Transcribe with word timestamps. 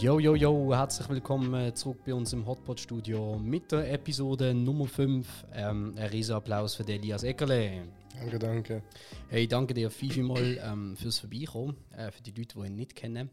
Yo, 0.00 0.18
yo, 0.18 0.34
yo, 0.34 0.74
herzlich 0.74 1.10
willkommen 1.10 1.52
äh, 1.52 1.74
zurück 1.74 1.98
bei 2.06 2.14
uns 2.14 2.32
im 2.32 2.46
Hotpot 2.46 2.80
Studio 2.80 3.38
mit 3.38 3.70
der 3.70 3.92
Episode 3.92 4.54
Nummer 4.54 4.86
5. 4.86 5.46
Ähm, 5.52 5.92
ein 5.94 6.08
riesen 6.08 6.36
Applaus 6.36 6.74
für 6.74 6.88
Elias 6.88 7.22
Eckerle. 7.22 7.86
Danke, 8.14 8.38
danke. 8.38 8.82
Hey, 9.28 9.46
danke 9.46 9.74
dir 9.74 9.90
vielmal 9.90 10.58
ähm, 10.64 10.96
fürs 10.96 11.18
Vorbeikommen. 11.18 11.76
Äh, 11.94 12.10
für 12.12 12.22
die 12.22 12.30
Leute, 12.30 12.58
die 12.58 12.66
ihn 12.66 12.76
nicht 12.76 12.96
kennen. 12.96 13.28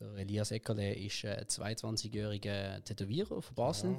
Der 0.00 0.14
Elias 0.16 0.52
Eckerle 0.52 0.94
ist 0.94 1.22
äh, 1.24 1.44
22-jähriger 1.46 2.82
Tätowierer 2.82 3.42
von 3.42 3.54
Basel. 3.54 3.90
Ja. 3.90 3.98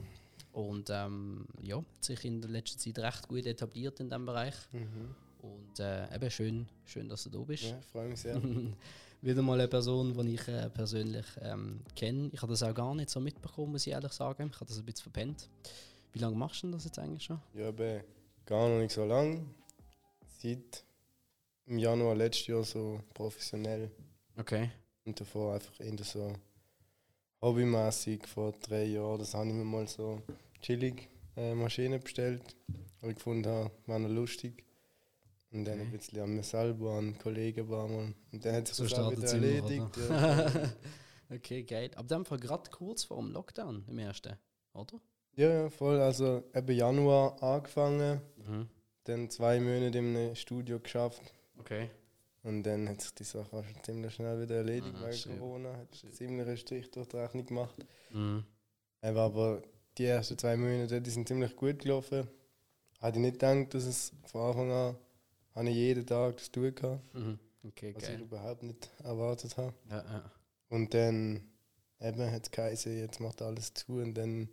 Und 0.54 0.90
ähm, 0.90 1.46
ja, 1.62 1.78
hat 1.78 2.04
sich 2.04 2.26
in 2.26 2.42
der 2.42 2.50
letzten 2.50 2.80
Zeit 2.80 2.98
recht 2.98 3.28
gut 3.28 3.46
etabliert 3.46 4.00
in 4.00 4.10
diesem 4.10 4.26
Bereich. 4.26 4.56
Mhm. 4.72 5.14
Und 5.78 5.86
äh, 5.86 6.16
eben 6.16 6.32
schön, 6.32 6.68
schön, 6.86 7.10
dass 7.10 7.24
du 7.24 7.30
da 7.30 7.40
bist. 7.40 7.64
Ja, 7.64 7.78
ich 7.80 7.86
freue 7.86 8.08
mich 8.08 8.20
sehr. 8.20 8.42
Wieder 9.22 9.42
mal 9.42 9.60
eine 9.60 9.68
Person, 9.68 10.16
die 10.26 10.36
ich 10.36 10.48
äh, 10.48 10.70
persönlich 10.70 11.26
ähm, 11.42 11.82
kenne. 11.96 12.30
Ich 12.34 12.42
habe 12.42 12.54
das 12.54 12.64
auch 12.64 12.74
gar 12.74 12.96
nicht 12.96 13.10
so 13.10 13.20
mitbekommen, 13.20 13.74
muss 13.74 13.86
ich 13.86 13.94
ehrlich 13.94 14.12
sagen. 14.14 14.50
Ich 14.52 14.56
habe 14.56 14.66
das 14.66 14.78
ein 14.78 14.86
bisschen 14.86 15.04
verpennt. 15.04 15.50
Wie 16.14 16.20
lange 16.20 16.36
machst 16.36 16.64
du 16.64 16.72
das 16.72 16.86
jetzt 16.86 16.98
eigentlich 17.00 17.24
schon? 17.24 17.40
Ja, 17.54 17.68
aber 17.68 18.02
gar 18.46 18.70
noch 18.70 18.80
nicht 18.80 18.92
so 18.92 19.06
lang. 19.06 19.54
Seit 20.40 20.84
im 21.66 21.80
Januar 21.80 22.16
letztes 22.16 22.48
Jahr 22.48 22.64
so 22.64 23.02
professionell. 23.14 23.92
Okay. 24.38 24.70
Und 25.06 25.20
davor 25.20 25.56
einfach 25.56 25.80
eher 25.80 26.04
so 26.04 26.34
hobbymäßig 27.42 28.26
vor 28.28 28.54
drei 28.62 28.86
Jahren. 28.86 29.20
Das 29.20 29.34
habe 29.34 29.48
ich 29.48 29.54
mir 29.54 29.64
mal 29.64 29.88
so 29.88 30.22
chillig 30.62 31.10
äh, 31.36 31.54
Maschine 31.54 32.00
bestellt. 32.00 32.56
Weil 33.02 33.12
ich 33.12 33.18
gefunden 33.18 33.48
habe, 33.48 33.72
war 33.86 34.00
noch 34.00 34.10
lustig. 34.10 34.67
Und 35.52 35.66
dann 35.66 35.80
ein 35.80 35.88
Okay. 35.88 35.98
bisschen 35.98 36.22
an 36.22 36.36
mir 36.36 36.44
selber, 36.44 36.92
an 36.98 37.18
Kollegen 37.18 37.62
ein 37.62 37.68
paar 37.70 37.88
Mal. 37.88 38.14
Und 38.34 38.46
dann 38.46 38.56
hat 38.56 38.68
sich 38.68 38.76
So 38.76 38.84
das 38.84 38.94
auch 39.00 39.12
wieder 39.12 39.28
erledigt. 39.32 39.98
Ja. 40.10 40.52
okay, 41.36 41.64
geil. 41.64 41.92
Aber 41.96 42.08
dann 42.08 42.30
war 42.30 42.38
gerade 42.38 42.70
kurz 42.70 43.04
vor 43.06 43.18
dem 43.18 43.32
Lockdown, 43.32 43.86
im 43.88 43.98
ersten, 44.00 44.34
oder? 44.74 45.00
ja, 45.36 45.50
ja, 45.64 45.70
voll. 45.70 46.00
Also 46.02 46.44
eben 46.54 46.76
Januar 46.76 47.42
angefangen. 47.42 48.22
Mhm. 48.46 48.68
Dann 49.06 49.30
zwei 49.30 49.60
Monate 49.62 49.98
einem 50.00 50.36
Studio 50.36 50.80
geschafft. 50.80 51.22
Okay. 51.60 51.90
Und 52.44 52.64
dann 52.64 52.88
hat 52.90 53.02
sich 53.02 53.14
die 53.14 53.24
Sache 53.24 53.56
auch 53.56 53.64
schon 53.64 53.84
ziemlich 53.84 54.14
schnell 54.14 54.42
wieder 54.42 54.56
erledigt, 54.58 54.94
Ah, 54.98 55.02
weil. 55.04 55.38
Corona 55.40 55.74
hat 55.78 55.96
Shit. 55.96 56.14
ziemlich 56.16 56.48
einen 56.48 56.58
Strich 56.58 56.92
durch 56.92 57.08
die 57.08 57.18
Rechnung 57.18 57.46
gemacht. 57.46 57.76
Mhm. 58.12 58.44
Aber, 59.02 59.22
aber 59.22 59.62
die 59.98 60.06
ersten 60.06 60.38
zwei 60.38 60.58
Monate 60.58 61.02
die 61.02 61.10
sind 61.10 61.28
ziemlich 61.28 61.56
gut 61.56 61.80
gelaufen. 61.80 62.28
Hätte 63.00 63.18
ich 63.20 63.22
nicht 63.24 63.34
gedacht, 63.40 63.74
dass 63.74 63.86
es 63.86 64.12
von 64.26 64.42
Anfang 64.42 64.72
an 64.72 64.96
habe 65.58 65.70
ich 65.70 65.76
jeden 65.76 66.06
Tag 66.06 66.38
das 66.38 66.52
tun 66.52 66.74
kann, 66.76 67.02
Mhm. 67.14 67.40
Okay, 67.64 67.94
was 67.96 68.04
ich 68.04 68.10
geil. 68.10 68.22
überhaupt 68.22 68.64
nicht 68.64 68.90
erwartet 69.04 69.58
habe. 69.58 69.74
Ja, 69.90 69.98
ja. 69.98 70.32
Und 70.70 70.94
dann 70.94 71.42
eben 72.00 72.32
hat 72.32 72.44
es 72.44 72.52
geheißen, 72.52 72.98
jetzt 72.98 73.20
macht 73.20 73.42
alles 73.42 73.74
zu 73.74 73.94
und 73.94 74.14
dann 74.14 74.50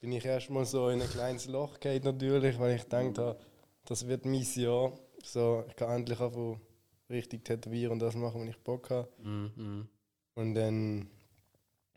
bin 0.00 0.10
ich 0.12 0.24
erstmal 0.24 0.64
so 0.64 0.88
in 0.88 1.00
ein 1.00 1.08
kleines 1.08 1.46
Loch 1.46 1.78
gefallen 1.78 2.02
natürlich, 2.02 2.58
weil 2.58 2.76
ich 2.76 2.82
gedacht 2.82 3.18
habe, 3.18 3.38
das 3.84 4.06
wird 4.08 4.24
mein 4.24 4.42
Jahr. 4.54 4.92
So, 5.22 5.64
ich 5.68 5.76
kann 5.76 5.90
endlich 5.90 6.18
anfangen, 6.18 6.60
richtig 7.08 7.44
tätowieren 7.44 7.92
und 7.92 7.98
das 8.00 8.16
machen, 8.16 8.40
wenn 8.40 8.48
ich 8.48 8.58
Bock 8.58 8.90
habe. 8.90 9.08
Mhm. 9.22 9.52
Mhm. 9.54 9.88
Und 10.34 10.54
dann, 10.54 11.10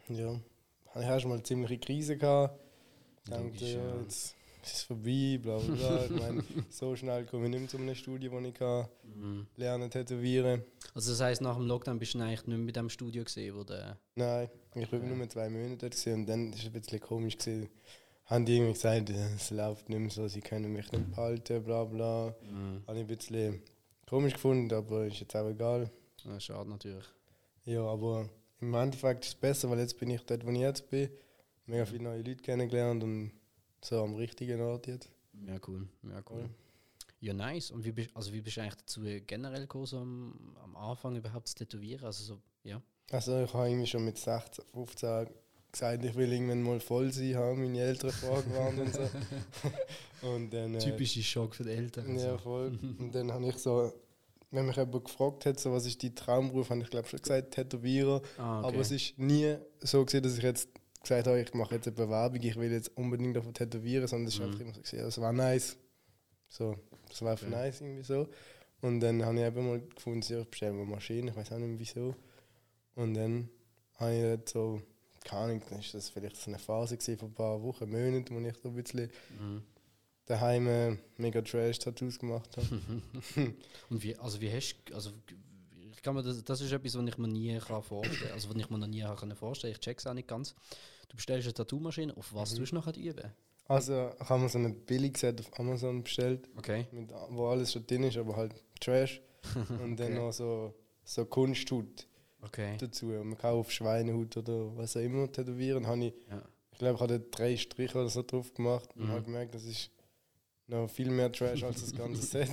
ja, 0.09 0.39
habe 0.89 1.03
ich 1.03 1.09
erstmal 1.09 1.36
eine 1.38 1.44
ziemliche 1.44 1.80
Krise 1.80 2.17
gehabt. 2.17 2.59
Ich 3.23 3.30
dachte, 3.31 3.66
ja, 3.66 3.80
ja. 3.80 4.06
Jetzt 4.66 4.73
ist 4.73 4.77
es 4.80 4.83
vorbei, 4.83 5.39
bla 5.41 5.58
bla 5.59 5.75
bla. 5.75 6.05
ich 6.05 6.11
meine, 6.11 6.44
so 6.69 6.95
schnell 6.95 7.25
komme 7.25 7.45
ich 7.45 7.51
nicht 7.51 7.59
mehr 7.62 7.69
zu 7.69 7.78
einem 7.78 7.95
Studio, 7.95 8.31
wo 8.31 8.39
ich 8.39 8.53
kann 8.53 8.88
Mhm. 9.16 9.47
lernen 9.56 9.89
tätowieren 9.89 10.63
Also 10.94 11.12
das 11.12 11.22
heisst, 11.22 11.41
nach 11.41 11.56
dem 11.56 11.67
Lockdown 11.67 12.00
bist 12.00 12.13
du 12.16 12.19
eigentlich 12.19 12.39
nicht 12.41 12.47
mehr 12.47 12.57
mit 12.57 12.75
dem 12.75 12.89
Studio 12.89 13.23
gesehen, 13.23 13.56
wo 13.56 13.63
der... 13.63 13.97
Nein, 14.16 14.50
ich 14.75 14.91
war 14.91 15.00
Ja. 15.00 15.06
nur 15.06 15.29
zwei 15.29 15.50
Monate 15.50 15.78
dort 15.78 15.91
gewesen 15.94 16.13
und 16.16 16.25
dann 16.25 16.51
war 16.51 16.59
es 16.59 16.66
ein 16.66 16.72
bisschen 16.73 17.00
komisch. 17.00 17.38
Gewesen. 17.38 17.69
Haben 18.25 18.45
die 18.45 18.56
irgendwie 18.56 18.73
gesagt, 18.73 19.09
es 19.12 19.51
läuft 19.51 19.88
nicht 19.88 20.00
mehr 20.00 20.09
so, 20.09 20.28
sie 20.28 20.41
können 20.41 20.73
mich 20.73 20.91
nicht 20.91 21.12
behalten, 21.12 21.63
bla 21.63 21.84
bla. 21.85 22.35
Mhm. 22.41 22.81
Habe 22.88 22.97
ich 23.00 23.03
ein 23.06 23.07
bisschen 23.07 23.62
komisch 24.09 24.34
gefunden, 24.34 24.73
aber 24.73 25.06
ist 25.06 25.19
jetzt 25.19 25.35
auch 25.35 25.47
egal. 25.47 25.89
Ja, 26.25 26.39
schade 26.39 26.69
natürlich. 26.69 27.06
Ja, 27.66 27.81
aber 27.84 28.28
im 28.62 28.73
Endeffekt 28.73 29.23
ist 29.25 29.29
es 29.29 29.35
besser, 29.35 29.69
weil 29.69 29.79
jetzt 29.79 29.97
bin 30.00 30.09
ich 30.09 30.22
dort, 30.25 30.45
wo 30.45 30.50
ich 30.51 30.57
jetzt 30.59 30.89
bin. 30.89 31.09
Mega 31.68 31.85
viele 31.85 32.03
neue 32.03 32.18
Leute 32.22 32.41
kennengelernt 32.44 33.03
und 33.03 33.31
so 33.85 34.03
am 34.03 34.16
richtigen 34.16 34.62
Ort 34.62 34.88
jetzt. 34.88 35.09
Ja, 35.46 35.57
cool. 35.68 35.88
Ja, 36.03 36.18
cool. 36.29 36.41
Voll. 36.41 36.50
Ja, 37.19 37.34
nice. 37.34 37.72
Und 37.72 37.84
wie 37.84 37.91
bist, 37.91 38.09
also 38.13 38.31
wie 38.34 38.41
bist 38.41 38.57
du 38.57 38.62
eigentlich 38.62 38.75
dazu 38.75 39.01
generell 39.25 39.62
gekommen, 39.62 39.85
so 39.85 39.97
am, 39.97 40.56
am 40.63 40.75
Anfang 40.75 41.16
überhaupt 41.16 41.47
zu 41.47 41.56
tätowieren? 41.56 42.06
Also 42.06 42.24
so, 42.24 42.41
ja. 42.63 42.81
Also 43.12 43.44
ich 43.44 43.53
habe 43.53 43.69
irgendwie 43.69 43.88
schon 43.88 44.06
mit 44.06 44.18
16, 44.18 44.63
15 44.74 45.28
gesagt, 45.72 46.06
ich 46.06 46.16
will 46.16 46.31
irgendwann 46.31 46.63
mal 46.63 46.79
voll 46.79 47.12
sein, 47.12 47.35
haben 47.35 47.62
meine 47.62 47.79
Eltern 47.79 48.12
vorgewarnt 48.12 48.79
und 48.79 48.94
so. 48.94 49.01
und 50.28 50.53
dann, 50.53 50.75
äh, 50.75 50.79
Typischer 50.79 51.22
Schock 51.22 51.56
für 51.56 51.63
die 51.63 51.72
Eltern. 51.72 52.18
Ja, 52.18 52.38
voll. 52.38 52.78
Und 53.00 53.13
dann 53.13 53.31
habe 53.31 53.47
ich 53.47 53.57
so, 53.57 53.91
wenn 54.51 54.66
mich 54.66 54.78
jemand 54.78 55.03
gefragt 55.03 55.45
hat, 55.45 55.59
so, 55.59 55.72
was 55.74 55.85
ist 55.85 56.01
dein 56.01 56.16
Traumberuf, 56.16 56.69
habe 56.69 56.81
ich 56.81 56.90
glaube 56.90 57.07
schon 57.07 57.19
gesagt, 57.19 57.51
Tätowierer. 57.51 58.22
Ah, 58.38 58.59
okay. 58.59 58.68
Aber 58.68 58.79
es 58.79 58.91
ist 58.91 59.19
nie 59.19 59.56
so 59.81 60.06
gewesen, 60.06 60.24
dass 60.24 60.38
ich 60.38 60.44
jetzt 60.44 60.69
gesagt 61.05 61.27
habe, 61.27 61.39
ich 61.41 61.53
mache 61.53 61.75
jetzt 61.75 61.88
eine 61.88 61.95
Bewerbung, 61.95 62.41
ich 62.41 62.55
will 62.55 62.71
jetzt 62.71 62.95
unbedingt 62.97 63.35
davon 63.35 63.53
tätowieren, 63.53 64.07
sondern 64.07 64.27
es 64.27 64.33
ist 64.35 64.39
Mhm. 64.39 64.45
einfach 64.47 64.59
immer 64.61 64.73
so 64.73 64.81
gewesen, 64.81 64.99
das 64.99 65.21
war 65.21 65.33
nice. 65.33 65.77
So, 66.49 66.75
das 67.09 67.21
war 67.21 67.31
einfach 67.31 67.47
Okay. 67.47 67.55
nice 67.55 67.81
irgendwie 67.81 68.03
so. 68.03 68.27
Und 68.81 68.99
dann 68.99 69.23
habe 69.25 69.38
ich 69.39 69.45
eben 69.45 69.67
mal 69.67 69.81
gefunden, 69.81 70.21
ja, 70.31 70.41
ich 70.41 70.47
bestelle 70.47 70.73
eine 70.73 70.85
Maschine, 70.85 71.31
ich 71.31 71.35
weiß 71.38 71.51
auch 71.53 71.57
nicht 71.57 71.67
mehr 71.69 71.79
wieso. 71.79 72.15
Und 72.95 73.13
dann 73.15 73.49
habe 73.95 74.13
ich 74.13 74.21
dort 74.21 74.49
so, 74.49 74.81
keine 75.23 75.41
Ahnung, 75.41 75.61
dann 75.69 75.79
ist 75.79 75.94
das 75.94 76.09
vielleicht 76.09 76.35
so 76.38 76.51
eine 76.51 76.59
Phase 76.59 76.97
gewesen 76.97 77.17
von 77.17 77.29
ein 77.29 77.33
paar 77.33 77.61
Wochen, 77.63 77.89
Monaten, 77.89 78.35
wo 78.35 78.39
ich 78.47 78.55
so 78.61 78.69
ein 78.69 78.75
bisschen 78.75 79.09
Mhm. 79.39 79.63
daheim 80.27 80.67
äh, 80.67 80.97
mega 81.17 81.41
Trash-Tattoos 81.41 82.19
gemacht 82.19 82.55
habe. 82.57 82.67
Und 83.89 84.03
wie, 84.03 84.15
also 84.17 84.39
wie 84.41 84.51
hast 84.51 84.75
du, 84.85 84.94
also 84.95 85.11
kann 86.05 86.16
mir 86.16 86.23
das, 86.23 86.43
das 86.43 86.61
ist 86.61 86.71
etwas, 86.71 86.95
was 86.97 87.05
ich 87.07 87.17
mir 87.17 87.27
nie 87.27 87.57
kann 87.59 87.81
vorstellen 87.83 88.31
also 88.31 88.49
was 88.49 88.55
ich 88.55 88.69
mir 88.69 88.77
noch 88.77 88.88
nie 88.88 89.03
können 89.17 89.35
vorstellen 89.35 89.73
Ich 89.73 89.79
check's 89.79 90.07
auch 90.07 90.13
nicht 90.13 90.27
ganz. 90.27 90.55
Du 91.09 91.16
bestellst 91.17 91.47
eine 91.47 91.53
Tattoo-Maschine, 91.53 92.16
auf 92.16 92.33
was 92.33 92.53
Mhm. 92.53 92.57
tust 92.59 92.71
du 92.71 92.75
nachher 92.75 92.95
üben? 92.95 93.31
Also 93.67 94.11
ich 94.21 94.29
habe 94.29 94.41
mir 94.44 94.49
so 94.49 94.59
ein 94.59 94.79
Billigset 94.85 95.39
auf 95.39 95.59
Amazon 95.59 96.03
bestellt, 96.03 96.47
Okay. 96.55 96.85
mit, 96.91 97.11
wo 97.29 97.47
alles 97.47 97.73
schon 97.73 97.85
drin 97.88 98.03
ist, 98.03 98.17
aber 98.17 98.35
halt 98.35 98.53
Trash. 98.79 99.21
Und 99.69 99.99
dann 99.99 100.13
Okay. 100.13 100.15
noch 100.15 100.31
so, 100.31 100.73
so 101.03 101.25
Kunsthut 101.25 102.07
Okay. 102.41 102.77
dazu. 102.79 103.07
Und 103.07 103.29
man 103.29 103.38
kann 103.38 103.53
auf 103.55 103.71
Schweinehut 103.71 104.38
oder 104.38 104.75
was 104.77 104.95
auch 104.95 105.01
immer 105.01 105.31
tätowieren. 105.31 105.85
Habe 105.88 106.05
ich, 106.05 106.13
Ja. 106.29 106.41
ich 106.71 106.77
glaube, 106.77 106.95
ich 106.95 107.01
habe 107.01 107.19
drei 107.19 107.57
Striche 107.57 107.97
oder 107.97 108.09
so 108.09 108.21
drauf 108.21 108.53
gemacht 108.53 108.89
und 108.95 109.05
Mhm. 109.05 109.09
habe 109.09 109.23
gemerkt, 109.23 109.55
das 109.55 109.63
ist 109.65 109.89
noch 110.67 110.88
viel 110.88 111.09
mehr 111.09 111.31
Trash 111.31 111.63
als 111.63 111.81
das 111.81 111.94
ganze 111.94 112.21
Set. 112.47 112.49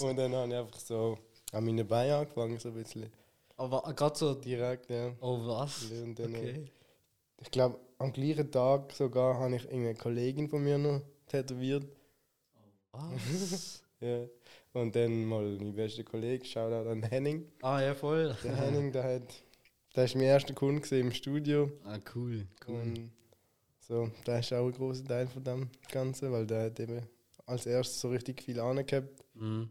und 0.00 0.16
dann 0.16 0.32
habe 0.34 0.48
ich 0.48 0.54
einfach 0.58 0.78
so 0.78 1.18
an 1.52 1.64
meine 1.64 1.84
Beine 1.84 2.16
angefangen, 2.16 2.58
so 2.58 2.68
ein 2.68 2.74
bisschen 2.74 3.10
Aber 3.56 3.82
gerade 3.94 4.18
so, 4.18 4.34
direkt. 4.34 4.90
Ja. 4.90 5.12
oh 5.20 5.46
was? 5.46 5.90
Und 5.90 6.18
dann, 6.18 6.34
Okay. 6.34 6.64
Ich 7.40 7.50
glaube, 7.52 7.78
am 7.98 8.12
gleichen 8.12 8.50
Tag 8.50 8.92
sogar 8.92 9.38
habe 9.38 9.54
ich 9.56 9.64
irgendeine 9.64 9.94
Kollegin 9.94 10.48
von 10.48 10.62
mir 10.62 10.76
noch 10.78 11.00
tätowiert. 11.26 11.84
Was? 12.92 13.82
Ja. 14.00 14.20
Und 14.74 14.94
dann 14.94 15.24
mal 15.24 15.42
mein 15.58 15.74
bester 15.74 16.04
Kollege, 16.04 16.44
Shoutout 16.44 16.88
an 16.88 17.02
Henning. 17.02 17.50
ah 17.62 17.80
ja, 17.82 17.96
voll. 17.96 18.36
Der 18.44 18.54
Henning, 18.60 18.92
der 18.92 19.02
hat, 19.02 19.42
der 19.96 20.04
ist 20.04 20.14
mein 20.14 20.22
erster 20.26 20.54
Kunde 20.54 21.00
im 21.00 21.10
Studio. 21.10 21.68
Ah, 21.84 21.98
cool, 22.14 22.46
cool. 22.68 22.76
Und 22.76 23.10
so, 23.80 24.08
der 24.24 24.38
ist 24.38 24.52
auch 24.52 24.66
ein 24.66 24.72
großer 24.72 25.04
Teil 25.04 25.26
von 25.26 25.42
dem 25.42 25.68
Ganzen, 25.90 26.30
weil 26.30 26.46
der 26.46 26.66
hat 26.66 26.78
eben 26.78 27.02
als 27.44 27.66
erstes 27.66 28.00
so 28.00 28.08
richtig 28.10 28.40
viel 28.40 28.60
angehabt. 28.60 29.08
Mhm. 29.34 29.68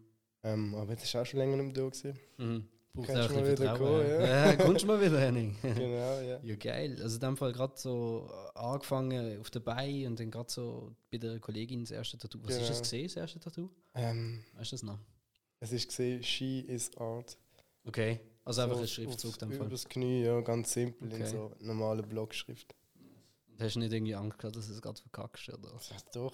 Ähm, 0.47 0.75
aber 0.75 0.91
jetzt 0.93 1.03
ist 1.03 1.15
auch 1.15 1.25
schon 1.25 1.39
länger 1.39 1.57
nicht 1.57 1.65
mehr 1.75 1.83
da 1.83 1.89
gewesen. 1.89 2.19
Mhm. 2.37 2.67
Braucht 2.93 3.07
Kannst 3.07 3.21
auch 3.23 3.27
du 3.27 3.33
mal 3.35 3.51
wieder 3.51 3.77
kommen, 3.77 4.09
ja. 4.09 4.55
kommst 4.65 4.81
du 4.83 4.87
mal 4.87 4.99
wieder, 5.01 5.19
Henning? 5.19 5.55
genau, 5.61 6.19
ja. 6.21 6.39
Ja, 6.41 6.55
geil. 6.55 6.97
Also 7.01 7.15
in 7.15 7.21
dem 7.21 7.37
Fall 7.37 7.51
gerade 7.53 7.73
so 7.75 8.27
äh, 8.55 8.57
angefangen 8.59 9.39
auf 9.39 9.49
der 9.51 9.59
Beine 9.59 10.07
und 10.07 10.19
dann 10.19 10.31
gerade 10.31 10.51
so 10.51 10.95
bei 11.11 11.17
der 11.19 11.39
Kollegin 11.39 11.81
das 11.81 11.91
erste 11.91 12.17
Tattoo. 12.17 12.39
Was 12.41 12.51
ist 12.51 12.57
Genau. 12.57 12.69
das 12.69 12.81
gesehen, 12.81 13.03
das 13.07 13.15
erste 13.17 13.39
Tattoo? 13.39 13.69
Ähm, 13.93 14.43
Weißt 14.55 14.71
du 14.71 14.75
das 14.75 14.83
noch? 14.83 14.99
es 15.59 15.71
ist 15.71 15.87
gesehen, 15.89 16.23
She 16.23 16.61
is 16.61 16.89
Art. 16.97 17.37
Okay. 17.85 18.19
Also 18.43 18.61
einfach 18.61 18.77
So 18.77 18.81
ein 18.83 18.87
Schriftzug 18.87 19.33
in 19.41 19.49
dem 19.49 19.57
Fall. 19.57 19.67
Übers 19.67 19.87
Knie, 19.89 20.23
ja, 20.23 20.39
ganz 20.41 20.71
simpel 20.73 21.11
in 21.11 21.21
Okay. 21.21 21.29
so 21.31 21.51
normaler 21.59 22.01
Blockschrift. 22.03 22.73
Und 23.57 23.63
hast 23.65 23.75
du 23.75 23.79
nicht 23.79 23.91
irgendwie 23.91 24.13
Angst 24.13 24.37
gehabt, 24.37 24.55
dass 24.55 24.67
du 24.67 24.73
es 24.73 24.81
gerade 24.81 25.01
verkackst? 25.01 25.49
Oder? 25.49 25.69
Ja, 25.89 25.97
doch, 26.13 26.33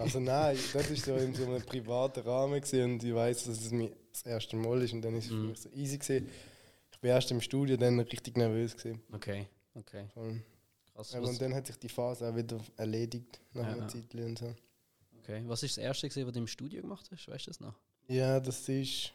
also 0.00 0.18
nein, 0.18 0.58
das 0.72 0.90
ist 0.90 1.04
so 1.04 1.14
in 1.14 1.32
so 1.32 1.44
einem 1.44 1.62
privaten 1.64 2.20
Rahmen 2.20 2.60
gewesen 2.60 2.94
und 2.94 3.04
ich 3.04 3.14
weiß, 3.14 3.44
dass 3.44 3.60
es 3.60 3.70
mir 3.70 3.92
das 4.12 4.22
erste 4.22 4.56
Mal 4.56 4.82
ist 4.82 4.92
und 4.92 5.02
dann 5.02 5.14
ist 5.14 5.24
es 5.26 5.30
für 5.30 5.36
Mhm. 5.36 5.48
mich 5.50 5.60
so 5.60 5.68
easy 5.70 5.98
gewesen. 5.98 6.28
Ich 6.90 6.98
bin 6.98 7.10
erst 7.10 7.30
im 7.30 7.40
Studio 7.40 7.76
dann 7.76 8.00
richtig 8.00 8.36
nervös 8.36 8.76
gewesen. 8.76 9.00
Okay, 9.12 9.46
okay. 9.74 10.06
Voll. 10.12 10.42
Krass. 10.92 11.14
Aber 11.14 11.22
Was, 11.24 11.30
und 11.30 11.40
dann 11.42 11.54
hat 11.54 11.66
sich 11.68 11.76
die 11.76 11.88
Phase 11.88 12.28
auch 12.28 12.34
wieder 12.34 12.58
erledigt 12.76 13.40
nach 13.52 13.64
Ja, 13.66 13.72
einer 13.72 13.82
ja. 13.82 13.88
Zeit 13.88 14.14
und 14.14 14.38
so. 14.38 14.54
okay. 15.20 15.42
Was 15.46 15.62
ist 15.62 15.76
das 15.76 15.84
erste, 15.84 16.08
gewesen, 16.08 16.26
was 16.26 16.32
du 16.32 16.40
im 16.40 16.46
Studio 16.48 16.80
gemacht 16.82 17.06
hast? 17.12 17.28
Weißt 17.28 17.46
du 17.46 17.50
das 17.50 17.60
noch? 17.60 17.74
Ja, 18.08 18.40
das 18.40 18.68
ist 18.68 19.12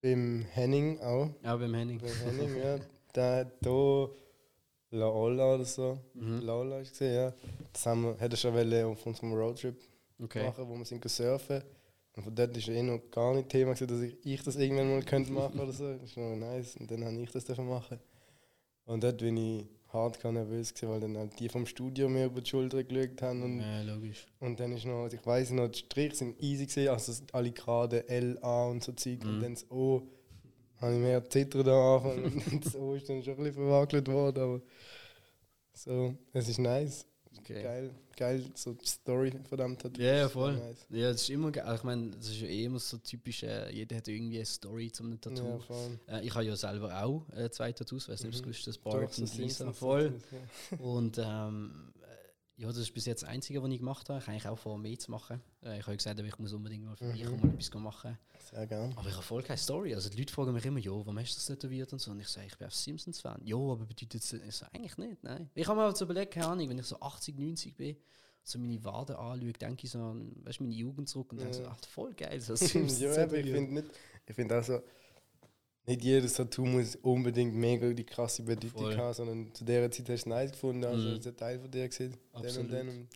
beim 0.00 0.44
Henning 0.52 1.00
auch. 1.00 1.30
Ja, 1.42 1.56
beim 1.56 1.74
Henning. 1.74 1.98
Beim 1.98 2.14
Henning, 2.14 2.56
ja. 2.56 2.78
der 3.14 3.36
hat 3.46 3.66
hier 4.94 5.00
La 5.00 5.08
Olla 5.10 5.54
oder 5.54 5.64
so. 5.64 5.98
Mhm. 6.14 6.40
La 6.40 6.54
Olla 6.54 6.80
ist 6.80 6.92
gesehen, 6.92 7.14
ja. 7.14 7.34
Das 7.72 7.86
haben 7.86 8.02
wir, 8.04 8.16
hätte 8.18 8.36
schon 8.36 8.54
auf 8.84 9.06
unserem 9.06 9.32
Roadtrip 9.32 9.76
Okay. 10.22 10.44
machen, 10.46 10.68
wo 10.68 10.76
wir 10.76 10.84
sind 10.84 11.08
surfen. 11.08 11.62
Und 12.16 12.22
von 12.22 12.34
dort 12.34 12.56
ist 12.56 12.68
eh 12.68 12.82
noch 12.82 13.00
gar 13.10 13.34
nicht 13.34 13.48
Thema, 13.48 13.74
gewesen, 13.74 13.88
dass 13.88 14.00
ich, 14.00 14.16
ich 14.24 14.42
das 14.42 14.56
irgendwann 14.56 14.90
mal 14.90 15.02
könnte 15.02 15.32
machen 15.40 15.58
oder 15.58 15.72
so. 15.72 15.92
Das 15.94 16.02
ist 16.10 16.16
noch 16.16 16.36
nice. 16.36 16.76
Und 16.76 16.90
dann 16.90 17.04
habe 17.04 17.16
ich 17.20 17.30
das 17.32 17.44
dürfen 17.44 17.68
machen. 17.68 17.98
Und 18.86 19.02
dort 19.02 19.18
bin 19.18 19.36
ich 19.36 19.66
hart 19.92 20.22
nervös 20.24 20.72
gewesen, 20.74 20.90
weil 20.90 21.00
dann 21.00 21.16
halt 21.16 21.38
die 21.40 21.48
vom 21.48 21.66
Studio 21.66 22.08
mir 22.08 22.26
über 22.26 22.40
die 22.40 22.50
Schulter 22.50 22.84
geschaut 22.84 23.22
haben. 23.22 23.42
Und, 23.42 23.60
Ja, 23.60 23.82
logisch. 23.82 24.26
und 24.40 24.58
dann 24.60 24.72
ist 24.72 24.84
noch, 24.86 25.02
also 25.04 25.16
ich 25.16 25.26
weiß 25.26 25.50
noch, 25.50 25.68
die 25.68 25.78
Striche 25.78 26.14
sind 26.16 26.40
easy 26.42 26.66
gesehen, 26.66 26.88
also 26.88 27.12
alle 27.32 27.50
gerade 27.50 28.08
L, 28.08 28.38
A 28.42 28.66
und 28.66 28.82
so 28.84 28.92
Zeug. 28.92 29.22
Mhm. 29.24 29.28
Und 29.30 29.40
dann 29.42 29.54
das 29.54 29.70
O, 29.70 30.02
habe 30.80 30.92
ich 30.94 30.98
mehr 31.00 31.28
zittern 31.28 31.68
am 31.68 32.06
Anfang. 32.06 32.24
und 32.52 32.64
das 32.66 32.74
O 32.76 32.94
ist 32.94 33.08
dann 33.08 33.22
schon 33.22 33.34
ein 33.34 33.36
bisschen 33.38 33.54
verwackelt 33.54 34.08
worden, 34.08 34.42
aber 34.42 34.60
so, 35.72 36.14
es 36.32 36.48
ist 36.48 36.58
nice. 36.58 37.06
Okay. 37.40 37.62
Geil, 37.62 37.90
geil, 38.16 38.44
so 38.54 38.72
die 38.74 38.86
Story 38.86 39.32
von 39.48 39.58
dem 39.58 39.76
Tattoo. 39.76 40.00
Ja, 40.00 40.28
voll. 40.28 40.54
Nice. 40.56 40.86
Ja, 40.88 41.10
das 41.12 41.22
ist 41.22 41.30
immer 41.30 41.50
geil. 41.50 41.74
Ich 41.74 41.82
meine, 41.82 42.10
das 42.12 42.28
ist 42.28 42.40
ja 42.40 42.46
eh 42.46 42.64
immer 42.64 42.78
so 42.78 42.96
typisch, 42.98 43.42
äh, 43.42 43.70
jeder 43.72 43.96
hat 43.96 44.06
irgendwie 44.08 44.36
eine 44.36 44.46
Story 44.46 44.90
zum 44.92 45.20
Tattoo. 45.20 45.60
Ja. 46.08 46.18
Äh, 46.18 46.24
ich 46.26 46.32
habe 46.34 46.44
ja 46.44 46.54
selber 46.56 47.02
auch 47.04 47.28
äh, 47.36 47.50
zwei 47.50 47.72
Tattoos, 47.72 48.08
weiß 48.08 48.22
nicht, 48.22 48.38
ob 48.38 48.46
Mhm. 48.46 48.52
du 48.52 48.58
das 48.64 48.76
Doch, 48.76 48.82
Bart 48.84 49.12
so 49.12 49.22
und 49.22 49.36
Lisa. 49.36 49.72
Voll. 49.72 50.14
Ja. 50.70 50.78
Und 50.78 51.18
ähm, 51.18 51.92
äh, 52.02 52.03
ja, 52.56 52.68
das 52.68 52.76
ist 52.78 52.92
bis 52.94 53.04
jetzt 53.06 53.22
das 53.22 53.28
Einzige, 53.28 53.62
was 53.62 53.70
ich 53.70 53.78
gemacht 53.78 54.08
habe. 54.08 54.18
Ich 54.20 54.24
habe 54.26 54.32
eigentlich 54.32 54.48
auch 54.48 54.58
vor, 54.58 54.78
mehr 54.78 54.98
zu 54.98 55.10
machen. 55.10 55.40
Äh, 55.62 55.78
ich 55.80 55.86
habe 55.86 55.96
gesagt, 55.96 56.18
aber 56.18 56.28
ich 56.28 56.38
muss 56.38 56.52
unbedingt 56.52 56.84
mal 56.84 56.96
für 56.96 57.04
mich 57.06 57.24
Mhm. 57.24 57.40
mal 57.40 57.50
etwas 57.50 57.74
machen. 57.82 58.18
Sehr 58.50 58.66
gern. 58.66 58.92
Aber 58.96 59.08
ich 59.08 59.14
habe 59.14 59.22
voll 59.24 59.42
keine 59.42 59.58
Story. 59.58 59.94
Also 59.94 60.08
die 60.10 60.18
Leute 60.18 60.32
fragen 60.32 60.52
mich 60.52 60.64
immer, 60.64 60.78
ja, 60.78 60.92
warum 60.92 61.18
hast 61.18 61.32
du 61.32 61.36
das 61.36 61.46
tätowiert 61.46 61.92
und 61.92 61.98
so. 61.98 62.10
Und 62.12 62.20
ich 62.20 62.28
sage, 62.28 62.46
ich 62.46 62.56
bin 62.56 62.66
auf 62.66 62.74
Simpsons-Fan. 62.74 63.40
Ja, 63.44 63.56
aber 63.56 63.86
bedeutet 63.86 64.14
das 64.22 64.32
ich 64.32 64.54
so, 64.54 64.66
eigentlich 64.72 64.96
nicht, 64.98 65.22
nein. 65.24 65.50
Ich 65.54 65.66
habe 65.66 65.78
mir 65.80 65.86
halt 65.86 65.96
so 65.96 66.04
überlegt, 66.04 66.34
keine 66.34 66.46
Ahnung, 66.48 66.68
wenn 66.68 66.78
ich 66.78 66.86
so 66.86 67.00
80, 67.00 67.38
90 67.38 67.76
bin, 67.76 67.96
so 68.44 68.58
meine 68.58 68.84
Waden 68.84 69.16
anschaue, 69.16 69.52
denke 69.54 69.86
ich 69.86 69.90
so 69.90 69.98
an, 69.98 70.32
weißt, 70.44 70.60
meine 70.60 70.74
Jugend 70.74 71.08
zurück 71.08 71.32
und 71.32 71.40
denke 71.40 71.54
so, 71.54 71.62
Ja. 71.62 71.70
ach, 71.70 71.78
voll 71.88 72.12
geil, 72.14 72.40
so 72.40 72.54
Simpsons 72.56 73.00
ja, 73.00 73.22
aber 73.22 73.36
ich 73.38 73.50
finde 73.50 73.72
nicht, 73.74 73.86
ich 74.26 74.34
finde 74.34 74.54
also, 74.54 74.80
nicht 75.86 76.02
jedes 76.02 76.34
Tattoo 76.34 76.64
muss 76.64 76.96
unbedingt 76.96 77.54
mega 77.54 77.92
die 77.92 78.04
krasse 78.04 78.42
Bedeutung 78.42 78.82
Voll. 78.82 78.96
haben, 78.96 79.14
sondern 79.14 79.54
zu 79.54 79.64
dieser 79.64 79.90
Zeit 79.90 80.00
hast 80.00 80.08
du 80.08 80.12
es 80.12 80.26
nice 80.26 80.52
gefunden, 80.52 80.84
also 80.84 81.08
Mhm. 81.08 81.16
ist 81.16 81.26
ein 81.26 81.36
Teil 81.36 81.58
von 81.58 81.70
dir 81.70 81.88
gesehen, 81.88 82.16
den 82.42 82.56
und 82.58 82.72
den. 82.72 82.88
Und 82.88 83.08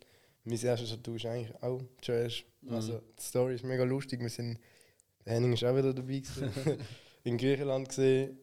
mein 0.44 0.58
erstes 0.60 0.90
Tattoo 0.90 1.14
ist 1.14 1.26
eigentlich 1.26 1.54
auch 1.62 1.80
Trash. 2.02 2.44
Mhm. 2.62 2.72
Also 2.74 3.00
die 3.18 3.22
Story 3.22 3.54
ist 3.54 3.64
mega 3.64 3.84
lustig, 3.84 4.20
wir 4.20 4.28
sind, 4.28 4.58
der 5.24 5.34
Henning 5.34 5.52
ist 5.54 5.64
auch 5.64 5.76
wieder 5.76 5.94
dabei 5.94 6.22
in 7.24 7.38
Griechenland 7.38 7.88
gesehen, 7.88 8.38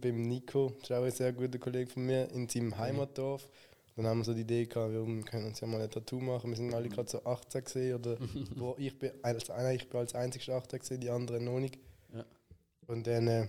beim 0.00 0.22
Nico, 0.22 0.70
das 0.80 0.90
ist 0.90 0.96
auch 0.96 1.02
ein 1.04 1.10
sehr 1.10 1.32
guter 1.32 1.58
Kollege 1.58 1.90
von 1.90 2.04
mir, 2.06 2.30
in 2.30 2.48
seinem 2.48 2.76
Heimatdorf. 2.78 3.48
Dann 3.96 4.06
haben 4.06 4.18
wir 4.20 4.24
so 4.24 4.32
die 4.32 4.42
Idee 4.42 4.64
gehabt, 4.66 4.92
wir 4.92 5.22
können 5.24 5.46
uns 5.46 5.60
ja 5.60 5.66
mal 5.66 5.80
ein 5.80 5.90
Tattoo 5.90 6.18
machen. 6.20 6.48
Wir 6.50 6.56
sind 6.56 6.72
alle 6.72 6.88
gerade 6.88 7.10
so 7.10 7.22
18 7.24 7.64
gesehen 7.64 7.94
oder 7.98 8.16
wo 8.56 8.74
ich 8.78 8.98
bin 8.98 9.10
als 9.22 9.50
einer, 9.50 9.72
ich 9.72 9.88
bin 9.88 10.00
als 10.00 10.14
einzigster 10.14 10.54
18 10.54 10.78
gesehen, 10.78 11.00
die 11.00 11.10
anderen 11.10 11.44
noch 11.44 11.58
nicht. 11.58 11.78
Ja. 12.14 12.24
Und 12.86 13.06
dann 13.06 13.26
äh, 13.28 13.48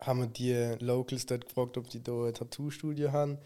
haben 0.00 0.20
wir 0.20 0.26
die 0.26 0.84
Locals 0.84 1.26
dort 1.26 1.46
gefragt, 1.46 1.76
ob 1.78 1.88
die 1.88 2.02
da 2.02 2.24
ein 2.26 2.34
Tattoo-Studio 2.34 3.12
haben. 3.12 3.38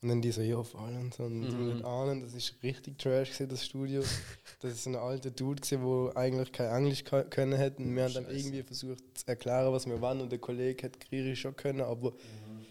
Und 0.00 0.10
dann 0.10 0.22
die 0.22 0.30
so, 0.30 0.42
ja, 0.42 0.62
voll 0.62 0.94
und 0.94 1.12
so. 1.12 1.24
Und 1.24 1.40
Mhm. 1.48 1.78
wir 1.78 1.84
ahnen, 1.84 2.22
das 2.22 2.32
ist 2.32 2.54
richtig 2.62 2.98
trash 2.98 3.30
gewesen, 3.32 3.48
das 3.48 3.64
Studio. 3.66 4.00
das 4.60 4.72
ist 4.74 4.84
so 4.84 4.90
ein 4.90 4.96
alter 4.96 5.30
Dude 5.32 5.60
gewesen, 5.60 5.82
der 5.84 6.16
eigentlich 6.16 6.52
kein 6.52 6.70
Englisch 6.70 7.02
können 7.04 7.54
hätte. 7.56 7.82
Und 7.82 7.96
wir 7.96 8.04
haben 8.04 8.14
dann 8.14 8.24
Scheiße. 8.26 8.36
irgendwie 8.38 8.62
versucht 8.62 9.02
zu 9.14 9.26
erklären, 9.26 9.72
was 9.72 9.86
wir 9.86 10.00
wollen. 10.00 10.20
Und 10.20 10.30
der 10.30 10.38
Kollege 10.38 10.84
hat 10.86 11.00
Griechisch 11.00 11.40
schon 11.40 11.56
können, 11.56 11.80
aber 11.80 12.12
Mhm. 12.12 12.66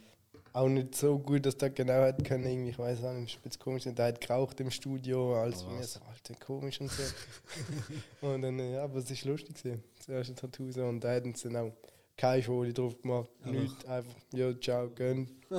auch 0.54 0.70
nicht 0.70 0.96
so 0.96 1.20
gut, 1.20 1.46
dass 1.46 1.58
der 1.58 1.70
genau 1.70 2.02
hätte 2.06 2.24
können. 2.24 2.46
Irgendwie, 2.46 2.70
ich 2.70 2.80
weiß 2.80 3.04
auch 3.04 3.14
nicht, 3.14 3.34
spitz 3.34 3.60
komisch. 3.60 3.86
Und 3.88 3.98
der 4.00 4.06
hat 4.08 4.22
geraucht 4.22 4.60
im 4.62 4.72
Studio, 4.72 5.36
als 5.36 5.66
Oh, 5.66 5.78
was? 5.78 5.94
so, 5.96 6.00
alter, 6.10 6.34
komisch 6.46 6.80
und 6.80 6.90
so. 6.90 7.04
und 8.22 8.42
dann, 8.42 8.58
ja, 8.72 8.84
aber 8.86 9.00
es 9.00 9.12
ist 9.12 9.26
lustig 9.26 9.62
gewesen, 9.62 9.84
das 9.98 10.08
erste 10.08 10.34
Tattoo 10.34 10.72
so. 10.72 10.86
Und 10.86 11.02
da 11.04 11.12
hätten 11.12 11.36
sie 11.36 11.50
dann 11.50 11.58
auch 11.58 11.74
keine 12.18 12.44
Folie 12.44 12.74
drauf 12.74 13.00
gemacht, 13.02 13.30
Aber- 13.44 13.52
nichts, 13.52 13.86
einfach, 13.86 14.16
ja, 14.34 14.60
ciao, 14.60 14.90
gönn. 14.90 15.30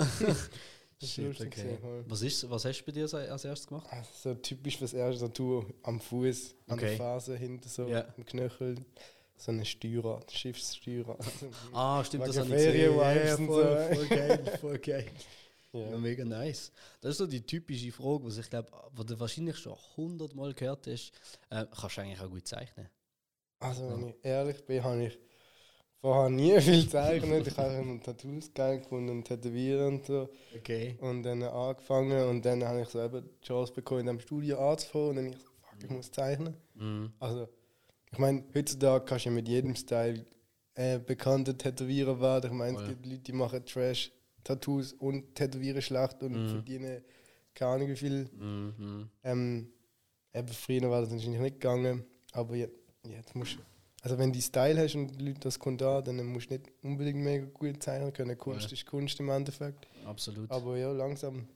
Shit, 1.01 1.41
okay. 1.41 1.79
Was, 2.09 2.23
ist, 2.23 2.51
was 2.51 2.65
hast 2.65 2.81
du 2.81 2.87
bei 2.87 2.91
dir 2.93 3.03
als 3.03 3.45
erstes 3.45 3.67
gemacht? 3.69 3.87
Also 3.91 4.11
so 4.21 4.35
typisch 4.35 4.79
das 4.81 4.93
erste 4.93 5.27
Tattoo 5.27 5.65
am 5.85 6.01
Fuß, 6.01 6.57
an 6.67 6.75
Okay. 6.75 6.87
der 6.89 6.97
Ferse, 6.97 7.37
hinten 7.37 7.69
so, 7.69 7.87
Ja. 7.87 8.05
am 8.17 8.25
Knöchel. 8.27 8.75
So 9.37 9.53
ein 9.53 9.65
Steurer, 9.65 10.21
Schiffssteurer. 10.29 11.17
Ah, 11.73 12.03
stimmt, 12.03 12.27
das 12.27 12.37
habe 12.39 12.49
ich 12.49 12.55
gesehen. 12.57 12.97
Ja, 12.99 13.37
voll, 13.37 13.47
so. 13.91 13.95
voll 13.95 14.07
geil, 14.09 14.59
voll 14.61 14.79
geil. 14.79 15.07
ja. 15.73 15.91
Ja, 15.91 15.99
mega 15.99 16.25
nice. 16.25 16.73
Das 17.01 17.13
ist 17.13 17.19
so 17.19 17.27
die 17.29 17.43
typische 17.47 17.93
Frage, 17.93 18.25
was 18.25 18.39
ich 18.39 18.51
glaube, 18.51 18.69
was 18.91 19.07
du 19.07 19.21
wahrscheinlich 19.21 19.57
schon 19.57 19.77
hundertmal 19.97 20.53
gehört 20.55 20.89
hast. 20.89 21.13
Äh, 21.51 21.65
kannst 21.81 21.97
du 21.97 22.01
eigentlich 22.01 22.21
auch 22.21 22.29
gut 22.31 22.49
zeichnen? 22.49 22.89
Also, 23.61 23.89
wenn 23.91 24.09
ich 24.09 24.15
ehrlich 24.25 24.65
bin, 24.67 24.83
habe 24.83 25.05
ich 25.07 25.19
vorher 26.01 26.31
nie 26.31 26.61
viel 26.61 26.83
gezeichnet. 26.85 27.47
ich 27.47 27.57
habe 27.57 27.75
immer 27.75 28.01
Tattoos 28.03 28.53
geil 28.55 28.79
gefunden 28.81 29.11
und 29.11 29.25
Tätowieren 29.25 29.95
und 29.95 30.07
so. 30.07 30.29
Okay. 30.57 30.97
Und 31.01 31.23
dann 31.23 31.43
angefangen 31.43 32.29
und 32.29 32.45
dann 32.45 32.65
habe 32.65 32.83
ich 32.83 32.89
so 32.89 33.03
eben 33.03 33.23
die 33.41 33.47
Chance 33.47 33.73
bekommen, 33.73 34.01
in 34.01 34.07
dem 34.07 34.21
Studio 34.21 34.71
anzufangen. 34.71 35.09
Und 35.11 35.17
dann 35.17 35.27
ich 35.27 35.39
so, 35.39 35.45
fuck, 35.61 35.83
ich 35.85 35.91
muss 35.91 36.11
zeichnen. 36.11 36.55
Mhm. 36.75 37.13
Also, 37.19 37.49
ich 38.11 38.19
meine, 38.19 38.45
heutzutage 38.55 39.05
kannst 39.05 39.25
du 39.27 39.31
ja 39.31 39.35
mit 39.35 39.49
jedem 39.49 39.75
Style 39.75 40.25
äh, 40.75 40.99
bekannter 40.99 41.57
Tätowierer 41.59 42.21
werden. 42.21 42.51
Ich 42.53 42.57
meine, 42.57 42.77
es 42.77 42.83
Voll. 42.83 42.89
gibt 42.95 43.07
Leute, 43.07 43.19
die 43.21 43.33
machen 43.33 43.65
Trash-Tattoos 43.65 44.93
und 44.95 45.35
tätowieren 45.35 45.83
schlecht 45.83 46.23
und 46.23 46.33
Mhm. 46.33 46.49
verdienen 46.49 47.03
keine 47.55 47.73
Ahnung 47.73 47.89
wie 47.89 47.97
viel. 47.97 48.31
Mhm. 48.39 49.09
Ähm, 49.25 49.69
eben 50.33 50.49
früher 50.49 50.89
war 50.89 51.01
das 51.01 51.11
wahrscheinlich 51.11 51.41
nicht 51.41 51.55
gegangen, 51.61 52.05
aber 52.33 52.55
jetzt, 52.55 52.77
jetzt 53.09 53.35
musst 53.35 53.57
du- 53.57 53.63
also 54.03 54.17
wenn 54.19 54.33
du 54.33 54.41
Style 54.41 54.79
hast 54.83 54.95
und 54.95 55.09
die 55.19 55.25
Leute 55.27 55.41
das 55.41 55.59
kommt 55.59 55.83
an, 55.83 56.05
dann 56.05 56.25
musst 56.27 56.51
du 56.51 56.55
nicht 56.55 56.71
unbedingt 56.83 57.19
mega 57.19 57.47
gut 57.47 57.83
zeichnen 57.83 58.13
können. 58.13 58.37
Kunst 58.39 58.67
Voll. 58.67 58.73
ist 58.75 58.87
Kunst 58.87 59.21
im 59.21 59.29
Endeffekt. 59.31 59.87
Absolut. 60.05 60.51
Aber 60.51 60.77
ja, 60.77 60.93
langsam. 60.93 61.49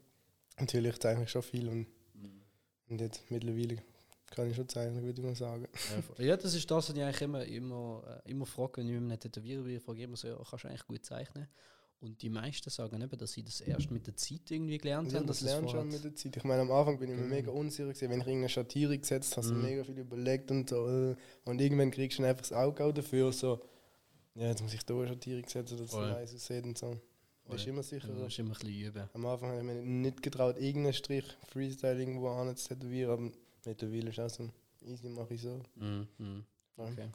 Natürlich 0.58 0.98
zeichne 0.98 1.24
ich 1.24 1.30
schon 1.30 1.42
viel 1.42 1.68
und, 1.68 1.86
Mhm. 2.14 2.42
und 2.88 3.00
jetzt 3.00 3.22
mittlerweile 3.30 3.76
kann 4.26 4.48
ich 4.50 4.56
schon 4.56 4.68
zeichnen, 4.68 5.02
würde 5.02 5.20
ich 5.20 5.26
mal 5.26 5.34
sagen. 5.34 5.66
Ja, 6.18 6.24
ja, 6.24 6.36
das 6.36 6.54
ist 6.54 6.70
das, 6.70 6.88
was 6.88 6.96
ich 6.96 7.02
eigentlich 7.02 7.20
immer, 7.22 7.44
immer, 7.44 8.20
äh, 8.24 8.30
immer 8.30 8.46
frage, 8.46 8.78
wenn 8.78 8.86
ich 8.88 8.92
mit 9.00 9.02
einem 9.10 9.20
Tätowierer 9.20 9.62
bin. 9.62 9.76
Ich 9.76 9.82
frage 9.82 10.02
immer 10.02 10.16
so, 10.16 10.28
ja, 10.28 10.36
kannst 10.48 10.64
du 10.64 10.68
eigentlich 10.68 10.86
gut 10.86 11.04
zeichnen? 11.04 11.48
Und 12.02 12.20
die 12.20 12.28
meisten 12.30 12.68
sagen 12.68 13.00
eben, 13.00 13.16
dass 13.16 13.30
sie 13.32 13.44
das 13.44 13.60
erst 13.60 13.90
mit 13.92 14.04
der 14.08 14.16
Zeit 14.16 14.50
irgendwie 14.50 14.76
gelernt 14.76 15.12
Ja, 15.12 15.18
haben. 15.20 15.26
das 15.28 15.38
du 15.38 15.46
schon 15.68 15.88
mit 15.88 16.02
der 16.02 16.12
Zeit. 16.16 16.36
Ich 16.36 16.42
meine, 16.42 16.62
am 16.62 16.70
Anfang 16.72 16.98
bin 16.98 17.10
ich 17.10 17.14
mir 17.16 17.22
Genau. 17.22 17.34
mega 17.36 17.50
unsicher 17.52 17.84
gewesen. 17.84 18.10
Wenn 18.10 18.20
ich 18.20 18.26
irgendeine 18.26 18.48
Schattierung 18.48 19.00
gesetzt 19.00 19.30
habe, 19.36 19.42
hast 19.46 19.50
du 19.50 19.54
Mhm. 19.54 19.62
mega 19.62 19.84
viel 19.84 19.98
überlegt 19.98 20.50
und 20.50 20.68
so. 20.68 20.88
äh, 20.88 21.14
Und 21.44 21.60
irgendwann 21.60 21.92
kriegst 21.92 22.18
du 22.18 22.24
einfach 22.24 22.42
das 22.42 22.52
Auge 22.52 22.84
auch 22.84 22.90
dafür. 22.92 23.32
So, 23.32 23.60
ja, 24.34 24.48
jetzt 24.48 24.62
muss 24.62 24.74
ich 24.74 24.82
da 24.82 24.94
eine 24.94 25.06
Schattierung 25.08 25.48
setzen, 25.48 25.78
dass 25.78 25.86
es 25.90 25.94
nice 25.94 26.34
aussieht 26.34 26.64
und 26.64 26.76
so. 26.76 26.86
Voll. 27.44 27.54
Bist 27.56 27.66
immer 27.68 27.82
sicherer. 27.84 28.14
Ja, 28.16 28.24
musst 28.24 28.38
immer 28.40 28.50
ein 28.50 28.58
bisschen 28.58 28.80
üben. 28.86 29.08
Am 29.14 29.26
Anfang 29.26 29.50
habe 29.50 29.58
ich 29.60 29.64
mir 29.66 29.74
nicht 29.82 30.22
getraut, 30.22 30.56
irgendeinen 30.58 30.94
Strich 30.94 31.24
Freestyle 31.50 31.98
irgendwo 32.00 32.28
an 32.30 32.56
zu 32.56 32.68
tätowieren, 32.68 33.12
aber 33.12 33.32
mittlerweile 33.64 34.10
ist 34.10 34.18
auch 34.18 34.28
so 34.30 34.48
easy, 34.84 35.08
mache 35.08 35.34
ich 35.34 35.42
so. 35.42 35.60
Mhm. 35.76 36.08
mhm. 36.18 36.44
Ja. 36.78 36.84
Okay. 36.84 37.08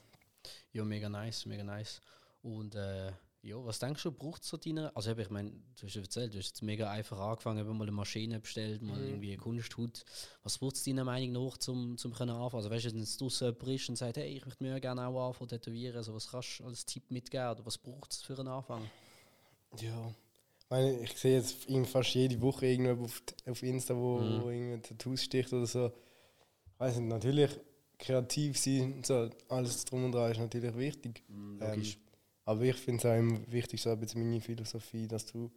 Ja, 0.72 0.86
mega 0.86 1.10
nice, 1.10 1.46
mega 1.46 1.64
nice. 1.64 2.00
Und 2.42 2.76
äh, 2.76 3.12
ja, 3.44 3.56
was 3.64 3.80
denkst 3.80 4.04
du, 4.04 4.12
braucht 4.12 4.44
es 4.44 4.50
so 4.50 4.58
deiner? 4.58 4.92
Also, 4.96 5.12
ich 5.16 5.30
meine, 5.30 5.52
du 5.52 5.86
hast 5.86 5.96
ja 5.96 6.02
erzählt, 6.02 6.34
du 6.34 6.38
hast 6.40 6.48
jetzt 6.48 6.62
mega 6.64 6.90
einfach 6.92 7.20
angefangen, 7.20 7.60
eben 7.60 7.78
mal 7.78 7.84
eine 7.84 7.92
Maschine 7.92 8.40
bestellt, 8.40 8.82
mal 8.82 9.00
Mhm. 9.00 9.08
irgendwie 9.08 9.30
eine 9.34 9.38
Kunsthut. 9.42 10.04
Was 10.44 10.58
braucht 10.58 10.76
es 10.76 10.84
deiner 10.84 11.04
Meinung 11.06 11.32
nach, 11.46 11.58
zum, 11.58 11.98
zum 11.98 12.14
können 12.14 12.32
anfangen? 12.32 12.64
Also, 12.64 12.70
weißt 12.70 12.86
du, 12.86 12.94
wenn 12.94 13.06
draussen 13.18 13.46
jemand 13.48 13.68
ist 13.68 13.90
und 13.90 13.96
sagt, 13.98 14.18
hey, 14.18 14.38
ich 14.38 14.46
möchte 14.46 14.64
mir 14.64 14.80
gerne 14.82 15.08
auch 15.08 15.28
anfangen 15.28 15.50
tätowieren, 15.50 15.96
also, 15.98 16.14
was 16.14 16.28
kannst 16.30 16.60
du 16.60 16.66
als 16.66 16.86
Tipp 16.86 17.10
mitgeben 17.12 17.50
oder 17.52 17.66
was 17.66 17.78
braucht 17.78 18.12
es 18.12 18.22
für 18.22 18.38
einen 18.38 18.48
Anfang? 18.50 18.90
Ja. 19.80 20.14
Ich, 20.60 20.70
meine, 20.70 21.00
ich 21.00 21.14
sehe 21.14 21.38
jetzt 21.38 21.66
fast 21.86 22.14
jede 22.14 22.42
Woche 22.42 22.66
irgendwo 22.66 23.06
auf, 23.06 23.22
auf 23.46 23.64
Insta, 23.64 23.96
wo, 23.96 24.18
Mhm. 24.18 24.44
wo 24.44 24.50
irgendwie 24.50 24.82
Tattoos 24.82 25.24
sticht 25.24 25.54
oder 25.54 25.66
so. 25.66 25.88
Ich 26.74 26.80
weiß 26.80 26.98
nicht, 26.98 27.08
natürlich 27.08 27.52
kreativ 27.98 28.58
sein, 28.60 29.02
so, 29.06 29.30
alles 29.50 29.86
drum 29.86 30.06
und 30.06 30.12
dran 30.12 30.32
ist 30.32 30.40
natürlich 30.40 30.76
wichtig. 30.76 31.24
logisch. 31.30 31.96
Ähm, 31.96 32.07
aber 32.48 32.62
ich 32.64 32.76
finde 32.78 33.00
es 33.00 33.06
auch 33.06 33.18
immer 33.20 33.40
wichtig, 33.52 33.82
so 33.82 33.90
ein 33.92 34.00
meine 34.16 34.42
Philosophie, 34.42 35.08
dass 35.08 35.26
du, 35.26 35.52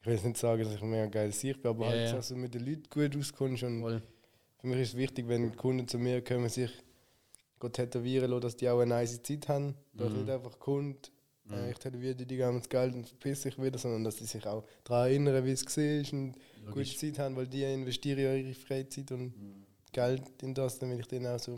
ich 0.00 0.06
will 0.06 0.14
jetzt 0.14 0.24
nicht 0.24 0.36
sagen, 0.36 0.62
dass 0.62 0.74
ich 0.74 0.82
ein 0.82 0.90
mega 0.90 1.06
geiles 1.06 1.40
Sicht 1.40 1.62
bin, 1.62 1.70
aber 1.70 1.86
Ja, 1.86 1.90
halt, 1.92 2.12
dass 2.12 2.28
du 2.28 2.36
mit 2.36 2.52
den 2.54 2.66
Leuten 2.66 2.84
gut 2.90 3.16
auskommst. 3.16 3.62
Und 3.62 3.80
Voll. 3.80 4.02
für 4.58 4.66
mich 4.66 4.78
ist 4.80 4.88
es 4.90 4.96
wichtig, 4.96 5.26
wenn 5.26 5.56
Kunden 5.56 5.88
zu 5.88 5.98
mir 5.98 6.22
kommen, 6.22 6.48
sich 6.48 6.70
tätowieren 7.72 8.30
lassen, 8.30 8.42
dass 8.42 8.56
die 8.56 8.68
auch 8.68 8.80
eine 8.80 8.94
nice 8.94 9.22
Zeit 9.22 9.48
haben. 9.48 9.74
Dass 9.94 10.10
Mhm. 10.12 10.18
nicht 10.18 10.30
einfach 10.30 10.58
kommt, 10.58 11.12
Mhm. 11.44 11.54
äh, 11.54 11.70
ich 11.70 11.78
tätowiere 11.78 12.14
die, 12.14 12.26
die 12.26 12.36
geben 12.36 12.56
uns 12.56 12.68
Geld 12.68 12.94
und 12.94 13.06
verpiss 13.08 13.42
sich 13.42 13.60
wieder, 13.62 13.78
sondern 13.78 14.04
dass 14.04 14.18
sie 14.18 14.26
sich 14.26 14.46
auch 14.46 14.64
daran 14.84 15.08
erinnern, 15.08 15.44
wie 15.44 15.52
es 15.52 15.64
war 15.66 16.12
und 16.18 16.32
gute 16.32 16.66
Logisch. 16.66 16.98
Zeit 16.98 17.18
haben, 17.18 17.36
weil 17.36 17.46
die 17.46 17.62
investieren 17.62 18.18
ja 18.18 18.34
ihre 18.34 18.54
Freizeit 18.54 19.10
und 19.12 19.34
Mhm. 19.36 19.64
Geld 19.92 20.22
in 20.42 20.52
das, 20.54 20.80
will 20.80 21.00
ich 21.00 21.06
denen 21.06 21.26
auch 21.26 21.38
so 21.38 21.52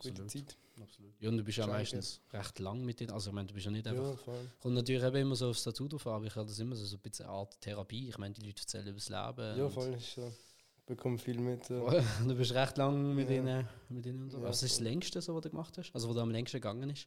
gute 0.00 0.22
Absolut. 0.22 0.30
Zeit. 0.30 0.56
Absolut. 0.82 1.12
Ja, 1.20 1.28
und 1.28 1.36
du 1.38 1.44
bist 1.44 1.58
ja 1.58 1.66
meistens 1.66 2.20
recht 2.32 2.58
lang 2.58 2.84
mit 2.84 3.00
denen. 3.00 3.10
Also, 3.12 3.30
ich 3.30 3.34
meine, 3.34 3.46
du 3.48 3.54
bist 3.54 3.66
ja 3.66 3.72
nicht 3.72 3.86
einfach. 3.86 4.10
Ja, 4.10 4.16
voll. 4.16 4.50
Kommt 4.60 4.74
natürlich 4.74 5.02
eben 5.02 5.16
immer 5.16 5.36
so 5.36 5.50
aufs 5.50 5.62
Tattoo 5.62 5.88
drauf 5.88 6.06
an, 6.06 6.14
aber 6.14 6.26
ich 6.26 6.34
habe 6.36 6.46
das 6.48 6.58
immer 6.58 6.74
so, 6.76 6.84
so 6.84 6.96
ein 6.96 7.00
bisschen 7.00 7.26
eine 7.26 7.34
Art 7.34 7.60
Therapie. 7.60 8.08
Ich 8.08 8.18
meine, 8.18 8.34
die 8.34 8.44
Leute 8.46 8.60
erzählen 8.62 8.86
über 8.86 8.98
das 8.98 9.08
Leben. 9.08 9.58
Ja, 9.58 9.68
voll 9.68 9.94
ist 9.94 10.14
so. 10.14 10.32
Ich 10.78 10.84
bekomme 10.84 11.18
viel 11.18 11.38
mit. 11.38 11.66
Voll. 11.66 12.02
Du 12.26 12.34
bist 12.34 12.52
recht 12.54 12.76
lang 12.76 13.14
mit 13.14 13.30
Ja. 13.30 13.36
ihnen. 13.36 13.68
Mit 13.88 14.04
ihnen 14.06 14.22
unter- 14.24 14.38
Ja, 14.38 14.44
Was 14.44 14.62
ist 14.62 14.74
das 14.76 14.80
längste, 14.80 15.20
so, 15.22 15.34
was 15.34 15.42
du 15.42 15.50
gemacht 15.50 15.76
hast? 15.78 15.92
Also, 15.94 16.08
wo 16.08 16.12
du 16.14 16.20
am 16.20 16.30
längsten 16.30 16.56
gegangen 16.56 16.90
ist? 16.90 17.06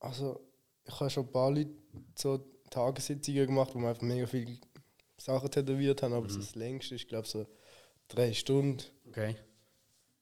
Also, 0.00 0.40
ich 0.84 0.98
habe 1.00 1.10
schon 1.10 1.26
ein 1.26 1.32
paar 1.32 1.50
Leute 1.50 1.70
so 2.14 2.38
Tagessitzungen 2.70 3.46
gemacht, 3.46 3.74
wo 3.74 3.78
wir 3.80 3.88
einfach 3.88 4.02
mega 4.02 4.26
viele 4.26 4.58
Sachen 5.16 5.50
tätowiert 5.50 6.02
haben, 6.02 6.12
aber 6.12 6.28
Mhm. 6.28 6.36
das 6.36 6.54
längste 6.54 6.94
ist, 6.94 7.08
glaube 7.08 7.24
ich, 7.24 7.30
so 7.32 7.46
drei 8.08 8.32
Stunden. 8.32 8.82
Okay. 9.08 9.36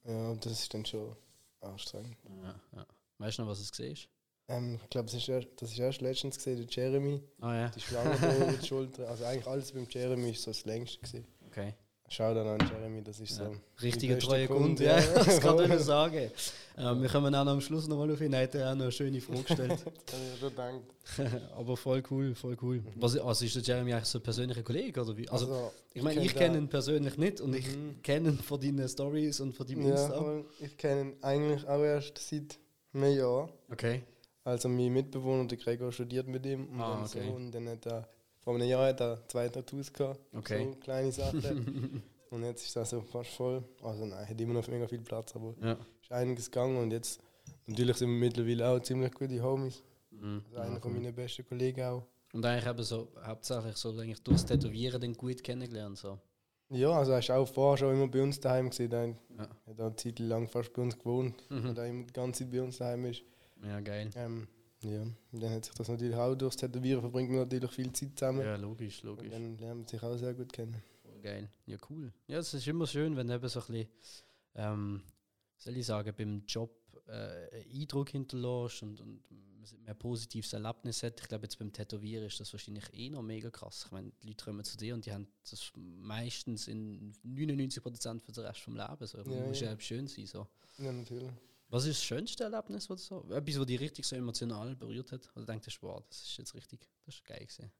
Ja, 0.05 0.29
und 0.31 0.45
das 0.45 0.53
ist 0.53 0.73
dann 0.73 0.85
schon 0.85 1.15
anstrengend. 1.61 2.17
Ja, 2.43 2.59
ja. 2.75 2.85
Weißt 3.17 3.37
du 3.37 3.43
noch, 3.43 3.49
was 3.49 3.59
es 3.59 3.71
gesehen 3.71 3.93
ist? 3.93 4.09
Ähm, 4.49 4.79
ich 4.81 4.89
glaube, 4.89 5.07
das 5.07 5.15
ist 5.15 5.27
erst, 5.27 5.47
das 5.57 5.71
ist 5.71 5.79
erst 5.79 6.01
letztens 6.01 6.37
gesehen, 6.37 6.57
der 6.57 6.67
Jeremy. 6.69 7.21
Ah 7.41 7.55
ja. 7.55 7.69
Die 7.69 7.81
Schlange 7.81 8.15
über 8.15 8.53
die 8.53 8.65
Schulter. 8.65 9.09
Also 9.09 9.25
eigentlich 9.25 9.47
alles 9.47 9.71
beim 9.71 9.87
Jeremy 9.89 10.31
ist 10.31 10.43
so 10.43 10.51
das 10.51 10.65
längste 10.65 10.99
gewesen. 10.99 11.27
Okay. 11.47 11.73
Schau 12.09 12.33
dann 12.33 12.47
an 12.47 12.59
Jeremy, 12.69 13.03
das 13.03 13.19
ist 13.19 13.37
Ja. 13.37 13.45
so. 13.47 13.55
Richtiger 13.83 14.15
beste 14.15 14.29
treuer 14.29 14.47
Kunde, 14.47 14.63
Kunde, 14.63 14.83
ja. 14.85 14.97
ja. 14.99 15.13
Das 15.25 15.41
kann 15.41 15.59
ich 15.61 15.67
nur 15.67 15.79
sagen. 15.79 16.31
Ähm, 16.77 17.01
wir 17.01 17.09
kommen 17.09 17.35
auch 17.35 17.43
noch 17.43 17.51
am 17.51 17.59
Schluss 17.61 17.85
nochmal 17.87 18.09
auf 18.11 18.21
ihn. 18.21 18.31
Er 18.31 18.43
hat 18.43 18.53
ja 18.53 18.71
auch 18.71 18.75
noch 18.75 18.83
eine 18.83 18.91
schöne 18.93 19.19
Frage 19.19 19.43
gestellt. 19.43 19.71
Das 20.05 20.15
habe 20.15 20.23
ich 20.33 20.39
schon 20.39 20.49
gedacht. 20.49 21.41
Aber 21.57 21.75
voll 21.75 22.01
cool, 22.09 22.33
voll 22.33 22.55
cool. 22.61 22.81
Was, 22.95 23.17
also 23.17 23.43
ist 23.45 23.55
der 23.57 23.63
Jeremy 23.63 23.93
eigentlich 23.93 24.05
so 24.07 24.19
ein 24.19 24.23
persönlicher 24.23 24.63
Kollege? 24.63 25.01
Oder 25.01 25.17
wie? 25.17 25.27
Also, 25.27 25.47
Also, 25.47 25.71
ich 25.93 26.01
meine, 26.01 26.21
ich 26.23 26.29
kenn 26.29 26.39
kenne 26.39 26.53
da- 26.53 26.59
ihn 26.59 26.69
persönlich 26.69 27.17
nicht 27.17 27.41
und 27.41 27.53
ich 27.55 27.67
Mhm. 27.67 28.01
kenne 28.01 28.29
ihn 28.29 28.37
von 28.39 28.61
deinen 28.61 28.87
Stories 28.87 29.39
und 29.41 29.53
von 29.53 29.67
deinem 29.67 29.81
Ja, 29.89 29.91
Insta. 29.91 30.41
ich 30.61 30.77
kenne 30.77 31.01
ihn 31.01 31.13
eigentlich 31.21 31.67
auch 31.67 31.83
erst 31.83 32.17
seit 32.19 32.57
einem 32.93 33.17
Jahr. 33.17 33.49
Okay. 33.69 34.03
Also 34.45 34.69
mein 34.69 34.93
Mitbewohner, 34.93 35.45
der 35.45 35.57
Gregor, 35.57 35.91
studiert 35.91 36.27
mit 36.29 36.45
ihm 36.45 36.67
und, 36.69 36.79
Ah, 36.79 36.95
dann 36.95 37.03
okay. 37.05 37.23
so, 37.27 37.33
und 37.35 37.51
dann 37.51 37.67
hat 37.67 37.85
er 37.85 38.07
vor 38.47 38.55
einem 38.55 38.69
Jahr 38.69 38.87
hat 38.87 39.01
er 39.01 39.27
zwei 39.27 39.49
Tattoos 39.49 39.91
gehabt. 39.91 40.21
Okay. 40.33 40.63
So 40.71 40.79
kleine 40.79 41.11
Sachen. 41.11 42.01
und 42.29 42.43
jetzt 42.43 42.65
ist 42.65 42.75
das 42.77 42.91
so 42.91 43.01
fast 43.01 43.31
voll. 43.31 43.61
Also 43.83 44.05
nein, 44.05 44.25
hat 44.25 44.39
immer 44.39 44.53
noch 44.53 44.65
mega 44.69 44.87
viel 44.87 45.01
Platz, 45.01 45.35
aber 45.35 45.53
Ja. 45.61 45.73
ist 46.01 46.09
einiges 46.13 46.49
gegangen 46.49 46.77
und 46.77 46.91
jetzt 46.91 47.19
natürlich 47.65 47.97
sind 47.97 48.09
wir 48.09 48.17
mittlerweile 48.19 48.69
auch 48.69 48.79
ziemlich 48.79 49.11
gute 49.13 49.43
Homies. 49.43 49.83
Mhm. 50.11 50.43
Also 50.49 50.61
einer 50.61 50.73
Ja, 50.75 50.79
von 50.79 50.93
meinen 50.93 51.13
besten 51.13 51.45
Kollegen 51.45 51.81
auch. 51.83 52.03
Und 52.31 52.45
eigentlich 52.45 52.67
eben 52.69 52.83
so 52.83 53.09
hauptsächlich 53.21 53.75
so 53.75 53.89
eigentlich 53.89 54.23
durchs 54.23 54.45
Tätowieren 54.45 55.01
dann 55.01 55.13
gut 55.13 55.43
kennengelernt. 55.43 55.97
So. 55.97 56.17
Ja, 56.69 56.91
also 56.91 57.11
er 57.11 57.19
ist 57.19 57.29
auch 57.31 57.45
vorher 57.49 57.77
schon 57.77 57.95
immer 57.95 58.07
bei 58.07 58.21
uns 58.23 58.39
daheim 58.39 58.69
gesehen. 58.69 58.93
Er 58.93 59.07
Ja. 59.07 59.49
hat 59.67 59.79
auch 59.81 59.85
eine 59.87 59.95
Zeit 59.97 60.19
lang 60.19 60.47
fast 60.47 60.71
bei 60.71 60.81
uns 60.83 60.97
gewohnt 60.97 61.35
Mhm. 61.49 61.69
und 61.69 61.79
auch 61.79 61.83
immer 61.85 62.03
die 62.05 62.13
ganze 62.13 62.43
Zeit 62.45 62.51
bei 62.53 62.61
uns 62.61 62.77
daheim 62.77 63.03
ist. 63.05 63.23
ja, 63.61 63.81
geil. 63.81 64.09
Ähm, 64.15 64.47
ja, 64.81 65.01
und 65.01 65.41
dann 65.41 65.51
hat 65.51 65.65
sich 65.65 65.73
das 65.73 65.87
natürlich 65.87 66.15
auch 66.15 66.35
durchs 66.35 66.57
Tätowieren 66.57 67.01
verbringt 67.01 67.29
man 67.29 67.39
natürlich 67.39 67.71
viel 67.71 67.91
Zeit 67.93 68.17
zusammen. 68.17 68.41
Ja, 68.41 68.55
logisch, 68.55 69.03
und 69.03 69.09
logisch. 69.09 69.31
dann 69.31 69.57
lernt 69.57 69.79
man 69.79 69.87
sich 69.87 70.01
auch 70.01 70.17
sehr 70.17 70.33
gut 70.33 70.53
kennen. 70.53 70.81
Geil. 71.23 71.49
Ja, 71.65 71.77
cool. 71.89 72.13
Ja, 72.27 72.37
es 72.37 72.53
ist 72.53 72.67
immer 72.67 72.85
schön, 72.85 73.15
wenn 73.15 73.29
eben 73.29 73.47
so 73.49 73.59
ein 73.59 73.65
bisschen, 73.65 73.87
ähm, 74.55 75.01
soll 75.57 75.77
ich 75.77 75.85
sagen, 75.85 76.13
beim 76.15 76.43
Job 76.47 76.71
äh, 77.07 77.11
einen 77.11 77.81
Eindruck 77.81 78.09
hinterlässt 78.09 78.83
und, 78.83 79.01
und 79.01 79.23
ein 79.85 79.97
positives 79.97 80.53
Erlebnis 80.53 81.03
hat. 81.03 81.19
Ich 81.19 81.27
glaube, 81.27 81.43
jetzt 81.43 81.57
beim 81.57 81.73
Tätowieren 81.73 82.25
ist 82.25 82.39
das 82.39 82.53
wahrscheinlich 82.53 82.85
eh 82.93 83.09
noch 83.09 83.21
mega 83.21 83.49
krass. 83.49 83.83
Ich 83.85 83.91
meine, 83.91 84.11
die 84.21 84.27
Leute 84.27 84.45
kommen 84.45 84.63
zu 84.63 84.77
dir 84.77 84.93
und 84.93 85.05
die 85.05 85.11
haben 85.11 85.27
das 85.49 85.71
meistens 85.75 86.67
in 86.67 87.13
99% 87.25 88.21
für 88.21 88.31
den 88.31 88.45
Rest 88.45 88.59
vom 88.61 88.75
Leben. 88.75 89.07
So. 89.07 89.17
Ja, 89.17 89.45
muss 89.45 89.59
ja. 89.59 89.71
ja 89.71 89.79
schön 89.79 90.07
sein. 90.07 90.25
So. 90.25 90.47
Ja, 90.77 90.91
natürlich. 90.91 91.31
Was 91.69 91.85
ist 91.85 91.97
das 91.99 92.03
schönste 92.05 92.43
Erlebnis, 92.45 92.87
du 92.87 92.95
so, 92.95 93.23
etwas, 93.29 93.59
was 93.59 93.65
dich 93.65 93.79
richtig 93.79 94.05
so 94.05 94.15
emotional 94.15 94.75
berührt 94.75 95.11
hat? 95.11 95.29
Oder 95.35 95.45
denkst 95.45 95.79
du, 95.81 95.87
wow, 95.87 96.01
das 96.07 96.21
ist 96.23 96.37
jetzt 96.37 96.53
richtig, 96.53 96.87
das 97.05 97.15
ist 97.15 97.25
geil 97.25 97.39
gewesen. 97.39 97.71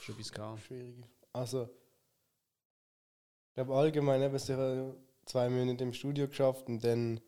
Schon 0.00 0.14
etwas 0.16 0.32
gehabt. 0.32 0.60
Schwierig. 0.62 0.96
Also, 1.32 1.64
ich 3.48 3.54
glaube 3.54 3.74
allgemein 3.76 4.22
eben 4.22 4.38
sicher 4.38 4.94
zwei 5.26 5.48
Monate 5.48 5.84
im 5.84 5.92
Studio 5.92 6.26
geschafft 6.28 6.66
und 6.68 6.82
dann 6.82 7.20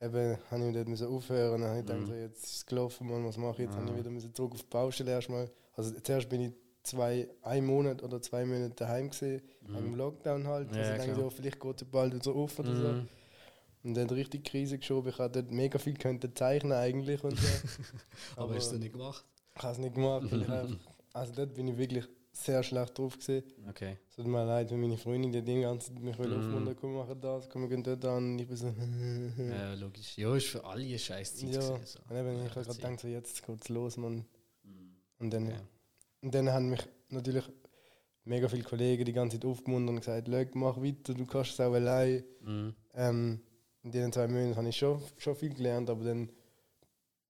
eben 0.00 0.38
habe 0.50 0.68
ich 0.68 0.74
dort 0.74 0.88
müssen 0.88 1.06
aufhören. 1.06 1.60
Dann 1.60 1.70
habe 1.70 1.80
ich 1.80 1.86
gedacht, 1.86 2.00
Mhm. 2.00 2.06
so, 2.06 2.14
jetzt 2.14 2.44
ist 2.44 2.54
es 2.56 2.66
gelaufen, 2.66 3.08
Mann, 3.08 3.24
was 3.24 3.36
mache 3.36 3.52
ich 3.62 3.68
jetzt? 3.68 3.76
Habe 3.76 3.86
ich 3.86 3.92
Ah. 3.92 3.98
wieder 3.98 4.10
müssen 4.10 4.34
zurück 4.34 4.52
auf 4.54 4.62
die 4.62 4.68
Baustelle 4.68 5.10
erstmal. 5.12 5.50
Also 5.74 5.92
zuerst 6.00 6.28
bin 6.28 6.40
ich 6.40 6.52
zwei, 6.82 7.28
ein 7.42 7.64
Monat 7.64 8.02
oder 8.02 8.20
zwei 8.20 8.44
Monate 8.44 8.74
daheim 8.74 9.10
gesehen, 9.10 9.42
wegen 9.60 9.74
dem 9.74 9.94
Lockdown 9.94 10.46
halt. 10.46 10.72
Ja, 10.72 10.78
also 10.78 10.90
denke 10.90 11.06
ich, 11.06 11.12
klar. 11.14 11.24
ja, 11.24 11.30
vielleicht 11.30 11.60
geht 11.60 11.82
es 11.82 11.88
bald 11.88 12.14
wieder 12.14 12.32
auf 12.34 12.58
oder 12.58 12.74
so. 12.74 13.06
Und 13.84 13.94
dann 13.94 14.08
richtig 14.10 14.44
Krise 14.44 14.78
geschoben. 14.78 15.08
Ich 15.10 15.16
dort 15.16 15.50
mega 15.50 15.78
viel 15.78 15.94
könnte 15.94 16.32
zeichnen 16.32 16.72
eigentlich 16.72 17.22
und 17.24 17.36
so. 17.38 17.48
Aber 18.36 18.54
hast 18.54 18.72
du 18.72 18.78
nicht 18.78 18.92
gemacht? 18.92 19.24
Ich 19.56 19.62
habe 19.62 19.72
es 19.72 19.78
nicht 19.78 19.94
gemacht. 19.94 20.32
einfach, 20.32 20.68
also 21.12 21.32
dort 21.34 21.54
bin 21.54 21.68
ich 21.68 21.76
wirklich 21.76 22.06
sehr 22.32 22.62
schlecht 22.62 22.98
drauf 22.98 23.18
gesehen. 23.18 23.44
Okay. 23.68 23.98
Es 24.08 24.16
tut 24.16 24.26
mir 24.26 24.44
leid, 24.44 24.70
wenn 24.70 24.80
meine 24.80 24.96
Freundin 24.96 25.32
die 25.32 25.42
die 25.42 25.60
ganze 25.60 25.92
Zeit 25.92 26.02
mich 26.02 26.16
mm. 26.16 26.22
aufmuntern, 26.22 26.76
komm, 26.80 26.94
machen 26.94 27.20
das, 27.20 27.48
komm, 27.48 27.62
wir 27.62 27.68
gehen 27.68 27.82
dort 27.82 28.04
an. 28.04 28.32
Und 28.32 28.38
ich 28.38 28.48
bin 28.48 28.56
so, 28.56 28.66
Ja, 29.42 29.74
logisch. 29.74 30.16
Ja, 30.16 30.34
ist 30.34 30.46
für 30.46 30.64
alle 30.64 30.82
eine 30.82 30.98
scheiß 30.98 31.36
Zeit. 31.36 31.50
ja. 31.50 31.60
gewesen, 31.60 31.84
so. 31.84 31.98
Und 32.08 32.16
eben, 32.16 32.46
ich 32.46 32.50
habe 32.54 32.64
gerade 32.64 32.76
gedacht, 32.76 33.00
so, 33.00 33.08
jetzt 33.08 33.46
geht's 33.46 33.68
los, 33.68 33.96
Mann. 33.98 34.24
Mhm. 34.62 34.96
Und 35.18 35.30
dann, 35.30 35.50
Ja. 35.50 35.60
und 36.22 36.34
dann 36.34 36.50
haben 36.50 36.70
mich 36.70 36.80
natürlich 37.10 37.44
mega 38.24 38.48
viele 38.48 38.62
Kollegen 38.62 39.04
die 39.04 39.12
ganze 39.12 39.38
Zeit 39.38 39.44
aufgemuntert 39.44 39.90
und 39.90 40.00
gesagt, 40.00 40.28
Leute, 40.28 40.56
mach 40.56 40.78
weiter, 40.78 41.14
du 41.14 41.26
kannst 41.26 41.52
es 41.52 41.60
auch 41.60 41.74
allein. 41.74 42.24
Mhm. 42.40 42.74
Ähm, 42.94 43.40
in 43.82 43.90
diesen 43.90 44.12
zwei 44.12 44.28
Monaten 44.28 44.56
habe 44.56 44.68
ich 44.68 44.76
schon, 44.76 45.02
schon 45.18 45.34
viel 45.36 45.52
gelernt, 45.54 45.90
aber 45.90 46.04
dann 46.04 46.30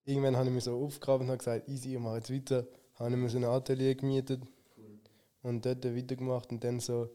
irgendwann 0.05 0.35
habe 0.37 0.47
ich 0.47 0.53
mich 0.53 0.63
so 0.63 0.83
aufgegraben 0.83 1.23
und 1.25 1.29
habe 1.29 1.37
gesagt, 1.39 1.67
easy, 1.69 1.93
ich 1.93 1.99
mache 1.99 2.17
jetzt 2.17 2.31
weiter. 2.33 2.67
Habe 2.95 3.09
ich 3.11 3.17
mir 3.17 3.29
so 3.29 3.37
ein 3.37 3.43
Atelier 3.45 3.95
gemietet 3.95 4.41
und 5.41 5.65
dort 5.65 5.83
weitergemacht 5.83 6.51
und 6.51 6.63
dann 6.63 6.79
so 6.79 7.09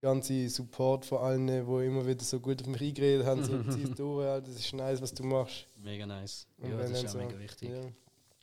ganze 0.00 0.48
Support 0.48 1.04
von 1.06 1.18
allen, 1.18 1.46
die 1.46 1.52
immer 1.86 2.06
wieder 2.06 2.24
so 2.24 2.38
gut 2.40 2.60
auf 2.60 2.68
mich 2.68 2.80
eingeredet 2.82 3.26
haben, 3.26 3.42
so 3.44 3.62
zieh's 3.70 3.90
durch, 3.94 4.24
ja, 4.24 4.40
das 4.40 4.56
ist 4.56 4.72
nice, 4.72 5.00
was 5.02 5.12
du 5.12 5.24
machst. 5.24 5.66
Mega 5.82 6.06
nice. 6.06 6.46
Und 6.58 6.70
Ja, 6.70 6.76
das 6.78 6.90
ist 6.92 7.06
auch 7.06 7.10
so- 7.12 7.18
mega 7.18 7.38
wichtig. 7.38 7.68
Ja, 7.70 7.80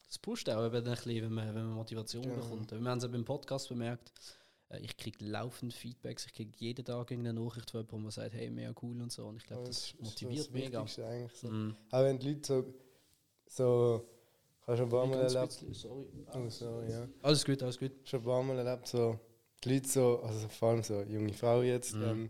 Das 0.08 0.18
pusht 0.20 0.50
auch 0.50 0.66
eben 0.66 0.76
ein 0.76 0.84
bisschen, 0.84 1.24
wenn 1.24 1.32
man, 1.34 1.48
wenn 1.56 1.66
man 1.66 1.74
Motivation 1.76 2.24
Genau. 2.24 2.36
bekommt. 2.36 2.72
Wir 2.72 2.78
haben 2.90 2.98
es 2.98 3.04
ja 3.04 3.10
beim 3.10 3.24
Podcast 3.26 3.70
bemerkt. 3.70 4.12
Äh, 4.70 4.80
Ich 4.82 4.98
kriege 4.98 5.24
laufend 5.26 5.74
Feedbacks. 5.74 6.26
Ich 6.26 6.34
kriege 6.34 6.52
jeden 6.58 6.84
Tag 6.86 7.12
irgendeine 7.12 7.40
Nachricht 7.40 7.72
von 7.72 7.82
jemandem, 7.82 8.04
der 8.04 8.12
sagt, 8.12 8.34
hey, 8.34 8.50
mega 8.50 8.74
cool 8.82 9.02
und 9.02 9.12
so. 9.12 9.26
Und 9.26 9.38
ich 9.38 9.46
glaube, 9.46 9.68
das 9.68 9.78
ist 9.78 10.02
motiviert 10.02 10.40
das 10.48 10.50
mega. 10.52 10.80
Wichtigste 10.82 11.06
Eigentlich 11.08 11.34
so. 11.34 11.48
Mhm. 11.50 11.76
Auch 11.92 12.04
wenn 12.04 12.20
die 12.20 12.30
Leute 12.30 12.48
so, 12.48 12.74
so 13.48 14.06
ich 14.62 14.68
habe 14.68 14.78
schon 14.78 14.86
ein 14.88 14.90
paar 14.90 15.06
Mal 15.08 15.20
erlebt, 15.22 15.52
sorry. 15.74 16.08
oh, 16.34 16.50
so, 16.50 16.82
ja. 16.90 17.08
Alles 17.22 17.46
gut, 17.46 17.62
alles 17.62 17.78
gut. 17.78 17.92
schon 18.04 18.20
ein 18.22 18.26
paar 18.26 18.42
Mal 18.44 18.58
erlebt, 18.58 18.88
so 18.88 19.20
die 19.64 19.74
Leute 19.76 19.88
so, 19.88 20.20
also 20.24 20.48
vor 20.50 20.70
allem 20.70 20.82
so 20.84 21.02
junge 21.04 21.34
Frauen 21.34 21.66
jetzt, 21.66 21.94
Mhm. 21.96 22.04
ähm, 22.04 22.30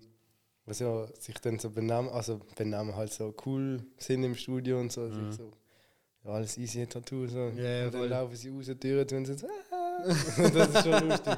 was 0.66 0.80
ja 0.80 1.08
sich 1.18 1.36
dann 1.40 1.60
so 1.60 1.70
benehmen, 1.70 2.10
also 2.10 2.42
benehmen 2.58 2.94
halt 2.96 3.14
so 3.14 3.34
cool 3.46 3.86
sind 3.98 4.24
im 4.24 4.36
Studio 4.36 4.80
und 4.82 4.92
so, 4.92 5.02
Mhm. 5.02 5.32
sich 5.32 5.38
so 5.38 5.52
ja, 6.26 6.32
alles 6.32 6.58
easy 6.58 6.86
Tattoo 6.88 7.26
so. 7.28 7.38
Ja, 7.38 7.54
ja, 7.64 7.86
und 7.86 7.94
dann 7.94 8.02
voll. 8.02 8.08
laufen 8.10 8.36
sie 8.36 8.50
raus, 8.50 8.66
die 8.66 8.76
Türen 8.76 9.08
zu 9.08 9.16
und 9.16 9.26
sind 9.28 9.40
so, 9.40 9.48
ah. 9.48 10.04
das 10.54 10.70
ist 10.70 10.84
schon 10.84 11.08
lustig. 11.10 11.38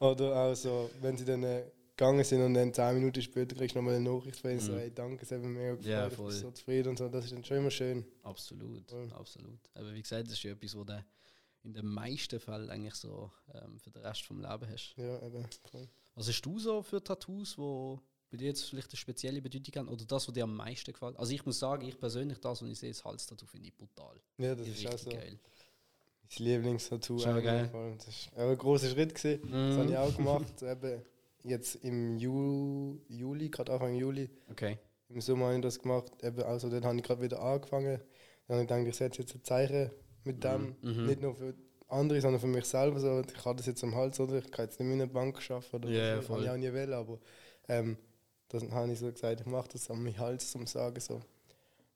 Oder 0.00 0.34
auch 0.36 0.54
so, 0.54 0.90
wenn 1.00 1.16
sie 1.16 1.24
dann 1.24 1.42
äh, 1.44 1.64
gegangen 1.96 2.24
sind 2.24 2.42
und 2.42 2.54
dann 2.54 2.72
zehn 2.72 2.94
Minuten 2.94 3.20
später 3.22 3.54
kriegst 3.54 3.74
du 3.74 3.78
nochmal 3.78 3.96
eine 3.96 4.10
Nachricht 4.10 4.40
von 4.40 4.50
ihnen, 4.50 4.60
so, 4.60 4.72
Mhm. 4.72 4.78
hey, 4.78 4.90
danke, 4.94 5.22
es 5.22 5.30
hat 5.30 5.40
mich 5.40 5.50
mega 5.50 5.74
gefreut, 5.74 5.86
Ja, 5.86 6.04
ich 6.04 6.08
bin 6.10 6.16
voll. 6.16 6.32
so 6.32 6.50
zufrieden 6.50 6.88
und 6.88 6.98
so, 6.98 7.08
das 7.08 7.24
ist 7.26 7.32
dann 7.34 7.44
schon 7.44 7.58
immer 7.58 7.70
schön. 7.70 8.04
Absolut, 8.22 8.88
Voll. 8.90 9.12
absolut. 9.12 9.58
Aber 9.74 9.92
wie 9.94 10.00
gesagt, 10.02 10.26
das 10.26 10.32
ist 10.32 10.42
ja 10.42 10.52
etwas, 10.52 10.74
was 10.74 10.86
du 10.86 11.04
in 11.64 11.74
den 11.74 11.86
meisten 11.86 12.40
Fällen 12.40 12.70
eigentlich 12.70 12.94
so 12.94 13.30
ähm, 13.52 13.78
für 13.78 13.90
den 13.90 14.00
Rest 14.02 14.22
vom 14.24 14.40
Leben 14.40 14.66
hast. 14.70 14.94
Ja, 14.96 15.20
eben. 15.22 15.44
Voll. 15.70 15.86
Was 16.14 16.26
hast 16.28 16.40
du 16.42 16.58
so 16.58 16.82
für 16.82 17.04
Tattoos, 17.04 17.58
wo 17.58 18.00
bei 18.30 18.38
dir 18.38 18.46
jetzt 18.46 18.64
vielleicht 18.64 18.88
eine 18.90 18.96
spezielle 18.96 19.42
Bedeutung 19.42 19.74
haben? 19.76 19.88
Oder 19.88 20.06
das, 20.06 20.26
was 20.26 20.32
dir 20.34 20.44
am 20.44 20.56
meisten 20.56 20.90
gefällt? 20.92 21.18
Also 21.18 21.32
ich 21.32 21.44
muss 21.44 21.58
sagen, 21.58 21.86
ich 21.86 21.98
persönlich, 21.98 22.38
das, 22.38 22.62
was 22.62 22.68
ich 22.70 22.78
sehe, 22.78 22.90
das 22.90 23.04
Halstattoo 23.04 23.44
finde 23.44 23.68
ich 23.68 23.76
brutal. 23.76 24.18
Ja, 24.38 24.54
das 24.54 24.64
Die 24.64 24.70
ist 24.72 24.86
auch 24.86 24.92
richtig 24.94 25.12
so. 25.12 25.18
geil. 25.18 25.38
Mein 26.38 26.46
Lieblingstattoo. 26.48 27.18
Schon 27.18 27.36
eigentlich, 27.36 27.72
geil. 27.72 27.94
Das 27.98 28.08
ist 28.08 28.30
ein 28.36 28.56
großer 28.58 28.88
Schritt 28.88 29.14
gewesen. 29.14 29.50
Das 29.50 29.76
habe 29.78 29.90
ich 29.90 29.96
auch 29.96 30.16
gemacht. 30.16 30.46
Eben 30.62 31.02
jetzt 31.42 31.76
im 31.84 32.16
Ju 32.16 32.98
Juli, 33.08 33.48
gerade 33.48 33.72
Anfang 33.72 33.94
Juli, 33.94 34.28
Okay. 34.50 34.78
im 35.08 35.20
Sommer 35.20 35.46
habe 35.46 35.56
ich 35.56 35.62
das 35.62 35.78
gemacht. 35.80 36.12
Eben, 36.22 36.42
also 36.42 36.68
dann 36.70 36.84
habe 36.84 36.96
ich 36.96 37.02
gerade 37.02 37.22
wieder 37.22 37.40
angefangen. 37.42 38.00
Dann 38.46 38.56
habe 38.58 38.62
ich 38.62 38.68
gedacht, 38.68 38.86
ich 38.88 38.96
setze 38.96 39.22
jetzt 39.22 39.34
ein 39.34 39.44
Zeichen 39.44 39.90
mit 40.24 40.42
dem. 40.44 40.76
Mhm. 40.82 41.06
Nicht 41.06 41.20
nur 41.22 41.34
für 41.34 41.54
andere, 41.88 42.20
sondern 42.20 42.40
für 42.40 42.46
mich 42.46 42.64
selber. 42.66 43.00
So, 43.00 43.20
ich 43.20 43.44
habe 43.44 43.56
das 43.56 43.66
jetzt 43.66 43.82
am 43.82 43.94
Hals, 43.96 44.20
oder? 44.20 44.38
Ich 44.38 44.50
kann 44.50 44.66
jetzt 44.66 44.78
nicht 44.78 44.86
mehr 44.86 44.94
in 44.96 45.02
einer 45.02 45.12
Bank 45.12 45.40
arbeiten. 45.50 45.76
Oder 45.76 45.88
Ja, 45.88 46.06
ja, 46.08 46.18
was. 46.18 46.26
voll. 46.26 46.36
Habe 46.36 46.44
ich 46.44 46.50
auch 46.50 46.56
nie 46.56 46.72
wollen, 46.72 46.92
aber 46.92 47.18
ähm, 47.68 47.96
dann 48.48 48.72
habe 48.72 48.92
ich 48.92 48.98
so 48.98 49.10
gesagt, 49.10 49.40
ich 49.40 49.46
mache 49.46 49.68
das 49.72 49.90
an 49.90 50.02
meinen 50.02 50.18
Hals, 50.18 50.54
um 50.54 50.66
zu 50.66 50.74
sagen, 50.74 51.00
so, 51.00 51.20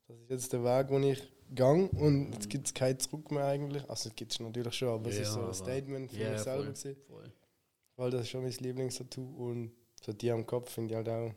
das 0.09 0.17
ist 0.17 0.31
jetzt 0.31 0.53
der 0.53 0.65
Weg, 0.65 0.89
den 0.89 1.03
ich 1.05 1.23
gang 1.55 1.93
und 1.95 2.33
jetzt 2.33 2.49
gibt 2.51 2.67
es 2.67 2.75
kein 2.75 2.99
Zurück 2.99 3.31
mehr 3.31 3.47
eigentlich. 3.47 3.89
Also 3.91 4.09
es 4.11 4.17
gibt 4.17 4.33
es 4.33 4.41
natürlich 4.41 4.75
schon, 4.75 4.89
aber 4.89 5.09
es 5.11 5.17
Ja, 5.17 5.23
ist 5.23 5.35
so 5.35 5.41
ein 5.41 5.55
Statement 5.55 6.11
für 6.11 6.19
Ja, 6.19 6.31
mich 6.33 6.41
selber 6.41 6.63
voll, 6.65 6.73
gewesen, 6.73 6.97
voll. 7.09 7.33
weil 7.97 8.11
das 8.11 8.23
ist 8.23 8.29
schon 8.31 8.43
mein 8.43 8.53
Lieblingstattoo 8.53 9.23
und 9.51 9.73
so 10.03 10.13
die 10.13 10.31
am 10.31 10.45
Kopf 10.47 10.71
finde 10.71 10.91
ich 10.91 10.97
halt 10.97 11.09
auch 11.09 11.33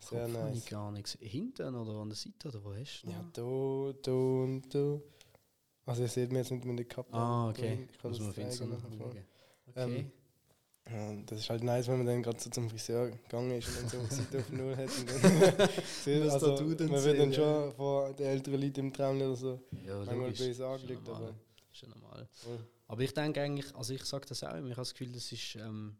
Sehr 0.00 0.26
Kopf 0.28 0.32
ich 0.32 0.40
nice. 0.40 0.66
gar 0.66 0.92
nichts. 0.92 1.18
Hinten 1.20 1.74
oder 1.74 1.92
an 2.00 2.08
der 2.10 2.16
Seite 2.16 2.48
oder 2.48 2.64
wo 2.64 2.74
hast 2.74 3.02
du? 3.02 3.10
Ja, 3.10 3.24
da, 3.32 3.92
da 4.02 4.12
und 4.12 4.62
da. 4.74 5.00
Also 5.86 6.02
ihr 6.02 6.08
seht 6.08 6.32
mir 6.32 6.38
jetzt 6.38 6.50
nicht 6.50 6.64
mit 6.64 6.78
der 6.78 6.86
Kappe. 6.86 7.12
Ah, 7.14 7.48
okay. 7.50 7.78
Ich 7.90 7.98
kann 7.98 8.10
Muss 8.10 8.18
das 8.18 8.36
man 8.36 8.52
schauen. 8.52 9.16
Ähm, 9.76 9.92
Okay. 9.92 10.04
Ja, 10.90 11.14
das 11.26 11.40
ist 11.40 11.50
halt 11.50 11.64
nice, 11.64 11.88
wenn 11.88 11.98
man 11.98 12.06
dann 12.06 12.22
gerade 12.22 12.38
so 12.40 12.48
zum 12.48 12.70
Friseur 12.70 13.10
gegangen 13.10 13.50
ist 13.58 13.68
und 13.68 13.92
dann 13.92 14.06
so 14.08 14.14
Seite 14.16 14.38
auf 14.38 14.50
Null 14.52 14.76
hat. 14.76 14.88
Und 14.88 15.10
dann 15.10 15.68
sieht- 16.04 16.24
Was 16.24 16.34
also, 16.34 16.50
da 16.56 16.62
du 16.62 16.74
dann 16.76 16.88
man 16.90 17.04
wird 17.04 17.18
dann 17.18 17.32
ja. 17.32 17.36
schon 17.36 17.72
von 17.74 18.16
den 18.16 18.26
älteren 18.26 18.60
Leuten 18.60 18.80
im 18.80 18.92
Traum 18.92 19.16
oder 19.16 19.34
so 19.34 19.60
ja, 19.84 19.96
manchmal 19.96 20.30
böse 20.30 20.50
Ist 20.50 20.60
ja 20.60 20.72
angelegt, 20.72 21.04
normal. 21.06 21.22
aber 21.24 21.34
Ist 21.72 21.82
ja 21.82 21.88
normal. 21.88 22.28
voll. 22.32 22.58
Aber 22.88 23.00
ich 23.02 23.12
denke 23.12 23.40
eigentlich, 23.42 23.74
also 23.74 23.94
ich 23.94 24.04
sage 24.04 24.26
das 24.28 24.44
auch 24.44 24.54
immer, 24.54 24.68
ich 24.68 24.72
habe 24.76 24.82
das 24.82 24.94
Gefühl, 24.94 25.12
das 25.12 25.32
ist. 25.32 25.56
Ähm, 25.56 25.96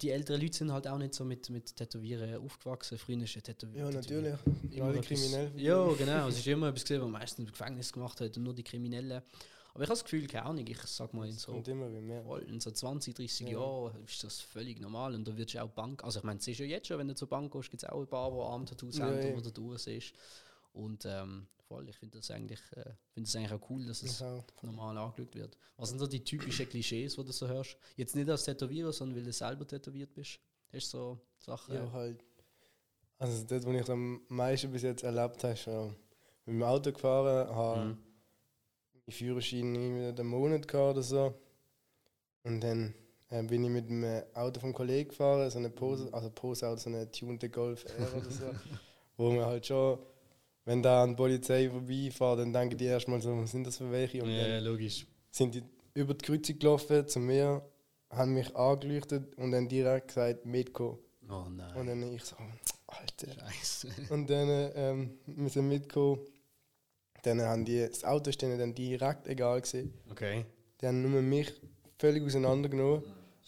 die 0.00 0.10
älteren 0.10 0.40
Leute 0.40 0.56
sind 0.56 0.72
halt 0.72 0.86
auch 0.88 0.98
nicht 0.98 1.14
so 1.14 1.24
mit, 1.24 1.50
mit 1.50 1.76
Tätowieren 1.76 2.36
aufgewachsen. 2.36 2.96
Früher 2.96 3.22
ist 3.22 3.34
ja 3.34 3.40
Tätowieren. 3.42 3.90
Ja, 3.90 3.94
natürlich. 3.94 4.34
Immer 4.70 4.86
Alle 4.86 5.00
kriminell. 5.00 5.52
Ja, 5.56 5.86
genau. 5.92 6.28
Es 6.28 6.38
ist 6.38 6.46
immer 6.46 6.68
etwas 6.68 6.82
gesehen, 6.82 7.02
was 7.02 7.10
meistens 7.10 7.38
im 7.40 7.46
Gefängnis 7.52 7.92
gemacht 7.92 8.20
hat 8.20 8.36
und 8.36 8.42
nur 8.44 8.54
die 8.54 8.62
Kriminellen. 8.62 9.20
Aber 9.74 9.84
ich 9.84 9.88
habe 9.88 9.98
das 9.98 10.04
Gefühl, 10.04 10.26
keine 10.26 10.44
Ahnung, 10.46 10.66
ich 10.66 10.78
sag 10.82 11.14
mal 11.14 11.26
in 11.26 11.32
so, 11.32 11.52
Und 11.52 11.66
immer 11.68 11.90
wie 11.92 12.00
mehr. 12.00 12.22
voll, 12.22 12.42
in 12.42 12.60
so 12.60 12.70
20, 12.70 13.14
30 13.14 13.46
Ja. 13.48 13.52
Jahren 13.58 14.04
ist 14.04 14.22
das 14.22 14.40
völlig 14.40 14.78
normal 14.80 15.14
und 15.14 15.26
da 15.26 15.36
wird 15.36 15.56
auch 15.58 15.68
Bank. 15.70 16.04
Also 16.04 16.18
ich 16.18 16.24
meine, 16.24 16.38
es 16.40 16.46
ist 16.46 16.58
ja 16.58 16.66
jetzt 16.66 16.88
schon, 16.88 16.98
wenn 16.98 17.08
du 17.08 17.14
zur 17.14 17.28
Bank 17.28 17.50
gehst, 17.52 17.70
gibt 17.70 17.82
es 17.82 17.88
auch 17.88 18.00
ein 18.00 18.06
paar, 18.06 18.30
die 18.30 18.38
Arm-Tattoos 18.40 18.98
Ja, 18.98 19.06
haben, 19.06 19.22
ja. 19.22 19.34
wo 19.34 19.40
du 19.40 19.50
durch 19.50 19.82
siehst. 19.82 20.12
Und 20.74 21.04
ähm, 21.06 21.46
voll, 21.68 21.88
ich 21.88 21.96
finde 21.96 22.18
das 22.18 22.30
eigentlich, 22.30 22.60
äh, 22.72 22.84
finde 23.12 23.28
das 23.28 23.36
eigentlich 23.36 23.52
auch 23.52 23.70
cool, 23.70 23.86
dass 23.86 24.02
es 24.02 24.20
auch. 24.22 24.44
normal 24.62 24.96
angeschaut 24.98 25.34
wird. 25.34 25.56
Was 25.78 25.88
sind 25.88 25.98
so 25.98 26.06
die 26.06 26.22
typischen 26.22 26.68
Klischees, 26.68 27.14
die 27.16 27.24
du 27.24 27.32
so 27.32 27.48
hörst? 27.48 27.76
Jetzt 27.96 28.14
nicht 28.14 28.28
als 28.28 28.44
Tätowierer, 28.44 28.92
sondern 28.92 29.16
weil 29.16 29.24
du 29.24 29.32
selber 29.32 29.66
tätowiert 29.66 30.12
bist. 30.12 30.38
Hast 30.72 30.92
du 30.92 30.98
so 30.98 31.20
Sachen? 31.38 31.74
Ja, 31.74 31.90
halt. 31.92 32.22
Also 33.18 33.42
das, 33.44 33.64
was 33.64 33.74
ich 33.74 33.88
am 33.90 34.20
meisten 34.28 34.70
bis 34.70 34.82
jetzt 34.82 35.02
erlebt 35.04 35.42
habe, 35.44 35.52
ist 35.54 35.60
schon 35.60 35.88
mit 36.44 36.56
dem 36.56 36.62
Auto 36.62 36.92
gefahren, 36.92 37.48
habe 37.54 37.84
Mhm. 37.86 37.98
Meinen 39.06 39.12
Führerschein 39.12 39.74
einen 39.76 40.26
Monat 40.26 40.68
gehabt 40.68 40.92
oder 40.92 41.02
so. 41.02 41.34
Und 42.44 42.60
dann 42.60 42.94
äh, 43.30 43.42
bin 43.42 43.64
ich 43.64 43.70
mit 43.70 43.88
dem 43.88 44.04
äh, 44.04 44.24
Auto 44.34 44.60
vom 44.60 44.72
Kollegen 44.72 45.08
gefahren, 45.10 45.48
so 45.50 45.58
eine 45.58 45.70
Pose, 45.70 46.08
also 46.12 46.30
Pose-Auto, 46.30 46.76
so 46.80 46.90
eine 46.90 47.10
tunte 47.10 47.48
Golf 47.48 47.84
R 47.98 48.16
oder 48.16 48.30
so. 48.30 48.44
wo 49.16 49.30
man 49.30 49.46
halt 49.46 49.66
schon, 49.66 49.98
wenn 50.64 50.82
da 50.82 51.02
an 51.02 51.10
die 51.10 51.16
Polizei 51.16 51.68
vorbeifährt, 51.70 52.40
dann 52.40 52.52
denken 52.52 52.76
die 52.76 52.84
erstmal 52.86 53.20
so, 53.20 53.36
was 53.36 53.50
sind 53.50 53.66
das 53.66 53.78
für 53.78 53.90
welche? 53.90 54.22
Und 54.22 54.30
Ja, 54.30 54.58
logisch. 54.58 55.06
sind 55.30 55.54
die 55.54 55.62
über 55.94 56.14
die 56.14 56.24
Kreuzung 56.24 56.58
gelaufen 56.58 57.06
zu 57.06 57.20
mir, 57.20 57.62
haben 58.10 58.34
mich 58.34 58.54
angeleuchtet 58.56 59.36
und 59.36 59.52
dann 59.52 59.68
direkt 59.68 60.08
gesagt, 60.08 60.46
mitkommen. 60.46 60.98
Oh 61.28 61.44
Und 61.46 61.56
nein. 61.56 61.86
dann 61.86 62.02
ich 62.14 62.24
so, 62.24 62.36
Alter. 62.86 63.28
Scheiße. 63.32 63.88
Und 64.10 64.28
dann 64.28 64.70
ähm, 64.74 65.18
wir 65.26 65.48
sind 65.48 65.68
mitgekommen. 65.68 66.20
Dann 67.22 67.40
haben 67.40 67.64
die, 67.64 67.86
das 67.86 68.04
Auto 68.04 68.30
ist 68.30 68.42
denen 68.42 68.58
dann 68.58 68.74
direkt 68.74 69.26
egal 69.28 69.60
gewesen. 69.60 69.94
Okay. 70.10 70.44
Die 70.80 70.86
haben 70.86 71.02
nur 71.02 71.22
mich 71.22 71.52
völlig 71.98 72.24
auseinandergenommen. 72.24 73.02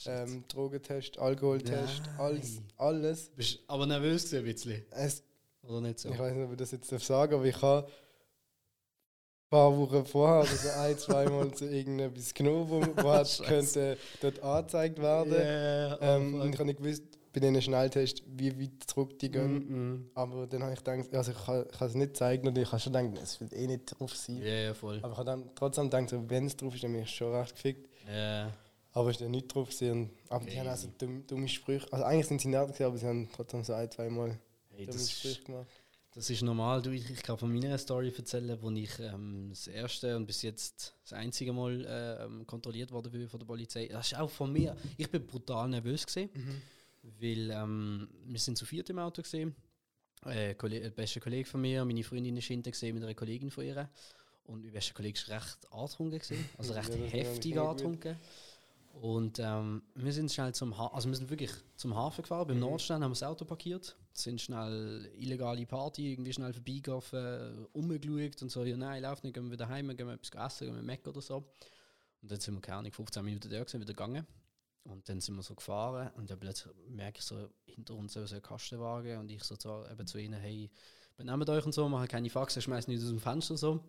Ähm, 0.06 0.44
Drogentest, 0.48 1.18
Alkoholtest, 1.18 2.02
Nein. 2.06 2.18
alles, 2.18 2.60
alles. 2.76 3.30
Bist 3.36 3.60
aber 3.68 3.86
nervös 3.86 4.32
ein 4.34 4.42
bisschen? 4.44 4.84
Es, 4.90 5.22
Oder 5.62 5.80
nicht 5.80 6.00
so? 6.00 6.10
Ich 6.10 6.18
weiß 6.18 6.34
nicht, 6.34 6.44
ob 6.44 6.50
ich 6.52 6.56
das 6.58 6.72
jetzt 6.72 6.90
darf 6.90 7.02
sagen 7.04 7.34
aber 7.34 7.44
ich 7.44 7.62
habe 7.62 7.86
ein 7.86 9.50
paar 9.50 9.76
Wochen 9.76 10.04
vorher 10.04 10.50
also 10.50 10.68
ein, 10.80 10.98
zweimal 10.98 11.54
zu 11.54 11.66
irgendetwas 11.70 12.34
genommen, 12.34 12.68
wo, 12.68 13.02
wo 13.02 13.08
hat 13.12 13.28
Scheiße. 13.28 13.44
könnte 13.48 13.98
dort 14.20 14.42
angezeigt 14.42 15.00
werden. 15.00 15.32
Yeah, 15.32 15.98
Ähm, 16.00 16.34
oh, 16.34 16.42
und 16.42 16.52
ich 16.52 16.58
habe 16.58 16.66
nicht 16.66 16.78
gewusst, 16.78 17.04
bei 17.34 17.40
diesen 17.40 17.60
Schnelltests, 17.60 18.22
wie 18.26 18.58
weit 18.60 18.84
zurück 18.86 19.18
die 19.18 19.30
gehen. 19.30 19.58
Mm, 19.58 19.94
mm. 19.94 20.10
Aber 20.14 20.46
dann 20.46 20.62
habe 20.62 20.72
ich 20.72 20.78
gedacht, 20.78 21.12
also 21.12 21.32
ich 21.32 21.44
kann, 21.44 21.66
es 21.88 21.94
nicht 21.94 22.16
zeigen 22.16 22.46
und 22.46 22.56
ich 22.56 22.70
habe 22.70 22.80
schon 22.80 22.92
gedacht, 22.92 23.22
es 23.22 23.40
wird 23.40 23.52
eh 23.52 23.66
nicht 23.66 23.86
drauf 23.86 24.14
sein. 24.14 24.38
Ja, 24.38 24.54
ja, 24.54 24.74
voll. 24.74 25.00
Aber 25.02 25.12
ich 25.12 25.18
habe 25.18 25.26
dann 25.26 25.50
trotzdem 25.54 25.90
gedacht, 25.90 26.10
so, 26.10 26.30
wenn 26.30 26.46
es 26.46 26.56
drauf 26.56 26.74
ist, 26.74 26.84
dann 26.84 26.92
bin 26.92 27.02
ich 27.02 27.10
schon 27.10 27.34
recht 27.34 27.54
gefickt. 27.54 27.90
Ja. 28.06 28.52
Aber 28.92 29.10
es 29.10 29.16
ist 29.16 29.22
dann 29.22 29.32
nicht 29.32 29.52
drauf 29.52 29.68
gewesen. 29.68 30.10
Aber 30.28 30.44
die 30.44 30.58
haben 30.58 30.68
auch 30.68 30.76
so 30.76 30.86
Crazy. 30.86 30.98
dumme, 30.98 31.20
dumme 31.26 31.48
Sprüche. 31.48 31.92
Also 31.92 32.04
eigentlich 32.04 32.26
sind 32.26 32.40
sie 32.40 32.48
nett 32.48 32.68
gewesen, 32.68 32.84
aber 32.84 32.96
sie 32.96 33.06
haben 33.06 33.28
trotzdem 33.34 33.64
so 33.64 33.72
ein, 33.72 33.90
zwei 33.90 34.08
Mal 34.08 34.38
Hey, 34.70 34.86
dumme 34.86 34.98
Sprüche 35.00 35.42
gemacht. 35.42 35.66
das 36.14 36.30
ist 36.30 36.42
normal. 36.42 36.82
Du, 36.82 36.90
ich, 36.90 37.22
kann 37.24 37.36
von 37.36 37.52
meiner 37.52 37.76
Story 37.78 38.12
erzählen, 38.16 38.56
wo 38.60 38.70
ich 38.70 38.96
ähm, 39.00 39.48
das 39.50 39.66
erste 39.66 40.16
und 40.16 40.26
bis 40.26 40.42
jetzt 40.42 40.94
das 41.02 41.12
einzige 41.12 41.52
Mal 41.52 41.84
äh, 41.84 42.24
ähm, 42.24 42.46
kontrolliert 42.46 42.92
worden 42.92 43.10
bin 43.10 43.28
von 43.28 43.40
der 43.40 43.46
Polizei. 43.46 43.88
Das 43.90 44.12
ist 44.12 44.18
auch 44.18 44.30
von 44.30 44.52
mir. 44.52 44.76
Ich 44.96 45.10
bin 45.10 45.26
brutal 45.26 45.68
nervös 45.68 46.06
gewesen, 46.06 46.30
weil 47.20 47.50
ähm, 47.50 48.08
wir 48.26 48.38
sind 48.40 48.56
zu 48.58 48.64
viert 48.64 48.88
im 48.90 48.98
Auto 48.98 49.22
gesehen. 49.22 49.54
Äh, 50.24 50.54
Kolle- 50.54 50.80
der 50.80 50.90
beste 50.90 51.20
Kollege 51.20 51.48
von 51.48 51.60
mir, 51.60 51.84
meine 51.84 52.02
Freundin 52.02 52.36
ist 52.36 52.46
hinten 52.46 52.70
gesehen 52.70 52.94
mit 52.94 53.04
einer 53.04 53.14
Kollegin 53.14 53.50
von 53.50 53.64
ihr. 53.64 53.88
Und 54.44 54.62
mein 54.62 54.72
bester 54.72 54.94
Kollege 54.94 55.18
ist 55.18 55.28
recht 55.28 55.58
angetrunken 55.72 56.18
gewesen, 56.18 56.44
also 56.58 56.74
Ja, 56.74 56.80
recht 56.80 56.94
ist 56.94 57.12
heftig 57.12 57.58
angetrunken. 57.58 58.16
Und 59.00 59.38
ähm, 59.40 59.82
wir 59.96 60.12
sind 60.12 60.30
schnell 60.30 60.54
zum 60.54 60.78
ha 60.78 60.86
also 60.88 61.08
wir 61.08 61.16
sind 61.16 61.28
wirklich 61.28 61.50
zum 61.76 61.96
Hafen 61.96 62.22
gefahren, 62.22 62.46
beim 62.46 62.56
Mhm. 62.58 62.62
Nordstern 62.62 63.02
haben 63.02 63.10
wir 63.10 63.14
das 63.14 63.24
Auto 63.24 63.44
parkiert, 63.44 63.96
sind 64.12 64.40
schnell 64.40 65.10
illegale 65.18 65.66
Party, 65.66 66.12
irgendwie 66.12 66.32
schnell 66.32 66.52
vorbeigelaufen, 66.52 67.66
umgeschaut 67.72 68.40
und 68.42 68.50
so, 68.50 68.64
ja 68.64 68.76
nein, 68.76 69.02
lauf 69.02 69.22
nicht, 69.24 69.34
gehen 69.34 69.46
wir 69.46 69.50
wieder 69.52 69.68
heim, 69.68 69.88
gehen 69.96 70.06
wir 70.06 70.14
etwas 70.14 70.30
essen, 70.52 70.66
gehen 70.68 70.76
wir 70.76 70.82
Mac 70.82 71.04
oder 71.08 71.20
so. 71.20 71.38
Und 72.22 72.30
dann 72.30 72.38
sind 72.38 72.54
wir, 72.54 72.60
keine 72.60 72.78
Ahnung, 72.78 72.92
15 72.92 73.24
Minuten 73.24 73.50
da 73.50 73.58
gewesen, 73.58 73.80
wieder 73.80 73.92
gegangen. 73.94 74.26
Und 74.84 75.08
dann 75.08 75.20
sind 75.20 75.34
wir 75.36 75.42
so 75.42 75.54
gefahren 75.54 76.10
und 76.16 76.30
dann 76.30 76.38
plötzlich 76.38 76.72
merke 76.88 77.18
ich 77.18 77.24
so 77.24 77.48
hinter 77.64 77.94
uns 77.94 78.12
so 78.12 78.20
einen 78.20 78.42
Kastenwagen 78.42 79.18
und 79.18 79.30
ich 79.30 79.42
so 79.42 79.56
zu, 79.56 79.84
eben 79.90 80.06
zu 80.06 80.18
ihnen, 80.18 80.38
hey, 80.38 80.70
benehmt 81.16 81.48
euch 81.48 81.64
und 81.64 81.72
so, 81.72 81.88
machen 81.88 82.08
keine 82.08 82.28
Faxen, 82.28 82.60
schmeißen 82.60 82.92
nicht 82.92 83.02
aus 83.02 83.08
dem 83.08 83.20
Fenster 83.20 83.56
so. 83.56 83.82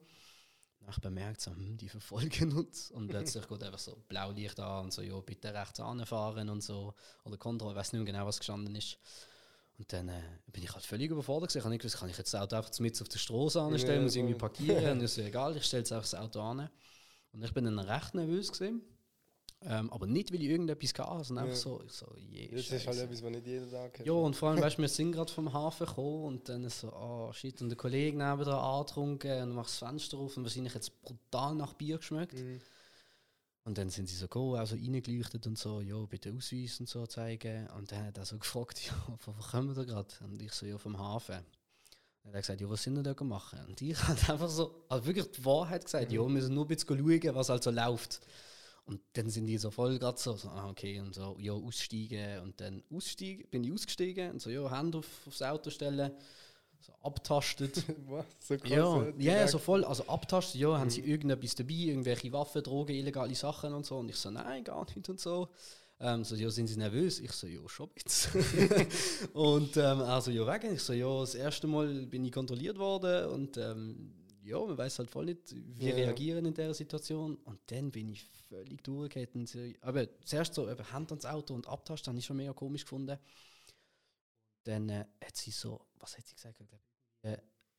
Ich 0.90 1.00
bemerkt, 1.00 1.42
so, 1.42 1.52
hm, 1.52 1.78
die 1.78 1.90
verfolgen 1.90 2.54
uns. 2.54 2.92
Und 2.92 3.08
plötzlich 3.08 3.48
geht 3.48 3.64
einfach 3.64 3.80
so 3.80 4.04
Blaulicht 4.08 4.60
an 4.60 4.86
und 4.86 4.94
so, 4.94 5.02
ja, 5.02 5.20
bitte 5.20 5.54
rechts 5.54 5.80
anfahren 5.80 6.48
und 6.50 6.62
so. 6.62 6.94
Oder 7.24 7.38
Kontrolle, 7.38 7.74
ich 7.74 7.80
weiß 7.80 7.94
nicht 7.94 8.04
mehr 8.04 8.14
genau, 8.14 8.26
was 8.26 8.38
gestanden 8.38 8.76
ist. 8.76 8.98
Und 9.78 9.92
dann 9.92 10.10
äh, 10.10 10.22
bin 10.52 10.64
ich 10.64 10.72
halt 10.74 10.86
völlig 10.86 11.12
überfordert. 11.12 11.50
gewesen. 11.50 11.58
Ich 11.58 11.64
habe 11.64 11.74
nicht 11.74 11.82
gewusst, 11.82 11.98
kann 11.98 12.10
ich 12.10 12.18
jetzt 12.18 12.34
das 12.34 12.42
Auto 12.42 12.56
einfach 12.56 12.80
mit 12.80 13.02
auf 13.02 13.10
der 13.10 13.18
Straße 13.18 13.62
anstellen, 13.62 13.98
Ja, 13.98 14.04
muss 14.04 14.16
ich 14.16 14.20
irgendwie 14.20 14.36
parkieren 14.38 14.92
und 14.92 15.02
ist 15.04 15.16
so 15.16 15.22
egal, 15.22 15.58
ich 15.58 15.64
stelle 15.66 15.82
jetzt 15.82 15.92
einfach 15.92 16.10
das 16.10 16.16
Auto 16.20 16.40
an. 16.40 16.70
Und 17.34 17.44
ich 17.44 17.54
bin 17.54 17.66
dann 17.66 17.80
recht 17.80 18.14
nervös 18.14 18.52
gewesen. 18.52 18.82
Ähm, 19.68 19.92
aber 19.92 20.06
nicht, 20.06 20.32
weil 20.32 20.42
ich 20.44 20.50
irgendetwas 20.50 20.94
hatte, 21.00 21.24
sondern 21.24 21.46
Ja. 21.46 21.52
einfach 21.52 21.64
so, 21.64 21.82
ich 21.84 21.92
so, 21.92 22.06
je, 22.18 22.48
Das 22.50 22.70
ist 22.70 22.88
halt 22.88 23.00
etwas, 23.00 23.24
was 23.24 23.32
nicht 23.32 23.48
jeder 23.48 23.70
Tag 23.70 24.00
hat. 24.00 24.06
Ja, 24.06 24.14
und 24.14 24.36
vor 24.36 24.50
allem, 24.50 24.62
weißt 24.62 24.78
du, 24.78 24.82
wir 24.84 24.90
sind 24.90 25.12
gerade 25.12 25.32
vom 25.32 25.52
Hafen 25.52 25.88
gekommen 25.88 26.26
und 26.26 26.50
dann 26.50 26.70
so, 26.70 26.94
oh 26.94 27.34
shit, 27.34 27.60
und 27.62 27.70
der 27.70 27.78
Kollege 27.78 28.16
nebenan 28.16 28.48
angetrunken 28.60 29.42
und 29.42 29.56
macht 29.56 29.70
das 29.70 29.80
Fenster 29.80 30.18
auf 30.18 30.38
und 30.38 30.44
wahrscheinlich 30.44 30.76
jetzt 30.76 31.02
brutal 31.02 31.56
nach 31.56 31.74
Bier 31.74 31.98
geschmeckt. 31.98 32.36
Mhm. 32.36 32.62
Und 33.64 33.80
dann 33.80 33.90
sind 33.90 34.08
sie 34.08 34.16
so 34.16 34.26
gekommen, 34.26 34.58
also 34.58 34.76
reingeleuchtet 34.76 35.48
und 35.48 35.58
so, 35.58 35.82
ja, 35.82 35.98
bitte 36.06 36.32
Ausweis 36.32 36.80
und 36.80 36.88
so 36.88 37.08
zeigen. 37.08 37.68
Und 37.76 37.92
dann 37.92 38.06
hat 38.06 38.18
er 38.20 38.26
so 38.26 38.38
gefragt, 38.40 38.80
ja, 38.86 38.94
von 39.18 39.36
wo 39.36 39.42
kommen 39.42 39.76
wir 39.76 39.86
gerade? 39.86 40.14
Und 40.22 40.40
ich 40.40 40.54
so, 40.54 40.68
ja, 40.68 40.78
vom 40.78 41.00
Hafen. 41.00 41.40
Und 42.24 42.32
er 42.32 42.38
hat 42.38 42.44
gesagt, 42.44 42.62
ja, 42.62 42.70
was 42.70 42.84
sind 42.84 42.96
wir 42.96 43.02
da 43.02 43.24
machen? 43.24 43.60
Und 43.68 43.82
ich 43.82 43.98
habe 44.08 44.34
einfach 44.34 44.50
so, 44.50 44.86
also 44.90 45.06
wirklich 45.08 45.32
die 45.32 45.44
Wahrheit 45.44 45.86
gesagt, 45.86 46.12
ja, 46.12 46.22
wir 46.22 46.30
müssen 46.30 46.54
nur 46.54 46.66
ein 46.66 46.68
bisschen 46.68 46.98
schauen, 47.00 47.36
was 47.36 47.50
halt 47.50 47.64
so 47.64 47.72
läuft. 47.72 48.22
Und 48.86 49.02
dann 49.14 49.30
sind 49.30 49.48
die 49.48 49.58
so 49.58 49.72
voll 49.72 49.98
gerade 49.98 50.20
so, 50.20 50.36
so, 50.36 50.50
ah, 50.50 50.70
okay, 50.70 51.00
und 51.00 51.16
so, 51.16 51.36
ja, 51.40 51.54
aussteigen. 51.54 52.42
Und 52.42 52.62
dann 52.62 52.84
aussteigen, 52.94 53.48
bin 53.50 53.64
ich 53.64 53.72
ausgestiegen 53.74 54.32
und 54.32 54.42
so, 54.42 54.50
ja, 54.50 54.70
Hände 54.70 55.00
auf, 55.00 55.08
aufs 55.28 55.42
Auto 55.42 55.72
stellen, 55.72 56.12
so 56.80 56.94
abtastet. 57.02 57.84
Was? 58.08 58.26
So 58.40 58.58
krass, 58.58 58.70
Ja, 58.70 59.02
äh, 59.02 59.06
ja, 59.08 59.12
direkt. 59.14 59.50
so 59.50 59.58
voll. 59.58 59.84
Also 59.84 60.06
abtasten, 60.08 60.60
ja, 60.62 60.78
haben 60.78 60.92
sie 60.92 61.02
irgendetwas 61.02 61.56
dabei, 61.56 61.74
irgendwelche 61.74 62.32
Waffen, 62.32 62.62
Drogen, 62.62 62.96
illegale 62.96 63.34
Sachen 63.34 63.74
und 63.74 63.86
so. 63.86 63.98
Und 63.98 64.10
ich 64.10 64.18
so, 64.18 64.30
nein, 64.30 64.64
gar 64.64 64.86
nicht 64.96 65.10
und 65.10 65.20
so. 65.20 65.50
Ähm, 66.00 66.24
so, 66.24 66.36
ja, 66.36 66.50
sind 66.52 66.68
sie 66.68 66.78
nervös? 66.78 67.20
Ich 67.22 67.32
so, 67.32 67.48
ja, 67.48 67.68
schon 67.68 67.90
jetzt. 67.98 68.30
und 69.34 69.78
ähm, 69.78 70.02
also, 70.02 70.30
ja, 70.30 70.46
wegen. 70.46 70.76
Ich 70.76 70.82
so, 70.84 70.94
ja, 70.94 71.22
das 71.22 71.34
erste 71.36 71.68
Mal 71.68 72.06
bin 72.06 72.24
ich 72.26 72.32
kontrolliert 72.32 72.78
worden 72.78 73.30
und 73.30 73.58
ähm, 73.58 74.14
ja, 74.46 74.60
man 74.64 74.78
weiß 74.78 75.00
halt 75.00 75.10
voll 75.10 75.26
nicht, 75.26 75.54
wie 75.78 75.90
Ja. 75.90 75.96
reagieren 75.96 76.46
in 76.46 76.54
der 76.54 76.74
Situation. 76.74 77.36
Und 77.46 77.60
dann 77.68 77.92
bin 77.92 78.10
ich 78.10 78.24
völlig. 78.48 78.88
Und 78.88 79.48
sie- 79.50 79.78
Aber 79.82 80.08
zuerst 80.24 80.54
so, 80.54 80.70
eben 80.70 80.92
Hand 80.92 81.12
ans 81.12 81.26
Auto 81.26 81.54
und 81.54 81.68
abtasten, 81.68 82.12
habe 82.12 82.20
ich 82.20 82.26
schon 82.26 82.38
mega 82.38 82.54
komisch 82.54 82.84
gefunden. 82.84 83.18
Dann 84.64 84.90
äh, 84.90 85.06
hat 85.24 85.36
sie 85.36 85.52
so, 85.52 85.86
was 86.00 86.18
hat 86.18 86.26
sie 86.28 86.36
gesagt? 86.36 86.60
Äh, 87.22 87.38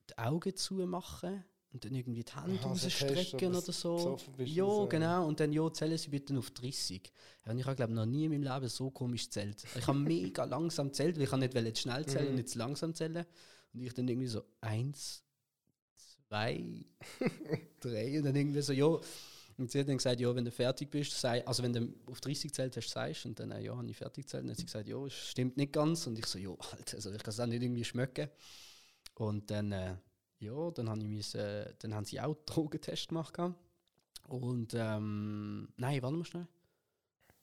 die 0.09 0.19
Augen 0.19 0.55
zumachen 0.55 1.45
und 1.73 1.85
dann 1.85 1.95
irgendwie 1.95 2.23
die 2.23 2.33
Hände 2.33 2.59
Aha, 2.61 2.69
rausstrecken 2.69 3.49
oder 3.55 3.73
so. 3.73 4.17
Ja, 4.39 4.85
genau. 4.87 5.27
Und 5.27 5.41
dann, 5.41 5.53
ja, 5.53 5.73
zählen 5.73 5.99
sie 5.99 6.09
bitte 6.11 6.39
auf 6.39 6.51
30. 6.53 7.13
Ja, 7.45 7.53
und 7.53 7.59
ich 7.59 7.67
habe, 7.67 7.75
glaube 7.77 7.93
noch 7.93 8.07
nie 8.07 8.25
in 8.27 8.31
meinem 8.31 8.45
Leben 8.45 8.69
so 8.69 8.91
komisch 8.91 9.25
gezählt. 9.25 9.65
Ich 9.77 9.87
habe 9.87 9.99
mega 9.99 10.45
langsam 10.45 10.89
gezählt, 10.89 11.17
weil 11.19 11.25
ich 11.43 11.55
nicht 11.65 11.79
schnell 11.79 12.07
zählen 12.07 12.25
Mhm. 12.25 12.31
und 12.31 12.37
nicht 12.37 12.49
zu 12.51 12.59
langsam 12.59 12.95
zählen. 12.95 13.27
Und 13.73 13.81
ich 13.83 13.93
dann 13.93 14.07
irgendwie 14.09 14.29
so 14.29 14.43
eins, 14.61 15.25
zwei, 16.29 16.65
drei 17.81 18.19
und 18.19 18.25
dann 18.25 18.37
irgendwie 18.37 18.62
so, 18.62 18.73
ja. 18.73 18.99
Und 19.59 19.71
sie 19.71 19.81
hat 19.81 19.89
dann 19.89 19.97
gesagt, 19.97 20.21
ja, 20.21 20.35
wenn 20.35 20.45
du 20.45 20.51
fertig 20.51 20.91
bist, 20.91 21.19
sei, 21.19 21.47
also 21.47 21.62
wenn 21.62 21.73
du 21.73 21.89
auf 22.11 22.21
30 22.21 22.53
zählt 22.53 22.77
hast, 22.77 22.91
sagst 22.91 23.25
und 23.25 23.41
dann, 23.41 23.51
äh, 23.53 23.62
ja, 23.62 23.75
habe 23.75 23.91
ich 23.91 23.97
fertig 23.97 24.27
gezählt. 24.27 24.43
Und 24.43 24.49
dann 24.49 24.53
hat 24.53 24.59
sie 24.59 24.67
gesagt, 24.67 24.87
ja, 24.87 25.09
stimmt 25.09 25.57
nicht 25.57 25.73
ganz. 25.73 26.07
Und 26.07 26.19
ich 26.19 26.27
so, 26.27 26.39
ja, 26.39 26.51
Alter, 26.51 26.97
also 26.97 27.11
ich 27.11 27.23
kann 27.23 27.31
es 27.31 27.41
auch 27.41 27.47
nicht 27.47 27.62
irgendwie 27.62 27.85
schmecken. 27.85 28.29
Und 29.15 29.51
dann, 29.51 29.73
äh, 29.73 29.97
ja, 30.41 30.71
dann, 30.73 30.91
habe 30.91 31.01
ich 31.01 31.09
müssen, 31.09 31.41
äh, 31.41 31.73
dann 31.79 31.95
haben 31.95 32.05
sie 32.05 32.21
auch 32.21 32.37
Drogentest 32.45 33.09
gemacht. 33.09 33.39
Und, 34.29 34.75
ähm, 34.75 35.69
nein, 35.79 36.03
warte 36.03 36.17
mal 36.17 36.25
schnell. 36.27 36.47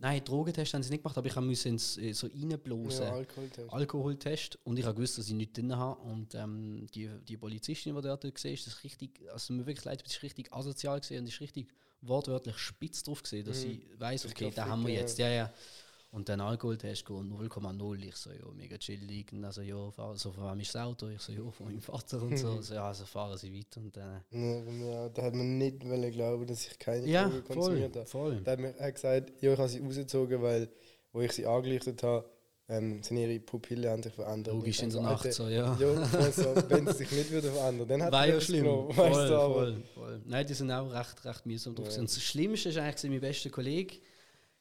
Nein, 0.03 0.21
Drogentest 0.25 0.73
haben 0.73 0.83
sie 0.83 0.89
nicht 0.89 1.01
gemacht, 1.01 1.17
aber 1.17 1.27
ich 1.27 1.35
musste 1.37 1.69
ins, 1.69 1.97
äh, 1.97 2.11
so 2.11 2.27
reinblasen. 2.27 3.05
Ja, 3.05 3.13
Alkoholtest. 3.13 3.73
Alkoholtest 3.73 4.59
und 4.65 4.77
ich 4.77 4.83
habe 4.83 4.95
gewusst, 4.95 5.17
dass 5.17 5.29
ich 5.29 5.33
nichts 5.33 5.53
drin 5.53 5.73
habe 5.73 6.01
und 6.01 6.35
ähm, 6.35 6.85
die, 6.93 7.09
die 7.25 7.37
Polizistin, 7.37 7.95
die 7.95 8.01
dort 8.01 8.21
gesehen 8.35 8.53
ist, 8.53 8.67
das 8.67 8.83
richtig, 8.83 9.21
also 9.31 9.53
mir 9.53 9.65
wirklich 9.65 9.85
leid, 9.85 10.03
das 10.03 10.11
ist 10.11 10.21
richtig 10.21 10.51
asozial 10.51 10.99
gesehen 10.99 11.21
und 11.21 11.27
ist 11.29 11.39
richtig 11.39 11.69
wortwörtlich 12.01 12.57
spitz 12.57 13.01
drauf 13.03 13.23
gesehen, 13.23 13.45
dass 13.45 13.63
Mhm. 13.63 13.71
ich 13.71 13.99
weiß, 13.99 14.25
okay, 14.25 14.51
da 14.53 14.67
haben 14.67 14.85
wir 14.85 14.93
jetzt, 14.93 15.17
ja, 15.19 15.29
ja. 15.29 15.53
Und 16.13 16.29
dann 16.29 16.41
Alkoholtest 16.41 17.05
go 17.05 17.21
0,0, 17.21 18.03
ich 18.07 18.15
so, 18.15 18.29
ja, 18.29 18.45
mega 18.55 18.77
chillig 18.77 19.33
und 19.33 19.43
also, 19.43 19.61
ja, 19.61 19.89
fahr, 19.89 20.15
so, 20.15 20.31
von 20.31 20.43
wem 20.51 20.59
ist 20.59 20.75
das 20.75 20.83
Auto? 20.83 21.07
Ich 21.07 21.19
so, 21.19 21.31
ja, 21.31 21.41
von 21.49 21.65
meinem 21.65 21.81
Vater 21.81 22.21
und 22.21 22.37
so, 22.37 22.61
so 22.61 22.75
ja, 22.75 22.87
also 22.87 23.03
fahren 23.05 23.35
sie 23.35 23.51
weiter 23.51 23.81
und 23.81 23.97
dann, 23.97 24.21
Ja, 24.29 24.61
mir 24.71 24.95
auch. 24.99 25.09
da 25.11 25.23
hat 25.23 25.33
man 25.33 25.57
nicht 25.57 25.83
wollen 25.89 26.11
glauben, 26.11 26.45
dass 26.45 26.67
ich 26.67 26.77
keine 26.77 27.07
ja, 27.07 27.27
Drogen 27.27 27.43
konsumiert 27.45 27.95
habe. 27.95 28.05
voll. 28.05 28.41
Da 28.43 28.51
hat 28.51 28.59
mir 28.59 28.75
er 28.77 28.91
gesagt, 28.91 29.33
ja, 29.41 29.53
ich 29.53 29.57
habe 29.57 29.67
sie 29.67 29.79
rausgezogen, 29.79 30.39
weil, 30.43 30.69
wo 31.13 31.21
ich 31.21 31.31
sie 31.31 31.47
angelichtet 31.47 32.03
habe, 32.03 32.29
ähm, 32.69 33.01
sind 33.01 33.17
ihre 33.17 33.39
Pupillen 33.39 33.89
haben 33.89 34.03
sich 34.03 34.13
verändert. 34.13 34.53
Logisch 34.53 34.79
in 34.79 34.85
Und 34.85 34.93
der 34.93 35.01
so, 35.01 35.07
Nacht 35.07 35.33
so, 35.33 35.47
ja. 35.49 35.75
Ja, 35.79 36.05
voll 36.05 36.31
so, 36.31 36.55
wenn 36.69 36.85
sie 36.87 36.93
sich 36.93 37.11
nicht 37.11 37.31
wieder 37.31 37.51
verändern, 37.51 37.87
dann 37.87 38.03
hat 38.03 38.11
War 38.11 38.27
er 38.27 38.35
ja 38.35 38.39
schlimm. 38.41 38.65
genommen, 38.65 38.93
Voll, 38.93 39.09
weißt 39.11 39.31
du, 39.31 39.35
voll, 39.53 39.83
voll. 39.95 40.21
Nein, 40.25 40.45
die 40.45 40.53
sind 40.53 40.71
auch 40.71 40.93
recht, 40.93 41.25
recht 41.25 41.45
mühsam 41.47 41.73
drauf. 41.73 41.91
Ja. 41.91 41.99
Und 41.99 42.07
das 42.09 42.21
Schlimmste 42.21 42.69
ist 42.69 42.77
eigentlich, 42.77 43.11
mein 43.11 43.19
bester 43.19 43.49
Kollege 43.49 43.95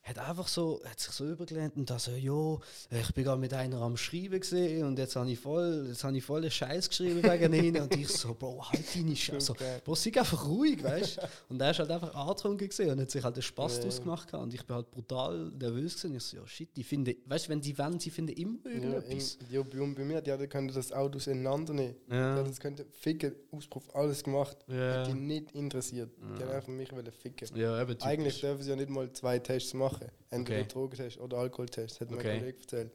hat 0.04 0.18
einfach 0.18 0.48
so, 0.48 0.80
hat 0.84 0.98
sich 0.98 1.12
so 1.12 1.24
übergelehnt 1.24 1.76
und 1.76 1.88
da 1.88 1.96
so, 1.98 2.10
jo, 2.10 2.60
ich 2.90 3.14
bin 3.14 3.22
gerade 3.24 3.40
mit 3.40 3.54
einer 3.54 3.80
am 3.82 3.96
Schreiben 3.96 4.40
gesehen 4.40 4.84
und 4.84 4.98
jetzt 4.98 5.14
habe 5.14 5.30
ich 5.30 5.38
voll, 5.38 5.86
jetzt 5.88 6.02
habe 6.02 6.16
ich 6.16 6.24
voll 6.24 6.40
einen 6.40 6.50
Scheiß 6.50 6.88
geschrieben 6.88 7.22
wegen 7.22 7.52
ihnen 7.52 7.82
und 7.82 7.94
ich 7.96 8.08
so, 8.08 8.34
Bro, 8.34 8.68
halt 8.68 8.82
deine 8.96 9.14
Scheiße. 9.14 9.40
So, 9.40 9.52
Okay. 9.52 9.78
Bro, 9.84 9.94
sei 9.94 10.12
einfach 10.18 10.44
ruhig, 10.48 10.82
weißt 10.82 11.18
du? 11.18 11.22
Und 11.50 11.60
er 11.62 11.70
ist 11.70 11.78
halt 11.78 11.90
einfach 11.90 12.12
angetrunken 12.14 12.68
gesehen 12.68 12.90
und 12.90 13.00
hat 13.00 13.10
sich 13.12 13.22
halt 13.22 13.34
einen 13.36 13.42
Spaß 13.42 13.76
Ja. 13.76 13.82
draus 13.84 14.00
gemacht 14.00 14.34
und 14.34 14.52
ich 14.52 14.64
bin 14.66 14.74
halt 14.74 14.90
brutal 14.90 15.50
nervös 15.58 15.94
gewesen. 15.96 16.16
Ich 16.16 16.22
so, 16.24 16.36
ja 16.38 16.46
shit, 16.48 16.76
die 16.76 16.82
finden, 16.82 17.14
weißt 17.26 17.46
du, 17.46 17.48
wenn 17.50 17.60
die 17.60 17.78
wollen, 17.78 18.00
sie 18.00 18.10
finden 18.10 18.32
immer 18.36 18.58
Ja, 18.64 18.70
irgendetwas. 18.72 19.38
in, 19.48 19.54
ja, 19.54 19.62
bei, 19.62 20.04
mir, 20.04 20.20
die 20.20 20.32
hatten 20.32 20.48
können 20.48 20.68
das 20.72 20.90
Auto 20.92 21.16
auseinandernehmen. 21.18 21.94
Ja. 22.10 22.34
Die 22.34 22.38
hatten 22.40 22.48
das 22.48 22.58
könnte 22.58 22.86
ficken, 22.90 23.34
Auspuff, 23.52 23.84
alles 23.94 24.24
gemacht. 24.24 24.56
Ja. 24.66 24.98
Hat 25.00 25.06
die 25.06 25.14
nicht 25.14 25.52
interessiert. 25.52 26.10
Die 26.38 26.42
haben 26.42 26.50
einfach 26.50 26.68
mich 26.68 26.88
ficken. 27.20 27.56
Ja, 27.56 27.80
eben. 27.80 28.00
Eigentlich 28.02 28.40
dürfen 28.40 28.62
sie 28.62 28.70
ja 28.70 28.76
nicht 28.76 28.90
mal 28.90 29.12
zwei 29.12 29.38
Tests 29.38 29.74
machen. 29.74 29.91
Entweder 30.30 30.60
Okay. 30.60 30.68
Drogentest 30.72 31.18
oder 31.18 31.38
Alkoholtest, 31.38 32.00
hat 32.00 32.10
mein 32.10 32.18
Okay. 32.18 32.38
Kollege 32.38 32.58
erzählt. 32.60 32.92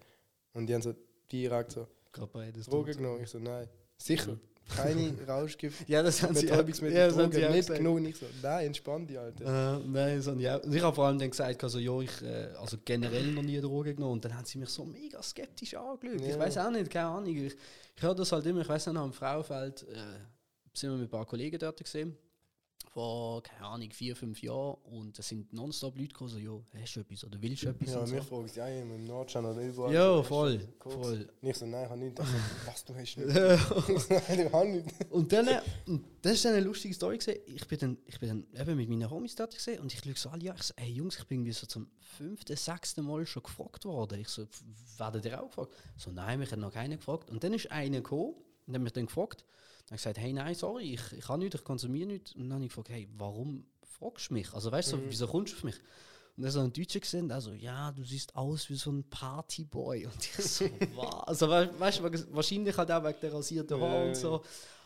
Und 0.54 0.68
die 0.68 0.74
haben 0.74 0.82
so 0.82 0.94
direkt 1.32 1.72
so 1.72 1.88
Drogen 2.70 2.98
genommen. 2.98 3.22
Ich 3.24 3.30
so, 3.30 3.40
nein. 3.40 3.68
Sicher. 3.98 4.38
Keine 4.76 5.14
Rauschgift. 5.28 5.88
Ja, 5.88 6.04
das 6.04 6.22
haben 6.22 6.36
sie 6.36 6.48
auch, 6.48 6.58
Betäubungsmittel, 6.58 6.98
ja, 6.98 7.06
haben 7.06 7.16
Drogen 7.18 7.32
sie 7.32 7.46
auch 7.46 7.52
nicht 7.52 7.74
genommen. 7.74 8.06
Ich 8.08 8.18
so, 8.18 8.26
nein, 8.42 8.66
entspann 8.68 9.08
dich, 9.08 9.18
Alter. 9.18 9.78
Äh, 9.78 9.80
nein, 9.88 10.18
das 10.18 10.28
habe 10.28 10.42
ich 10.42 10.50
auch. 10.50 10.64
Und 10.64 10.74
ich 10.74 10.82
habe 10.82 10.96
vor 10.96 11.06
allem 11.06 11.20
dann 11.20 11.30
gesagt, 11.30 11.64
also, 11.64 11.80
ja, 11.80 12.00
ich 12.02 12.22
äh, 12.22 12.50
also 12.60 12.78
generell 12.84 13.32
noch 13.32 13.44
nie 13.44 13.62
Drogen 13.62 13.96
genommen. 13.96 14.14
Und 14.14 14.26
dann 14.26 14.36
haben 14.36 14.46
sie 14.46 14.58
mich 14.58 14.70
so 14.70 14.84
mega 14.84 15.22
skeptisch 15.24 15.74
angeschaut. 15.76 16.22
Ich 16.22 16.28
Ja. 16.28 16.40
weiß 16.40 16.58
auch 16.58 16.72
nicht, 16.72 16.90
keine 16.90 17.08
Ahnung. 17.08 17.28
Ich, 17.34 17.56
ich 17.96 18.02
höre 18.04 18.16
das 18.16 18.32
halt 18.32 18.46
immer, 18.46 18.62
ich 18.62 18.68
weiß 18.70 18.88
nicht, 18.88 18.98
am 18.98 19.14
Frauenfeld 19.14 19.84
äh, 19.84 19.96
sind 20.74 20.90
wir 20.92 20.98
mit 20.98 21.08
ein 21.08 21.12
paar 21.12 21.26
Kollegen 21.26 21.58
dort 21.60 21.82
gesehen. 21.82 22.18
Vor, 22.98 23.44
keine 23.44 23.64
Ahnung, 23.64 23.92
vier, 23.92 24.16
fünf 24.16 24.42
Jahren. 24.42 24.76
Und 24.86 25.20
es 25.20 25.28
sind 25.28 25.54
nonstop 25.54 25.96
Leute 26.00 26.08
gekommen, 26.08 26.32
so, 26.32 26.40
ja, 26.40 26.60
hast 26.82 26.96
du 26.96 27.02
etwas 27.02 27.24
oder 27.26 27.40
willst 27.40 27.62
du 27.62 27.68
etwas? 27.68 27.92
Ja, 27.94 28.02
mich 28.02 28.10
so. 28.10 28.22
fragen 28.24 28.48
sie 28.48 28.60
auch 28.60 28.82
immer 28.82 28.96
im 28.96 29.06
Nordschein 29.06 29.46
oder 29.46 29.62
überall. 29.62 29.94
Ja, 29.94 30.24
voll, 30.24 30.68
voll. 30.80 31.30
Und 31.40 31.48
ich 31.48 31.56
so, 31.58 31.68
nein, 31.68 31.84
ich 31.84 31.90
habe 31.92 32.00
nicht. 32.00 32.18
Ich 32.20 32.26
so, 32.26 32.34
was, 32.66 32.86
du 32.86 32.96
hast 32.96 33.18
nicht? 33.18 33.28
Ich 33.30 34.02
so, 34.04 34.14
nein, 34.16 34.48
ich 34.48 34.52
habe 34.52 34.68
nicht. 34.70 35.12
Und 35.12 35.32
dann, 35.32 35.48
und 35.86 36.06
das 36.24 36.34
ist 36.34 36.46
dann 36.46 36.54
eine 36.56 36.66
lustige 36.66 36.96
Story 36.96 37.20
gesehen. 37.20 37.40
Ich 37.46 37.68
bin 37.68 37.78
dann, 37.78 37.98
ich 38.08 38.20
bin 38.20 38.30
dann 38.30 38.62
eben 38.68 38.78
mit 38.78 38.90
meinen 38.90 39.08
Homies 39.12 39.36
dort 39.36 39.54
gesehen 39.54 39.80
und 39.80 39.94
ich 39.94 40.00
schaue 40.00 40.16
so 40.16 40.30
alle 40.30 40.50
an. 40.50 40.58
Ich 40.58 40.64
so, 40.64 40.74
ey 40.78 40.90
Jungs, 40.92 41.20
ich 41.20 41.26
bin 41.28 41.42
irgendwie 41.42 41.54
so 41.54 41.68
zum 41.68 41.92
fünften, 42.00 42.56
sechsten 42.58 43.06
Mal 43.06 43.28
schon 43.28 43.44
gefragt 43.44 43.86
worden. 43.86 44.20
Ich 44.22 44.30
so, 44.30 44.42
"F- 44.42 44.64
werdet 44.98 45.24
ihr 45.26 45.40
auch 45.40 45.50
gefragt? 45.50 45.72
So, 45.98 46.10
nein, 46.10 46.40
mich 46.40 46.52
hat 46.52 46.58
noch 46.58 46.74
keiner 46.74 46.98
gefragt. 46.98 47.30
Und 47.30 47.44
dann 47.44 47.54
ist 47.54 47.72
einer 47.72 47.98
gekommen 47.98 48.34
und 48.66 48.74
hat 48.74 48.82
mich 48.82 48.94
dann 48.94 49.06
gefragt. 49.06 49.46
Habe 49.88 49.96
ich 49.96 50.02
gesagt, 50.04 50.18
hey, 50.20 50.34
nein, 50.34 50.54
sorry, 50.56 50.94
ich, 50.96 51.14
ich 51.14 51.24
kann 51.26 51.40
nicht, 51.40 51.56
ich 51.56 51.64
konsumiere 51.64 52.08
nicht. 52.08 52.36
Und 52.36 52.44
dann 52.44 52.54
habe 52.56 52.64
ich 52.66 52.70
gefragt, 52.70 52.90
hey, 52.90 53.08
warum 53.18 53.66
fragst 53.84 54.30
du 54.30 54.34
mich? 54.34 54.54
Also 54.54 54.72
weißt 54.72 54.92
du, 54.94 54.98
so, 54.98 55.04
wieso 55.08 55.28
kommst 55.28 55.54
du 55.54 55.58
auf 55.58 55.64
mich? 55.64 55.76
Und 56.36 56.44
dann 56.44 56.52
so 56.52 56.60
ein 56.60 56.72
Deutscher 56.74 57.00
gesehen, 57.00 57.32
also 57.32 57.54
ja, 57.54 57.92
du 57.92 58.04
siehst 58.04 58.36
aus 58.36 58.70
wie 58.70 58.76
so 58.76 58.92
ein 58.92 59.04
Partyboy. 59.10 60.06
Und 60.06 60.16
ich 60.24 60.34
so, 60.46 60.66
was? 60.96 61.28
Also 61.28 61.48
we- 61.50 61.72
weißt 61.80 62.00
du, 62.00 62.36
wahrscheinlich 62.36 62.78
halt 62.78 62.92
auch 62.92 63.04
wegen 63.04 63.20
der 63.22 63.34
rasierten 63.34 63.80
Haare 63.82 64.08
und 64.10 64.16
so. 64.16 64.44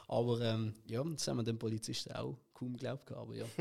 Aber 0.07 0.39
ähm, 0.41 0.73
ja, 0.87 1.03
das 1.03 1.27
haben 1.27 1.37
wir 1.37 1.43
den 1.43 1.57
Polizisten 1.59 2.11
auch 2.13 2.37
kaum 2.53 2.73
geglaubt. 2.73 3.11
Aber 3.11 3.33
ja. 3.35 3.45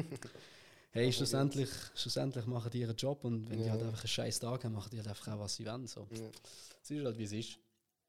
Hey, 0.92 1.12
schlussendlich, 1.12 1.70
schlussendlich 1.94 2.46
machen 2.46 2.68
die 2.72 2.81
ihren 2.81 2.96
Job 2.96 3.22
und 3.24 3.48
wenn 3.48 3.59
die 3.59 3.64
Ja. 3.66 3.70
halt 3.72 3.83
einfach 3.85 4.00
einen 4.00 4.09
scheiß 4.09 4.40
Tag 4.40 4.64
haben, 4.64 4.72
machen 4.72 4.88
die 4.90 4.96
halt 4.96 5.07
einfach 5.07 5.33
auch, 5.33 5.38
was 5.38 5.55
sie 5.55 5.64
wollen. 5.64 5.87
So. 5.87 6.09
Ja. 6.11 6.29
Es 6.83 6.90
ist 6.90 7.05
halt, 7.05 7.16
wie 7.16 7.22
es 7.22 7.31
ist. 7.33 7.59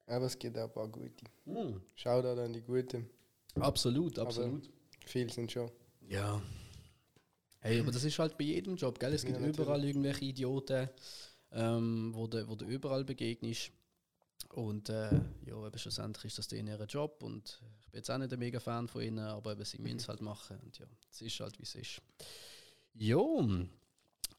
Aber 0.08 0.26
es 0.26 0.38
gibt 0.40 0.58
auch 0.58 0.64
ein 0.64 0.72
paar 0.74 0.88
gute. 0.88 1.24
Mhm. 1.46 1.80
Schau 1.96 2.22
da 2.24 2.34
an 2.34 2.52
die 2.54 2.62
Guten. 2.62 3.08
Absolut, 3.56 4.18
absolut. 4.20 4.70
Viele 5.06 5.32
sind 5.32 5.52
schon. 5.52 5.70
Ja. 6.08 6.42
Hey, 7.60 7.80
aber 7.80 7.92
das 7.92 8.04
ist 8.04 8.18
halt 8.18 8.38
bei 8.38 8.46
jedem 8.46 8.76
Job, 8.76 9.00
gell? 9.00 9.14
Es 9.14 9.24
gibt 9.24 9.40
Ja, 9.40 9.46
überall 9.46 9.84
irgendwelche 9.84 10.26
Idioten, 10.26 10.90
ähm, 11.52 12.12
wo 12.14 12.28
du 12.28 12.48
wo 12.48 12.56
du 12.56 12.66
überall 12.66 13.04
begegnest. 13.04 13.72
Und 14.50 14.90
äh, 14.90 15.12
ja, 15.46 15.68
eben 15.68 15.78
schlussendlich 15.78 16.26
ist 16.26 16.40
das 16.40 16.48
denen 16.48 16.68
ihr 16.68 16.86
Job 16.86 17.22
und 17.24 17.62
ich 17.80 17.92
bin 17.92 18.00
jetzt 18.00 18.10
auch 18.10 18.18
nicht 18.18 18.34
ein 18.34 18.40
mega 18.40 18.60
Fan 18.60 18.88
von 18.88 19.02
ihnen, 19.02 19.20
aber 19.20 19.54
eben, 19.54 19.64
sie 19.64 19.80
müssen 19.80 19.98
es 19.98 20.08
halt 20.08 20.22
machen 20.22 20.58
und 20.64 20.78
ja, 20.80 20.86
es 21.10 21.22
ist 21.22 21.40
halt 21.40 21.58
wie 21.60 21.64
es 21.64 21.76
ist. 21.76 22.02
Jo, 22.94 23.48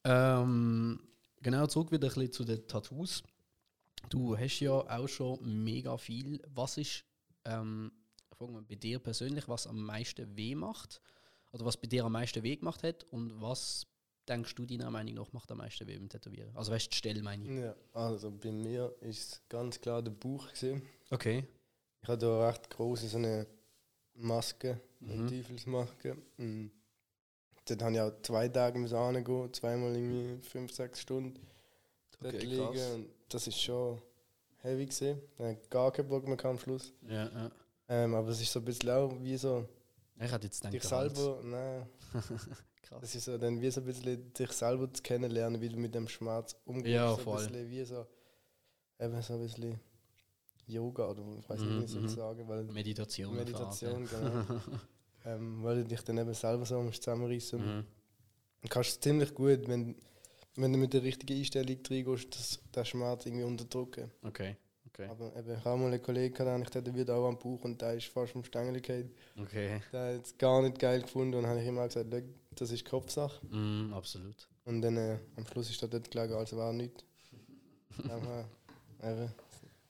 ähm, 0.04 1.00
genau, 1.40 1.66
zurück 1.66 1.92
wieder 1.92 2.08
ein 2.08 2.14
bisschen 2.14 2.32
zu 2.32 2.44
den 2.44 2.66
Tattoos. 2.66 3.22
Du 4.10 4.36
hast 4.36 4.60
ja 4.60 4.72
auch 4.72 5.08
schon 5.08 5.64
mega 5.64 5.96
viel. 5.96 6.42
Was 6.54 6.76
ist, 6.76 7.04
ähm, 7.44 7.92
wir 8.48 8.62
bei 8.62 8.74
dir 8.76 8.98
persönlich, 8.98 9.48
was 9.48 9.66
am 9.66 9.82
meisten 9.84 10.36
weh 10.36 10.54
macht? 10.54 11.00
Oder 11.52 11.64
was 11.64 11.76
bei 11.76 11.86
dir 11.86 12.04
am 12.04 12.12
meisten 12.12 12.42
weh 12.42 12.56
gemacht 12.56 12.82
hat 12.82 13.04
und 13.10 13.40
was 13.40 13.86
denkst 14.28 14.54
du 14.54 14.64
deiner 14.64 14.90
Meinung 14.90 15.14
nach 15.14 15.32
macht 15.32 15.50
am 15.50 15.58
meisten 15.58 15.86
weh 15.86 15.96
beim 15.98 16.08
Tätowieren? 16.08 16.56
Also 16.56 16.72
weißt 16.72 16.86
du, 16.86 16.90
die 16.90 16.96
Stelle 16.96 17.22
meine 17.22 17.44
ich. 17.44 17.50
Ja, 17.60 17.74
also 17.92 18.30
bei 18.30 18.50
mir 18.52 18.94
ist 19.00 19.32
es 19.34 19.42
ganz 19.48 19.80
klar 19.80 20.00
der 20.02 20.12
Bauch 20.12 20.48
gesehen. 20.50 20.82
Okay. 21.10 21.44
Ich 22.02 22.08
habe 22.08 22.18
da 22.18 22.48
recht 22.48 22.70
große 22.70 23.08
so 23.08 23.18
eine 23.18 23.46
Maske, 24.14 24.80
eine 25.00 25.16
Mhm. 25.16 25.28
Teufelsmaske. 25.28 26.16
Und 26.38 26.70
dort 27.66 27.82
habe 27.82 27.92
ich 27.94 28.00
auch 28.00 28.22
zwei 28.22 28.48
Tage 28.48 28.78
müssen 28.78 29.14
hingehen, 29.14 29.52
zweimal 29.52 29.94
irgendwie 29.94 30.42
fünf, 30.42 30.72
sechs 30.72 31.00
Stunden 31.00 31.38
dort 32.20 32.34
Okay, 32.34 32.46
liegen. 32.46 32.72
krass. 32.72 32.92
Und 32.94 33.08
das 33.28 33.46
ist 33.46 33.60
schon 33.60 34.00
heavy 34.62 34.86
gesehen. 34.86 35.20
Habe 35.38 35.58
gar 35.70 35.92
keinen 35.92 36.08
Bock 36.08 36.26
mehr 36.26 36.42
am 36.44 36.58
Schluss. 36.58 36.92
Ja, 37.08 37.28
ja. 37.28 37.50
Ähm, 37.88 38.14
aber 38.14 38.28
es 38.28 38.40
ist 38.40 38.52
so 38.52 38.60
ein 38.60 38.64
bisschen 38.64 38.90
auch 38.90 39.12
wie 39.20 39.36
so 39.36 39.68
Ich 40.20 40.30
hatte 40.30 40.46
jetzt 40.46 40.60
gedacht, 40.60 40.74
dich 40.74 40.82
selber, 40.84 41.40
nein, 41.42 41.86
Krass. 42.82 43.00
das 43.00 43.14
ist 43.14 43.24
so 43.24 43.38
dann 43.38 43.60
wie 43.60 43.70
so 43.70 43.80
ein 43.80 43.86
bisschen 43.86 44.32
dich 44.32 44.52
selber 44.52 44.92
zu 44.92 45.02
kennenlernen, 45.02 45.60
wie 45.60 45.68
du 45.68 45.76
mit 45.76 45.94
dem 45.94 46.08
Schmerz 46.08 46.56
umgehst. 46.64 46.94
Ja, 46.94 47.10
so 47.10 47.16
voll. 47.18 47.42
Ein 47.42 47.52
bisschen 47.52 47.70
wie 47.70 47.84
so, 47.84 48.06
eben 48.98 49.22
so 49.22 49.34
ein 49.34 49.40
bisschen 49.40 49.80
Yoga 50.66 51.08
oder 51.08 51.22
ich 51.38 51.48
weiß 51.48 51.60
nicht, 51.60 51.80
wie 51.80 51.84
ich 51.84 51.94
es 51.94 51.94
mhm. 51.94 52.08
sagen, 52.08 52.48
weil 52.48 52.64
Meditation. 52.64 53.34
Meditation, 53.34 54.06
genau. 54.06 54.60
ähm, 55.24 55.62
weil 55.62 55.82
du 55.82 55.84
dich 55.84 56.02
dann 56.02 56.18
eben 56.18 56.34
selber 56.34 56.64
so 56.64 56.80
musst 56.82 57.02
zusammenreißen 57.02 57.60
Mhm. 57.60 57.86
Du 58.62 58.68
kannst 58.68 58.90
es 58.90 59.00
ziemlich 59.00 59.34
gut, 59.34 59.66
wenn, 59.66 59.96
wenn 60.54 60.72
du 60.72 60.78
mit 60.78 60.92
der 60.92 61.02
richtigen 61.02 61.36
Einstellung 61.36 61.78
reingehst, 61.90 62.36
das, 62.36 62.60
den 62.74 62.84
Schmerz 62.84 63.26
irgendwie 63.26 63.44
unterdrücken. 63.44 64.10
Okay. 64.22 64.56
Okay. 64.94 65.08
Aber 65.08 65.34
eben, 65.36 65.54
ich 65.56 65.64
habe 65.64 65.78
mal 65.80 65.86
einen 65.86 66.02
Kollegen 66.02 66.34
gehabt, 66.34 66.74
der 66.74 66.82
tätowiert 66.82 67.08
auch 67.10 67.26
am 67.26 67.38
Bauch 67.38 67.64
und 67.64 67.80
der 67.80 67.94
ist 67.94 68.08
fast 68.08 68.32
vom 68.32 68.44
Stängel 68.44 68.80
gefallen. 68.80 69.10
Okay. 69.40 69.80
Der 69.90 70.14
hat 70.16 70.26
es 70.26 70.36
gar 70.36 70.60
nicht 70.60 70.78
geil 70.78 71.00
gefunden 71.00 71.36
und 71.38 71.46
habe 71.46 71.60
ich 71.60 71.66
immer 71.66 71.86
gesagt, 71.86 72.08
«Schau, 72.12 72.20
das 72.56 72.70
ist 72.70 72.84
Kopfsache. 72.84 73.46
Mm, 73.46 73.94
absolut. 73.94 74.48
Und 74.66 74.82
dann 74.82 74.96
äh, 74.98 75.18
am 75.36 75.46
Schluss 75.46 75.70
ist 75.70 75.80
er 75.82 75.88
dort 75.88 76.10
gelegen, 76.10 76.34
also 76.34 76.56
war 76.58 76.72
nichts. 76.72 77.04
Aber, 78.08 78.48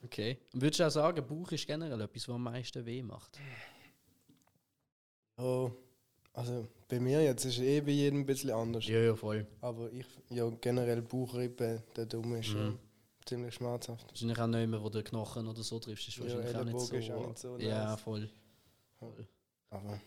Okay. 0.05 0.39
Und 0.53 0.63
würdest 0.63 0.81
du 0.81 0.85
auch 0.87 0.91
sagen, 0.91 1.27
Bauch 1.27 1.53
ist 1.53 1.67
generell 1.67 2.01
etwas, 2.01 2.29
was 2.29 2.35
am 2.35 2.43
meisten 2.43 2.85
weh 2.85 3.03
macht? 3.03 3.39
ja, 5.39 5.71
also 6.33 6.67
bei 6.89 6.99
mir 6.99 7.23
jetzt 7.23 7.45
ist 7.45 7.59
es 7.59 7.63
eh 7.63 7.81
bei 7.81 7.91
jedem 7.93 8.21
ein 8.21 8.27
bisschen 8.27 8.51
anders. 8.51 8.87
Ja, 8.87 9.01
ja, 9.01 9.15
voll. 9.15 9.47
Aber 9.61 9.93
ich, 9.93 10.07
ja 10.31 10.49
generell 10.61 11.03
Bauchrippe, 11.03 11.83
der 11.97 12.07
Dumme 12.07 12.39
ist 12.39 12.47
schon 12.47 12.71
Mhm. 12.71 12.79
Ziemlich 13.27 13.55
schmerzhaft. 13.55 14.07
Wahrscheinlich 14.09 14.39
auch 14.39 14.47
nicht 14.47 14.69
mehr, 14.69 14.83
wo 14.83 14.89
du 14.89 15.03
Knochen 15.03 15.47
oder 15.47 15.63
so 15.63 15.79
triffst, 15.79 16.09
ist 16.09 16.17
Ja, 16.17 16.25
wahrscheinlich 16.25 16.57
auch 16.57 16.65
nicht 16.65 16.81
so. 16.81 16.97
Ist 16.97 17.11
auch 17.11 17.29
nicht 17.29 17.39
so 17.39 17.59
ja, 17.59 17.97
voll. 17.97 18.31
voll. 18.99 19.27
Aber 19.71 20.01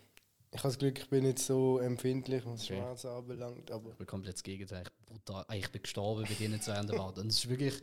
ich 0.51 0.59
habe 0.59 0.69
das 0.69 0.77
Glück, 0.79 0.99
ich 0.99 1.09
bin 1.09 1.23
nicht 1.23 1.39
so 1.39 1.79
empfindlich, 1.79 2.45
was 2.45 2.63
Okay. 2.63 2.77
Schmerzen 2.77 3.07
anbelangt, 3.07 3.71
aber 3.71 3.89
Ich 3.91 3.97
bin 3.97 4.07
komplett 4.07 4.35
das 4.35 4.43
Gegenteil. 4.43 4.83
Ich 4.83 4.91
bin 4.93 5.05
brutal. 5.17 5.45
Ah, 5.47 5.55
Ich 5.55 5.69
bin 5.71 5.81
gestorben 5.81 6.23
bei 6.27 6.33
denen 6.35 6.61
zwei 6.61 6.75
an 6.75 6.87
der 6.87 6.97
Wand. 6.97 7.17
Und 7.19 7.27
es 7.27 7.39
ist 7.39 7.49
wirklich, 7.49 7.73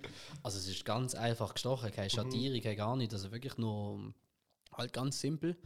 also 0.43 0.59
es 0.59 0.67
ist 0.69 0.85
ganz 0.85 1.15
einfach 1.15 1.53
gestochen, 1.55 1.91
keine 1.93 2.09
Schattierung, 2.11 2.61
keine 2.63 2.77
gar 2.77 2.97
nicht. 2.97 3.13
Also 3.13 3.31
wirklich 3.31 3.59
nur 3.59 4.15
halt 4.73 4.93
ganz 4.93 5.21
simpel. 5.21 5.57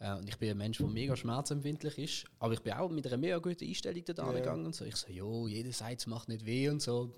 Äh, 0.00 0.14
und 0.14 0.28
ich 0.28 0.36
bin 0.38 0.50
ein 0.50 0.56
Mensch, 0.58 0.78
der 0.78 0.86
mega 0.88 1.16
schmerzempfindlich 1.16 1.98
ist. 1.98 2.24
Aber 2.40 2.54
ich 2.54 2.60
bin 2.60 2.72
auch 2.72 2.88
mit 2.90 3.06
einer 3.06 3.16
mega 3.16 3.38
guten 3.38 3.64
Einstellung 3.64 4.04
da 4.04 4.14
Ja. 4.14 4.28
angegangen 4.30 4.66
und 4.66 4.74
so. 4.74 4.84
Ich 4.84 4.96
so, 4.96 5.08
jo, 5.12 5.46
jeder 5.48 5.72
sagt, 5.72 6.00
es 6.00 6.06
macht 6.06 6.28
nicht 6.28 6.44
weh 6.46 6.68
und 6.68 6.80
so. 6.82 7.12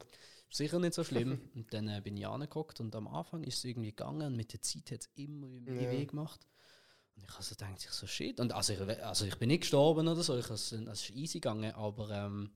Sicher 0.50 0.78
nicht 0.78 0.94
so 0.94 1.04
schlimm. 1.04 1.40
und 1.54 1.72
dann 1.72 1.88
äh, 1.88 2.00
bin 2.02 2.16
ich 2.16 2.26
angeguckt 2.26 2.80
und 2.80 2.94
am 2.94 3.06
Anfang 3.08 3.44
ist 3.44 3.58
es 3.58 3.64
irgendwie 3.64 3.90
gegangen 3.90 4.26
und 4.26 4.36
mit 4.36 4.52
der 4.52 4.60
Zeit 4.62 4.90
hat 4.90 5.00
es 5.02 5.10
immer 5.14 5.46
mehr 5.48 5.82
Ja. 5.82 5.90
weh 5.90 6.04
gemacht. 6.06 6.46
Und 7.16 7.24
ich 7.24 7.30
habe 7.32 7.42
so 7.42 7.54
gedacht, 7.54 7.84
ich 7.84 7.90
so 7.90 8.06
shit. 8.06 8.40
Und 8.40 8.52
also 8.52 8.72
ich, 8.72 8.80
also 9.02 9.24
ich 9.24 9.36
bin 9.36 9.48
nicht 9.48 9.60
gestorben 9.60 10.08
oder 10.08 10.22
so, 10.22 10.38
ich, 10.38 10.50
also 10.50 10.76
es 10.76 11.02
ist 11.02 11.10
easy 11.10 11.38
gegangen, 11.40 11.72
aber 11.74 12.10
ähm, 12.10 12.50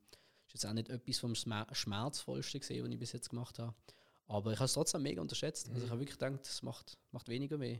ist 0.46 0.54
jetzt 0.54 0.66
auch 0.66 0.72
nicht 0.72 0.88
etwas 0.88 1.18
vom 1.18 1.34
Schmer 1.34 1.66
Schmerzvollsten 1.72 2.60
gesehen, 2.60 2.84
was 2.84 2.90
ich 2.92 2.98
bis 2.98 3.12
jetzt 3.12 3.30
gemacht 3.30 3.58
habe. 3.58 3.74
Aber 4.26 4.52
ich 4.52 4.58
habe 4.58 4.66
es 4.66 4.72
trotzdem 4.72 5.02
mega 5.02 5.20
unterschätzt. 5.20 5.68
Also 5.70 5.84
ich 5.84 5.90
habe 5.90 6.00
wirklich 6.00 6.18
gedacht, 6.18 6.46
es 6.46 6.62
macht, 6.62 6.96
macht 7.12 7.28
weniger 7.28 7.60
weh. 7.60 7.78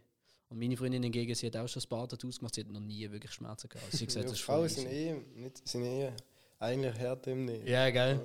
Und 0.48 0.59
meine 0.59 0.77
Freundin 0.77 1.03
hingegen, 1.03 1.35
sie 1.35 1.46
hat 1.46 1.57
auch 1.57 1.66
schon 1.66 1.83
ein 1.83 1.88
paar 1.88 2.09
Tattoos 2.09 2.38
gemacht, 2.38 2.55
sie 2.55 2.61
hat 2.61 2.68
noch 2.70 2.81
nie 2.81 3.11
wirklich 3.11 3.33
Schmerzen 3.33 3.68
gehabt. 3.68 3.87
Also 3.87 3.96
sie 3.96 4.05
hat 4.05 4.09
gesagt, 4.09 4.24
ja, 4.27 4.31
das 4.31 4.40
Frauen 4.40 4.68
sind 4.68 4.87
eh, 4.87 5.14
nicht, 5.35 5.66
sind 5.66 5.85
eh 5.85 6.12
eigentlich 6.59 6.94
härter 6.96 7.33
im 7.33 7.46
Nähen. 7.46 7.66
Ja, 7.66 7.88
gell? 7.90 8.24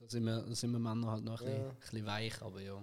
Da 0.00 0.08
sind 0.08 0.24
wir, 0.24 0.40
da 0.42 0.54
sind 0.54 0.72
wir 0.72 0.78
Männer 0.78 1.10
halt 1.12 1.24
noch 1.24 1.40
ein, 1.40 1.44
bisschen, 1.46 1.62
Ja. 1.62 1.68
ein 1.68 1.76
bisschen 1.76 2.06
weich, 2.06 2.42
aber 2.42 2.60
ja. 2.60 2.82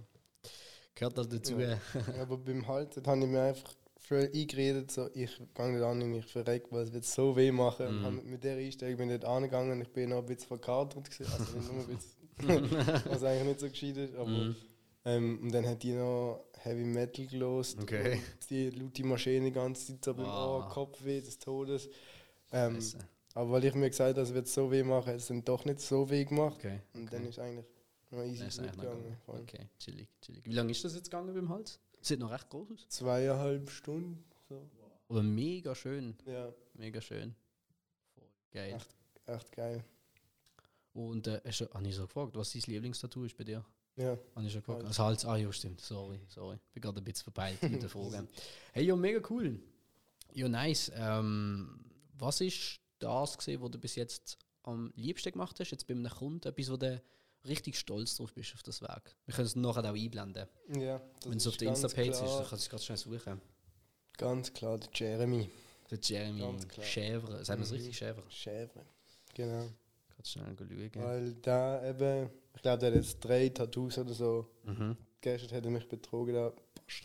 Gehört 0.95 1.17
halt 1.17 1.33
dazu. 1.33 1.59
Ja. 1.59 1.77
Aber 2.21 2.37
beim 2.37 2.67
Halten 2.67 3.05
habe 3.05 3.19
ich 3.19 3.27
mir 3.27 3.41
einfach 3.41 3.73
voll 3.99 4.31
eingeredet, 4.33 4.89
so, 4.91 5.07
ich 5.13 5.37
gehe 5.53 5.71
nicht 5.71 5.83
an 5.83 6.01
und 6.01 6.13
ich 6.15 6.25
verreck, 6.25 6.65
weil 6.71 6.83
es 6.83 6.93
wird 6.93 7.05
so 7.05 7.35
weh 7.35 7.51
machen. 7.51 7.87
Und 7.87 7.99
Mhm. 7.99 8.03
hab 8.05 8.23
mit, 8.23 8.43
der 8.43 8.57
Einstellung 8.57 8.97
bin 8.97 9.09
ich 9.09 9.17
nicht 9.17 9.25
angegangen, 9.25 9.81
ich 9.81 9.89
bin 9.91 10.09
noch 10.09 10.19
ein 10.19 10.25
bisschen 10.25 10.47
verkatert 10.47 11.09
gewesen, 11.11 11.31
also 11.31 11.57
nicht 11.57 11.71
nur 11.71 11.83
ein 11.83 11.87
bisschen, 11.87 13.05
was 13.11 13.23
eigentlich 13.23 13.47
nicht 13.47 13.59
so 13.59 13.69
gescheit 13.69 13.97
ist, 13.97 14.15
aber 14.15 14.27
Mhm. 14.29 14.55
ähm, 15.05 15.39
und 15.43 15.53
dann 15.53 15.67
hat 15.67 15.83
die 15.83 15.93
noch 15.93 16.45
Heavy 16.59 16.83
Metal 16.85 17.25
gelost, 17.27 17.79
Okay. 17.81 18.21
die 18.49 18.69
laute 18.71 19.03
Maschine 19.05 19.45
die 19.45 19.51
ganze 19.51 19.85
Zeit 19.87 20.05
so 20.05 20.13
beim 20.15 20.25
Wow. 20.25 20.63
Ohr, 20.65 20.69
Kopfweh 20.69 21.21
des 21.21 21.37
Todes. 21.37 21.89
Ähm, 22.51 22.75
Scheiße. 22.75 22.97
Aber 23.37 23.51
weil 23.51 23.65
ich 23.65 23.75
mir 23.75 23.87
gesagt 23.87 24.17
habe, 24.17 24.21
es 24.21 24.33
wird 24.33 24.47
so 24.47 24.71
weh 24.71 24.81
machen, 24.81 25.13
es 25.13 25.27
dann 25.27 25.45
doch 25.45 25.63
nicht 25.63 25.79
so 25.79 26.09
weh 26.09 26.25
gemacht. 26.25 26.57
Okay. 26.57 26.81
Und 26.95 27.13
dann 27.13 27.23
ist 27.27 27.37
eigentlich 27.37 27.67
noch 28.09 28.23
easy 28.23 28.43
ist 28.43 28.59
eigentlich 28.59 28.75
noch 28.77 28.83
gegangen. 28.83 29.17
Voll. 29.25 29.41
Okay, 29.41 29.69
chillig, 29.77 30.07
chillig. 30.21 30.43
Wie 30.43 30.53
lange 30.53 30.71
ist 30.71 30.83
das 30.83 30.95
jetzt 30.95 31.11
gegangen 31.11 31.35
beim 31.35 31.47
Hals? 31.49 31.79
Sieht 32.01 32.19
noch 32.19 32.31
recht 32.31 32.49
groß 32.49 32.71
aus. 32.71 32.87
Zweieinhalb 32.89 33.69
Stunden. 33.69 34.23
So. 34.49 34.67
Aber 35.09 35.21
mega 35.21 35.75
schön. 35.75 36.15
Ja, 36.25 36.51
Mega 36.73 36.99
schön. 36.99 37.35
Voll 38.15 38.27
geil. 38.51 38.79
Ach. 38.79 39.35
echt 39.35 39.51
geil. 39.51 39.83
Und 40.93 41.27
äh, 41.27 41.39
hast 41.45 41.61
du, 41.61 41.69
habe 41.71 41.87
ich 41.87 41.95
so 41.95 42.07
gefragt, 42.07 42.35
was 42.35 42.51
dein 42.53 42.63
Lieblingstattoo 42.65 43.23
ist 43.23 43.37
bei 43.37 43.43
dir? 43.43 43.63
Ja. 43.97 44.17
Habe 44.35 44.47
ich 44.47 44.51
schon 44.51 44.61
gefragt. 44.61 44.79
Hals. 44.79 44.87
Also 44.87 45.03
Hals, 45.03 45.25
ah 45.25 45.37
ja, 45.37 45.51
stimmt. 45.51 45.81
Sorry, 45.81 46.19
sorry. 46.27 46.57
Bin 46.73 46.81
gerade 46.81 46.99
ein 46.99 47.03
bisschen 47.03 47.25
verpeilt 47.25 47.61
mit 47.61 47.83
der 47.83 47.89
Frage. 47.89 48.27
Hey, 48.73 48.85
ja, 48.85 48.95
mega 48.95 49.21
cool. 49.29 49.59
Ja, 50.33 50.49
nice. 50.49 50.91
Ähm, 50.95 51.85
was 52.17 52.41
ist 52.41 52.79
das 52.99 53.37
gesehen, 53.37 53.61
was 53.61 53.71
du 53.71 53.79
bis 53.79 53.95
jetzt 53.95 54.37
am 54.63 54.91
liebsten 54.95 55.31
gemacht 55.31 55.59
hast? 55.59 55.71
Jetzt 55.71 55.87
bei 55.87 55.93
einem 55.93 56.09
Kunden, 56.09 56.47
etwas, 56.47 56.71
wo 56.71 56.77
du 56.77 57.01
richtig 57.45 57.77
stolz 57.77 58.15
drauf 58.17 58.33
bist 58.33 58.53
auf 58.53 58.63
das 58.63 58.81
Werk. 58.81 59.15
Wir 59.25 59.33
können 59.33 59.47
es 59.47 59.55
nachher 59.55 59.83
auch 59.89 59.95
einblenden. 59.95 60.47
Ja, 60.77 61.01
Wenn 61.25 61.37
es 61.37 61.47
auf 61.47 61.57
der 61.57 61.67
ganz 61.67 61.83
Insta-Page 61.83 62.09
ist, 62.09 62.21
dann 62.21 62.29
kannst 62.39 62.51
du 62.51 62.55
es 62.55 62.69
gerade 62.69 62.83
schnell 62.83 62.97
suchen. 62.97 63.41
Ganz 64.17 64.51
klar, 64.53 64.77
der 64.79 64.89
Jeremy 64.93 65.49
Der 65.89 65.99
Jeremy 66.01 66.41
Ganz. 66.41 66.65
Chèvre. 66.79 67.45
Sagen 67.45 67.61
wir 67.61 67.63
es 67.63 67.71
Mhm. 67.71 67.77
richtig, 67.77 67.97
Chèvre? 68.01 68.23
Schäfer. 68.29 68.83
Genau. 69.35 69.69
Kannst 70.15 70.31
schnell 70.31 70.55
schauen. 70.57 70.91
Weil 70.95 71.33
da 71.35 71.87
eben, 71.89 72.29
ich 72.55 72.61
glaube, 72.61 72.79
der 72.79 72.89
hat 72.89 72.95
jetzt 72.95 73.19
drei 73.19 73.47
Tattoos 73.49 73.97
oder 73.97 74.13
so. 74.13 74.49
Mhm. 74.65 74.97
Gestern 75.21 75.55
hat 75.57 75.65
er 75.65 75.71
mich 75.71 75.87
betrogen. 75.87 76.33
Da. 76.35 76.51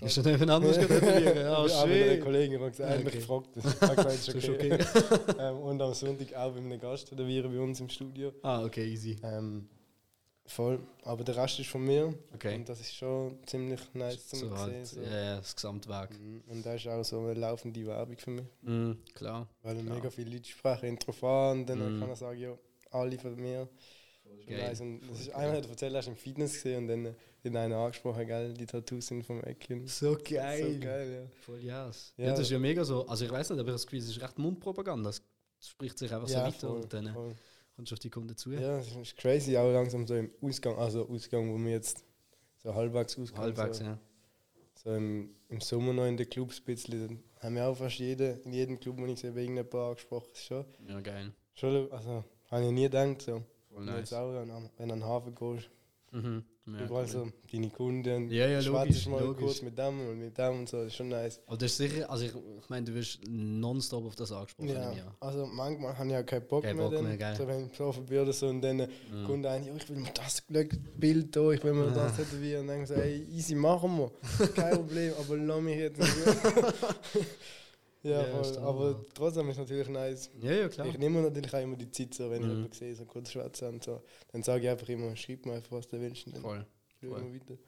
Ist 0.01 0.15
schon 0.15 0.25
jemand 0.25 0.51
anderes 0.51 0.77
tätowieren? 0.79 1.37
Ja, 1.39 1.57
aber 1.57 1.69
der 1.69 2.11
schön. 2.15 2.21
Kollege 2.21 2.61
hat 2.61 2.71
gesagt, 2.71 2.93
Okay. 2.99 3.07
okay. 3.09 3.17
gefragt. 3.19 3.49
Das 3.55 3.65
ich 3.75 3.81
habe 3.83 4.13
ist 4.13 4.29
Das 4.29 4.35
ist 4.35 4.49
okay. 4.49 4.79
ähm, 5.39 5.57
und 5.59 5.83
am 5.83 5.95
Sonntag 5.95 6.35
auch 6.35 6.53
bei 6.53 6.59
einem 6.59 6.79
Gast 6.81 7.09
tätowieren 7.09 7.53
bei 7.53 7.61
uns 7.61 7.81
im 7.81 7.89
Studio. 7.89 8.33
Ah, 8.43 8.63
okay, 8.65 8.85
easy. 8.87 9.17
Ähm, 9.25 9.69
voll. 10.47 10.79
Aber 11.05 11.25
der 11.25 11.37
Rest 11.37 11.59
ist 11.59 11.69
von 11.71 11.83
mir. 11.85 12.15
Okay. 12.35 12.55
Und 12.57 12.69
das 12.69 12.81
ist 12.81 12.95
schon 12.95 13.39
ziemlich 13.47 13.81
nice 13.95 14.29
zum 14.29 14.39
So 14.41 14.49
sehen. 14.51 14.57
halt, 14.59 14.87
So. 14.87 15.01
ja, 15.01 15.25
ja, 15.25 15.37
das 15.39 15.55
Gesamtwerk. 15.57 16.11
Mhm. 16.19 16.43
Und 16.49 16.65
das 16.67 16.77
ist 16.77 16.87
auch 16.89 17.03
so 17.05 17.19
eine 17.21 17.35
laufende 17.35 17.85
Werbung 17.87 18.17
für 18.19 18.31
mich. 18.31 18.47
Mhm, 18.63 18.99
klar. 19.15 19.49
Weil 19.63 19.77
Klar. 19.77 19.97
mega 19.97 20.11
viele 20.11 20.31
Leute 20.31 20.49
sprechen 20.49 20.99
drauf 20.99 21.25
an 21.25 21.61
und 21.61 21.67
dann 21.69 21.97
Mhm. 21.97 22.01
kann 22.01 22.09
er 22.09 22.17
sagen, 22.17 22.39
ja, 22.39 22.55
alle 22.93 23.19
von 23.19 23.35
mir. 23.37 23.69
Nice. 24.49 24.81
Und 24.81 25.01
das 25.11 25.21
ist 25.21 25.31
einmal 25.35 25.57
hat 25.59 25.65
er 25.65 25.71
erzählt, 25.71 25.93
er 25.95 26.01
ist 26.01 26.09
im 26.09 26.17
Fitness 26.17 26.53
gesehen 26.55 26.79
und 26.83 26.89
dann 26.89 27.15
hat 27.51 27.57
einer 27.57 27.77
angesprochen, 27.77 28.27
gell, 28.27 28.55
die 28.55 28.67
Tattoos 28.67 29.07
sind 29.07 29.25
vom 29.25 29.43
Ecken. 29.43 29.87
So 29.87 30.13
So 30.15 30.19
geil, 30.23 31.29
Voll 31.41 31.59
yes. 31.61 32.15
Ja. 32.17 32.27
Ja. 32.27 32.31
das 32.31 32.41
ist 32.41 32.51
ja 32.51 32.59
mega 32.59 32.85
so. 32.85 33.07
Also 33.07 33.25
ich 33.25 33.31
weiß 33.31 33.51
nicht, 33.51 33.59
aber 33.59 33.69
ich 33.69 33.75
das 33.75 33.87
Gefühl, 33.87 33.99
es 34.01 34.09
ist 34.09 34.21
recht 34.23 34.39
Mundpropaganda. 34.39 35.11
Es 35.11 35.23
spricht 35.61 35.99
sich 35.99 36.13
einfach 36.13 36.29
ja. 36.29 36.35
so 36.35 36.41
Ja, 36.41 36.47
weiter 36.47 36.69
voll, 36.69 36.81
und 36.83 36.93
dann 36.93 37.13
voll. 37.13 37.35
kommst 37.77 37.91
du 37.91 37.95
auf 37.95 37.99
die 38.01 38.11
Kunden 38.11 38.37
zu. 38.37 38.53
Ja, 38.53 38.79
das 38.79 38.95
ist 38.95 39.17
crazy, 39.17 39.57
auch 39.57 39.73
langsam 39.73 40.07
so 40.07 40.15
im 40.15 40.31
Ausgang, 40.41 40.77
also 40.77 41.09
Ausgang, 41.09 41.53
wo 41.53 41.59
wir 41.59 41.73
jetzt 41.73 42.05
so 42.63 42.75
halbwegs 42.75 43.19
ausgehen. 43.19 43.41
Halbwegs, 43.43 43.79
so, 43.79 43.85
ja. 43.85 43.99
so 44.75 44.95
im, 44.95 45.35
im 45.49 45.61
Sommer 45.61 45.93
noch 45.93 46.07
in 46.07 46.17
den 46.17 46.29
Clubs 46.29 46.61
ein 46.61 46.65
bisschen, 46.65 47.09
dann 47.09 47.23
haben 47.41 47.55
wir 47.57 47.67
auch 47.67 47.77
fast 47.77 47.99
jeden, 47.99 48.41
in 48.43 48.53
jedem 48.53 48.79
Club, 48.79 48.99
wo 48.99 49.07
ich 49.07 49.19
sehe, 49.19 49.35
wegen 49.35 49.59
ein 49.59 49.69
paar 49.69 49.91
angesprochen. 49.91 50.29
Das 50.31 50.39
ist 50.41 50.47
schon, 50.47 50.65
Ja, 50.87 51.01
geil. 51.01 51.33
schon 51.55 51.91
also, 51.93 52.25
habe 52.51 52.65
ich 52.67 52.71
nie 52.73 52.83
gedacht, 52.85 53.23
so. 53.23 53.43
Voll 53.69 53.85
nice. 53.85 53.99
Jetzt 54.11 54.15
auch, 54.15 54.33
wenn, 54.35 54.49
du 54.49 54.55
an 54.55 54.89
den 54.89 55.05
Hafen 55.05 55.35
gehst, 55.35 55.71
Mhm. 56.13 56.45
Ja, 56.67 56.87
überall 56.87 57.05
cool. 57.05 57.09
so 57.09 57.29
deine 57.51 57.71
Kunden, 57.71 58.31
Ja, 58.31 58.47
ja, 58.47 58.61
logisch, 58.61 59.07
mal 59.07 59.21
logisch. 59.25 59.43
kurz 59.45 59.63
mit 59.63 59.77
dem 59.77 59.99
und 60.09 60.19
mit 60.21 60.39
dem 60.39 60.61
und 60.61 60.69
so, 60.69 60.77
das 60.79 60.87
ist 60.89 60.95
schon 60.97 61.09
nice. 61.09 61.41
Aber 61.47 61.57
das 61.57 61.73
ist 61.73 61.77
sicher, 61.79 62.09
also 62.09 62.25
ich, 62.25 62.33
ich 62.35 62.69
meine, 62.71 62.87
du 62.87 62.95
wirst 62.95 63.19
nonstop 63.29 64.07
auf 64.07 64.15
das 64.15 64.31
angesprochen. 64.31 64.69
Ja, 64.69 64.95
also 65.19 65.47
manchmal 65.47 65.99
habe 65.99 66.09
ich 66.11 66.17
auch 66.17 66.25
keinen 66.27 66.47
Bock 66.47 66.63
Kein 66.63 66.77
mehr. 66.77 66.89
Bock 66.89 67.03
mehr, 67.03 67.17
gell. 67.17 67.35
so, 67.37 67.49
wenn 67.49 67.67
ich 67.67 68.07
bin 68.07 68.19
oder 68.21 68.33
so 68.33 68.47
und 68.47 68.63
dann 68.63 68.77
Mhm. 68.77 69.25
kommt 69.27 69.47
einer, 69.47 69.67
ja, 69.67 69.75
ich 69.75 69.89
will 69.89 69.97
mir 69.97 70.13
das 70.15 70.41
Bild 70.97 71.35
da, 71.35 71.51
ich 71.51 71.65
will 71.65 71.73
mir 71.73 71.91
das 71.91 72.15
tätowieren 72.17 72.61
und 72.63 72.69
dann 72.69 72.87
so, 72.87 72.95
ey, 72.95 73.25
easy, 73.31 73.57
machen 73.57 73.99
wir, 73.99 74.13
kein 74.55 74.77
Problem, 74.77 75.15
aber 75.19 75.37
lass 75.39 75.61
mich 75.63 75.77
jetzt 75.79 75.99
nicht. 75.99 76.13
ja, 78.03 78.23
Ja, 78.23 78.27
voll, 78.27 78.59
aber 78.59 79.05
trotzdem 79.15 79.49
ist 79.51 79.59
natürlich 79.59 79.89
nice. 79.89 80.31
Ja, 80.41 80.53
ja, 80.53 80.69
klar. 80.69 80.87
Ich 80.87 80.99
nehme 80.99 81.23
natürlich 81.23 81.53
auch 81.55 81.61
immer 81.61 81.77
die 81.77 81.91
Zeit 81.91 82.15
so, 82.15 82.31
wenn 82.31 82.43
ich 82.43 82.49
Mhm. 82.49 82.55
jemanden 82.55 82.73
sehe, 82.73 82.95
so 82.95 83.05
kurz 83.05 83.31
schwätzen 83.31 83.69
und 83.69 83.85
so, 83.85 84.03
dann 84.33 84.43
sage 84.43 84.65
ich 84.65 84.71
einfach 84.71 84.89
immer, 84.89 85.15
schreib 85.17 85.47
mir 85.47 85.55
einfach, 85.55 85.73
was 85.73 85.89
du 85.89 86.01
willst 86.01 86.27
und 86.27 86.35
dann 86.35 86.43
Voll. 86.43 86.67
voll. 87.01 87.33
weiter. 87.33 87.59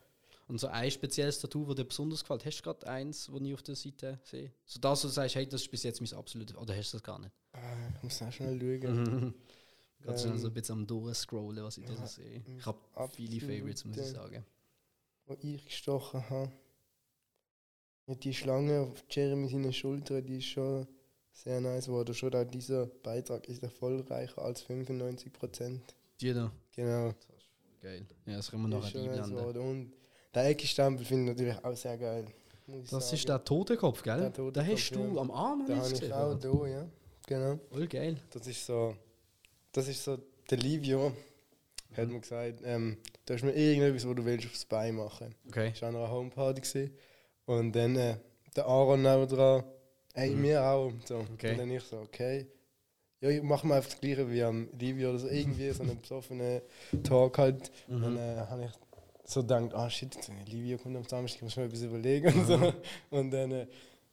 Und 0.48 0.58
so 0.60 0.66
ein 0.66 0.90
spezielles 0.90 1.38
Tattoo, 1.40 1.64
das 1.66 1.76
dir 1.76 1.84
besonders 1.84 2.20
gefällt, 2.20 2.44
hast 2.44 2.58
du 2.58 2.62
gerade 2.64 2.86
eins, 2.86 3.26
das 3.32 3.40
ich 3.40 3.54
auf 3.54 3.62
der 3.62 3.76
Seite 3.76 4.20
sehe? 4.24 4.52
So 4.66 4.78
das, 4.80 5.04
wo 5.04 5.08
du 5.08 5.14
sagst, 5.14 5.34
hey, 5.36 5.46
das 5.48 5.62
ist 5.62 5.70
bis 5.70 5.82
jetzt 5.84 6.00
mein 6.00 6.12
absolutes, 6.18 6.56
oder 6.56 6.76
hast 6.76 6.92
du 6.92 6.96
das 6.98 7.02
gar 7.02 7.18
nicht? 7.18 7.32
Ah, 7.52 7.88
ich 7.96 8.02
muss 8.02 8.22
auch 8.22 8.32
schnell 8.32 8.58
schauen. 8.60 9.34
Gerade 10.02 10.18
schnell 10.18 10.38
so 10.38 10.48
ein 10.48 10.50
Ähm, 10.50 10.54
bisschen 10.54 10.72
am 10.74 10.86
Durchscrollen, 10.86 11.64
was 11.64 11.78
ich 11.78 11.84
da 11.86 11.94
ja, 11.94 12.06
sehe. 12.06 12.40
mm, 12.40 12.58
Ich 12.58 12.66
habe 12.66 12.78
viele 13.12 13.40
Favorites, 13.40 13.84
muss 13.86 13.96
ich 13.96 14.06
sagen. 14.06 14.44
wo 15.26 15.36
ich 15.42 15.64
gestochen 15.66 16.28
habe. 16.30 16.50
Ja, 18.06 18.14
die 18.14 18.34
Schlange 18.34 18.80
auf 18.80 19.04
Jeremy 19.08 19.48
seine 19.48 19.72
Schulter, 19.72 20.20
die 20.20 20.38
ist 20.38 20.46
schon 20.46 20.86
sehr 21.32 21.60
nice 21.60 21.86
geworden. 21.86 22.14
Schon 22.14 22.34
auch 22.34 22.44
dieser 22.44 22.86
Beitrag 22.86 23.48
ist 23.48 23.62
erfolgreicher 23.62 24.42
als 24.42 24.62
95 24.62 25.32
Prozent. 25.32 25.94
Die 26.20 26.32
da. 26.32 26.52
Genau. 26.74 27.14
Geil. 27.80 28.06
Ja, 28.26 28.36
das 28.36 28.50
können 28.50 28.68
wir 28.68 28.78
ist 28.78 28.94
nice 28.94 29.08
einblenden. 29.08 29.56
Und 29.58 29.92
der 30.34 30.48
Ecke-Stempel 30.48 31.04
finde 31.04 31.32
ich 31.32 31.38
natürlich 31.38 31.64
auch 31.64 31.76
sehr 31.76 31.98
geil. 31.98 32.26
Das 32.66 33.12
ist 33.12 33.22
sagen. 33.22 33.26
der 33.26 33.44
Totenkopf, 33.44 34.02
gell? 34.02 34.18
Der 34.18 34.32
Totenkopf, 34.32 34.64
Den 34.64 34.72
hast 34.72 34.90
du 34.90 35.14
ja. 35.14 35.20
am 35.20 35.30
Arm 35.30 35.66
Den 35.66 35.76
hab 35.76 35.84
habe 35.84 35.94
ich 35.94 36.12
auch 36.12 36.34
da, 36.38 36.66
ja. 36.66 36.88
Genau. 37.26 37.58
Voll 37.70 37.86
geil. 37.88 38.16
Das 38.30 38.46
ist 38.46 38.64
so, 38.64 38.96
das 39.72 39.88
ist 39.88 40.02
so, 40.02 40.18
der 40.50 40.58
Livio 40.58 41.12
hat 41.96 42.08
mir 42.08 42.20
gesagt, 42.20 42.60
ähm, 42.64 42.96
du 43.24 43.34
hast 43.34 43.42
mir 43.42 43.52
irgendetwas, 43.52 44.06
was 44.06 44.16
du 44.16 44.24
willst, 44.24 44.46
aufs 44.46 44.64
Bein 44.64 44.96
machen. 44.96 45.34
Okay. 45.48 45.72
Ich 45.74 45.82
war 45.82 45.90
an 45.90 45.96
einer 45.96 46.10
Homeparty 46.10 46.60
gesehen. 46.60 46.96
Und 47.46 47.72
dann 47.72 47.96
äh, 47.96 48.16
der 48.56 48.66
Aaron 48.66 49.02
neben 49.02 49.28
dran, 49.28 49.64
ey, 50.14 50.30
Mhm. 50.34 50.40
mir 50.42 50.62
auch. 50.64 50.92
So. 51.04 51.18
Okay. 51.34 51.52
Und 51.52 51.58
dann 51.58 51.70
ich 51.70 51.82
so, 51.82 51.98
okay. 51.98 52.46
Ja, 53.20 53.30
ich 53.30 53.42
mache 53.42 53.66
mal 53.66 53.76
einfach 53.76 53.90
das 53.90 54.00
Gleiche 54.00 54.30
wie 54.30 54.42
am 54.42 54.68
Livio 54.78 55.10
oder 55.10 55.18
so. 55.18 55.28
Irgendwie 55.28 55.70
so 55.70 55.82
einen 55.82 55.98
besoffenen 56.00 56.60
Talk 57.02 57.38
halt. 57.38 57.70
Dann 57.88 58.12
Mhm. 58.12 58.16
äh, 58.18 58.36
habe 58.48 58.64
ich 58.66 58.70
so 59.26 59.40
gedacht, 59.40 59.74
ah 59.74 59.88
shit, 59.88 60.14
jetzt, 60.14 60.28
äh, 60.28 60.32
Livio 60.50 60.78
kommt 60.78 60.96
am 60.96 61.04
Samstag, 61.04 61.36
ich 61.36 61.42
muss 61.42 61.56
mir 61.56 61.64
etwas 61.64 61.82
überlegen 61.82 62.26
und 62.32 62.46
so. 62.46 62.72
Und 63.10 63.30
dann 63.30 63.50
äh, 63.52 63.66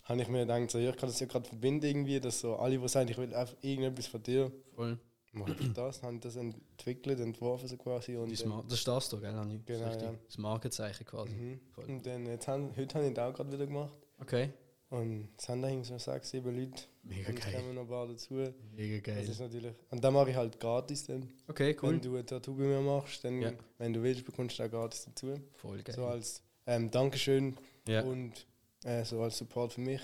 habe 0.06 0.22
ich 0.22 0.28
mir 0.30 0.40
gedacht, 0.46 0.72
so, 0.72 0.80
ja, 0.80 0.90
ich 0.92 0.98
kann 0.98 1.10
das 1.10 1.20
ja 1.20 1.28
gerade 1.28 1.48
verbinden 1.48 1.86
irgendwie, 1.86 2.20
dass 2.20 2.40
so 2.40 2.56
alle, 2.56 2.78
die 2.78 2.88
sagen, 2.88 3.10
ich 3.10 3.18
will 3.18 3.34
einfach 3.36 3.56
irgendetwas 3.62 4.08
von 4.08 4.24
dir, 4.24 4.52
Voll. 4.76 4.98
Mach 5.34 5.48
ich 5.60 5.74
das. 5.74 6.00
Dann 6.02 6.08
habe 6.08 6.16
ich 6.16 6.22
das 6.22 6.36
entwickelt, 6.36 7.20
entworfen 7.20 7.68
so 7.68 7.78
quasi. 7.78 8.16
Und 8.18 8.32
Das, 8.32 8.40
dann, 8.40 8.50
Mar- 8.50 8.64
das 8.68 8.80
ist 8.80 8.88
das 8.88 9.10
da, 9.10 9.18
gell? 9.18 9.32
Das 9.34 9.48
Genau, 9.66 9.86
richtig. 9.88 10.02
ja. 10.04 10.14
Das 10.26 10.38
Markenzeichen 10.38 11.06
quasi. 11.06 11.32
mhm. 11.34 11.60
Und 11.88 12.06
dann 12.06 12.26
jetzt 12.26 12.48
haben, 12.48 12.76
heute 12.76 12.96
habe 12.96 13.08
ich 13.08 13.14
das 13.14 13.30
auch 13.32 13.36
gerade 13.36 13.52
wieder 13.52 13.66
gemacht. 13.68 13.98
Okay. 14.20 14.50
Und 14.90 15.30
es 15.38 15.48
haben 15.48 15.62
da 15.62 15.84
so 15.86 15.98
sechs, 15.98 16.32
sieben 16.32 16.54
Leute. 16.54 16.84
Mega 17.04 17.30
und 17.30 17.40
geil. 17.40 17.54
kommen 17.56 17.76
noch 17.76 17.84
ein 17.84 17.88
paar 17.88 18.08
dazu. 18.08 18.34
Mega 18.76 18.98
Das 18.98 19.04
geil. 19.16 19.30
ist 19.30 19.40
natürlich. 19.40 19.74
Und 19.90 20.04
dann 20.04 20.14
mache 20.14 20.32
ich 20.32 20.36
halt 20.36 20.60
gratis 20.60 21.06
dann. 21.08 21.30
Okay, 21.48 21.78
cool. 21.82 21.92
Wenn 21.94 22.02
du 22.02 22.18
ein 22.18 22.26
Tattoo 22.28 22.54
bei 22.56 22.64
mir 22.64 22.82
machst, 22.82 23.24
dann, 23.24 23.42
Ja. 23.42 23.54
wenn 23.78 23.94
du 23.94 24.04
willst, 24.04 24.26
bekommst 24.26 24.60
du 24.60 24.64
auch 24.64 24.70
gratis 24.70 25.06
dazu. 25.06 25.34
Voll 25.54 25.82
geil. 25.82 25.96
So 25.96 26.06
als 26.08 26.44
ähm, 26.68 26.92
Dankeschön 26.92 27.56
ja, 27.88 28.04
und 28.04 28.46
äh, 28.84 29.06
so 29.06 29.22
als 29.22 29.38
Support 29.38 29.72
für 29.74 29.82
mich. 29.82 30.02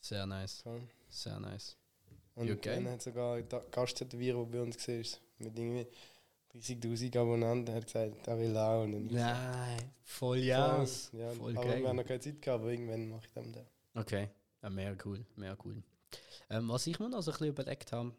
sehr 0.00 0.24
nice. 0.26 0.60
So. 0.64 0.80
Sehr 1.10 1.38
nice. 1.38 1.76
Und 2.36 2.48
Ja, 2.48 2.54
dann 2.54 2.88
hat 2.90 3.02
sogar 3.02 3.36
ein 3.36 3.48
Gasttätowierer, 3.70 4.44
der 4.44 4.58
bei 4.58 4.62
uns 4.62 4.86
war, 4.88 4.94
mit 5.38 5.58
irgendwie 5.58 5.86
30.000 6.54 7.18
Abonnenten, 7.18 7.74
hat 7.74 7.86
gesagt, 7.86 8.26
er 8.28 8.38
will 8.38 8.56
auch. 8.56 8.82
Und 8.84 9.10
Nein, 9.12 9.92
voll 10.04 10.38
ja. 10.38 10.84
Voll, 10.86 11.20
ja. 11.20 11.30
voll 11.32 11.56
aber 11.56 11.66
geil. 11.66 11.80
wir 11.82 11.88
haben 11.88 11.96
noch 11.96 12.04
keine 12.06 12.20
Zeit 12.20 12.40
gehabt, 12.40 12.60
aber 12.62 12.70
irgendwann 12.70 13.08
mache 13.10 13.26
ich 13.26 13.32
dann 13.32 13.52
den. 13.52 13.66
Okay, 13.94 14.28
ja, 14.62 14.70
mehr 14.70 14.96
cool, 15.04 15.24
mehr 15.36 15.56
cool. 15.64 15.82
Ähm, 16.48 16.68
was 16.68 16.86
ich 16.86 16.98
mir 17.00 17.08
noch 17.08 17.22
so 17.22 17.30
ein 17.30 17.34
bisschen 17.34 17.48
überlegt 17.48 17.92
habe, 17.92 18.12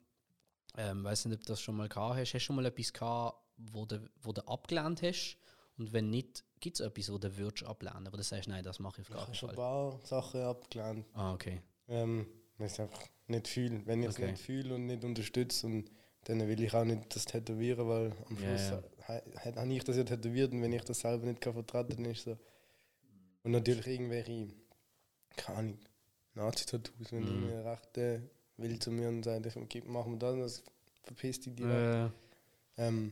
ähm, 0.77 1.03
weiß 1.03 1.25
nicht, 1.25 1.35
ob 1.35 1.41
du 1.45 1.53
das 1.53 1.61
schon 1.61 1.75
mal 1.77 1.87
gehabt 1.87 2.15
hast, 2.15 2.19
hast 2.19 2.33
du 2.33 2.39
schon 2.39 2.55
mal 2.57 2.65
etwas 2.65 2.91
gehabt, 2.93 3.37
wo 3.57 3.85
du, 3.85 4.07
wo 4.21 4.31
du 4.33 4.41
abgelehnt 4.47 5.01
hast? 5.01 5.37
Und 5.77 5.93
wenn 5.93 6.09
nicht, 6.09 6.43
gibt 6.59 6.79
es 6.79 6.85
etwas, 6.85 7.11
wo 7.11 7.17
du 7.19 7.37
würdest 7.37 7.63
ablehnen, 7.63 8.07
wo 8.11 8.17
du 8.17 8.23
sagst, 8.23 8.49
nein, 8.49 8.63
das 8.63 8.79
mache 8.79 9.01
ich 9.01 9.07
auf 9.07 9.09
Ich 9.09 9.13
gar 9.15 9.21
habe 9.21 9.31
keinen 9.31 9.35
schon 9.35 9.49
ein 9.51 9.55
Fall. 9.55 9.91
paar 9.91 9.99
Sachen 10.05 10.41
abgelehnt. 10.41 11.05
Ah, 11.13 11.33
okay. 11.33 11.61
Ähm, 11.87 12.25
ich 12.59 12.79
einfach 12.81 12.99
nicht 13.29 13.47
fühle. 13.47 13.85
Wenn 13.85 14.03
ich 14.03 14.09
es 14.09 14.15
Okay. 14.15 14.31
nicht 14.31 14.41
fühle 14.41 14.75
und 14.75 14.85
nicht 14.85 15.03
unterstütze, 15.03 15.67
und 15.67 15.89
dann 16.25 16.45
will 16.47 16.61
ich 16.61 16.73
auch 16.73 16.83
nicht 16.85 17.15
das 17.15 17.25
tätowieren, 17.25 17.87
weil 17.87 18.11
am 18.29 18.37
Ja, 18.37 18.57
Schluss 18.57 18.69
ja. 18.71 18.83
ha- 19.07 19.55
habe 19.55 19.73
ich 19.73 19.83
das 19.83 19.97
ja 19.97 20.03
tätowiert 20.03 20.51
und 20.51 20.61
wenn 20.61 20.73
ich 20.73 20.83
das 20.83 20.99
selber 20.99 21.25
nicht 21.25 21.41
kann 21.41 21.53
vertreten 21.53 21.95
kann, 22.03 22.05
ist 22.11 22.23
so. 22.23 22.37
Und 23.43 23.51
natürlich 23.51 23.87
irgendwelche, 23.87 24.47
keine 25.35 25.57
Ahnung, 25.59 25.77
Nazi-Tattoos, 26.35 27.11
wenn 27.13 27.23
Mhm. 27.23 27.45
mhm. 27.47 27.67
Rechte 27.67 28.29
will 28.57 28.79
zu 28.79 28.91
mir 28.91 29.09
und 29.09 29.23
sagt, 29.23 29.45
ich 29.45 29.53
gib- 29.69 29.87
mach 29.87 30.05
mir 30.05 30.17
das, 30.17 30.35
das 30.37 30.63
verpisst 31.03 31.45
die 31.45 31.51
direkt. 31.51 32.13
Äh, 32.77 32.83
Ähm, 32.87 33.11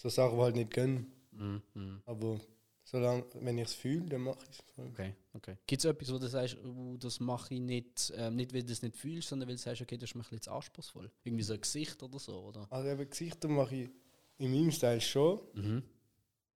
so 0.00 0.08
Sachen, 0.10 0.36
die 0.36 0.42
halt 0.42 0.56
nicht 0.56 0.70
gönnen. 0.72 1.06
mm, 1.32 1.56
mm. 1.74 2.02
Aber 2.04 2.38
solange, 2.86 3.24
wenn 3.40 3.58
ich 3.58 3.64
es 3.66 3.74
fühle, 3.74 4.06
dann 4.06 4.22
mache 4.22 4.38
ich 4.50 4.58
es. 4.58 4.64
Okay, 4.78 5.12
okay. 5.34 5.56
Gibt 5.66 5.84
es 5.84 5.90
etwas, 5.90 6.12
wo 6.12 6.18
du 6.18 6.28
sagst, 6.28 6.56
oh, 6.64 6.96
das 6.98 7.20
mache 7.20 7.52
ich 7.54 7.60
nicht, 7.60 8.12
ähm, 8.16 8.36
nicht 8.36 8.54
weil 8.54 8.62
du 8.62 8.72
es 8.72 8.80
nicht 8.80 8.96
fühlst, 8.96 9.28
sondern 9.28 9.48
weil 9.48 9.56
du 9.56 9.60
sagst, 9.60 9.82
okay, 9.82 9.96
das 9.98 10.10
ist 10.10 10.14
mir 10.14 10.20
ein 10.20 10.22
bisschen 10.22 10.42
zu 10.42 10.52
anspruchsvoll? 10.52 11.10
Irgendwie 11.24 11.42
so 11.44 11.52
ein 11.54 11.60
Gesicht 11.60 12.02
oder 12.02 12.18
so, 12.18 12.40
oder? 12.40 12.66
Also 12.70 12.88
eben 12.88 13.10
Gesichter 13.10 13.48
mache 13.48 13.74
ich 13.74 13.90
in 14.38 14.50
meinem 14.52 14.70
Style 14.70 15.00
schon. 15.00 15.40
Mhm. 15.54 15.82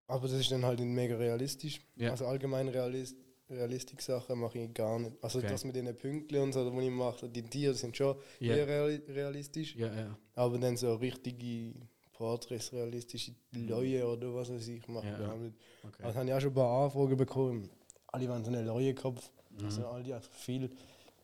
Aber 0.06 0.26
das 0.28 0.40
ist 0.40 0.50
dann 0.50 0.64
halt 0.64 0.80
nicht 0.80 0.88
mega 0.88 1.16
realistisch. 1.16 1.80
Ja. 1.96 2.10
Also 2.12 2.26
allgemein 2.26 2.68
realist, 2.68 3.16
Realistik-Sachen 3.48 4.38
mache 4.38 4.58
ich 4.60 4.72
gar 4.74 4.98
nicht. 4.98 5.12
Also 5.22 5.38
Okay. 5.38 5.48
das 5.48 5.64
mit 5.64 5.74
den 5.74 5.96
Pünktchen 5.96 6.40
und 6.42 6.52
so, 6.52 6.70
die 6.70 6.86
ich 6.86 6.90
mache, 6.92 7.28
die 7.28 7.42
Tiere 7.42 7.74
sind 7.74 7.96
schon 7.96 8.16
reali 8.40 9.02
realistisch. 9.08 9.74
Ja, 9.74 9.92
ja. 9.92 10.18
Aber 10.34 10.58
dann 10.58 10.76
so 10.76 10.94
richtige 10.94 11.74
Porträts, 12.20 12.70
realistische 12.74 13.32
Leute 13.52 14.06
oder 14.06 14.34
was 14.34 14.50
weiß 14.50 14.68
ich, 14.68 14.86
mache 14.88 15.06
Ja, 15.06 15.20
ja. 15.22 15.34
Okay. 15.82 16.02
Also 16.02 16.18
habe 16.18 16.28
ich 16.28 16.34
auch 16.34 16.40
schon 16.40 16.50
ein 16.50 16.54
paar 16.54 16.84
Anfragen 16.84 17.16
bekommen. 17.16 17.70
Alle 18.08 18.28
waren 18.28 18.44
so 18.44 18.50
einen 18.50 18.66
Leuenkopf. 18.66 19.30
Mhm. 19.48 19.64
Also 19.64 19.86
alle 19.86 20.14
einfach 20.16 20.30
viel. 20.34 20.64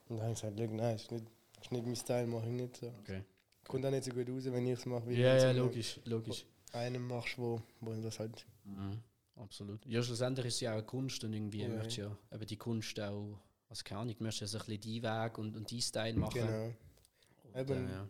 Und 0.08 0.16
dann 0.16 0.22
habe 0.22 0.32
ich 0.32 0.40
gesagt, 0.40 0.58
«Schau, 0.58 0.74
nein, 0.74 0.96
ist 0.96 1.12
nicht, 1.12 1.24
ist 1.60 1.70
nicht 1.72 1.84
mein 1.84 1.96
Style, 1.96 2.26
mache 2.26 2.46
ich 2.46 2.52
nicht 2.52 2.76
so. 2.78 2.86
okay. 3.00 3.22
Kommt 3.68 3.84
auch 3.84 3.90
nicht 3.90 4.04
so 4.04 4.10
gut 4.12 4.26
raus, 4.30 4.44
wenn 4.46 4.66
ich 4.66 4.78
es 4.78 4.86
mache, 4.86 5.06
wie 5.06 5.16
Ja, 5.20 5.36
ja, 5.36 5.50
logisch, 5.52 6.00
logisch. 6.06 6.46
einem 6.72 7.06
machst, 7.06 7.36
wo, 7.36 7.60
wo 7.80 7.92
das 8.00 8.18
halt 8.18 8.46
Mhm. 8.64 8.98
Absolut. 9.36 9.84
Ja, 9.84 10.02
schlussendlich 10.02 10.46
ist 10.46 10.54
es 10.54 10.60
ja 10.60 10.70
auch 10.70 10.76
eine 10.78 10.86
Kunst 10.86 11.22
und 11.24 11.34
irgendwie 11.34 11.60
Ja. 11.60 11.68
möchtest 11.68 11.98
ja 11.98 12.16
eben 12.32 12.46
die 12.46 12.56
Kunst 12.56 12.98
auch, 13.00 13.38
was 13.68 13.84
keine 13.84 14.00
Ahnung, 14.00 14.16
du 14.16 14.24
möchtest 14.24 14.40
ja 14.40 14.46
so 14.58 14.64
ein 14.64 14.78
bisschen 14.78 15.02
deinen 15.02 15.24
Weg 15.24 15.38
und, 15.38 15.56
und 15.56 15.70
deinen 15.70 15.82
Style 15.82 16.14
machen. 16.14 16.40
Genau. 16.40 16.72
Und, 17.44 17.60
Eben. 17.60 17.86
äh, 17.86 17.92
ja. 17.92 18.08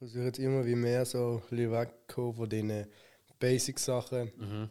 Ich 0.00 0.12
versuche 0.12 0.26
jetzt 0.26 0.38
immer 0.38 0.64
wie 0.64 0.76
mehr 0.76 1.04
so 1.04 1.42
wegzukommen 1.50 2.34
von 2.34 2.48
diesen 2.48 2.86
Basic-Sachen. 3.40 4.30
Mhm. 4.36 4.68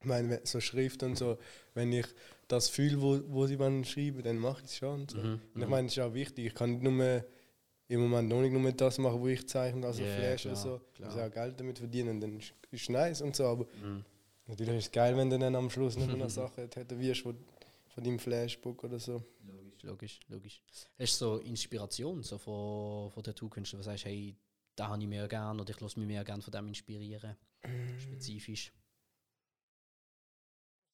Ich 0.00 0.06
meine, 0.06 0.40
so 0.44 0.60
Schrift 0.60 1.02
und 1.02 1.16
so, 1.16 1.36
wenn 1.74 1.92
ich 1.92 2.06
das 2.48 2.70
fühle, 2.70 3.00
wo, 3.00 3.20
wo 3.28 3.46
sie 3.46 3.58
wollen 3.58 3.84
schreiben, 3.84 4.22
dann 4.22 4.38
mache 4.38 4.60
ich 4.64 4.70
es 4.70 4.76
schon. 4.78 5.02
Und, 5.02 5.10
so. 5.10 5.18
Mhm. 5.18 5.40
und 5.54 5.62
ich 5.62 5.68
meine, 5.68 5.88
das 5.88 5.96
ist 5.98 6.02
auch 6.02 6.14
wichtig. 6.14 6.46
Ich 6.46 6.54
kann 6.54 6.70
nicht 6.72 6.82
nur 6.82 7.24
im 7.88 8.00
Moment 8.00 8.30
noch 8.30 8.40
nicht 8.40 8.52
nur 8.52 8.72
das 8.72 8.96
machen, 8.96 9.20
wo 9.20 9.28
ich 9.28 9.46
zeichne, 9.46 9.86
also 9.86 10.02
Ja, 10.02 10.08
Flash 10.08 10.42
klar, 10.42 10.52
oder 10.54 10.62
so. 10.62 10.80
klar. 10.94 11.10
Ich 11.10 11.16
muss 11.16 11.24
auch 11.24 11.30
Geld 11.34 11.60
damit 11.60 11.78
verdienen, 11.78 12.18
dann 12.20 12.38
ist 12.38 12.54
es 12.70 12.88
nice 12.88 13.20
und 13.20 13.36
so. 13.36 13.44
Aber 13.44 13.66
Mhm. 13.82 14.02
natürlich 14.46 14.76
ist 14.78 14.86
es 14.86 14.92
geil, 14.92 15.14
wenn 15.18 15.28
du 15.28 15.38
dann 15.38 15.54
am 15.54 15.68
Schluss 15.68 15.96
nicht 15.98 16.08
mehr 16.08 16.16
noch 16.16 16.30
Sachen 16.30 16.70
tätowierst 16.70 17.20
von, 17.20 17.36
von 17.88 18.02
deinem 18.02 18.18
Flashbook 18.18 18.82
oder 18.84 18.98
so. 18.98 19.22
Logisch, 19.82 19.82
logisch, 19.82 20.20
logisch. 20.28 20.62
Hast 20.98 21.20
du 21.20 21.26
so 21.26 21.38
Inspiration 21.40 22.22
so 22.22 22.38
von, 22.38 23.10
von 23.10 23.22
Tattoo-Künstlern, 23.22 23.80
du 23.80 23.84
sagst, 23.84 24.06
hey, 24.06 24.34
da 24.76 24.88
habe 24.88 25.02
ich 25.02 25.08
mehr 25.08 25.28
gern 25.28 25.60
oder 25.60 25.70
ich 25.70 25.80
lasse 25.80 25.98
mich 25.98 26.06
mehr 26.08 26.24
gern 26.24 26.42
von 26.42 26.52
dem 26.52 26.68
inspirieren? 26.68 27.36
Spezifisch. 28.00 28.72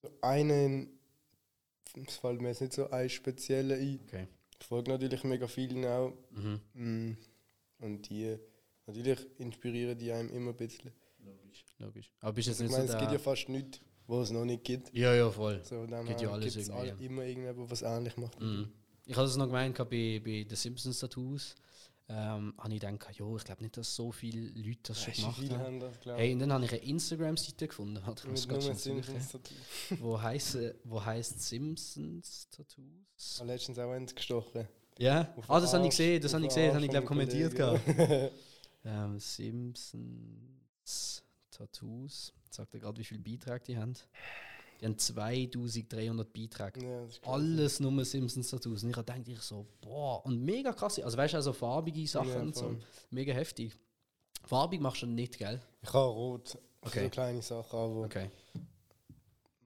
So 0.02 0.10
einen, 0.22 0.98
es 2.06 2.16
fällt 2.16 2.40
mir 2.40 2.48
jetzt 2.48 2.60
nicht 2.60 2.72
so 2.72 2.90
ein 2.90 3.08
spezieller 3.10 3.76
ein. 3.76 4.00
Okay. 4.06 4.28
Ich 4.60 4.66
folge 4.66 4.90
natürlich 4.90 5.24
mega 5.24 5.46
vielen 5.46 5.84
auch. 5.84 6.12
Mhm. 6.30 6.60
Mm. 6.74 7.16
Und 7.78 8.08
die, 8.08 8.36
natürlich 8.86 9.26
inspirieren 9.38 9.98
die 9.98 10.12
einem 10.12 10.30
immer 10.30 10.50
ein 10.50 10.56
bisschen. 10.56 10.90
Logisch. 11.24 11.64
Logisch. 11.78 12.12
Aber 12.20 12.32
bist 12.32 12.48
jetzt 12.48 12.56
Ich 12.60 12.62
nicht 12.68 12.72
meine, 12.72 12.86
so 12.88 12.94
es 12.94 12.98
gibt 13.00 13.12
ja 13.12 13.18
fast 13.18 13.48
nichts, 13.48 13.80
was 14.06 14.28
es 14.28 14.30
noch 14.32 14.44
nicht 14.44 14.64
gibt. 14.64 14.92
ja, 14.94 15.14
ja, 15.14 15.30
voll. 15.30 15.60
So, 15.64 15.86
dann 15.86 16.06
Gibt 16.06 16.20
ja 16.20 16.30
alles 16.32 16.56
irgendwie. 16.56 16.72
alle- 16.72 16.96
immer 17.04 17.22
irgendjemand, 17.24 17.70
was 17.70 17.82
ähnlich 17.82 18.16
macht. 18.16 18.40
Mhm. 18.40 18.72
Ich 19.06 19.16
hatte 19.16 19.28
es 19.28 19.36
noch 19.36 19.46
gemeint 19.46 19.76
bei, 19.78 19.84
bei 20.24 20.44
den 20.44 20.56
Simpsons 20.56 20.98
Tattoos. 20.98 21.54
Ähm, 22.10 22.54
habe 22.56 22.74
ich 22.74 22.80
gedacht, 22.80 23.16
jo, 23.16 23.36
ich 23.36 23.44
glaube 23.44 23.62
nicht, 23.62 23.76
dass 23.76 23.94
so 23.94 24.10
viele 24.10 24.48
Leute 24.58 24.78
das 24.84 25.02
schon 25.02 25.12
du, 25.12 25.20
gemacht 25.20 25.40
viele 25.40 25.58
haben. 25.58 25.78
das, 25.78 25.92
Hey, 26.16 26.32
und 26.32 26.38
dann 26.38 26.52
habe 26.54 26.64
ich 26.64 26.72
eine 26.72 26.80
Instagram-Seite 26.80 27.68
gefunden, 27.68 28.02
muss 28.06 28.48
Mit 28.48 28.62
nur 28.62 28.74
Simpsons 28.74 29.28
Tattoo. 29.28 29.54
wo 30.00 30.20
heisst, 30.20 30.56
wo 30.84 31.04
heisst 31.04 31.42
Simpsons 31.42 32.48
Tattoos? 32.50 33.34
Ich 33.34 33.40
habe 33.40 33.52
letztens 33.52 33.78
auch 33.78 33.90
eins 33.90 34.14
gestochen. 34.14 34.66
Ja, 34.96 35.34
Auf 35.36 35.50
ah, 35.50 35.60
das 35.60 35.74
habe 35.74 35.84
ich 35.84 35.90
gesehen, 35.90 36.22
das 36.22 36.32
habe 36.32 36.44
ich 36.44 36.48
gesehen, 36.48 36.68
das 36.68 36.74
habe 36.76 36.84
ich 36.86 36.90
glaube 36.90 37.06
kommentiert 37.06 37.54
gehabt. 37.54 37.82
ähm, 38.84 39.20
Simpsons 39.20 41.22
Tattoos, 41.50 42.32
sagt 42.50 42.72
er 42.72 42.80
gerade, 42.80 42.98
wie 42.98 43.04
viele 43.04 43.20
Beiträge 43.20 43.64
die 43.66 43.76
haben? 43.76 43.92
Die 44.80 44.84
haben 44.86 44.96
2300 44.98 46.32
Beiträge. 46.32 46.80
ja. 46.86 47.06
Alles 47.30 47.80
nur 47.80 48.04
Simpsons 48.04 48.48
Tattoos. 48.50 48.84
Und 48.84 48.90
ich 48.90 48.96
dachte 48.96 49.22
ich 49.30 49.40
so, 49.40 49.66
boah, 49.80 50.24
und 50.24 50.42
mega 50.44 50.72
krass. 50.72 50.98
Also 51.00 51.16
weißt 51.16 51.32
du, 51.34 51.36
also 51.38 51.52
farbige 51.52 52.06
Sachen 52.06 52.28
Ja, 52.30 52.40
und 52.40 52.54
so. 52.54 52.76
Mega 53.10 53.32
heftig. 53.32 53.72
Farbig 54.44 54.80
machst 54.80 55.02
du 55.02 55.06
nicht, 55.06 55.36
gell? 55.38 55.60
Ich 55.82 55.92
habe 55.92 56.06
rot. 56.12 56.56
Okay. 56.82 57.04
So 57.04 57.10
kleine 57.10 57.42
Sachen, 57.42 57.76
aber 57.78 58.04
Okay, 58.04 58.30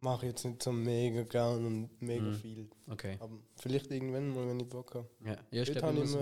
mache 0.00 0.26
jetzt 0.26 0.44
nicht 0.44 0.62
so 0.62 0.72
mega 0.72 1.22
gern 1.22 1.64
und 1.64 2.02
mega 2.02 2.22
Mhm. 2.24 2.34
viel. 2.34 2.70
okay. 2.90 3.16
Aber 3.20 3.38
vielleicht 3.56 3.90
irgendwann 3.90 4.30
mal, 4.34 4.48
wenn 4.48 4.60
ich 4.60 4.68
Bock 4.68 4.94
habe. 4.94 5.06
Ja, 5.24 5.36
ja 5.50 5.62
ich 5.62 5.76
habe 5.82 5.96
immer 5.96 6.06
so. 6.06 6.18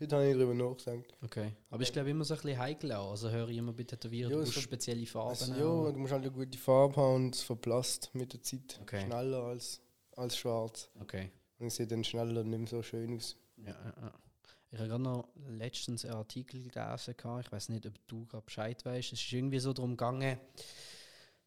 Heute 0.00 0.16
habe 0.16 0.28
ich 0.28 0.36
darüber 0.36 0.54
nachgedacht. 0.54 1.16
Okay. 1.22 1.52
Aber 1.70 1.82
ich 1.82 1.92
glaube 1.92 2.10
immer 2.10 2.24
so 2.24 2.34
ein 2.34 2.40
bisschen 2.40 2.58
heikel 2.58 2.92
auch. 2.92 3.10
Also 3.10 3.30
höre 3.30 3.48
ich 3.48 3.56
immer 3.58 3.72
bei 3.72 3.84
Tätowieren, 3.84 4.30
Ja, 4.30 4.38
du 4.38 4.44
brauchst 4.44 4.60
spezielle 4.60 5.06
Farben. 5.06 5.30
Also, 5.30 5.52
ja, 5.52 5.92
du 5.92 5.98
musst 5.98 6.12
halt 6.12 6.22
eine 6.22 6.32
gute 6.32 6.58
Farbe 6.58 6.96
haben 6.96 7.14
und 7.14 7.34
es 7.34 7.42
verblasst 7.42 8.10
mit 8.14 8.32
der 8.32 8.42
Zeit. 8.42 8.78
Okay. 8.82 9.04
Schneller 9.06 9.44
als, 9.44 9.80
als 10.16 10.36
schwarz. 10.36 10.90
Okay. 11.00 11.30
Und 11.58 11.68
es 11.68 11.76
sieht 11.76 11.90
dann 11.90 12.04
schneller 12.04 12.40
und 12.40 12.50
nicht 12.50 12.58
mehr 12.58 12.68
so 12.68 12.82
schön 12.82 13.16
aus. 13.16 13.36
Ja, 13.56 13.68
ja, 13.68 13.94
ja. 14.02 14.12
Ich 14.70 14.78
habe 14.78 14.88
gerade 14.88 15.02
noch 15.02 15.28
letztens 15.48 16.04
einen 16.04 16.14
Artikel 16.14 16.68
gelesen. 16.68 17.14
Ich 17.40 17.52
weiß 17.52 17.68
nicht, 17.70 17.86
ob 17.86 17.94
du 18.08 18.26
gerade 18.26 18.44
Bescheid 18.44 18.84
weißt. 18.84 19.12
Es 19.12 19.20
ist 19.20 19.32
irgendwie 19.32 19.58
so 19.58 19.72
darum 19.72 19.92
gegangen, 19.92 20.38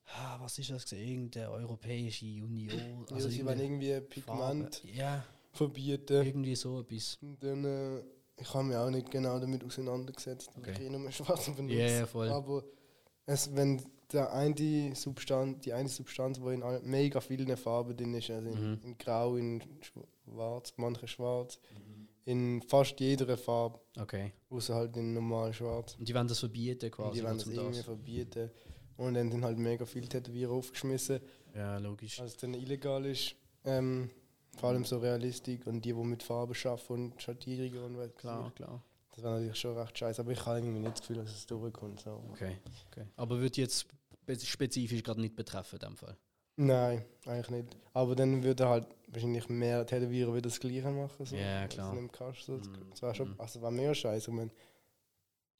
ah, 0.06 0.38
was 0.40 0.58
ist 0.58 0.72
das? 0.72 0.92
Irgendeine 0.92 1.52
Europäische 1.52 2.26
Union. 2.26 3.06
Also 3.12 3.28
ja, 3.28 3.34
sie 3.34 3.46
wollen 3.46 3.60
irgendwie 3.60 4.00
Pigment 4.02 4.76
Farbe. 4.76 4.96
Ja, 4.96 5.24
verbieten. 5.52 6.26
irgendwie 6.26 6.56
so 6.56 6.80
etwas. 6.82 7.18
Und 7.22 7.44
dann, 7.44 7.66
äh, 7.66 8.04
ich 8.40 8.54
habe 8.54 8.64
mich 8.66 8.76
auch 8.78 8.90
nicht 8.90 9.10
genau 9.12 9.40
damit 9.40 9.64
auseinandergesetzt. 9.64 10.50
Okay. 10.58 10.72
Ich 10.74 10.82
eh 10.82 10.90
nur 10.90 11.12
schwarz 11.12 11.46
benutzt. 11.56 11.76
Ja, 11.76 11.88
ja, 11.88 12.06
voll. 12.06 12.30
Aber 12.30 12.64
es, 13.26 13.56
wenn 13.56 13.82
der 14.12 14.34
eine 14.34 14.96
Substanz, 14.96 15.60
die 15.62 15.74
eine 15.74 15.88
Substanz, 15.90 16.40
die 16.40 16.54
in 16.54 16.64
mega 16.90 17.22
vielen 17.22 17.56
Farben 17.58 17.96
drin 17.96 18.14
ist, 18.16 18.30
also 18.32 18.50
in, 18.50 18.72
Mhm. 18.72 18.80
in 18.84 18.98
Grau, 18.98 19.36
in 19.36 19.62
Schwarz, 20.26 20.74
manche 20.78 21.08
Schwarz, 21.08 21.60
in 22.26 22.62
fast 22.64 23.00
jeder 23.00 23.38
Farbe, 23.38 23.80
Okay. 24.00 24.34
außer 24.50 24.76
halt 24.76 24.98
in 24.98 25.14
normal 25.14 25.54
Schwarz. 25.54 25.96
Und 26.00 26.08
die 26.08 26.14
wollen 26.16 26.28
das 26.28 26.40
verbieten 26.40 26.86
Und 26.86 26.92
quasi. 26.92 27.20
die 27.20 27.24
wollen 27.26 27.38
das 27.38 27.48
irgendwie 27.48 27.84
verbieten. 27.84 28.50
Und 28.98 29.14
dann 29.14 29.32
sind 29.32 29.44
halt 29.46 29.58
mega 29.58 29.86
viele 29.86 30.08
Tätowierer 30.10 30.52
aufgeschmissen, 30.52 31.20
Ja, 31.56 31.78
logisch. 31.78 32.20
als 32.20 32.32
es 32.32 32.38
dann 32.38 32.54
illegal 32.54 33.06
ist. 33.06 33.36
Ähm, 33.64 34.10
vor 34.58 34.70
allem 34.70 34.84
so 34.86 34.98
Realistik 35.00 35.66
und 35.68 35.82
die, 35.86 35.94
die 35.94 36.04
mit 36.04 36.24
Farben 36.24 36.54
arbeiten 36.66 36.94
und 36.94 37.22
Schattierungen 37.22 37.84
und 37.84 37.98
was. 37.98 38.16
Klar, 38.16 38.52
klar. 38.56 38.84
Das 39.16 39.24
war 39.24 39.32
natürlich 39.34 39.60
schon 39.60 39.78
recht 39.78 39.98
scheiße, 39.98 40.22
aber 40.22 40.32
ich 40.32 40.46
habe 40.46 40.60
irgendwie 40.60 40.80
nicht 40.80 40.94
das 40.94 41.02
Gefühl, 41.02 41.18
dass 41.18 41.30
es 41.36 41.46
durchkommt. 41.46 42.00
So. 42.02 42.24
Okay, 42.32 42.58
okay. 42.92 43.06
Aber 43.18 43.40
wird 43.42 43.58
jetzt 43.58 43.88
spe- 44.24 44.40
spezifisch 44.40 45.04
gerade 45.04 45.20
nicht 45.22 45.36
betreffen 45.36 45.76
in 45.82 45.88
dem 45.90 45.98
Fall. 45.98 46.16
Nein, 46.56 47.06
eigentlich 47.26 47.50
nicht. 47.50 47.78
Aber 47.94 48.16
dann 48.16 48.44
würde 48.44 48.68
halt 48.68 48.88
wahrscheinlich 49.08 49.48
mehr 49.50 49.86
Tätowieren 49.86 50.36
wie 50.36 50.42
das 50.42 50.60
Gleiche 50.60 50.90
machen. 50.92 51.26
So, 51.26 51.36
Ja, 51.36 51.68
klar. 51.68 51.94
es 51.96 52.02
nicht 52.02 52.14
kannst, 52.14 52.44
so. 52.44 52.54
Mhm. 52.54 52.90
Das 52.92 53.02
war 53.02 53.16
schon, 53.16 53.30
Mhm. 53.30 53.36
also 53.40 53.62
war 53.62 53.72
mega 53.72 53.94
scheiße. 53.96 54.30
Ich 54.30 54.36
meine, 54.36 54.52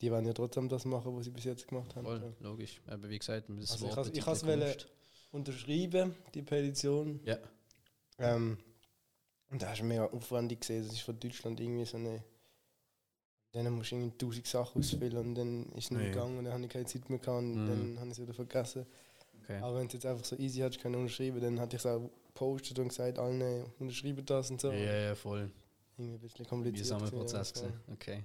die 0.02 0.12
wollen 0.12 0.26
ja 0.26 0.34
trotzdem 0.34 0.68
das 0.70 0.86
machen, 0.86 1.16
was 1.16 1.26
sie 1.26 1.32
bis 1.32 1.44
jetzt 1.46 1.68
gemacht 1.68 1.96
haben. 1.96 2.06
Voll, 2.06 2.22
Ja. 2.22 2.48
logisch. 2.48 2.82
Aber 2.88 3.10
wie 3.10 3.18
gesagt, 3.20 3.50
das 3.50 3.72
Also 3.72 3.88
ich 3.88 3.96
Wort 3.96 4.18
ich 4.18 4.26
wollen- 4.46 4.60
Kunst. 4.62 4.88
Unterschrieben, 5.32 6.16
die 6.34 6.42
Petition. 6.42 7.20
Ja. 7.24 7.38
Ähm, 8.18 8.58
und 9.50 9.62
da 9.62 9.70
hast 9.70 9.80
du 9.82 9.86
mega 9.86 10.06
aufwendig 10.06 10.62
gesehen. 10.62 10.84
Das 10.86 10.94
ist 10.94 11.02
von 11.02 11.20
Deutschland 11.20 11.60
irgendwie 11.60 11.86
so 11.86 11.98
eine. 11.98 12.24
Dann 13.52 13.72
musst 13.74 13.92
du 13.92 13.96
irgendwie 13.96 14.18
tausend 14.18 14.46
Sachen 14.48 14.80
ausfüllen 14.80 15.18
und 15.18 15.36
dann 15.36 15.66
ist 15.70 15.86
es 15.86 15.92
nicht 15.92 16.02
Nee. 16.02 16.10
gegangen 16.12 16.38
und 16.38 16.44
dann 16.46 16.54
habe 16.54 16.64
ich 16.66 16.70
keine 16.70 16.86
Zeit 16.86 17.10
mehr 17.10 17.18
gehabt 17.18 17.40
und 17.40 17.64
Mhm. 17.64 17.68
dann 17.68 18.00
habe 18.00 18.08
ich 18.08 18.14
es 18.14 18.22
wieder 18.22 18.34
vergessen. 18.36 18.86
Okay. 19.42 19.58
Aber 19.60 19.78
wenn 19.80 19.88
es 19.88 19.94
jetzt 19.94 20.06
einfach 20.06 20.24
so 20.24 20.36
easy 20.36 20.60
hat, 20.60 20.78
können 20.80 20.96
unterschreiben, 20.96 21.42
dann 21.42 21.60
hatte 21.60 21.76
ich 21.76 21.82
es 21.82 21.86
auch 21.88 22.12
gepostet 22.28 22.78
und 22.78 22.90
gesagt, 22.90 23.18
allen 23.18 23.66
unterschreiben 23.80 24.24
das 24.24 24.52
und 24.52 24.62
so. 24.62 24.72
Ja, 24.72 24.78
ja, 25.00 25.16
voll. 25.16 25.50
Irgendwie 25.98 26.14
ein 26.16 26.20
bisschen 26.20 26.46
kompliziert. 26.46 26.80
Mühsamer 27.02 27.10
Prozess 27.10 27.54
ja, 27.56 27.62
gewesen. 27.64 27.80
Okay. 27.92 28.24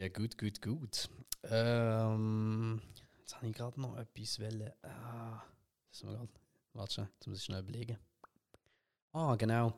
Ja, 0.00 0.08
gut, 0.08 0.36
gut, 0.36 0.60
gut. 0.62 1.08
Ähm, 1.44 2.80
jetzt 3.20 3.36
habe 3.36 3.46
ich 3.48 3.54
gerade 3.54 3.80
noch 3.80 3.96
etwas 3.96 4.40
wollen. 4.40 4.72
Ah, 4.82 5.42
das 5.92 6.00
gerade. 6.00 6.28
Warte 6.72 6.94
schon, 6.94 7.08
jetzt 7.14 7.26
muss 7.28 7.38
ich 7.38 7.44
schnell 7.44 7.60
überlegen. 7.60 7.98
Ah, 9.12 9.34
genau. 9.36 9.72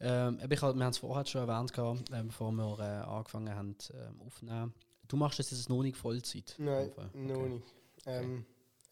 Ähm, 0.00 0.38
ich 0.42 0.50
wir 0.50 0.68
haben 0.68 0.82
es 0.82 0.98
vorher 0.98 1.26
schon 1.26 1.48
erwähnt, 1.48 1.72
gehabt, 1.72 2.10
ähm, 2.12 2.28
bevor 2.28 2.52
wir 2.52 2.78
äh, 2.78 2.82
angefangen 3.08 3.54
haben 3.54 3.76
ähm, 3.92 4.20
aufzunehmen. 4.22 4.74
Du 5.08 5.16
machst 5.16 5.38
das 5.38 5.50
jetzt 5.50 5.68
noch 5.68 5.82
nicht 5.82 5.96
Vollzeit? 5.96 6.54
Nein, 6.58 6.90
Okay. 6.90 7.08
noch 7.14 7.46
nicht. 7.48 7.64
Ähm, 8.06 8.44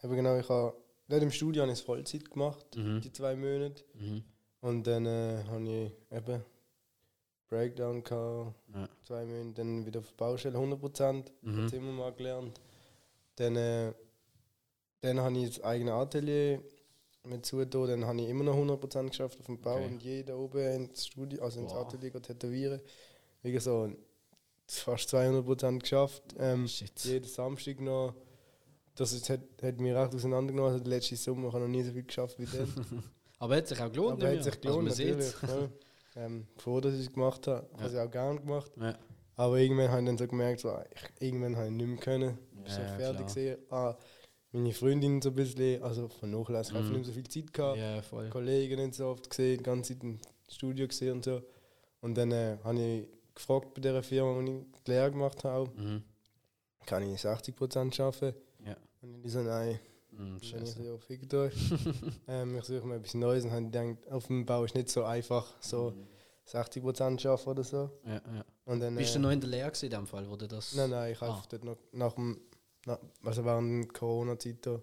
aber 0.03 0.14
genau, 0.16 0.37
ich 0.39 0.49
habe 0.49 0.74
nicht 1.09 1.22
im 1.22 1.30
Studio 1.30 1.62
habe 1.62 1.72
ich 1.72 1.78
es 1.78 1.84
Vollzeit 1.84 2.28
gemacht, 2.30 2.66
Mhm. 2.76 3.01
die 3.01 3.12
zwei 3.12 3.37
Monate. 3.37 3.84
Mhm. 3.95 4.24
Und 4.61 4.87
dann 4.87 5.07
äh, 5.07 5.45
habe 5.47 5.62
ich 5.68 5.93
eben 6.16 6.45
Breakdown 7.49 8.03
gehabt, 8.03 8.55
Ja. 8.74 8.89
zwei 9.05 9.24
Monate, 9.24 9.53
dann 9.55 9.87
wieder 9.87 10.01
auf 10.01 10.09
der 10.09 10.16
Baustelle 10.16 10.59
100%, 10.59 11.30
Mhm. 11.43 11.68
Zimmermann 11.68 12.16
gelernt. 12.16 12.61
Dann, 13.37 13.55
äh, 13.57 13.93
dann 15.03 15.20
habe 15.20 15.39
ich 15.39 15.57
das 15.57 15.64
eigene 15.64 15.93
Atelier 15.93 16.61
mit 17.26 17.44
zugetan, 17.46 17.86
dann 17.88 18.06
habe 18.06 18.20
ich 18.20 18.28
immer 18.28 18.44
noch 18.44 18.56
100% 18.56 19.08
geschafft 19.08 19.38
auf 19.40 19.46
dem 19.46 19.60
Bau 19.60 19.74
Okay. 19.76 19.86
und 19.86 20.02
jeder 20.02 20.38
oben 20.38 20.58
ins 20.90 21.06
Studio, 21.06 21.42
also 21.42 21.60
ins 21.60 21.72
Boah. 21.72 21.82
Atelier 21.82 22.20
tätowieren. 22.22 22.80
Wie 23.42 23.52
gesagt, 23.52 23.96
fast 24.68 25.14
200% 25.14 25.78
geschafft. 25.80 26.22
Ähm, 26.38 26.66
Shit. 26.66 26.98
jeden 27.04 27.26
Samstag 27.28 27.80
noch. 27.80 28.14
Das 28.94 29.12
ist, 29.12 29.28
hat, 29.28 29.40
hat 29.62 29.78
mir 29.78 29.94
recht 29.94 30.14
auseinandergenommen. 30.14 30.72
Also, 30.72 30.84
letzte 30.88 31.16
Sommer 31.16 31.48
habe 31.52 31.58
ich 31.58 31.62
noch 31.64 31.68
nie 31.68 31.82
so 31.82 31.92
viel 31.92 32.02
geschafft 32.04 32.38
wie 32.38 32.46
dann. 32.46 32.72
Aber 33.38 33.56
hat 33.56 33.68
sich 33.68 33.80
auch 33.80 33.92
gelohnt. 33.92 34.22
Aber 34.22 34.32
hat 34.34 34.42
sich. 34.42 34.54
Also, 34.54 34.60
gelohnt, 34.60 34.92
sieht's. 34.92 35.42
natürlich. 35.42 35.62
Ja. 35.62 35.68
Ähm, 36.18 36.46
bevor 36.54 36.80
dass 36.80 36.94
ich 36.94 37.00
es 37.00 37.12
gemacht 37.12 37.46
habe, 37.46 37.68
habe 37.74 37.88
ich 37.88 37.92
es 37.92 37.98
auch 37.98 38.10
gerne 38.10 38.40
gemacht. 38.40 38.72
Ja. 38.80 38.96
Aber 39.34 39.58
irgendwann 39.58 39.90
habe 39.90 40.00
ich 40.00 40.06
dann 40.06 40.16
so 40.16 40.26
gemerkt, 40.26 40.60
so, 40.60 40.74
ich, 40.94 41.26
irgendwann 41.28 41.54
habe 41.54 41.66
ich 41.66 41.72
nicht 41.72 41.86
mehr 41.86 41.98
können. 41.98 42.38
Ich 42.64 42.70
Ja, 42.70 42.74
so 42.74 42.80
ja, 42.80 42.96
fertig 42.96 43.26
gesehen. 43.26 43.58
Ah, 43.68 43.94
meine 44.57 44.72
Freundin 44.72 45.20
so 45.22 45.30
ein 45.30 45.34
bisschen, 45.34 45.82
also 45.82 46.07
ich 46.07 46.22
habe 46.22 46.28
Mhm. 46.72 46.78
nicht 46.80 46.90
mehr 46.92 47.04
so 47.04 47.12
viel 47.12 47.28
Zeit 47.28 47.52
gehabt. 47.52 47.78
Ja, 47.78 48.02
voll. 48.02 48.28
Kollegen 48.30 48.80
nicht 48.80 48.94
so 48.94 49.07
oft 49.09 49.28
gesehen, 49.30 49.59
die 49.59 49.62
ganze 49.64 49.94
Zeit 49.94 50.02
im 50.02 50.18
Studio 50.48 50.86
gesehen 50.88 51.12
und 51.12 51.24
so. 51.24 51.42
Und 52.00 52.14
dann 52.16 52.30
äh, 52.32 52.59
habe 52.64 52.80
ich 52.80 53.09
gefragt 53.34 53.74
bei 53.74 53.80
dieser 53.80 54.02
Firma, 54.02 54.34
wo 54.36 54.40
ich 54.40 54.64
die 54.86 54.90
Lehre 54.90 55.11
gemacht 55.11 55.44
habe, 55.44 55.70
Mhm. 55.76 56.02
kann 56.86 57.02
ich 57.02 57.20
60% 57.20 58.00
arbeiten? 58.00 58.34
Ja. 58.64 58.76
Und 59.02 59.24
ich 59.24 59.32
so, 59.32 59.42
nein, 59.42 59.78
Mhm, 60.12 60.18
dann 60.18 60.38
ich 60.40 60.48
scheiße. 60.48 60.82
so, 60.82 60.98
euch. 61.34 61.54
ähm, 62.28 62.57
ich 62.57 62.64
suche 62.64 62.86
mir 62.86 62.96
etwas 62.96 63.14
Neues 63.14 63.44
und 63.44 63.50
habe 63.52 63.64
gedacht, 63.64 64.11
auf 64.11 64.26
dem 64.28 64.46
Bau 64.46 64.64
ist 64.64 64.74
nicht 64.74 64.88
so 64.88 65.04
einfach, 65.04 65.52
so 65.61 65.92
60% 66.46 67.26
arbeiten 67.26 67.50
oder 67.50 67.64
so. 67.64 67.90
Ja, 68.07 68.14
ja. 68.14 68.44
Und 68.64 68.80
dann, 68.80 68.94
Bist 68.94 69.11
äh, 69.11 69.14
du 69.14 69.20
noch 69.20 69.30
in 69.32 69.40
der 69.40 69.50
Lehre 69.50 69.72
in 69.82 69.90
dem 69.90 70.07
Fall, 70.07 70.28
wo 70.30 70.36
du 70.36 70.46
das... 70.46 70.74
Nein, 70.74 70.90
nein, 70.90 71.12
ich 71.12 71.20
habe 71.20 71.32
Ah. 71.32 71.42
dort 71.48 71.64
noch 71.64 71.76
nach 71.92 72.12
dem, 72.14 72.40
nach, 72.87 72.99
also 73.24 73.45
während 73.45 73.84
der 73.84 73.93
Corona-Zeit 73.93 74.59
da, 74.62 74.80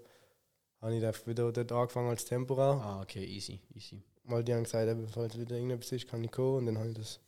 habe 0.81 0.95
ich 0.95 1.05
einfach 1.05 1.25
wieder 1.25 1.51
dort 1.51 1.71
angefangen 1.71 2.09
als 2.09 2.25
Temporar. 2.25 2.81
Ah, 2.81 3.01
okay, 3.01 3.23
easy, 3.23 3.61
easy. 3.73 4.03
Weil 4.25 4.43
die 4.43 4.53
haben 4.53 4.63
gesagt, 4.63 4.89
eben, 4.89 5.07
falls 5.07 5.37
wieder 5.37 5.55
irgendetwas 5.55 5.91
ist, 5.91 6.07
kann 6.07 6.23
ich 6.23 6.31
kommen. 6.31 6.57
Und 6.59 6.65
dann 6.67 6.77
habe 6.77 6.89
ich 6.89 6.95
das 6.97 7.19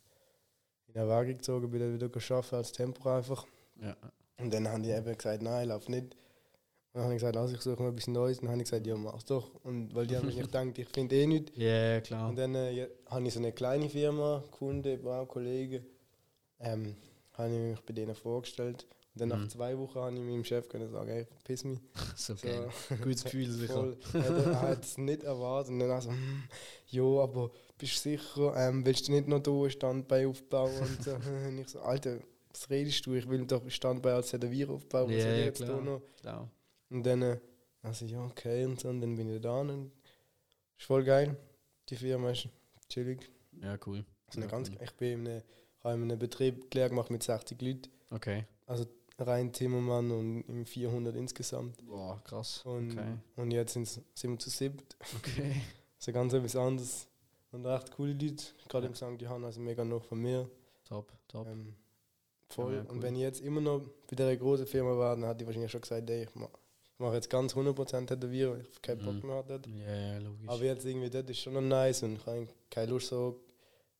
in 0.88 0.96
Erwägung 0.96 1.38
gezogen, 1.38 1.72
bin 1.72 1.80
dann 1.80 1.94
wieder 1.94 2.10
geschafft 2.10 2.54
als 2.54 2.72
Temporar 2.72 3.18
einfach. 3.18 3.46
Ja. 3.82 3.96
Und 4.38 4.54
dann 4.54 4.68
haben 4.68 4.84
die 4.84 4.92
eben 4.92 5.18
gesagt, 5.18 5.42
nein, 5.42 5.70
lauf 5.70 5.88
nicht. 5.88 6.14
Und 6.14 7.02
dann 7.02 7.04
habe 7.04 7.14
ich 7.14 7.20
gesagt, 7.20 7.38
also 7.38 7.54
ich 7.54 7.62
suche 7.62 7.82
mal 7.82 7.90
etwas 7.90 8.08
Neues. 8.08 8.40
Und 8.40 8.46
dann 8.46 8.52
habe 8.52 8.62
ich 8.62 8.70
gesagt, 8.70 8.88
ja, 8.88 8.96
mach's 8.96 9.26
doch. 9.26 9.56
Und 9.64 9.96
weil 9.96 10.08
die 10.08 10.18
haben 10.18 10.28
mir 10.28 10.34
gedacht, 10.42 10.78
ich 10.78 10.90
finde 10.90 11.16
eh 11.16 11.28
nichts. 11.28 11.52
Ja, 11.56 12.02
klar. 12.02 12.30
Und 12.30 12.36
dann 12.38 12.56
äh, 12.56 12.72
ja, 12.72 12.88
habe 13.10 13.26
ich 13.26 13.34
so 13.34 13.40
eine 13.40 13.54
kleine 13.54 13.90
Firma, 13.90 14.44
Kunde, 14.52 14.98
Baukollegen, 14.98 15.86
ähm, 16.60 16.96
habe 17.34 17.50
ich 17.50 17.60
mich 17.60 17.82
bei 17.82 17.94
denen 17.94 18.16
vorgestellt. 18.16 18.86
Und 19.16 19.22
dann 19.22 19.30
Mhm. 19.39 19.43
nach 19.45 19.47
zwei 19.51 19.78
Wochen 19.78 19.95
habe 19.99 20.13
ich 20.16 20.22
meinem 20.22 20.43
Chef 20.43 20.68
können 20.68 20.89
sagen, 20.91 21.09
ey, 21.09 21.26
verpiss 21.26 21.63
mich. 21.63 21.80
so 22.16 22.36
So, 22.36 22.41
geil. 22.47 22.70
Gutes 23.01 23.24
Gefühl 23.24 23.49
sicher. 23.49 23.95
Er, 24.13 24.61
hat 24.61 24.84
es 24.84 24.97
nicht 24.97 25.24
erwartet. 25.24 25.72
Und 25.72 25.80
dann 25.80 25.91
also, 25.91 26.09
hm, 26.11 26.43
ja, 26.88 27.03
aber 27.03 27.49
bist 27.78 27.95
du 28.05 28.09
sicher, 28.09 28.53
ähm, 28.57 28.86
willst 28.86 29.07
du 29.07 29.13
nicht 29.13 29.28
noch 29.28 29.39
da 29.41 29.51
ein 29.51 29.70
Standbein 29.72 30.28
aufbauen? 30.28 30.72
Und 30.80 31.03
so. 31.03 31.11
Und 31.47 31.57
ich 31.59 31.70
so, 31.70 31.80
Alter, 31.80 32.20
was 32.49 32.70
redest 32.70 33.05
du? 33.05 33.13
Ich 33.13 33.28
will 33.30 33.45
doch 33.45 33.63
ein 33.63 33.72
Standbein 33.72 34.16
als 34.16 34.32
Tätowierer 34.32 34.74
aufbauen. 34.74 35.05
Was 35.09 35.24
soll 35.24 35.32
ich 35.32 35.39
ja, 35.39 35.45
jetzt 35.45 35.61
da 35.61 35.66
klar. 35.66 35.82
noch? 35.82 36.01
Klar. 36.20 36.49
Und 36.89 37.03
dann, 37.03 37.39
also 37.84 38.05
ja, 38.05 38.22
okay, 38.26 38.66
und 38.66 38.80
so. 38.82 38.89
Und 38.89 38.99
dann 39.01 39.16
bin 39.16 39.34
ich 39.34 39.41
da. 39.41 39.61
Und 39.61 39.91
ist 40.78 40.86
voll 40.88 41.03
geil. 41.05 41.38
Die 41.89 41.95
Firma 41.95 42.32
ist 42.32 42.49
chillig. 42.89 43.30
Ja, 43.61 43.78
cool. 43.86 44.03
Also 44.28 44.41
Ja, 44.41 44.47
ganz, 44.47 44.70
cool. 44.70 44.78
ich 44.84 44.91
bin 44.93 45.20
in 45.22 45.28
einem, 45.28 45.41
habe 45.84 45.93
in 45.95 46.03
einem 46.03 46.20
Betrieb 46.20 46.70
die 46.70 46.78
Lehre 46.78 46.89
gemacht 46.89 47.09
mit 47.11 47.24
60 47.24 47.61
Leuten. 47.61 47.84
Okay. 48.11 48.45
Also 48.68 48.86
rein 49.18 49.53
Zimmermann 49.53 50.11
und 50.11 50.41
im 50.47 50.66
400 50.66 51.16
insgesamt. 51.16 51.78
Boah, 51.88 52.22
krass. 52.24 52.61
Und, 52.66 52.91
Okay. 52.91 53.13
und 53.38 53.51
jetzt 53.51 53.74
sind 53.74 54.03
wir 54.24 54.39
zu 54.39 54.49
siebt. 54.49 54.95
Okay. 55.18 55.55
Also 55.97 56.11
ganz 56.11 56.34
etwas 56.34 56.55
anderes. 56.55 57.07
Und 57.51 57.66
recht 57.66 57.89
coole 57.91 58.11
Leute. 58.13 58.43
Gerade 58.70 58.86
Ja. 58.86 58.89
im 58.89 58.95
St. 58.95 59.22
Johann, 59.22 59.43
also 59.45 59.59
mega 59.59 59.84
noch 59.84 60.03
von 60.03 60.20
mir. 60.22 60.47
Top, 60.84 61.11
top. 61.28 61.47
Ähm, 61.47 61.74
voll. 62.49 62.76
Ja, 62.76 62.82
cool. 62.84 62.91
Und 62.91 63.01
wenn 63.01 63.16
ich 63.16 63.22
jetzt 63.22 63.41
immer 63.41 63.59
noch 63.61 63.80
bei 64.07 64.16
dieser 64.16 64.36
großen 64.36 64.68
Firma 64.68 64.95
war, 64.97 65.16
dann 65.16 65.26
hätte 65.26 65.41
ich 65.43 65.47
wahrscheinlich 65.47 65.72
schon 65.72 65.82
gesagt, 65.82 66.07
ey, 66.09 66.24
ich 66.26 66.36
mache 66.36 66.51
mach 66.99 67.13
jetzt 67.13 67.30
ganz 67.30 67.55
100% 67.55 68.05
tätowieren, 68.07 68.53
weil 68.53 68.61
ich 68.70 68.82
keinen 68.84 69.03
Bock 69.03 69.16
Mhm. 69.16 69.28
mehr 69.28 69.36
hatte. 69.38 69.61
Ja, 69.86 69.95
ja, 69.95 70.18
logisch. 70.20 70.47
Aber 70.47 70.63
jetzt 70.63 70.86
irgendwie, 70.86 71.09
das 71.09 71.26
ist 71.28 71.39
schon 71.39 71.53
noch 71.53 71.61
nice 71.61 72.03
und 72.03 72.18
ich 72.18 72.26
habe 72.28 72.47
keine 72.70 72.91
Lust 72.91 73.07
so, 73.07 73.39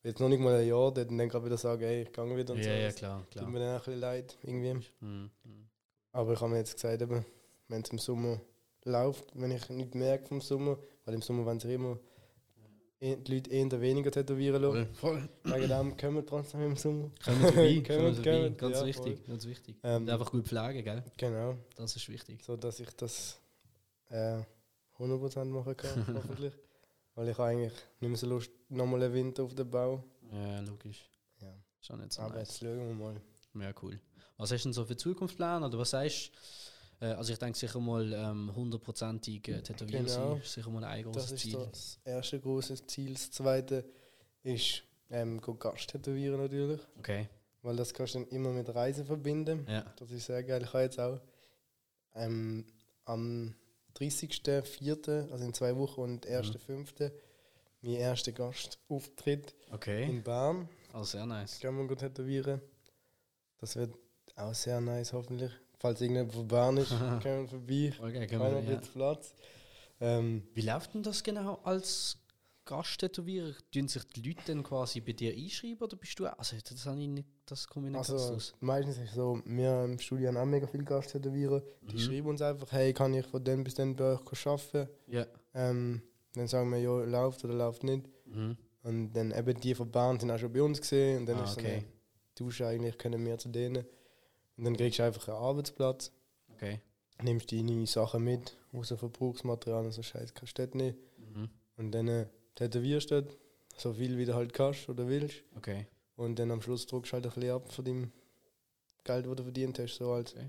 jetzt 0.06 0.20
noch 0.20 0.30
nicht 0.30 0.40
mal 0.40 0.56
ein 0.56 0.68
Jahr 0.68 0.92
dort 0.94 1.10
und 1.10 1.18
dann 1.18 1.28
gerade 1.30 1.46
wieder 1.46 1.58
sagen, 1.58 1.84
ey, 1.84 2.04
ich 2.04 2.12
gehe 2.14 2.38
wieder 2.38 2.54
und 2.54 2.60
ja, 2.60 2.64
so. 2.64 2.70
ja, 2.70 2.86
Das 2.86 2.96
klar, 2.96 3.22
Tut 3.24 3.32
klar. 3.32 3.50
mir 3.50 3.60
dann 3.60 3.70
auch 3.70 3.74
ein 3.74 3.78
bisschen 3.86 4.00
leid, 4.00 4.38
irgendwie. 4.44 4.74
Mhm. 5.02 5.30
mhm. 5.44 5.68
Aber 6.12 6.34
ich 6.34 6.40
habe 6.40 6.52
mir 6.52 6.58
jetzt 6.60 6.76
gesagt, 6.76 7.02
eben, 7.02 7.26
wenn 7.68 7.82
es 7.82 7.90
im 7.90 8.00
Sommer 8.00 8.40
läuft, 8.86 9.26
wenn 9.34 9.52
ich 9.52 9.68
nicht 9.70 9.96
merke 9.96 10.28
vom 10.28 10.40
Sommer, 10.42 10.78
weil 11.04 11.16
im 11.16 11.22
Sommer 11.22 11.46
wollen 11.46 11.60
sich 11.60 11.72
immer 11.72 11.98
eh- 13.02 13.18
die 13.18 13.34
Leute 13.36 13.50
eher 13.52 13.82
weniger 13.82 14.12
tätowieren 14.12 14.62
lassen. 14.62 14.88
Voll. 14.94 15.28
Wegen 15.44 15.68
dem 15.68 15.98
können 15.98 16.16
wir 16.16 16.26
trotzdem 16.26 16.62
im 16.62 16.78
Sommer. 16.78 17.10
Kommen 17.24 17.42
wir 17.42 17.48
vorbei, 17.52 17.84
Kommen, 17.86 17.86
kommen 17.86 18.06
wir 18.06 18.14
vorbei. 18.16 18.32
kommen, 18.44 18.58
Ganz 18.58 18.80
ja, 18.80 18.86
wichtig, 18.86 19.26
ganz 19.28 19.46
wichtig. 19.46 19.76
Ähm, 19.84 20.04
Und 20.04 20.10
einfach 20.10 20.32
gut 20.32 20.48
pflegen, 20.48 20.84
gell? 20.84 21.04
Genau, 21.18 21.56
Das 21.76 21.96
ist 21.96 22.08
wichtig. 22.10 22.42
so 22.44 22.56
dass 22.56 22.80
ich 22.80 22.90
das 22.96 23.40
äh, 24.10 24.40
100% 25.00 25.46
machen 25.46 25.76
kann, 25.76 26.06
hoffentlich. 26.16 26.54
Weil 27.16 27.30
ich 27.30 27.38
habe 27.38 27.50
eigentlich 27.50 27.74
nicht 28.00 28.10
mehr 28.10 28.18
so 28.18 28.28
Lust, 28.28 28.52
nochmal 28.70 29.04
einen 29.04 29.14
Winter 29.14 29.44
auf 29.44 29.54
den 29.56 29.70
Bau. 29.70 30.04
Ja, 30.32 30.60
logisch. 30.62 31.08
Ja. 31.42 31.54
Schon 31.82 32.00
nicht 32.00 32.14
so 32.14 32.22
Aber 32.22 32.36
nice. 32.36 32.48
jetzt 32.50 32.60
schauen 32.60 32.88
wir 32.88 32.94
mal. 32.96 33.22
Ja, 33.56 33.74
cool. 33.82 34.00
Was 34.38 34.52
hast 34.52 34.64
du 34.64 34.70
denn 34.70 34.74
so 34.74 34.86
für 34.86 34.98
Zukunftspläne? 34.98 35.66
Oder 35.66 35.78
was 35.78 35.92
sagst 35.92 36.32
du? 37.00 37.06
Äh, 37.06 37.12
also 37.14 37.32
ich 37.34 37.40
denke 37.40 37.58
sicher 37.58 37.80
mal 37.80 38.12
ähm, 38.14 38.54
hundertprozentig 38.56 39.48
äh, 39.48 39.62
tätowieren 39.62 40.06
Genau. 40.06 40.36
ist 40.36 40.54
sicher 40.54 40.70
mal 40.70 40.84
ein 40.84 41.04
Das 41.06 41.14
großes 41.14 41.32
ist 41.34 41.42
Ziel. 41.42 41.52
so 41.54 41.66
das 41.66 42.00
erste 42.04 42.40
große 42.40 42.88
Ziel. 42.88 43.14
Das 43.14 43.32
zweite 43.32 43.86
ist 44.44 44.84
ähm, 45.10 45.40
Gast 45.42 45.90
tätowieren 45.90 46.40
natürlich. 46.42 46.82
Okay, 47.00 47.30
Weil 47.62 47.76
das 47.76 47.94
kannst 47.94 48.16
du 48.16 48.20
dann 48.20 48.28
immer 48.30 48.50
mit 48.52 48.74
Reisen 48.74 49.06
verbinden. 49.06 49.66
ja. 49.70 49.86
Das 49.98 50.10
ist 50.12 50.26
sehr 50.26 50.44
geil. 50.44 50.62
Ich 50.64 50.74
habe 50.74 50.84
jetzt 50.84 51.00
auch 51.00 51.20
ähm, 52.16 52.66
am 53.06 53.54
30.04., 53.98 55.32
also 55.32 55.46
in 55.46 55.54
zwei 55.54 55.76
Wochen 55.78 56.02
und 56.02 56.28
1.05. 56.28 57.12
mein 57.86 57.96
erster 57.96 58.32
Gastauftritt 58.32 59.54
Okay, 59.72 60.04
in 60.10 60.24
Bern. 60.24 60.68
also 60.94 61.04
sehr 61.06 61.26
nice. 61.26 61.60
Können 61.60 61.78
wir 61.78 61.88
gut 61.88 62.00
tätowieren. 62.00 62.62
Das 63.60 63.76
wird 63.76 63.94
auch 64.36 64.54
sehr 64.54 64.82
nice, 64.82 65.14
hoffentlich. 65.14 65.52
Falls 65.80 66.02
irgendjemand 66.02 66.34
von 66.34 66.48
Bern 66.48 66.78
ist, 66.78 66.90
können 67.22 67.44
wir 67.44 67.48
vorbei. 67.48 67.94
Okay, 68.00 68.28
können 68.28 68.42
wir, 68.56 68.64
ja. 68.64 68.72
jetzt 68.80 68.92
Platz. 68.94 69.34
Ähm, 70.02 70.44
Wie 70.54 70.62
läuft 70.62 70.94
denn 70.94 71.04
das 71.04 71.24
genau 71.24 71.60
als 71.64 72.18
Gasttätowierer? 72.66 73.54
Tun 73.72 73.88
sich 73.88 74.04
die 74.06 74.22
Leute 74.28 74.42
dann 74.48 74.64
quasi 74.64 75.00
bei 75.00 75.14
dir 75.14 75.34
einschreiben 75.34 75.78
oder 75.80 75.96
bist 75.96 76.18
du 76.20 76.26
auch- 76.28 76.38
Also 76.38 76.56
das, 76.68 76.86
habe 76.86 77.00
ich 77.00 77.08
nicht, 77.08 77.28
das 77.46 77.68
komme 77.68 77.88
ich 77.88 77.92
nicht 77.94 78.00
also, 78.10 78.34
raus. 78.34 78.54
meistens 78.60 78.98
ist 78.98 79.10
es 79.10 79.16
so, 79.16 79.42
wir 79.46 79.84
im 79.84 80.00
Studio 80.00 80.28
haben 80.30 80.38
auch 80.38 80.46
mega 80.46 80.66
viele 80.68 80.84
Gasttätowierer. 80.84 81.62
Die 81.82 81.94
Mhm. 81.96 82.00
schreiben 82.00 82.28
uns 82.30 82.42
einfach, 82.42 82.72
hey, 82.72 82.94
kann 82.94 83.14
ich 83.14 83.26
von 83.26 83.44
dann 83.44 83.64
bis 83.64 83.76
dann 83.76 83.96
bei 83.96 84.16
euch 84.20 84.48
arbeiten? 84.48 84.90
Ja. 85.08 85.26
Ähm, 85.54 86.02
dann 86.40 86.48
sagen 86.48 86.70
wir, 86.72 86.80
ja, 86.80 87.04
läuft 87.04 87.44
oder 87.46 87.54
läuft 87.54 87.84
nicht. 87.84 88.08
Mhm. 88.26 88.58
Und 88.84 89.14
dann 89.14 89.32
eben 89.32 89.60
die 89.60 89.74
von 89.76 89.90
Bahn 89.92 90.20
sind 90.20 90.30
auch 90.32 90.38
schon 90.40 90.54
bei 90.54 90.62
uns 90.62 90.80
gesehen 90.80 91.20
und 91.20 91.26
dann 91.26 91.40
Ah, 91.40 91.44
ist 91.44 91.54
so 91.56 91.60
okay. 91.60 91.78
eine 91.78 91.86
Dusche 92.36 92.68
eigentlich, 92.68 92.98
können 92.98 93.26
wir 93.26 93.38
zu 93.38 93.50
denen. 93.50 93.86
Und 94.58 94.64
dann 94.64 94.78
kriegst 94.78 95.00
du 95.00 95.04
einfach 95.04 95.28
einen 95.28 95.38
Arbeitsplatz, 95.38 96.12
Okay. 96.54 96.80
nimmst 97.24 97.52
deine 97.52 97.86
Sachen 97.88 98.24
mit, 98.24 98.56
außer 98.74 98.98
Verbrauchsmaterial 98.98 99.86
und 99.86 99.92
so 99.92 100.02
Scheiß 100.04 100.34
kannst 100.34 100.58
du 100.58 100.68
nicht. 100.78 100.98
Mhm. 101.18 101.50
Und 101.78 101.92
dann 101.92 102.08
äh, 102.08 102.28
tätowierst 102.56 103.12
du 103.12 103.22
dort, 103.24 103.38
so 103.78 103.94
viel 103.94 104.18
wie 104.18 104.26
du 104.26 104.34
halt 104.36 104.54
kannst 104.54 104.88
oder 104.88 105.08
willst. 105.08 105.44
Okay. 105.58 105.88
Und 106.16 106.40
dann 106.40 106.52
am 106.52 106.62
Schluss 106.62 106.86
druckst 106.86 107.12
du 107.12 107.14
halt 107.16 107.26
ein 107.26 107.32
bisschen 107.34 107.52
ab 107.52 107.72
von 107.74 107.84
dem 107.84 108.12
Geld, 109.04 109.26
das 109.26 109.36
du 109.36 109.44
verdient 109.44 109.80
hast. 109.80 109.96
So 109.96 110.12
als, 110.12 110.34
Okay. 110.34 110.48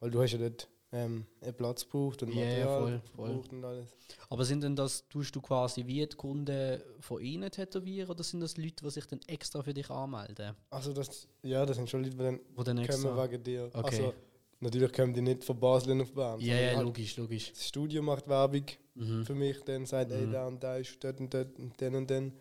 Weil 0.00 0.10
du 0.12 0.22
hast 0.22 0.32
ja 0.32 0.38
dort 0.38 0.68
ähm, 0.92 1.26
einen 1.42 1.54
Platz 1.54 1.84
gebraucht 1.84 2.22
und 2.22 2.34
Material 2.34 2.66
voll, 2.80 3.00
voll. 3.14 3.28
gebraucht 3.28 3.52
und 3.52 3.64
alles. 3.64 3.94
Aber 4.30 4.44
sind 4.44 4.62
denn 4.62 4.74
das, 4.74 5.06
tust 5.08 5.34
du 5.36 5.40
quasi 5.40 5.86
wie 5.86 6.06
die 6.06 6.16
Kunden 6.16 6.80
von 7.00 7.20
ihnen 7.20 7.50
tätowieren 7.50 8.08
oder 8.10 8.22
sind 8.24 8.40
das 8.40 8.56
Leute, 8.56 8.84
die 8.84 8.90
sich 8.90 9.04
dann 9.06 9.20
extra 9.26 9.62
für 9.62 9.74
dich 9.74 9.90
anmelden? 9.90 10.54
Also 10.70 10.92
das, 10.92 11.28
ja, 11.42 11.66
das 11.66 11.76
sind 11.76 11.90
schon 11.90 12.04
Leute, 12.04 12.16
die 12.16 12.22
dann 12.22 12.40
Wo 12.54 12.62
dann 12.62 12.86
kommen 12.86 13.16
wegen 13.30 13.42
dir. 13.42 13.70
Okay. 13.74 13.84
Also 13.84 14.14
natürlich 14.60 14.92
kommen 14.92 15.12
die 15.12 15.20
nicht 15.20 15.44
von 15.44 15.60
Basel 15.60 16.00
auf 16.00 16.12
Bern. 16.12 16.40
Ja, 16.40 16.46
sondern 16.56 16.70
ja, 16.70 16.76
halt 16.76 16.86
logisch, 16.86 17.16
logisch. 17.18 17.50
Das 17.52 17.66
Studio 17.68 18.02
macht 18.02 18.26
Werbung 18.28 18.64
Mhm. 18.94 19.24
für 19.24 19.34
mich, 19.34 19.62
dann 19.64 19.86
sagt, 19.86 20.10
ey, 20.10 20.26
Mhm. 20.26 20.32
da 20.32 20.46
und 20.46 20.62
da 20.64 20.76
ist 20.76 20.96
dort 21.04 21.20
und 21.20 21.32
dort 21.32 21.56
und 21.58 21.80
dann 21.80 21.94
und 21.94 22.10
dann. 22.10 22.32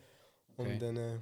Okay. 0.57 0.73
Und 0.73 0.79
dann 0.81 0.97
äh, 0.97 1.19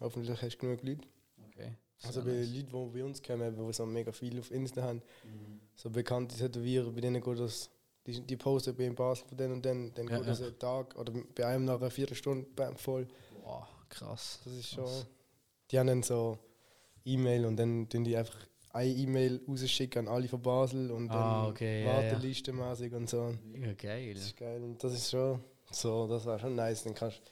hoffentlich 0.00 0.42
hast 0.42 0.56
du 0.56 0.66
genug 0.66 0.82
Leute. 0.82 1.06
Okay. 1.48 1.76
Also 2.02 2.20
bei 2.24 2.32
nice. 2.32 2.48
Leuten, 2.52 2.66
die 2.66 2.98
bei 2.98 3.04
uns 3.04 3.22
kommen, 3.22 3.54
die 3.54 3.72
so 3.72 3.86
mega 3.86 4.10
viel 4.10 4.40
auf 4.40 4.50
Insta 4.50 4.82
haben, 4.82 5.02
Mhm. 5.24 5.60
So 5.74 5.90
bekannte 5.90 6.36
Tätowierer, 6.36 6.90
bei 6.90 7.00
denen 7.00 7.22
geht 7.22 7.38
das, 7.38 7.70
die, 8.06 8.20
die 8.20 8.36
posten 8.36 8.74
bei 8.74 8.84
in 8.84 8.94
Basel 8.94 9.26
von 9.28 9.36
denen 9.36 9.54
und 9.54 9.64
dann, 9.64 9.92
dann 9.94 10.08
Ja, 10.08 10.18
geht 10.18 10.28
das 10.28 10.42
einen 10.42 10.58
Tag 10.58 10.96
oder 10.96 11.12
bei 11.34 11.46
einem 11.46 11.64
nach 11.64 11.80
einer 11.80 11.90
Viertelstunde 11.90 12.46
bam, 12.54 12.76
voll. 12.76 13.06
Boah, 13.42 13.68
krass. 13.88 14.40
Das 14.44 14.52
ist 14.54 14.70
schon. 14.70 14.84
Krass. 14.84 15.06
Die 15.70 15.78
haben 15.78 15.86
dann 15.86 16.02
so 16.02 16.38
E-Mail 17.04 17.46
und 17.46 17.56
dann 17.56 17.88
tun 17.88 18.04
die 18.04 18.16
einfach 18.16 18.36
eine 18.70 18.90
E-Mail 18.90 19.40
rausschicken 19.46 20.06
an 20.06 20.14
alle 20.14 20.28
von 20.28 20.40
Basel 20.42 20.90
und 20.90 21.08
dann 21.08 21.16
Ah, 21.18 21.48
okay, 21.48 21.84
ja, 21.84 22.02
ja. 22.02 22.16
Und 22.96 23.08
so. 23.10 23.34
Mega 23.44 23.72
geil. 23.74 24.14
Das 24.14 24.24
ist 24.24 24.36
geil 24.36 24.62
und 24.62 24.82
das 24.82 24.94
ist 24.94 25.10
schon 25.10 25.40
so, 25.70 26.06
das 26.06 26.24
war 26.26 26.38
schon 26.38 26.54
nice. 26.54 26.84
Dann 26.84 26.94
kannst 26.94 27.18
du 27.18 27.22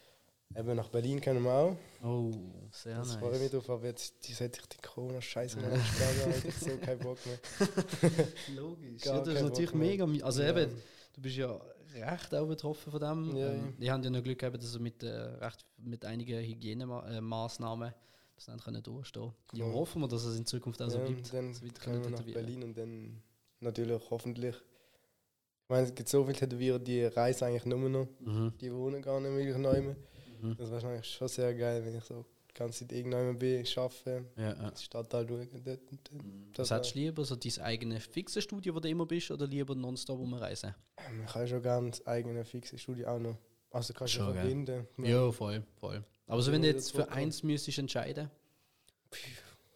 eben 0.57 0.77
nach 0.77 0.89
Berlin 0.89 1.21
können 1.21 1.43
wir 1.45 1.53
auch. 1.53 1.77
Oh, 2.05 2.31
sehr 2.73 2.97
Das 2.97 3.15
freue 3.17 3.35
ich 3.37 3.41
mich 3.43 3.53
nice. 3.53 3.65
drauf, 3.67 3.71
aber 3.71 3.87
jetzt 3.87 4.27
die 4.27 4.33
seit 4.33 4.57
ich 4.59 4.67
die 4.67 4.79
Corona-Scheiße 4.79 5.59
noch 5.61 5.71
nicht 5.71 6.01
habe, 6.01 6.49
ich 6.49 6.55
so 6.57 6.77
keinen 6.79 6.99
Bock 7.01 7.19
mehr. 7.27 7.39
Logisch. 8.57 9.03
Gar 9.03 9.17
Ja, 9.17 9.21
das 9.23 9.35
ist 9.35 9.43
natürlich 9.43 9.75
mega. 9.75 10.07
Also 10.25 10.43
Ja. 10.43 10.51
eben, 10.51 10.73
du 11.15 11.21
bist 11.21 11.37
ja 11.37 11.61
recht 11.95 12.35
auch 12.35 12.47
betroffen 12.47 12.91
von 12.91 13.01
dem. 13.01 13.37
Ja, 13.37 13.53
ähm, 13.53 13.75
die 13.79 13.91
haben 13.91 14.03
ja 14.03 14.11
noch 14.11 14.23
Glück 14.23 14.39
gehabt, 14.39 14.57
dass 14.57 14.73
sie 14.73 14.79
mit, 14.79 15.03
äh, 15.03 15.09
recht, 15.09 15.65
mit 15.79 16.05
einigen 16.05 16.41
Hygienemaßnahmen 16.43 17.93
das 18.37 18.47
dann 18.47 18.59
können 18.61 18.83
durchstehen 18.83 19.33
Ja, 19.53 19.67
Cool. 19.67 19.75
hoffen 19.75 20.01
wir, 20.03 20.09
dass 20.09 20.25
es 20.25 20.37
in 20.39 20.47
Zukunft 20.47 20.81
auch 20.83 20.89
so 20.89 20.99
ja, 20.99 21.05
bleibt. 21.05 21.33
dann 21.35 21.55
weiter 21.55 21.81
können 21.81 21.97
wir 21.97 22.03
können 22.11 22.15
nach. 22.27 22.33
Berlin 22.35 22.63
und 22.63 22.77
dann 22.79 23.23
natürlich 23.61 24.01
hoffentlich. 24.11 24.55
Ich 24.57 25.69
meine, 25.69 25.87
es 25.87 25.95
gibt 25.95 26.09
so 26.09 26.25
viele 26.25 26.37
Tätowierer, 26.39 26.79
die 26.79 27.05
reisen 27.05 27.45
eigentlich 27.45 27.65
nur 27.67 27.89
noch. 27.89 28.09
Mhm. 28.21 28.53
Die 28.61 28.73
wohnen 28.75 29.03
gar 29.03 29.21
nicht 29.21 29.33
wirklich 29.37 29.57
neu 29.59 29.81
mehr. 29.83 29.97
Mhm. 30.43 30.57
Das 30.57 30.71
wäre 30.71 30.73
wahrscheinlich 30.83 31.07
schon 31.07 31.29
sehr 31.29 31.55
geil, 31.55 31.85
wenn 31.85 31.97
ich 31.97 32.05
so 32.05 32.25
die 32.51 32.55
ganze 32.55 32.81
Zeit 32.81 32.93
irgendwann 32.93 33.39
bin, 33.39 33.65
arbeite, 33.77 34.25
Ja, 34.37 34.43
ja. 34.63 34.71
die 34.71 34.83
Stadtteil 34.83 35.27
schaue. 35.29 35.47
Dort 35.65 35.81
und 35.91 36.11
dort. 36.13 36.59
Was 36.59 36.71
hättest 36.71 36.95
du 36.95 36.99
lieber, 36.99 37.25
so 37.25 37.37
dein 37.37 37.59
eigenes 37.63 38.05
fixes 38.07 38.45
Studio, 38.45 38.75
wo 38.75 38.81
du 38.81 38.89
immer 38.89 39.07
bist, 39.07 39.31
oder 39.31 39.47
lieber 39.47 39.75
nonstop 39.75 40.19
rumreisen? 40.19 40.75
Man 41.17 41.27
kann 41.27 41.47
schon 41.47 41.63
gerne 41.63 41.91
das 41.91 42.05
eigene 42.07 42.45
fixe 42.45 42.77
Studio 42.79 43.09
auch 43.09 43.19
noch. 43.21 43.37
Also 43.71 43.93
kannst 43.95 44.17
du 44.17 44.19
verbinden. 44.33 44.87
Ja, 44.99 45.31
voll, 45.31 45.63
voll. 45.79 46.03
Aber 46.27 46.43
so, 46.43 46.51
wenn 46.51 46.63
du 46.63 46.69
jetzt 46.69 46.91
für 46.93 47.09
eins 47.11 47.43
müsstest 47.45 47.79
entscheiden, 47.79 48.29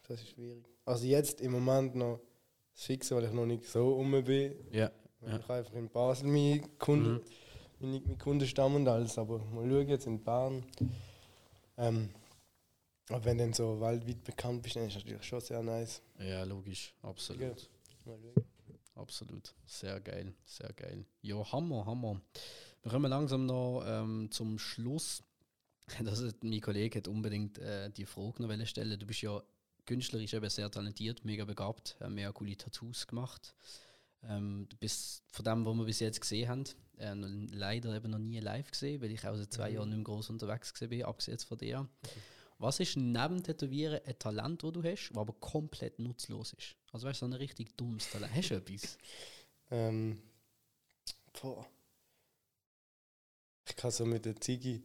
Das 0.07 0.21
ist 0.21 0.29
schwierig. 0.29 0.65
Also 0.85 1.05
jetzt 1.05 1.41
im 1.41 1.51
Moment 1.53 1.95
noch 1.95 2.19
das 2.73 2.83
Fixe, 2.83 3.15
weil 3.15 3.23
ich 3.25 3.31
noch 3.31 3.45
nicht 3.45 3.65
so 3.65 3.95
um 3.95 4.11
bin. 4.23 4.53
ja. 4.71 4.91
Ja. 5.25 5.39
Ich 5.39 5.49
einfach 5.49 5.73
in 5.73 5.89
Basel 5.89 6.27
meine 6.27 6.61
Kunden, 6.77 7.13
Mhm. 7.13 7.21
Meine, 7.79 7.99
meine 7.99 8.17
Kundenstamm 8.17 8.75
und 8.75 8.87
alles. 8.87 9.17
Aber 9.17 9.39
mal 9.39 9.69
schauen, 9.69 9.87
jetzt 9.87 10.07
in 10.07 10.23
Bern. 10.23 10.63
Ähm, 11.77 12.09
aber 13.09 13.25
wenn 13.25 13.37
du 13.37 13.43
dann 13.43 13.53
so 13.53 13.79
weltweit 13.79 14.23
bekannt 14.23 14.63
bist, 14.63 14.75
dann 14.75 14.87
ist 14.87 14.95
das 14.95 15.03
natürlich 15.03 15.23
schon 15.23 15.41
sehr 15.41 15.61
nice. 15.61 16.01
Ja, 16.19 16.43
logisch, 16.43 16.93
absolut. 17.01 17.69
Mal 18.05 18.17
schauen. 18.19 18.45
Absolut. 18.95 19.53
Sehr 19.65 19.99
geil, 19.99 20.33
sehr 20.45 20.71
geil. 20.73 21.05
Ja, 21.21 21.51
Hammer, 21.51 21.85
Hammer. 21.85 22.21
Wir 22.81 22.91
kommen 22.91 23.09
langsam 23.09 23.45
noch 23.45 23.83
ähm, 23.85 24.29
zum 24.31 24.57
Schluss. 24.59 25.23
Das 26.03 26.19
ist, 26.19 26.43
mein 26.43 26.61
Kollege 26.61 26.97
hat 26.97 27.07
unbedingt 27.07 27.59
äh, 27.59 27.91
die 27.91 28.07
Frage 28.07 28.41
noch 28.41 28.65
stellen. 28.65 28.99
Du 28.99 29.05
bist 29.05 29.21
ja 29.21 29.43
künstlerisch 29.85 30.33
eben 30.33 30.49
sehr 30.49 30.71
talentiert, 30.71 31.23
mega 31.23 31.45
begabt, 31.45 31.95
äh, 32.01 32.09
mega 32.09 32.31
coole 32.31 32.57
Tattoos 32.57 33.05
gemacht. 33.05 33.53
Ähm, 34.23 34.65
du 34.67 34.77
bist 34.77 35.23
von 35.31 35.45
dem, 35.45 35.63
was 35.63 35.75
wir 35.75 35.85
bis 35.85 35.99
jetzt 35.99 36.21
gesehen 36.21 36.49
haben, 36.49 36.63
äh, 36.97 37.13
leider 37.13 37.95
eben 37.95 38.11
noch 38.11 38.19
nie 38.19 38.39
live 38.39 38.71
gesehen, 38.71 39.01
weil 39.01 39.11
ich 39.11 39.25
auch 39.27 39.35
seit 39.35 39.51
zwei 39.53 39.69
Mhm. 39.69 39.75
Jahren 39.75 39.89
nicht 39.89 39.97
mehr 39.97 40.03
groß 40.05 40.29
unterwegs 40.29 40.73
gewesen 40.73 40.89
bin, 40.89 41.03
abgesehen 41.03 41.39
von 41.39 41.57
dir. 41.57 41.87
Was 42.57 42.79
ist 42.79 42.95
neben 42.95 43.43
Tätowieren 43.43 43.99
ein 44.05 44.17
Talent, 44.17 44.63
das 44.63 44.71
du 44.71 44.83
hast, 44.83 45.09
das 45.09 45.17
aber 45.17 45.33
komplett 45.33 45.99
nutzlos 45.99 46.53
ist? 46.53 46.75
Also 46.93 47.07
weißt 47.07 47.21
du, 47.21 47.25
so 47.25 47.31
ein 47.31 47.33
richtig 47.33 47.75
dummes 47.75 48.09
Talent. 48.09 48.33
Hast 48.33 48.49
du 48.49 48.55
etwas? 48.55 48.97
Ähm, 49.71 50.21
boah. 51.41 51.65
Ich 53.67 53.75
kann 53.75 53.89
so 53.89 54.05
mit 54.05 54.23
der 54.25 54.39
Ziggy 54.39 54.83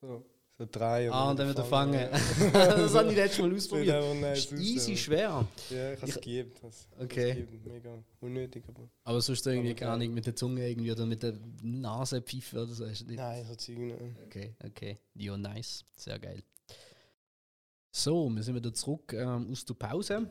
so, 0.00 0.24
so 0.56 0.66
drei 0.70 1.10
Ah, 1.10 1.30
und 1.30 1.38
dann 1.38 1.48
wieder 1.50 1.64
fangen. 1.64 2.08
Das 2.52 2.94
habe 2.94 3.10
ich 3.10 3.16
letztes 3.16 3.40
Mal 3.40 3.50
Das 3.50 3.64
ausprobiert. 3.64 4.20
nice 4.20 4.38
Ist 4.44 4.52
easy 4.52 4.92
ja. 4.92 4.96
schwer. 4.96 5.48
Ja, 5.70 5.92
ich 5.92 6.00
habe 6.00 6.10
es 6.10 6.14
gegeben. 6.14 6.52
Das, 6.62 6.88
Okay. 7.00 7.46
Das. 7.50 7.72
Mega 7.72 8.04
unnötig, 8.20 8.64
aber. 8.68 8.88
Aber 9.02 9.20
sonst 9.20 9.46
irgendwie, 9.46 9.74
geil. 9.74 9.88
Ahnung, 9.88 10.14
mit 10.14 10.26
der 10.26 10.36
Zunge 10.36 10.68
irgendwie 10.68 10.92
oder 10.92 11.06
mit 11.06 11.22
der 11.22 11.34
Nase 11.62 12.22
pfeifen 12.22 12.60
oder 12.60 12.72
so. 12.72 12.84
Nicht? 12.86 13.10
Nein, 13.10 13.44
so 13.48 13.54
Zeug 13.56 13.78
nicht. 13.78 13.96
Okay, 14.26 14.54
okay. 14.64 14.98
Ja, 15.14 15.36
nice. 15.36 15.84
Sehr 15.96 16.18
geil. 16.18 16.42
So, 17.90 18.28
wir 18.28 18.42
sind 18.42 18.54
wieder 18.54 18.72
zurück 18.74 19.12
ähm, 19.12 19.48
aus 19.50 19.64
der 19.64 19.74
Pause. 19.74 20.28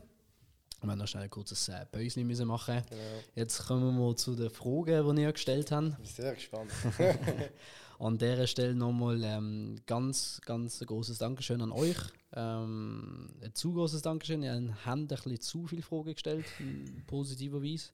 Wir 0.81 0.91
haben 0.91 0.99
noch 0.99 1.07
schnell 1.07 1.23
ein 1.23 1.29
kurzes 1.29 1.69
äh, 1.69 1.85
Päuschen 1.85 2.27
müssen 2.27 2.45
machen. 2.47 2.81
Genau. 2.89 3.01
Jetzt 3.35 3.65
kommen 3.67 3.97
wir 3.97 4.15
zu 4.17 4.35
den 4.35 4.49
Fragen, 4.49 5.15
die 5.15 5.21
ihr 5.21 5.31
gestellt 5.31 5.71
habt. 5.71 5.87
Ich 5.91 5.95
bin 5.97 6.05
sehr 6.25 6.33
gespannt. 6.33 6.71
An 7.99 8.17
dieser 8.17 8.47
Stelle 8.47 8.75
nochmal 8.75 9.21
ähm, 9.23 9.75
ganz, 9.85 10.41
ganz 10.45 10.81
ein 10.81 10.87
großes 10.87 11.17
Dankeschön 11.17 11.61
an 11.61 11.71
euch. 11.71 11.97
Ähm, 12.35 13.29
ein 13.41 13.53
zu 13.53 13.73
großes 13.73 14.01
Dankeschön. 14.01 14.43
Ihr 14.43 14.75
habt 14.85 14.97
ein 14.97 15.07
bisschen 15.07 15.39
zu 15.39 15.67
viele 15.67 15.81
Fragen 15.81 16.13
gestellt, 16.13 16.45
in 16.59 17.03
positiver 17.07 17.61
Weise. 17.61 17.91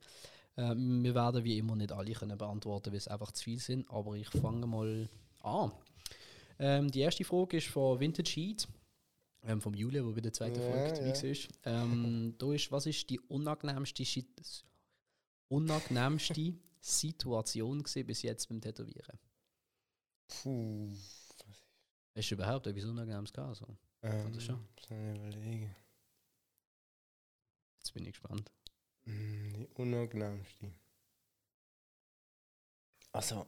Ähm, 0.57 1.03
wir 1.03 1.15
werden 1.15 1.43
wie 1.43 1.57
immer 1.57 1.75
nicht 1.75 1.91
alle 1.91 2.13
können 2.13 2.37
beantworten, 2.37 2.91
weil 2.91 2.97
es 2.97 3.07
einfach 3.07 3.31
zu 3.31 3.43
viel 3.43 3.59
sind. 3.59 3.89
Aber 3.89 4.15
ich 4.15 4.27
fange 4.29 4.65
mal 4.67 5.07
an. 5.41 5.71
Ähm, 6.59 6.91
die 6.91 6.99
erste 7.01 7.23
Frage 7.23 7.57
ist 7.57 7.67
von 7.67 7.99
Vintage 7.99 8.31
Heat. 8.35 8.67
Ähm, 9.43 9.61
vom 9.61 9.73
Julia, 9.73 10.03
wo 10.03 10.11
bei 10.11 10.21
der 10.21 10.33
zweiten 10.33 10.59
Ja, 10.59 10.69
Folge 10.69 10.93
dabei 10.93 11.27
ja. 11.27 11.37
war. 11.65 11.83
Ähm, 11.83 12.35
da 12.37 12.53
ist, 12.53 12.71
was 12.71 12.85
ist 12.85 13.09
die 13.09 13.19
unangenehmste, 13.19 14.03
unangenehmste 15.47 16.53
Situation 16.81 17.83
bis 18.05 18.21
jetzt 18.21 18.49
beim 18.49 18.59
Tätowieren? 18.59 19.17
Puh. 20.29 20.93
Du 22.15 22.21
überhaupt 22.35 22.67
etwas 22.67 22.85
Unangenehmes 22.85 23.33
gehabt? 23.33 23.49
Also, 23.49 23.77
Ähm, 24.01 24.39
schon? 24.39 24.55
muss 24.55 24.85
ich 24.85 24.91
überlegen. 24.91 25.75
jetzt 27.77 27.93
bin 27.93 28.05
ich 28.05 28.11
gespannt. 28.13 28.51
Mm, 29.05 29.53
Die 29.53 29.67
unangenehmste. 29.75 30.71
Also. 33.11 33.45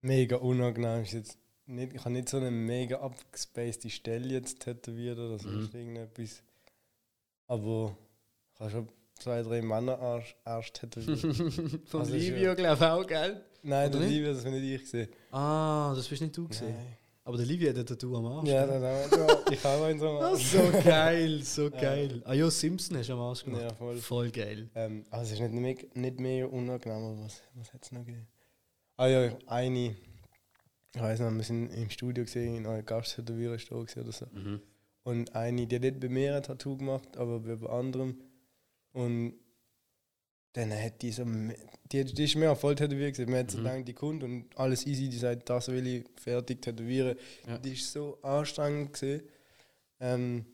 Mega 0.00 0.36
unangenehm 0.36 1.02
ist 1.02 1.12
jetzt. 1.12 1.38
Nicht, 1.66 1.92
ich 1.92 2.00
habe 2.00 2.12
nicht 2.12 2.30
so 2.30 2.38
eine 2.38 2.50
mega 2.50 2.98
abgespacede 3.00 3.90
Stelle 3.90 4.32
jetzt 4.32 4.60
tätowiert 4.60 5.18
oder 5.18 5.38
sonst 5.38 5.74
Mhm. 5.74 5.80
irgendetwas. 5.80 6.42
Aber 7.46 7.94
ich 8.54 8.60
habe 8.60 8.70
schon 8.70 8.88
zwei, 9.18 9.42
drei 9.42 9.62
Männer 9.62 9.98
Arsch, 9.98 10.34
Arsch 10.44 10.72
tätowiert. 10.72 11.20
Von 11.88 12.00
Also 12.00 12.14
Livio, 12.14 12.54
glaube 12.54 12.74
ich, 12.84 12.90
auch, 12.90 13.06
gell? 13.06 13.42
Nein, 13.62 13.88
Oder 13.88 13.98
der 13.98 14.08
nicht? 14.08 14.16
Liebe, 14.16 14.32
das 14.32 14.44
bin 14.44 14.52
nicht 14.52 14.74
ich 14.74 14.80
gesehen. 14.82 15.08
Ah, 15.32 15.92
das 15.94 16.06
bist 16.08 16.22
nicht 16.22 16.36
du 16.36 16.46
gesehen. 16.48 16.74
Aber 17.24 17.36
der 17.36 17.44
Livio 17.44 17.68
hat 17.68 17.76
ein 17.76 17.84
Tattoo 17.84 18.16
am 18.16 18.24
Arsch. 18.26 18.48
Ja, 18.48 18.66
dann 18.66 18.82
auch. 18.82 19.50
Ich 19.52 19.62
habe 19.62 19.84
einen 19.84 20.00
so 20.00 20.08
am 20.08 20.16
Arsch. 20.24 20.44
so 20.44 20.60
geil, 20.84 21.42
so 21.42 21.70
geil. 21.70 22.22
Ah 22.24 22.32
ja, 22.32 22.50
Simpson 22.50 22.96
hast 22.96 23.08
du 23.08 23.12
am 23.14 23.20
Arsch 23.20 23.44
gemacht. 23.44 23.62
Ja, 23.62 23.74
voll. 23.74 23.96
Voll 23.98 24.30
geil. 24.30 24.70
Ähm, 24.74 25.04
also 25.10 25.34
es 25.34 25.40
ist 25.40 25.40
nicht, 25.40 25.52
mega, 25.60 25.86
nicht 25.94 26.20
mega 26.20 26.46
unangenehm, 26.46 26.96
aber 27.04 27.24
was, 27.24 27.42
was 27.54 27.72
hat 27.74 27.84
es 27.84 27.92
noch 27.92 28.04
gegeben? 28.06 28.26
Ah 28.96 29.08
ja, 29.08 29.30
eine, 29.46 29.94
ich 30.94 31.00
weiß 31.00 31.20
noch, 31.20 31.30
wir 31.32 31.42
sind 31.44 31.68
im 31.74 31.90
Studio 31.90 32.24
gesehen, 32.24 32.56
in 32.56 32.66
einer 32.66 32.82
Gasttätowierer 32.82 33.54
ist 33.56 33.70
da 33.70 33.76
gewesen 33.76 34.00
oder 34.02 34.12
so. 34.12 34.26
Mhm. 34.32 34.60
Und 35.02 35.34
eine, 35.34 35.66
die 35.66 35.76
hat 35.76 35.82
nicht 35.82 36.00
bei 36.00 36.08
mir 36.08 36.36
ein 36.36 36.42
Tattoo 36.42 36.76
gemacht, 36.78 37.16
aber 37.16 37.40
bei 37.40 37.68
anderem. 37.68 38.16
Und 38.92 39.34
dann 40.54 40.72
hat 40.72 41.02
die 41.02 41.12
so, 41.12 41.24
die, 41.92 42.04
die 42.04 42.24
ist 42.24 42.36
mehr 42.36 42.56
voll 42.56 42.74
tätowiert 42.74 43.14
gewesen. 43.14 43.30
Man 43.30 43.40
hat 43.40 43.50
so 43.50 43.58
Mhm. 43.58 43.64
gedacht, 43.64 43.88
die 43.88 43.92
kommt 43.94 44.22
und 44.24 44.46
alles 44.58 44.86
easy, 44.86 45.08
die 45.08 45.18
sagt, 45.18 45.48
das 45.48 45.68
will 45.68 45.86
ich 45.86 46.04
fertig 46.16 46.62
tätowieren. 46.62 47.16
Ja. 47.46 47.58
Die 47.58 47.72
ist 47.74 47.92
so 47.92 48.18
anstrengend 48.22 48.92
gewesen. 48.92 49.22
Ähm, 50.00 50.44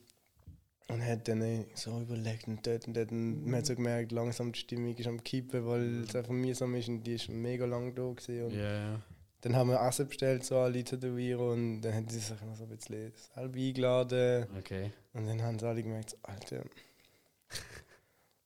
und 0.89 1.03
hat 1.03 1.26
dann 1.28 1.64
so 1.74 2.03
überlegt 2.03 2.47
und 2.47 2.66
dort 2.66 2.87
und 2.87 2.95
dort 2.95 3.11
und 3.11 3.47
man 3.47 3.57
hat 3.57 3.66
so 3.66 3.74
gemerkt, 3.74 4.12
langsam 4.12 4.53
die 4.53 4.59
Stimmung 4.59 4.95
ist 4.95 5.07
am 5.07 5.22
Kippen, 5.24 5.66
weil 5.66 6.03
es 6.03 6.14
einfach 6.14 6.32
mühsam 6.32 6.74
ist 6.74 6.89
und 6.89 7.03
die 7.05 7.14
ist 7.14 7.30
mega 7.30 7.64
lang 7.64 7.95
da 7.95 8.03
gewesen. 8.12 8.45
Und 8.45 8.55
ja. 8.55 9.01
dann 9.41 9.57
haben 9.57 9.70
wir 9.70 9.80
Essen 9.80 10.07
bestellt, 10.09 10.45
so 10.45 10.59
alle 10.59 10.85
Tätowierer 10.85 11.53
und 11.53 11.80
dann 11.80 11.95
haben 11.95 12.09
sie 12.09 12.18
sich 12.18 12.39
noch 12.43 12.55
so 12.57 12.64
ein 12.64 12.68
bisschen 12.76 13.12
selber 13.35 13.59
eingeladen. 13.59 14.47
Okay. 14.59 14.93
Und 15.14 15.26
dann 15.26 15.41
haben 15.41 15.59
sie 15.59 15.66
alle 15.66 15.82
gemerkt, 15.82 16.11
so, 16.11 16.16
Alter. 16.22 16.62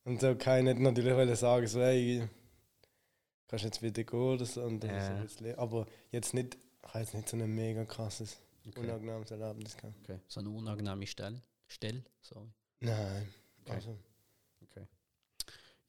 Und 0.09 0.21
so 0.21 0.35
keiner 0.35 0.71
hat 0.71 0.79
natürlich 0.79 1.15
wollen 1.15 1.35
sagen, 1.37 1.67
so, 1.67 1.81
hey, 1.81 2.29
kannst 3.47 3.65
jetzt 3.65 3.83
wieder 3.83 4.03
gehen 4.05 4.19
oder 4.19 4.45
so. 4.45 4.63
Und 4.63 4.83
dann 4.83 4.91
Ja. 4.91 5.27
so 5.29 5.45
ein 5.45 5.55
aber 5.59 5.87
jetzt 6.11 6.35
nicht, 6.35 6.57
ich 6.83 6.89
habe 6.89 7.01
jetzt 7.01 7.15
nicht 7.15 7.29
so 7.29 7.37
ein 7.37 7.55
mega 7.55 7.85
krasses, 7.85 8.39
Okay. 8.67 8.81
unangenehmes 8.81 9.31
Erlebnis 9.31 9.77
gehabt. 9.77 9.95
okay. 10.03 10.19
So 10.29 10.41
eine 10.41 10.51
unangenehme 10.51 11.07
Stelle. 11.07 11.41
Stelle, 11.67 12.03
sorry. 12.21 12.49
Nein. 12.81 13.29
Okay. 13.63 13.73
Also, 13.75 13.99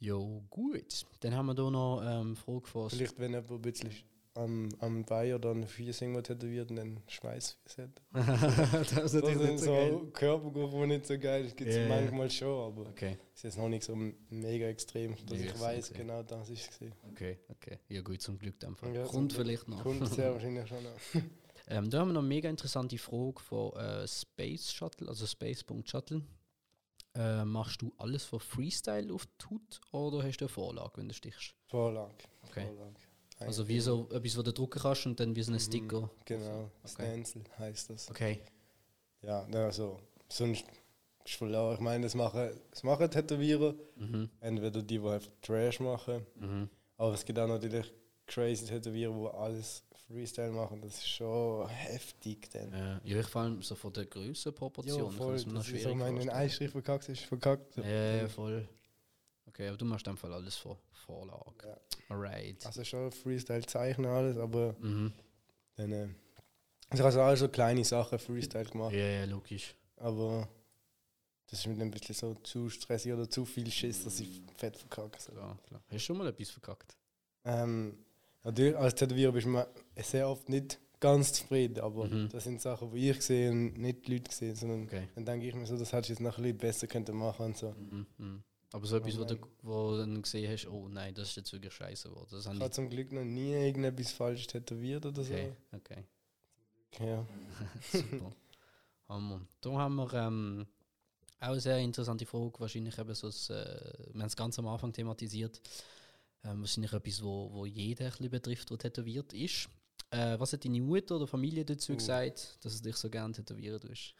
Jo, 0.01 0.41
gut. 0.49 1.05
Dann 1.19 1.35
haben 1.35 1.47
wir 1.47 1.53
da 1.55 1.69
noch 1.69 2.01
ähm, 2.01 2.35
Frage 2.37 2.65
von. 2.67 2.89
vielleicht, 2.89 3.19
wenn 3.19 3.31
jemand 3.33 3.51
ein 3.51 3.61
bisschen 3.61 3.91
am, 4.35 4.69
am 4.79 5.03
Bein 5.05 5.33
oder 5.33 5.49
an 5.49 5.61
den 5.61 5.67
Füßen 5.67 6.07
irgendwo 6.07 6.21
tätowiert 6.21 6.69
und 6.69 6.77
dann 6.77 7.01
Schweißfüße 7.07 7.83
hat. 7.83 8.01
das 8.13 8.91
ist 8.91 8.97
Das 8.97 9.13
natürlich 9.13 9.37
sind 9.37 9.51
nicht 9.51 9.59
so 9.59 9.89
so. 9.99 10.09
Körpergruppen, 10.13 10.81
die 10.81 10.87
nicht 10.87 11.05
so 11.07 11.19
geil 11.19 11.43
sind. 11.45 11.57
gibt 11.57 11.69
es 11.69 11.75
ja. 11.77 11.87
manchmal 11.87 12.29
schon, 12.29 12.73
aber 12.73 12.89
Okay, 12.89 13.17
ist 13.33 13.43
jetzt 13.43 13.57
noch 13.57 13.69
nicht 13.69 13.83
so 13.83 13.95
mega 14.29 14.67
extrem, 14.67 15.15
dass 15.25 15.39
Ja, 15.39 15.45
ich 15.45 15.59
weiß, 15.59 15.89
gesehen. 15.89 16.07
genau 16.07 16.23
das 16.23 16.49
ist 16.49 16.69
es. 16.81 16.91
okay, 17.11 17.39
okay. 17.49 17.79
Ja 17.89 18.01
gut, 18.01 18.21
zum 18.21 18.37
Glück 18.37 18.59
dann. 18.59 18.75
Ja, 18.93 19.05
Glück. 19.05 19.31
vielleicht 19.33 19.67
noch. 19.67 19.83
Kommt 19.83 20.07
sehr 20.07 20.31
wahrscheinlich 20.33 20.67
schon 20.67 20.83
noch. 20.83 21.21
Ähm, 21.67 21.89
da 21.89 21.99
haben 21.99 22.09
wir 22.09 22.13
noch 22.13 22.21
eine 22.21 22.27
mega 22.27 22.49
interessante 22.49 22.97
Frage 22.97 23.39
von 23.41 23.73
äh, 23.73 24.07
Space 24.07 24.71
Shuttle, 24.71 25.07
also 25.07 25.25
space.shuttle. 25.27 26.21
Äh, 27.15 27.43
machst 27.45 27.81
du 27.81 27.91
alles 27.97 28.23
für 28.25 28.39
Freestyle 28.39 29.11
auf 29.13 29.25
die 29.25 29.45
Haut 29.49 29.81
oder 29.91 30.23
hast 30.23 30.37
du 30.37 30.45
eine 30.45 30.49
Vorlage, 30.49 30.91
wenn 30.97 31.07
du 31.09 31.13
stichst? 31.13 31.55
Vorlage. 31.67 32.13
Okay. 32.47 32.65
Vorlage. 32.67 32.95
Also 33.39 33.67
wie 33.67 33.79
so 33.79 34.07
etwas, 34.11 34.37
was 34.37 34.43
du 34.43 34.51
drucken 34.53 34.81
kannst 34.81 35.05
und 35.05 35.19
dann 35.19 35.35
wie 35.35 35.41
so 35.43 35.51
ein 35.53 35.59
Sticker. 35.59 36.01
Mhm, 36.01 36.09
Genau, 36.25 36.71
Okay. 36.83 36.91
Stencil 37.05 37.41
heißt 37.57 37.89
das. 37.89 38.09
Okay. 38.09 38.41
Ja, 39.21 39.45
also 39.53 39.99
sonst 40.29 40.65
ist 41.25 41.35
voll 41.35 41.55
auch, 41.55 41.73
ich 41.73 41.79
meine, 41.79 42.03
das 42.03 42.15
machen, 42.15 42.51
das 42.71 42.83
machen 42.83 43.09
Tätowierer, 43.09 43.75
Mhm. 43.95 44.29
entweder 44.41 44.81
die, 44.81 44.97
die 44.99 44.99
einfach 44.99 45.31
Trash 45.41 45.79
machen, 45.79 46.25
Mhm. 46.35 46.69
aber 46.97 47.13
es 47.13 47.23
gibt 47.25 47.37
auch 47.39 47.47
natürlich 47.47 47.91
crazy 48.27 48.65
Tätowierer, 48.65 49.13
die 49.31 49.37
alles 49.37 49.83
Freestyle 50.07 50.51
machen, 50.51 50.81
das 50.81 50.95
ist 50.97 51.07
schon 51.07 51.67
heftig 51.69 52.49
dann. 52.51 52.73
Ja, 52.73 53.01
ich 53.03 53.25
vor 53.27 53.41
allem 53.43 53.61
so 53.61 53.75
von 53.75 53.93
der 53.93 54.05
Größenproportion. 54.05 55.03
Ja, 55.03 55.09
voll, 55.11 55.35
noch 55.45 55.53
das 55.55 55.67
ist 55.69 55.83
so, 55.83 55.89
schwierig 55.89 55.99
wenn 55.99 56.15
ein. 56.29 56.29
Einstrich 56.29 56.71
verkackt 56.71 57.09
ist, 57.09 57.21
verkackt. 57.25 57.77
Ja, 57.77 58.15
ja, 58.15 58.27
voll. 58.27 58.67
Okay, 59.49 59.67
aber 59.67 59.77
du 59.77 59.85
machst 59.85 60.05
Fall 60.17 60.33
alles 60.33 60.55
vor 60.55 60.77
Vorlage. 60.91 61.67
Ja. 61.67 61.77
Alright. 62.09 62.65
Also 62.65 62.83
schon 62.83 63.11
Freestyle 63.11 63.65
zeichnen 63.65 64.05
alles, 64.09 64.37
aber 64.37 64.75
Mhm. 64.79 65.11
dann, 65.75 65.91
äh, 65.91 66.07
ich 66.93 66.99
habe 67.01 67.21
also 67.23 67.45
so 67.45 67.49
kleine 67.51 67.83
Sachen 67.83 68.17
Freestyle 68.19 68.65
gemacht. 68.65 68.93
Ja, 68.93 68.99
ja, 69.07 69.25
logisch. 69.25 69.75
Aber 69.97 70.47
das 71.47 71.59
ist 71.59 71.67
mir 71.67 71.73
dann 71.75 71.87
ein 71.87 71.91
bisschen 71.91 72.15
so 72.15 72.35
zu 72.35 72.69
stressig 72.69 73.11
oder 73.13 73.29
zu 73.29 73.43
viel 73.45 73.69
Schiss, 73.71 74.03
dass 74.03 74.19
ich 74.19 74.41
fett 74.57 74.77
verkacke. 74.77 75.19
So. 75.19 75.31
Klar, 75.31 75.57
klar. 75.67 75.81
Hast 75.87 75.93
du 75.93 75.99
schon 75.99 76.17
mal 76.17 76.27
etwas 76.27 76.49
verkackt? 76.51 76.95
Ähm, 77.43 77.97
natürlich, 78.43 78.77
als 78.77 78.95
Tätowierer 78.95 79.31
bist 79.31 79.47
du 79.47 79.65
sehr 80.03 80.29
oft 80.29 80.47
nicht 80.47 80.79
ganz 80.99 81.33
zufrieden, 81.33 81.79
aber 81.79 82.05
Mhm. 82.05 82.29
das 82.29 82.43
sind 82.43 82.61
Sachen, 82.61 82.91
die 82.91 83.09
ich 83.09 83.21
sehe 83.21 83.49
und 83.51 83.77
nicht 83.77 84.05
die 84.07 84.13
Leute 84.17 84.31
sehen, 84.33 84.55
sondern 84.55 84.83
Okay. 84.83 85.07
dann 85.15 85.25
denke 85.25 85.47
ich 85.47 85.55
mir 85.55 85.65
so, 85.65 85.77
das 85.77 85.91
hättest 85.93 86.09
du 86.09 86.13
jetzt 86.13 86.19
noch 86.21 86.37
ein 86.37 86.43
bisschen 86.43 86.57
besser 86.57 86.87
könnte 86.87 87.13
machen 87.13 87.45
und 87.47 87.57
so. 87.57 87.71
Mhm. 88.17 88.43
Aber 88.71 88.85
so 88.85 88.97
etwas, 88.97 89.17
wo 89.17 89.23
du, 89.23 89.37
wo 89.63 89.91
du 89.91 89.97
dann 89.97 90.21
gesehen 90.21 90.51
hast, 90.51 90.67
oh 90.67 90.87
nein, 90.89 91.13
das 91.15 91.29
ist 91.29 91.37
jetzt 91.37 91.53
wirklich 91.53 91.73
scheiße 91.73 92.09
geworden. 92.09 92.27
Das 92.31 92.45
Ich 92.45 92.51
habe 92.51 92.69
zum 92.69 92.89
Glück 92.89 93.11
noch 93.11 93.23
nie 93.23 93.53
irgendetwas 93.53 94.11
falsch 94.11 94.45
tätowiert 94.45 95.05
oder 95.05 95.23
so. 95.23 95.33
Okay, 95.33 95.53
okay. 95.71 96.03
Ja. 96.99 97.25
Super. 97.91 98.31
Hammer. 99.07 99.41
Da 99.61 99.71
haben 99.71 99.95
wir 99.95 100.13
ähm, 100.13 100.67
auch 101.39 101.47
eine 101.47 101.59
sehr 101.59 101.79
interessante 101.79 102.27
Frage, 102.27 102.59
wahrscheinlich 102.59 102.97
eben 102.97 103.15
so, 103.15 103.27
das, 103.27 103.49
äh, 103.49 103.93
wir 104.13 104.21
haben 104.21 104.27
es 104.27 104.35
ganz 104.35 104.59
am 104.59 104.67
Anfang 104.67 104.93
thematisiert, 104.93 105.59
ähm, 106.43 106.61
wahrscheinlich 106.61 106.93
etwas, 106.93 107.23
wo, 107.23 107.51
wo 107.51 107.65
jeder 107.65 108.05
ein 108.05 108.11
bisschen 108.11 108.29
betrifft, 108.29 108.69
der 108.69 108.77
tätowiert 108.77 109.33
ist. 109.33 109.67
Äh, 110.11 110.39
was 110.39 110.53
hat 110.53 110.63
deine 110.63 110.81
Mutter 110.81 111.15
oder 111.15 111.27
Familie 111.27 111.65
dazu 111.65 111.93
Uh. 111.93 111.97
gesagt, 111.97 112.57
dass 112.61 112.81
du 112.81 112.89
dich 112.89 112.97
so 112.97 113.09
gerne 113.09 113.33
tätowieren 113.33 113.79
tust? 113.79 114.13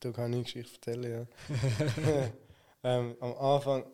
Da 0.00 0.10
kann 0.10 0.32
ich 0.32 0.34
eine 0.34 0.42
Geschichte 0.42 0.90
erzählen, 0.90 1.28
ja. 1.48 2.32
ähm, 2.84 3.16
am 3.20 3.34
Anfang 3.34 3.84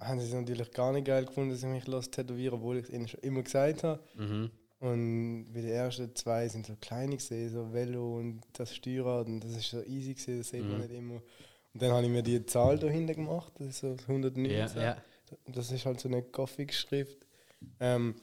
haben 0.00 0.20
sie 0.20 0.26
es 0.26 0.32
natürlich 0.32 0.70
gar 0.72 0.92
nicht 0.92 1.06
geil 1.06 1.24
gefunden, 1.24 1.50
dass 1.50 1.62
ich 1.62 1.68
mich 1.68 1.86
los 1.86 2.10
tätowieren 2.10 2.54
obwohl 2.58 2.78
ich 2.78 2.84
es 2.84 2.90
ihnen 2.90 3.06
schon 3.08 3.20
immer 3.20 3.42
gesagt 3.42 3.84
habe. 3.84 4.02
Mhm. 4.16 4.50
Und 4.80 5.52
bei 5.52 5.60
den 5.60 5.70
ersten 5.70 6.14
zwei 6.16 6.48
sind 6.48 6.66
so 6.66 6.74
kleine 6.80 7.16
gesehen, 7.16 7.50
so 7.50 7.72
Velo 7.72 8.18
und 8.18 8.40
das 8.54 8.74
Steuerrad 8.74 9.28
und 9.28 9.38
das 9.44 9.52
ist 9.52 9.70
so 9.70 9.80
easy 9.84 10.14
gesehen, 10.14 10.38
das 10.38 10.48
sieht 10.48 10.62
man 10.62 10.72
Mhm. 10.74 10.80
nicht 10.80 10.90
immer. 10.92 11.14
Und 11.74 11.80
dann 11.82 11.92
habe 11.92 12.04
ich 12.04 12.10
mir 12.10 12.22
die 12.22 12.44
Zahl 12.46 12.78
dahinter 12.78 13.14
gemacht, 13.14 13.52
das 13.58 13.68
ist 13.68 13.78
so 13.80 13.96
119. 14.08 14.50
Ja, 14.50 14.82
ja. 14.82 14.96
Das 15.46 15.70
ist 15.70 15.86
halt 15.86 16.00
so 16.00 16.08
eine 16.08 16.22
Gothic-Schrift. 16.22 17.26
Ähm, 17.80 18.16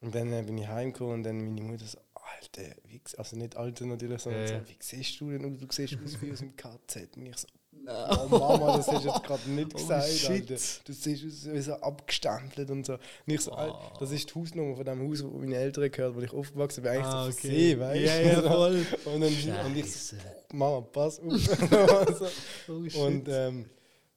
und 0.00 0.14
dann 0.14 0.32
äh, 0.32 0.42
bin 0.42 0.56
ich 0.56 0.68
heimgekommen 0.68 1.14
und 1.14 1.22
dann 1.24 1.36
meine 1.44 1.60
Mutter 1.62 1.84
so, 1.84 1.98
Alter, 2.14 2.74
wie, 2.86 3.00
also 3.18 3.36
nicht 3.36 3.56
Alter 3.56 3.84
natürlich, 3.86 4.22
sondern 4.22 4.42
Ja, 4.42 4.60
so, 4.60 4.68
wie 4.68 4.76
siehst 4.78 5.20
du 5.20 5.30
denn, 5.30 5.58
du 5.58 5.66
siehst 5.70 5.98
aus 6.02 6.22
wie 6.22 6.32
aus 6.32 6.38
dem 6.38 6.54
KZ. 6.56 7.16
Und 7.16 7.26
ich 7.26 7.36
so, 7.36 7.48
oh 7.86 8.28
Mama, 8.30 8.76
das 8.76 8.88
hast 8.88 9.04
du 9.04 9.08
jetzt 9.08 9.22
gerade 9.24 9.50
nicht 9.50 9.70
Oh, 9.74 9.78
gesagt, 9.78 10.08
shit. 10.08 10.30
Alter. 10.30 10.54
Du 10.84 10.92
siehst 10.92 11.24
aus 11.24 11.52
wie 11.52 11.60
so 11.60 11.72
abgestempelt 11.74 12.70
und 12.70 12.86
so. 12.86 12.94
Und 12.94 13.00
ich 13.26 13.40
so, 13.40 13.52
Oh. 13.52 13.74
das 14.00 14.10
ist 14.12 14.30
die 14.30 14.38
Hausnummer 14.38 14.76
von 14.76 14.84
dem 14.84 15.08
Haus, 15.08 15.24
wo 15.24 15.38
meine 15.38 15.56
Eltern 15.56 15.90
gehört, 15.90 16.14
wo 16.16 16.20
ich 16.20 16.32
aufgewachsen 16.32 16.82
bin, 16.82 16.92
eigentlich 16.92 17.06
Ah, 17.06 17.24
so 17.24 17.30
okay. 17.38 17.48
See, 17.48 17.78
weißt 17.80 18.04
Ja, 18.04 18.20
ja, 18.20 18.42
voll. 18.42 18.86
Und, 19.06 19.20
dann, 19.20 19.66
und 19.66 19.76
ich 19.76 19.92
so, 19.92 20.16
Scheiße. 20.16 20.16
Mama, 20.52 20.80
pass 20.82 21.20
auf. 21.20 21.26
Oh. 22.68 23.04
Und 23.06 23.28
ähm, 23.28 23.66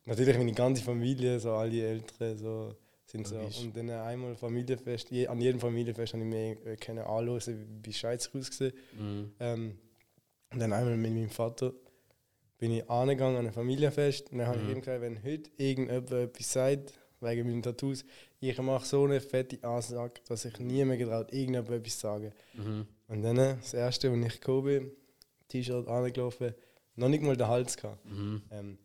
natürlich 0.05 0.37
meine 0.37 0.53
ganze 0.53 0.83
Familie, 0.83 1.39
so 1.39 1.51
alle 1.51 1.81
Eltern, 1.81 2.37
so 2.37 2.73
sind 3.05 3.27
so. 3.27 3.35
Und 3.37 3.75
dann 3.75 3.89
einmal 3.89 4.35
Familienfest, 4.35 5.09
je, 5.11 5.27
an 5.27 5.39
jedem 5.41 5.59
Familienfest 5.59 6.13
habe 6.13 6.23
ich 6.23 6.29
mir 6.29 6.51
äh, 6.65 6.75
können 6.75 6.99
anhören, 6.99 7.79
wie 7.83 7.93
scheiße 7.93 8.29
ich 8.33 8.39
ausgesehen. 8.39 8.73
Mhm. 8.97 9.31
Ähm, 9.39 9.77
und 10.51 10.59
dann 10.59 10.73
einmal 10.73 10.95
mit 10.97 11.11
meinem 11.13 11.29
Vater 11.29 11.73
bin 12.57 12.71
ich 12.71 12.89
angegangen 12.89 13.37
an 13.37 13.45
ein 13.47 13.53
Familienfest. 13.53 14.31
Und 14.31 14.39
dann 14.39 14.47
habe 14.47 14.59
Mhm. 14.59 14.65
ich 14.69 14.75
ihm 14.75 14.79
gesagt, 14.81 15.01
wenn 15.01 15.23
heute 15.23 15.49
irgendjemand 15.57 16.11
etwas 16.11 16.51
sagt, 16.53 16.93
wegen 17.19 17.47
meinen 17.47 17.61
Tattoos, 17.63 18.05
ich 18.39 18.57
mache 18.61 18.85
so 18.85 19.03
eine 19.05 19.19
fette 19.21 19.63
Ansage, 19.67 20.21
dass 20.27 20.45
ich 20.45 20.59
nie 20.59 20.83
mehr 20.85 20.97
getraut, 20.97 21.31
irgendjemand 21.33 21.69
etwas 21.71 21.93
zu 21.95 21.99
sagen. 22.01 22.31
Mhm. 22.53 22.85
Und 23.07 23.21
dann 23.23 23.37
äh, 23.37 23.55
das 23.57 23.73
erste, 23.73 24.09
als 24.11 24.25
ich 24.25 24.39
gekommen 24.41 24.63
bin, 24.65 24.91
T-Shirt 25.47 25.87
angelaufen, 25.87 26.53
noch 26.95 27.09
nicht 27.09 27.23
mal 27.23 27.35
den 27.37 27.47
Hals 27.47 27.77
gehabt. 27.77 28.05
Mhm. 28.05 28.41
Ähm, 28.51 28.77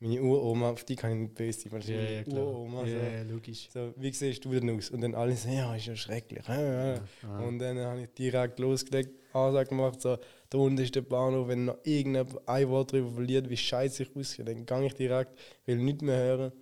meine 0.00 0.22
Uroma, 0.22 0.70
auf 0.70 0.84
die 0.84 0.94
kann 0.96 1.10
ich 1.12 1.18
nicht 1.18 1.34
böse 1.34 1.60
sein, 1.60 1.72
weil 1.72 1.82
Ja, 1.82 2.00
ja, 2.00 2.22
klar. 2.22 2.46
Uroma. 2.46 2.84
Ja, 2.86 2.98
so. 3.00 3.04
ja, 3.16 3.22
logisch. 3.24 3.68
So, 3.72 3.92
wie 3.96 4.12
siehst 4.12 4.44
du 4.44 4.50
denn 4.52 4.70
aus? 4.70 4.90
Und 4.90 5.00
dann 5.00 5.14
alle 5.14 5.36
so, 5.36 5.48
ja, 5.48 5.74
ist 5.74 5.86
ja 5.86 5.96
schrecklich. 5.96 6.44
Ja, 6.48 6.94
ja. 6.94 7.38
Und 7.40 7.58
dann 7.58 7.78
habe 7.78 8.02
ich 8.02 8.08
direkt 8.14 8.58
losgelegt, 8.60 9.10
Ansage 9.32 9.68
gemacht, 9.70 10.00
so, 10.00 10.16
da 10.50 10.58
unten 10.58 10.82
ist 10.82 10.94
der 10.94 11.02
Bahnhof, 11.02 11.48
wenn 11.48 11.66
noch 11.66 11.78
irgendjemand 11.84 12.48
ein 12.48 12.68
Wort 12.68 12.92
darüber 12.92 13.10
verliert, 13.10 13.48
wie 13.50 13.56
scheiße 13.56 14.04
ich 14.04 14.16
aussehe, 14.16 14.44
dann 14.44 14.64
gehe 14.64 14.86
ich 14.86 14.94
direkt, 14.94 15.38
will 15.66 15.76
nichts 15.76 16.02
mehr 16.02 16.18
hören. 16.18 16.52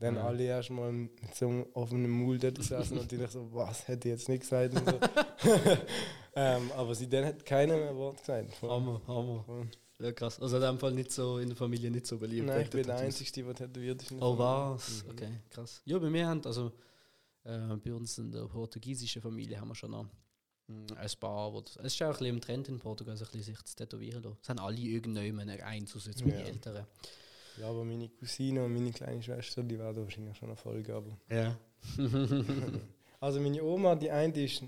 Dann 0.00 0.16
Ja. 0.16 0.26
alle 0.26 0.44
erstmal 0.44 0.92
mit 0.92 1.34
so 1.34 1.48
einem 1.48 1.66
offenen 1.72 2.10
Mund 2.10 2.42
dort 2.42 2.56
gesessen 2.56 2.98
und 2.98 3.12
ich 3.12 3.30
so, 3.30 3.48
was, 3.52 3.86
hätte 3.88 4.08
ich 4.08 4.14
jetzt 4.14 4.28
nicht 4.28 4.40
gesagt. 4.40 4.74
Und 4.74 4.88
so. 4.88 4.98
ähm, 6.36 6.70
aber 6.76 6.94
seitdem 6.94 7.24
hat 7.24 7.44
keiner 7.46 7.76
mehr 7.76 7.90
ein 7.90 7.96
Wort 7.96 8.18
gesagt. 8.18 8.60
Hammer, 8.62 9.00
Hammer. 9.06 9.44
Ja, 10.00 10.12
krass. 10.12 10.40
Also 10.40 10.56
in 10.56 10.62
dem 10.62 10.78
Fall 10.78 10.92
nicht 10.92 11.12
so 11.12 11.38
in 11.38 11.48
der 11.48 11.56
Familie 11.56 11.90
nicht 11.90 12.06
so 12.06 12.18
beliebt. 12.18 12.46
Nein, 12.46 12.62
ich 12.62 12.70
bin 12.70 12.82
der. 12.84 12.96
Einzige, 12.96 13.44
der 13.44 13.54
tätowiert 13.54 14.02
ist. 14.02 14.12
Oh 14.20 14.36
was? 14.36 15.04
Mhm. 15.04 15.10
Okay, 15.10 15.28
krass. 15.50 15.80
Ja, 15.84 15.98
bei 15.98 16.10
mir 16.10 16.26
haben, 16.26 16.44
also 16.44 16.72
äh, 17.44 17.76
bei 17.82 17.94
uns 17.94 18.18
in 18.18 18.32
der 18.32 18.46
portugiesischen 18.46 19.22
Familie 19.22 19.60
haben 19.60 19.68
wir 19.68 19.74
schon 19.76 19.92
noch 19.92 20.06
ein 20.68 21.10
paar, 21.20 21.52
wo 21.52 21.60
das, 21.60 21.76
es 21.76 21.94
ist 21.94 22.02
auch 22.02 22.06
ein 22.06 22.12
bisschen 22.12 22.26
im 22.26 22.40
Trend 22.40 22.68
in 22.68 22.78
Portugal, 22.78 23.16
so 23.16 23.24
ein 23.24 23.30
bisschen 23.32 23.54
sich 23.54 23.64
zu 23.64 23.76
tätowieren 23.76 24.22
lassen. 24.22 24.38
Es 24.42 24.48
haben 24.48 24.58
alle 24.60 24.78
irgendjemand 24.78 25.50
eins, 25.62 25.94
außer 25.94 26.10
jetzt 26.10 26.24
meine 26.24 26.40
Ja. 26.40 26.46
Eltern. 26.46 26.86
Ja, 27.60 27.68
aber 27.68 27.84
meine 27.84 28.08
Cousine 28.08 28.64
und 28.64 28.72
meine 28.72 28.90
kleine 28.90 29.22
Schwester, 29.22 29.62
die 29.62 29.78
werden 29.78 30.02
wahrscheinlich 30.02 30.36
schon 30.36 30.48
Erfolg 30.50 30.88
haben. 30.88 31.16
Ja. 31.30 31.56
Also 33.20 33.40
meine 33.40 33.62
Oma, 33.64 33.94
die 33.94 34.10
eine, 34.10 34.34
die, 34.34 34.44
ist, 34.44 34.62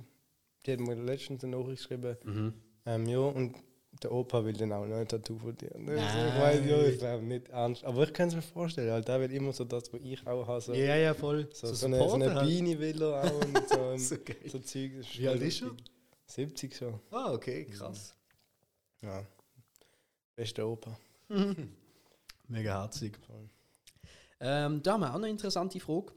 die 0.65 0.73
hat 0.73 0.81
mir 0.81 0.95
letztens 0.95 1.45
eine 1.45 1.55
Nachricht 1.59 1.83
geschrieben, 1.83 2.17
mhm. 2.25 2.55
ähm, 2.87 3.07
ja, 3.07 3.19
und 3.19 3.55
der 4.03 4.13
Opa 4.13 4.45
will 4.45 4.53
dann 4.53 4.73
auch 4.73 4.87
noch 4.87 4.97
ein 4.97 5.09
Tattoo 5.09 5.39
von 5.39 5.57
dir. 5.57 5.75
Und 5.75 5.83
ich 5.89 5.95
so, 6.01 6.19
Nein. 6.19 6.41
weiß 6.41 6.67
ja, 6.67 6.83
ich 6.83 6.99
glaube 6.99 7.25
nicht 7.25 7.49
ernst. 7.49 7.85
Aber 7.85 8.03
ich 8.05 8.13
kann 8.13 8.29
es 8.29 8.35
mir 8.35 8.43
vorstellen, 8.43 8.91
halt, 8.93 9.09
der 9.09 9.21
will 9.21 9.33
immer 9.33 9.53
so 9.53 9.65
das, 9.65 9.93
was 9.93 10.01
ich 10.03 10.27
auch 10.27 10.47
habe. 10.47 10.61
So, 10.61 10.75
Ja, 10.75 10.97
ja, 10.97 11.15
voll. 11.15 11.49
so, 11.53 11.73
so, 11.73 11.87
eine, 11.87 11.97
so 11.99 12.03
eine 12.15 12.25
Supporter 12.27 12.35
halt. 12.35 12.49
Biene 12.49 12.79
will 12.79 13.03
er 13.03 13.25
auch 13.25 13.41
und 13.45 13.69
so, 13.69 13.79
und 13.81 13.99
So 14.01 14.17
geil. 14.25 14.37
so 14.47 14.59
Zeug. 14.59 14.93
das 14.99 15.07
ist 15.07 15.19
Wie 15.19 15.29
alt 15.29 15.43
ist 15.43 15.63
er? 15.63 15.69
lustig. 15.69 15.87
70 16.27 16.75
schon. 16.77 17.01
Ah, 17.11 17.33
okay, 17.33 17.65
krass. 17.67 18.15
Ja. 19.03 19.25
Bester 20.35 20.67
Opa. 20.67 20.99
Mega 22.49 22.83
herzig. 22.83 23.19
Voll. 23.27 23.49
Ähm, 24.41 24.83
da 24.83 24.93
haben 24.93 25.01
wir 25.01 25.11
auch 25.11 25.15
eine 25.17 25.31
interessante 25.31 25.81
Frage. 25.81 26.13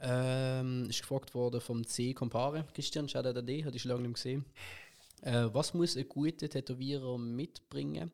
Ähm, 0.00 0.86
ist 0.90 1.00
gefragt 1.00 1.34
worden 1.34 1.60
vom 1.60 1.86
C. 1.86 2.14
Compare. 2.14 2.64
Christian, 2.74 3.08
schau 3.08 3.22
dir 3.22 3.42
D, 3.42 3.64
hatte 3.64 3.76
ich 3.76 3.82
schon 3.82 3.90
lange 3.90 4.02
nicht 4.02 4.14
gesehen. 4.14 4.44
Äh, 5.24 5.48
was 5.54 5.72
muss 5.74 5.96
ein 5.96 6.08
guter 6.08 6.48
Tätowierer 6.48 7.16
mitbringen, 7.18 8.12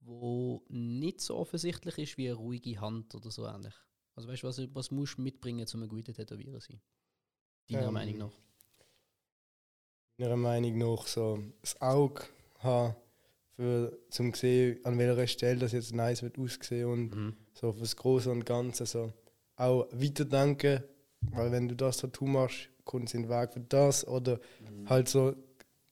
wo 0.00 0.62
nicht 0.68 1.20
so 1.20 1.36
offensichtlich 1.36 1.98
ist 1.98 2.18
wie 2.18 2.28
eine 2.28 2.36
ruhige 2.36 2.80
Hand 2.80 3.14
oder 3.14 3.30
so 3.30 3.46
ähnlich? 3.46 3.74
Also 4.14 4.28
weißt 4.28 4.42
du, 4.44 4.46
was, 4.46 4.74
was 4.74 4.90
musst 4.92 5.18
du 5.18 5.22
mitbringen, 5.22 5.66
um 5.74 5.82
ein 5.82 5.88
guter 5.88 6.14
Tätowierer 6.14 6.60
zu 6.60 6.72
sein? 6.72 6.80
Deiner 7.68 7.88
Ähm, 7.88 7.92
Meinung 7.92 8.18
nach? 8.18 8.32
Meiner 10.18 10.36
Meinung 10.36 10.78
nach 10.78 11.06
so 11.06 11.38
das 11.60 11.80
Auge 11.80 12.22
haben, 12.60 12.94
für, 13.56 13.98
zum 14.10 14.32
sehen, 14.34 14.78
an 14.84 14.98
welcher 14.98 15.26
Stelle 15.26 15.60
das 15.60 15.72
jetzt 15.72 15.94
nice 15.94 16.22
wird 16.22 16.38
aussehen 16.38 16.86
und 16.86 17.16
Mhm. 17.16 17.36
so 17.54 17.72
fürs 17.72 17.96
Große 17.96 18.30
und 18.30 18.44
Ganze 18.46 18.86
so 18.86 19.12
auch 19.56 19.86
weiterdenken, 19.92 20.82
weil 21.32 21.50
wenn 21.52 21.68
du 21.68 21.74
das 21.74 21.98
Tattoo 21.98 22.26
machst, 22.26 22.68
kommt 22.84 23.08
es 23.08 23.14
in 23.14 23.22
den 23.22 23.30
Weg 23.30 23.52
für 23.52 23.60
das 23.60 24.06
oder 24.06 24.38
Mhm. 24.60 24.86
halt 24.88 25.08
so 25.08 25.34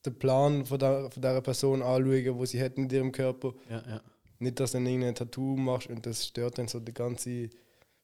den 0.05 0.19
Plan 0.19 0.65
von 0.65 0.79
der, 0.79 1.09
von 1.11 1.21
der 1.21 1.41
Person 1.41 1.81
anschauen, 1.81 2.37
wo 2.37 2.45
sie 2.45 2.61
hat 2.61 2.77
in 2.77 2.89
ihrem 2.89 3.11
Körper. 3.11 3.53
Ja, 3.69 3.83
ja. 3.87 4.01
Nicht, 4.39 4.59
dass 4.59 4.71
du 4.71 4.77
dann 4.77 4.87
irgendein 4.87 5.15
Tattoo 5.15 5.55
machst 5.55 5.89
und 5.89 6.05
das 6.05 6.27
stört 6.27 6.57
dann 6.57 6.67
so 6.67 6.79
den 6.79 6.93
ganzen 6.93 7.49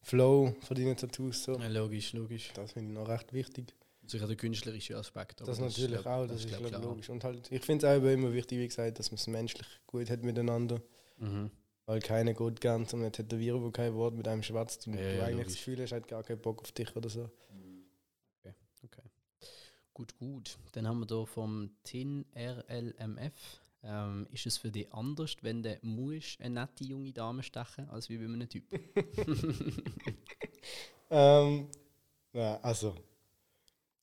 Flow 0.01 0.55
von 0.61 0.75
deinen 0.77 0.95
Tattoos. 0.97 1.43
So. 1.43 1.57
ja. 1.57 1.67
Logisch, 1.67 2.13
logisch. 2.13 2.51
Das 2.53 2.71
finde 2.71 2.93
ich 2.93 2.97
noch 2.99 3.07
recht 3.07 3.33
wichtig. 3.33 3.73
Sicher 4.07 4.27
der 4.27 4.35
künstlerische 4.35 4.97
Aspekt. 4.97 5.41
Das 5.41 5.59
natürlich 5.59 6.01
glaub- 6.01 6.05
auch, 6.23 6.27
das, 6.27 6.45
ist 6.45 6.57
glaub 6.57 6.83
logisch. 6.83 7.09
Und 7.09 7.23
halt, 7.23 7.49
ich 7.51 7.61
finde 7.63 7.87
es 7.87 7.93
auch 7.93 8.03
immer 8.05 8.33
wichtig, 8.33 8.59
wie 8.59 8.67
gesagt, 8.67 8.99
dass 8.99 9.11
man 9.11 9.17
es 9.17 9.27
menschlich 9.27 9.67
gut 9.87 10.09
hat 10.09 10.23
miteinander. 10.23 10.81
Mhm. 11.17 11.51
Weil 11.85 11.99
keiner 11.99 12.33
geht 12.33 12.61
gern 12.61 12.87
zum 12.87 13.01
einen 13.01 13.11
Tätowieren, 13.11 13.61
wo 13.61 13.71
kein 13.71 13.93
Wort 13.95 14.15
mit 14.15 14.27
einem 14.27 14.43
schwätzt 14.43 14.87
und 14.87 14.93
Ja, 14.95 14.99
du 15.01 15.05
ja, 15.17 15.23
eigentlich 15.23 15.31
logisch. 15.31 15.45
das 15.47 15.55
Gefühl 15.57 15.81
hast, 15.81 15.91
hat 15.91 16.07
gar 16.07 16.23
keinen 16.23 16.39
Bock 16.39 16.61
auf 16.61 16.71
dich 16.71 16.95
oder 16.95 17.09
so. 17.09 17.29
Gut, 19.93 20.17
gut. 20.17 20.57
Dann 20.71 20.87
haben 20.87 20.99
wir 20.99 21.05
da 21.05 21.25
vom 21.25 21.71
TIN 21.83 22.25
RLMF. 22.35 23.61
Ähm, 23.83 24.27
ist 24.31 24.45
es 24.45 24.57
für 24.57 24.69
dich 24.71 24.93
anders, 24.93 25.35
wenn 25.41 25.63
du 25.63 25.75
musst 25.81 26.39
eine 26.39 26.61
nette 26.61 26.83
junge 26.83 27.11
Dame 27.11 27.41
stechen, 27.41 27.89
als 27.89 28.09
wie 28.09 28.17
bei 28.17 28.25
einem 28.25 28.47
Typ? 28.47 28.63
Ähm, 31.11 31.67
ja, 32.31 32.57
also. 32.61 32.95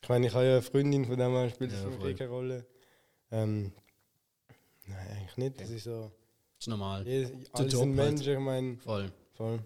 Ich 0.03 0.09
meine, 0.09 0.27
ich 0.27 0.35
habe 0.35 0.45
ja 0.45 0.53
eine 0.53 0.63
Freundin, 0.63 1.07
von 1.07 1.17
der 1.17 1.31
her 1.31 1.51
spielt 1.51 1.73
das 1.73 1.83
Ja, 1.83 2.13
keine 2.13 2.31
Rolle. 2.31 2.67
Ähm, 3.31 3.73
nein, 4.87 5.09
eigentlich 5.11 5.37
nicht. 5.39 5.61
Das 5.61 5.71
ist 5.71 5.85
so. 5.85 6.13
ist 6.59 6.69
normal. 6.69 7.07
Jedes, 7.07 7.33
alle 7.53 7.69
Job 7.69 7.81
sind 7.81 7.99
halt. 7.99 8.11
Menschen, 8.11 8.33
ich 8.35 8.39
meine, 8.39 8.77
Voll. 8.77 9.11
voll. 9.33 9.59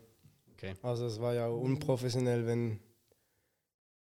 Okay. 0.53 0.75
Also 0.83 1.07
es 1.07 1.21
war 1.21 1.35
ja 1.35 1.49
auch 1.49 1.61
unprofessionell, 1.61 2.47
wenn, 2.47 2.79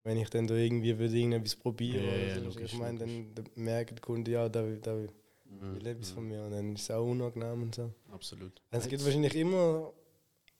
wenn 0.07 0.19
ich 0.19 0.31
dann 0.31 0.47
da 0.47 0.55
irgendwie 0.55 0.97
würde 0.99 1.17
irgendetwas 1.19 1.57
probieren 1.57 2.05
Ja, 2.05 2.11
oder 2.13 2.29
ja, 2.29 2.35
so. 2.37 2.41
logisch, 2.45 2.73
ich 2.73 2.79
meine, 2.79 2.99
dann 3.01 3.35
da 3.35 3.43
merkt 3.57 3.91
der 3.91 4.01
Kunde, 4.01 4.31
ja, 4.31 4.49
da 4.49 4.63
da 4.63 4.97
will 4.97 5.11
will 5.49 5.87
etwas 5.87 6.11
von 6.11 6.27
mir 6.29 6.43
und 6.45 6.51
dann 6.53 6.75
ist 6.75 6.83
es 6.83 6.91
auch 6.91 7.05
unangenehm 7.11 7.63
und 7.63 7.75
so. 7.75 7.93
Absolut. 8.13 8.63
Es 8.71 8.89
gibt 8.89 9.05
wahrscheinlich 9.05 9.35
immer 9.35 9.93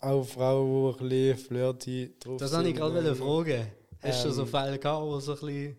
auch 0.01 0.25
Frauen, 0.25 0.97
die 0.99 1.05
ein 1.05 1.09
bisschen 1.09 1.39
flirty 1.47 2.15
drauf 2.19 2.39
Das 2.39 2.53
wollte 2.53 2.69
ich 2.71 2.77
gerade 2.77 3.15
fragen. 3.15 3.67
Hast 4.03 4.25
du 4.25 4.31
so 4.33 4.43
ähm, 4.43 4.49
Fälle 4.49 4.79
gehabt, 4.79 5.03
wo 5.07 5.15
du 5.15 5.21
so 5.21 5.33
ein 5.33 5.39
bisschen 5.41 5.77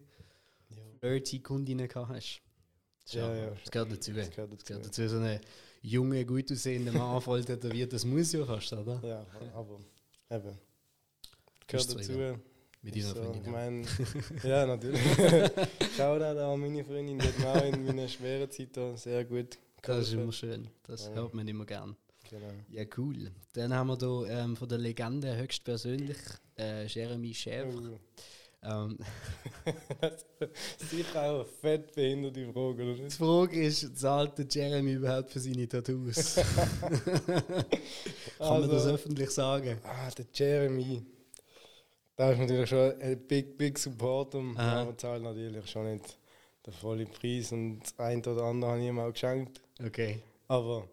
Ja, 0.70 0.78
flirty 1.00 1.40
Kundinnen 1.40 1.88
gehabt 1.88 2.10
hast? 2.10 2.42
Das, 3.04 3.14
Ja, 3.14 3.36
ja, 3.36 3.50
das 3.52 3.72
gehört 3.72 3.92
dazu. 3.92 4.12
das 4.14 4.28
Das 4.28 4.36
gehört 4.36 4.66
gehört 4.66 4.86
dazu. 4.86 5.02
dazu. 5.04 5.10
So 5.10 5.18
eine 5.18 5.42
junge, 5.82 6.26
gut 6.26 6.52
aussehende 6.52 6.92
Mann 6.92 7.22
voll 7.28 7.44
tätowiert, 7.44 7.94
das 7.94 8.06
muss 8.06 8.32
ja 8.34 8.46
fast, 8.46 8.74
oder? 8.74 9.02
Ja, 9.04 9.26
aber 9.54 9.80
eben. 10.30 10.58
Gehört 11.68 11.88
Bist 11.88 11.92
du 11.94 11.96
dazu. 11.96 12.40
Mit 12.88 12.96
deiner 12.96 13.08
So, 13.08 13.24
Freundin. 13.24 13.42
ich 13.44 13.52
mein, 13.52 13.88
ja, 14.44 14.66
natürlich. 14.66 15.02
Schau 15.98 16.18
da 16.20 16.54
an 16.54 16.60
meine 16.60 16.84
Freundin, 16.86 17.20
die 17.20 17.28
hat 17.28 17.38
mir 17.40 17.48
auch 17.50 17.66
in 17.66 17.86
meiner 17.86 18.08
schweren 18.08 18.50
Zeit 18.50 18.70
sehr 18.98 19.26
gut 19.26 19.58
Das 19.82 19.98
ist 20.00 20.12
geholfen. 20.12 20.20
immer 20.24 20.32
schön. 20.32 20.68
Das 20.84 21.08
Ja. 21.08 21.14
hört 21.16 21.34
man 21.34 21.48
immer 21.48 21.66
gern. 21.66 21.96
Genau. 22.30 22.48
Ja, 22.70 22.84
cool. 22.98 23.32
Dann 23.54 23.74
haben 23.74 23.88
wir 23.88 23.98
da 23.98 24.26
ähm, 24.44 24.56
von 24.56 24.68
der 24.70 24.78
Legende 24.78 25.36
höchstpersönlich 25.38 26.18
äh, 26.58 26.86
Jeremy 26.88 27.34
Schäfer. 27.34 27.70
Oh. 27.94 28.00
Ähm, 28.64 28.98
Sicher 30.90 31.22
auch 31.24 31.36
eine 31.36 31.46
fett 31.46 31.94
behinderte 31.94 32.46
Frage, 32.52 32.84
oder 32.84 32.94
die 32.96 33.02
nicht? 33.04 33.16
Frage 33.18 33.64
ist, 33.64 33.98
zahlt 33.98 34.38
der 34.38 34.46
Jeremy 34.50 34.94
überhaupt 34.94 35.30
für 35.32 35.40
seine 35.40 35.68
Tattoos? 35.68 36.36
Kann 36.36 36.46
man 38.40 38.62
das 38.70 38.84
Also- 38.84 38.90
öffentlich 38.92 39.30
sagen? 39.30 39.78
Ah, 39.84 40.10
der 40.18 40.26
Jeremy. 40.34 41.04
Da 42.18 42.32
ist 42.32 42.40
natürlich 42.40 42.68
schon 42.68 43.00
ein 43.00 43.28
big, 43.28 43.58
big 43.60 43.78
Support, 43.78 44.34
um, 44.34 44.58
Aha. 44.58 44.82
aber 44.82 44.98
zahlt 44.98 45.22
natürlich 45.22 45.70
schon 45.70 45.94
nicht 45.94 46.18
den 46.66 46.74
vollen 46.74 47.08
Preis 47.08 47.52
und 47.52 47.80
eine 47.98 48.22
oder 48.22 48.42
andere 48.42 48.72
habe 48.72 48.82
ich 48.82 48.88
ihm 48.88 49.00
auch 49.00 49.12
geschenkt. 49.12 49.62
Okay. 49.80 50.20
Aber 50.48 50.88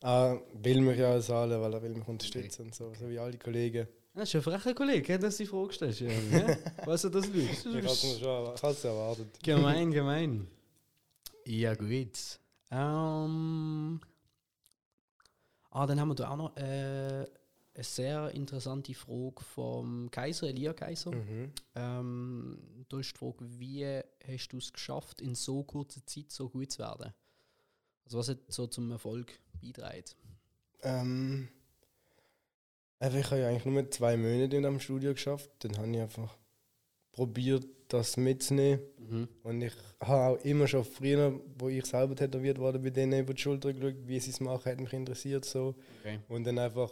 er 0.00 0.42
will 0.52 0.82
mich 0.82 0.98
ja 0.98 1.16
auch 1.16 1.20
zahlen, 1.22 1.58
weil 1.58 1.72
er 1.72 1.82
will 1.82 1.94
mich 1.94 2.06
unterstützen 2.06 2.66
und 2.66 2.74
so, 2.74 2.92
so 2.92 3.08
wie 3.08 3.18
alle 3.18 3.38
Kollegen. 3.38 3.88
Das 4.12 4.28
ist 4.28 4.34
ein 4.34 4.42
frecher 4.42 4.74
Kollege, 4.74 5.18
dass 5.18 5.38
du 5.38 5.44
die 5.44 5.48
Frage 5.48 5.72
stellst. 5.72 6.00
Jeremy, 6.00 6.30
ja? 6.32 6.56
Weißt 6.86 7.04
du, 7.04 7.08
das 7.08 7.26
Ich 7.26 7.64
habe 7.64 8.70
es 8.70 8.84
erwartet. 8.84 9.42
Gemein, 9.42 9.90
gemein. 9.92 10.46
Ja, 11.46 11.74
gut. 11.74 12.38
Ähm, 12.70 13.98
ah, 15.70 15.86
dann 15.86 15.98
haben 15.98 16.08
wir 16.08 16.14
da 16.14 16.30
auch 16.30 16.36
noch 16.36 16.56
äh, 16.58 17.24
eine 17.74 17.84
sehr 17.84 18.30
interessante 18.30 18.94
Frage 18.94 19.42
vom 19.54 20.10
Kaiser, 20.10 20.48
Elia 20.48 20.72
Kaiser. 20.72 21.10
Mhm. 21.12 21.52
Ähm, 21.74 22.58
da 22.88 23.00
ist 23.00 23.12
die 23.12 23.18
Frage, 23.18 23.44
wie 23.58 24.00
hast 24.26 24.48
du 24.48 24.58
es 24.58 24.72
geschafft, 24.72 25.20
in 25.20 25.34
so 25.34 25.62
kurzer 25.64 26.04
Zeit 26.06 26.30
so 26.30 26.48
gut 26.48 26.70
zu 26.70 26.78
werden? 26.80 27.12
Also 28.04 28.18
was 28.18 28.28
hat 28.28 28.38
so 28.48 28.66
zum 28.66 28.90
Erfolg 28.90 29.40
beitragen? 29.60 30.04
Ähm, 30.82 31.48
einfach, 32.98 33.18
ich 33.18 33.30
habe 33.30 33.40
ja 33.40 33.48
eigentlich 33.48 33.64
nur 33.64 33.90
zwei 33.90 34.16
Monate 34.16 34.56
in 34.56 34.62
dem 34.62 34.78
Studio 34.78 35.12
geschafft. 35.12 35.50
Dann 35.60 35.76
habe 35.78 35.90
ich 35.90 36.00
einfach 36.00 36.36
probiert, 37.12 37.66
das 37.88 38.16
mitzunehmen. 38.16 38.80
Mhm. 38.98 39.28
Und 39.42 39.62
ich 39.62 39.74
habe 40.00 40.38
auch 40.38 40.44
immer 40.44 40.66
schon 40.66 40.84
früher, 40.84 41.40
wo 41.58 41.68
ich 41.68 41.84
selber 41.86 42.14
tätowiert 42.14 42.58
wurde, 42.58 42.78
bei 42.78 42.90
denen 42.90 43.20
über 43.20 43.34
die 43.34 43.42
Schulter 43.42 43.72
geschaut, 43.72 44.06
wie 44.06 44.20
sie 44.20 44.30
es 44.30 44.40
machen, 44.40 44.70
hat 44.70 44.80
mich 44.80 44.92
interessiert. 44.92 45.44
So. 45.44 45.74
Okay. 46.00 46.20
Und 46.28 46.44
dann 46.44 46.58
einfach 46.58 46.90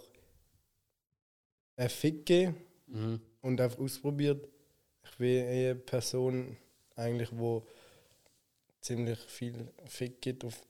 einen 1.76 1.88
Fick 1.88 2.26
gegeben 2.26 2.56
Mhm. 2.86 3.20
und 3.40 3.60
einfach 3.60 3.78
ausprobiert. 3.78 4.48
Ich 5.04 5.16
bin 5.16 5.44
eine 5.46 5.74
Person, 5.74 6.56
eigentlich, 6.96 7.30
wo 7.32 7.66
ziemlich 8.80 9.18
viel 9.20 9.68
Fick 9.86 10.20
gibt 10.20 10.44
auf 10.44 10.60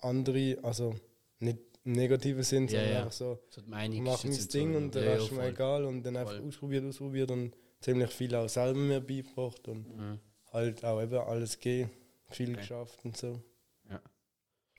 andere, 0.00 0.58
also 0.62 0.94
nicht 1.38 1.58
im 1.84 1.92
negativen 1.92 2.42
Sinn, 2.42 2.68
sondern 2.68 2.90
ja. 2.90 2.98
einfach 3.00 3.12
so, 3.12 3.38
So 3.48 3.60
ist 3.62 3.68
mein 3.68 3.90
Ding 3.92 4.74
und 4.76 4.94
Ja, 4.94 5.02
ja, 5.02 5.16
ist 5.16 5.32
mir 5.32 5.48
egal 5.48 5.84
und 5.84 6.02
dann 6.02 6.16
einfach 6.16 6.36
Voll. 6.36 6.46
ausprobiert, 6.48 6.84
ausprobiert 6.84 7.30
und 7.30 7.56
ziemlich 7.80 8.10
viel 8.10 8.34
auch 8.34 8.48
selber 8.48 8.78
mir 8.78 9.00
beigebracht 9.00 9.66
und 9.68 9.96
Mhm. 9.96 10.20
halt 10.52 10.84
auch 10.84 11.00
eben 11.02 11.14
alles 11.18 11.58
gehen, 11.58 11.88
viel 12.28 12.50
Okay. 12.50 12.60
geschafft 12.60 12.98
und 13.04 13.16
so. 13.16 13.40
Ja. 13.88 14.00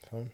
Voll. 0.09 0.29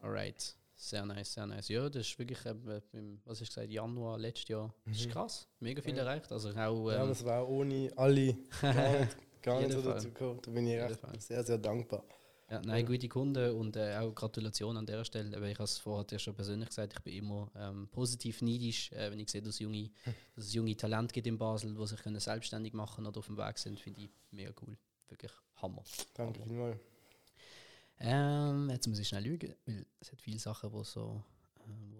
Alright. 0.00 0.56
Sehr 0.80 1.04
nice, 1.04 1.32
sehr 1.34 1.44
nice. 1.44 1.68
Ja, 1.70 1.88
das 1.90 2.06
ist 2.06 2.18
wirklich, 2.20 2.38
ähm, 2.46 2.80
im, 2.92 3.20
was 3.24 3.40
hast 3.40 3.50
du 3.50 3.54
gesagt, 3.56 3.72
Januar 3.72 4.16
letztes 4.16 4.48
Jahr. 4.48 4.72
Das 4.86 4.96
ist 4.96 5.06
Mhm. 5.06 5.10
krass. 5.10 5.48
Mega 5.58 5.82
viel 5.82 5.96
Ja. 5.96 6.02
erreicht. 6.04 6.30
Also 6.30 6.50
auch. 6.50 6.54
ja, 6.90 7.02
Ähm, 7.02 7.08
das 7.08 7.24
war 7.24 7.48
ohne 7.48 7.90
alle 7.96 8.34
gar 8.62 9.00
nicht, 9.00 9.16
gar 9.42 9.60
nicht 9.60 9.72
so 9.72 9.82
Fall. 9.82 9.94
dazu 9.94 10.08
gekommen. 10.08 10.40
Da 10.40 10.50
bin 10.52 10.66
ich 10.68 10.74
echt 10.80 11.00
sehr, 11.22 11.42
sehr 11.44 11.58
dankbar. 11.58 12.04
Ja, 12.48 12.60
nein, 12.64 12.82
Ja. 12.84 12.86
gute 12.86 13.08
Kunden 13.08 13.50
und 13.56 13.76
äh, 13.76 13.96
auch 13.96 14.14
Gratulation 14.14 14.76
an 14.76 14.86
dieser 14.86 15.04
Stelle. 15.04 15.36
Aber 15.36 15.46
ich 15.48 15.54
habe 15.56 15.64
es 15.64 15.78
vorher 15.78 16.04
dir 16.04 16.18
schon 16.20 16.34
persönlich 16.36 16.68
gesagt, 16.68 16.92
ich 16.96 17.00
bin 17.00 17.14
immer 17.14 17.50
ähm, 17.56 17.88
positiv 17.90 18.40
neidisch, 18.40 18.92
äh, 18.92 19.10
wenn 19.10 19.18
ich 19.18 19.28
sehe, 19.30 19.42
dass, 19.42 19.58
junge, 19.58 19.90
dass 20.36 20.44
es 20.44 20.54
junge 20.54 20.76
Talente 20.76 21.12
gibt 21.12 21.26
in 21.26 21.36
Basel, 21.38 21.74
die 21.74 21.86
sich 21.88 22.00
können 22.00 22.20
selbstständig 22.20 22.72
machen 22.72 23.04
oder 23.04 23.18
auf 23.18 23.26
dem 23.26 23.36
Weg 23.36 23.58
sind, 23.58 23.80
finde 23.80 24.02
ich 24.02 24.10
mega 24.30 24.52
cool. 24.62 24.76
Wirklich 25.08 25.32
Hammer. 25.56 25.82
Danke 26.14 26.44
vielmals. 26.44 26.78
Ähm, 28.00 28.70
jetzt 28.70 28.86
muss 28.86 28.98
ich 28.98 29.08
schnell 29.08 29.24
lügen, 29.24 29.54
weil 29.66 29.84
es 30.00 30.12
hat 30.12 30.20
viele 30.20 30.38
Sachen, 30.38 30.70
die 30.70 30.84
so 30.84 31.22
ähm, 31.66 31.94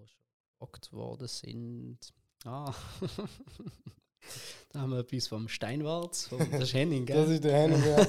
wo 0.58 0.96
worden 0.96 1.28
sind. 1.28 1.98
Ah, 2.44 2.72
da 4.72 4.80
haben 4.80 4.90
wir 4.90 5.00
etwas 5.00 5.26
vom 5.26 5.48
Steinwarz, 5.48 6.28
vom, 6.28 6.38
das 6.50 6.62
ist 6.62 6.74
Henning, 6.74 7.04
gell? 7.04 7.16
Das 7.16 7.30
ist 7.30 7.44
der 7.44 7.56
Henning, 7.56 7.82
ja. 7.84 8.06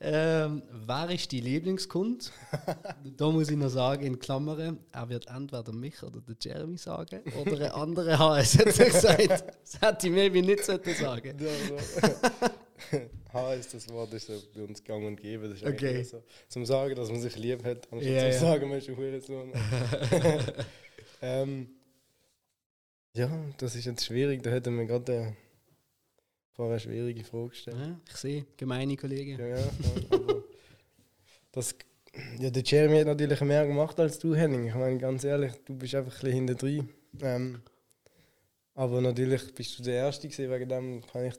ähm, 0.00 0.62
wer 0.86 1.10
ist 1.10 1.30
die 1.30 1.40
Lieblingskund? 1.40 2.32
da 3.16 3.30
muss 3.30 3.50
ich 3.50 3.56
noch 3.56 3.68
sagen, 3.68 4.06
in 4.06 4.18
Klammern, 4.18 4.78
er 4.90 5.08
wird 5.10 5.26
entweder 5.26 5.72
mich 5.72 6.02
oder 6.02 6.22
der 6.22 6.36
Jeremy 6.40 6.78
sagen 6.78 7.20
oder 7.38 7.52
eine 7.52 7.74
andere 7.74 8.18
HS 8.18 8.58
hat 8.58 8.78
er 8.78 8.90
gesagt. 8.90 9.44
Das 9.62 9.80
hätte 9.80 10.06
ich 10.06 10.12
maybe 10.12 10.40
nicht 10.40 10.64
sagen. 10.64 11.36
H 13.32 13.54
ist 13.54 13.74
das 13.74 13.88
Wort, 13.88 14.12
ist 14.14 14.26
so 14.26 14.34
bei 14.54 14.62
uns 14.62 14.82
gang 14.84 15.04
und 15.06 15.16
gäbe. 15.20 15.48
Das 15.48 15.58
ist 15.62 15.66
Okay. 15.66 16.02
so. 16.02 16.22
Zum 16.48 16.64
Sagen, 16.66 16.94
dass 16.94 17.10
man 17.10 17.20
sich 17.20 17.36
lieb 17.36 17.64
hat, 17.64 17.88
anstatt 17.92 18.12
Ja, 18.12 18.20
zu 18.20 18.26
ja. 18.26 18.32
sagen, 18.40 18.68
man 18.68 18.78
ist 18.78 18.88
ein 18.88 18.96
Hurensohn. 18.96 19.52
ähm, 21.22 21.68
ja, 23.14 23.30
das 23.58 23.76
ist 23.76 23.84
jetzt 23.84 24.04
schwierig. 24.04 24.42
Da 24.42 24.50
hätten 24.50 24.76
wir 24.76 24.86
gerade 24.86 25.12
äh, 25.14 25.32
vorher 26.54 26.72
eine 26.74 26.80
schwierige 26.80 27.24
Frage 27.24 27.48
gestellt. 27.50 27.76
Ja, 27.78 28.00
ich 28.08 28.16
sehe, 28.16 28.46
gemeine 28.56 28.96
Kollegen. 28.96 29.38
Ja, 29.38 29.46
ja, 29.46 29.70
aber 30.10 30.42
das, 31.52 31.74
ja, 32.38 32.50
der 32.50 32.62
Jeremy 32.62 32.98
hat 33.00 33.06
natürlich 33.06 33.40
mehr 33.42 33.66
gemacht 33.66 33.98
als 34.00 34.18
du, 34.18 34.34
Henning. 34.34 34.66
Ich 34.68 34.74
meine, 34.74 34.98
ganz 34.98 35.24
ehrlich, 35.24 35.52
du 35.66 35.74
bist 35.76 35.94
einfach 35.94 36.12
ein 36.12 36.20
bisschen 36.20 36.32
hinter 36.34 36.54
drin. 36.54 36.88
Ähm, 37.20 37.62
aber 38.74 39.02
natürlich 39.02 39.54
bist 39.54 39.78
du 39.78 39.82
der 39.82 39.96
Erste 39.96 40.28
gewesen, 40.28 40.50
wegen 40.50 40.68
dem 40.68 41.02
kann 41.06 41.26
ich, 41.26 41.34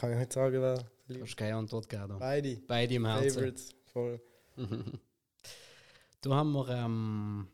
kann 0.00 0.12
ich 0.12 0.18
nicht 0.18 0.32
sagen, 0.32 0.62
wer 0.62 0.84
Du 1.08 1.22
hast 1.22 1.36
keine 1.36 1.56
Antwort 1.56 1.88
gegeben. 1.88 2.18
beide 2.18 2.56
Beide 2.66 2.94
im 2.94 3.06
Herzen. 3.06 3.30
Favorites 3.30 3.74
voll. 3.84 4.20
da 6.22 6.30
haben 6.30 6.52
wir. 6.52 6.68
Ähm, 6.68 7.48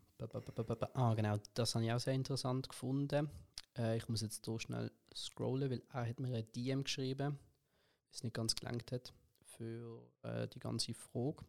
ah, 0.95 1.15
genau, 1.15 1.37
das 1.55 1.75
habe 1.75 1.85
ich 1.85 1.93
auch 1.93 1.99
sehr 1.99 2.15
interessant 2.15 2.69
gefunden. 2.69 3.31
Äh, 3.77 3.97
ich 3.97 4.09
muss 4.09 4.21
jetzt 4.23 4.45
hier 4.45 4.61
schnell 4.61 4.93
scrollen, 5.15 5.71
weil 5.71 5.83
er 5.93 6.09
hat 6.09 6.21
mir 6.21 6.37
ein 6.37 6.53
DM 6.55 6.85
geschrieben, 6.85 7.39
es 8.13 8.23
nicht 8.23 8.35
ganz 8.35 8.55
gelangt 8.55 8.93
hat 8.93 9.13
für 9.43 10.03
äh, 10.23 10.47
die 10.49 10.61
ganze 10.61 10.95
Frage. 10.95 11.45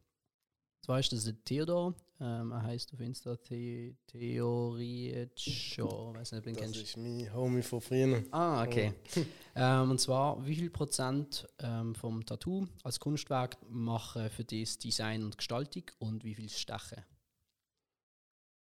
Zwar 0.82 1.00
ist 1.00 1.12
das 1.12 1.26
der 1.26 1.44
Theodor, 1.44 1.94
ähm, 2.20 2.52
er 2.52 2.64
heißt 2.64 2.94
auf 2.94 3.00
Insta 3.02 3.38
The 3.50 3.96
Theorietshow, 4.08 6.14
weiß 6.14 6.32
nicht, 6.32 6.40
ob 6.40 6.44
du 6.46 6.50
ihn 6.50 6.56
Das 6.56 6.64
kennst. 6.66 6.82
ist 6.82 6.98
mein 6.98 7.34
Homie 7.34 7.62
von 7.62 7.82
früher. 7.82 8.24
Ah, 8.32 8.64
okay. 8.64 8.94
ähm, 9.56 9.92
und 9.92 10.00
zwar, 10.00 10.44
wie 10.46 10.56
viel 10.56 10.70
Prozent 10.70 11.48
ähm, 11.60 11.94
vom 11.94 12.26
Tattoo 12.26 12.68
als 12.84 13.00
Kunstwerk 13.00 13.58
machen 13.70 14.30
für 14.30 14.46
das 14.46 14.78
Design 14.78 15.24
und 15.24 15.38
Gestaltung 15.38 15.84
und 16.00 16.24
wie 16.24 16.36
viel 16.36 16.50
Stechen? 16.50 17.04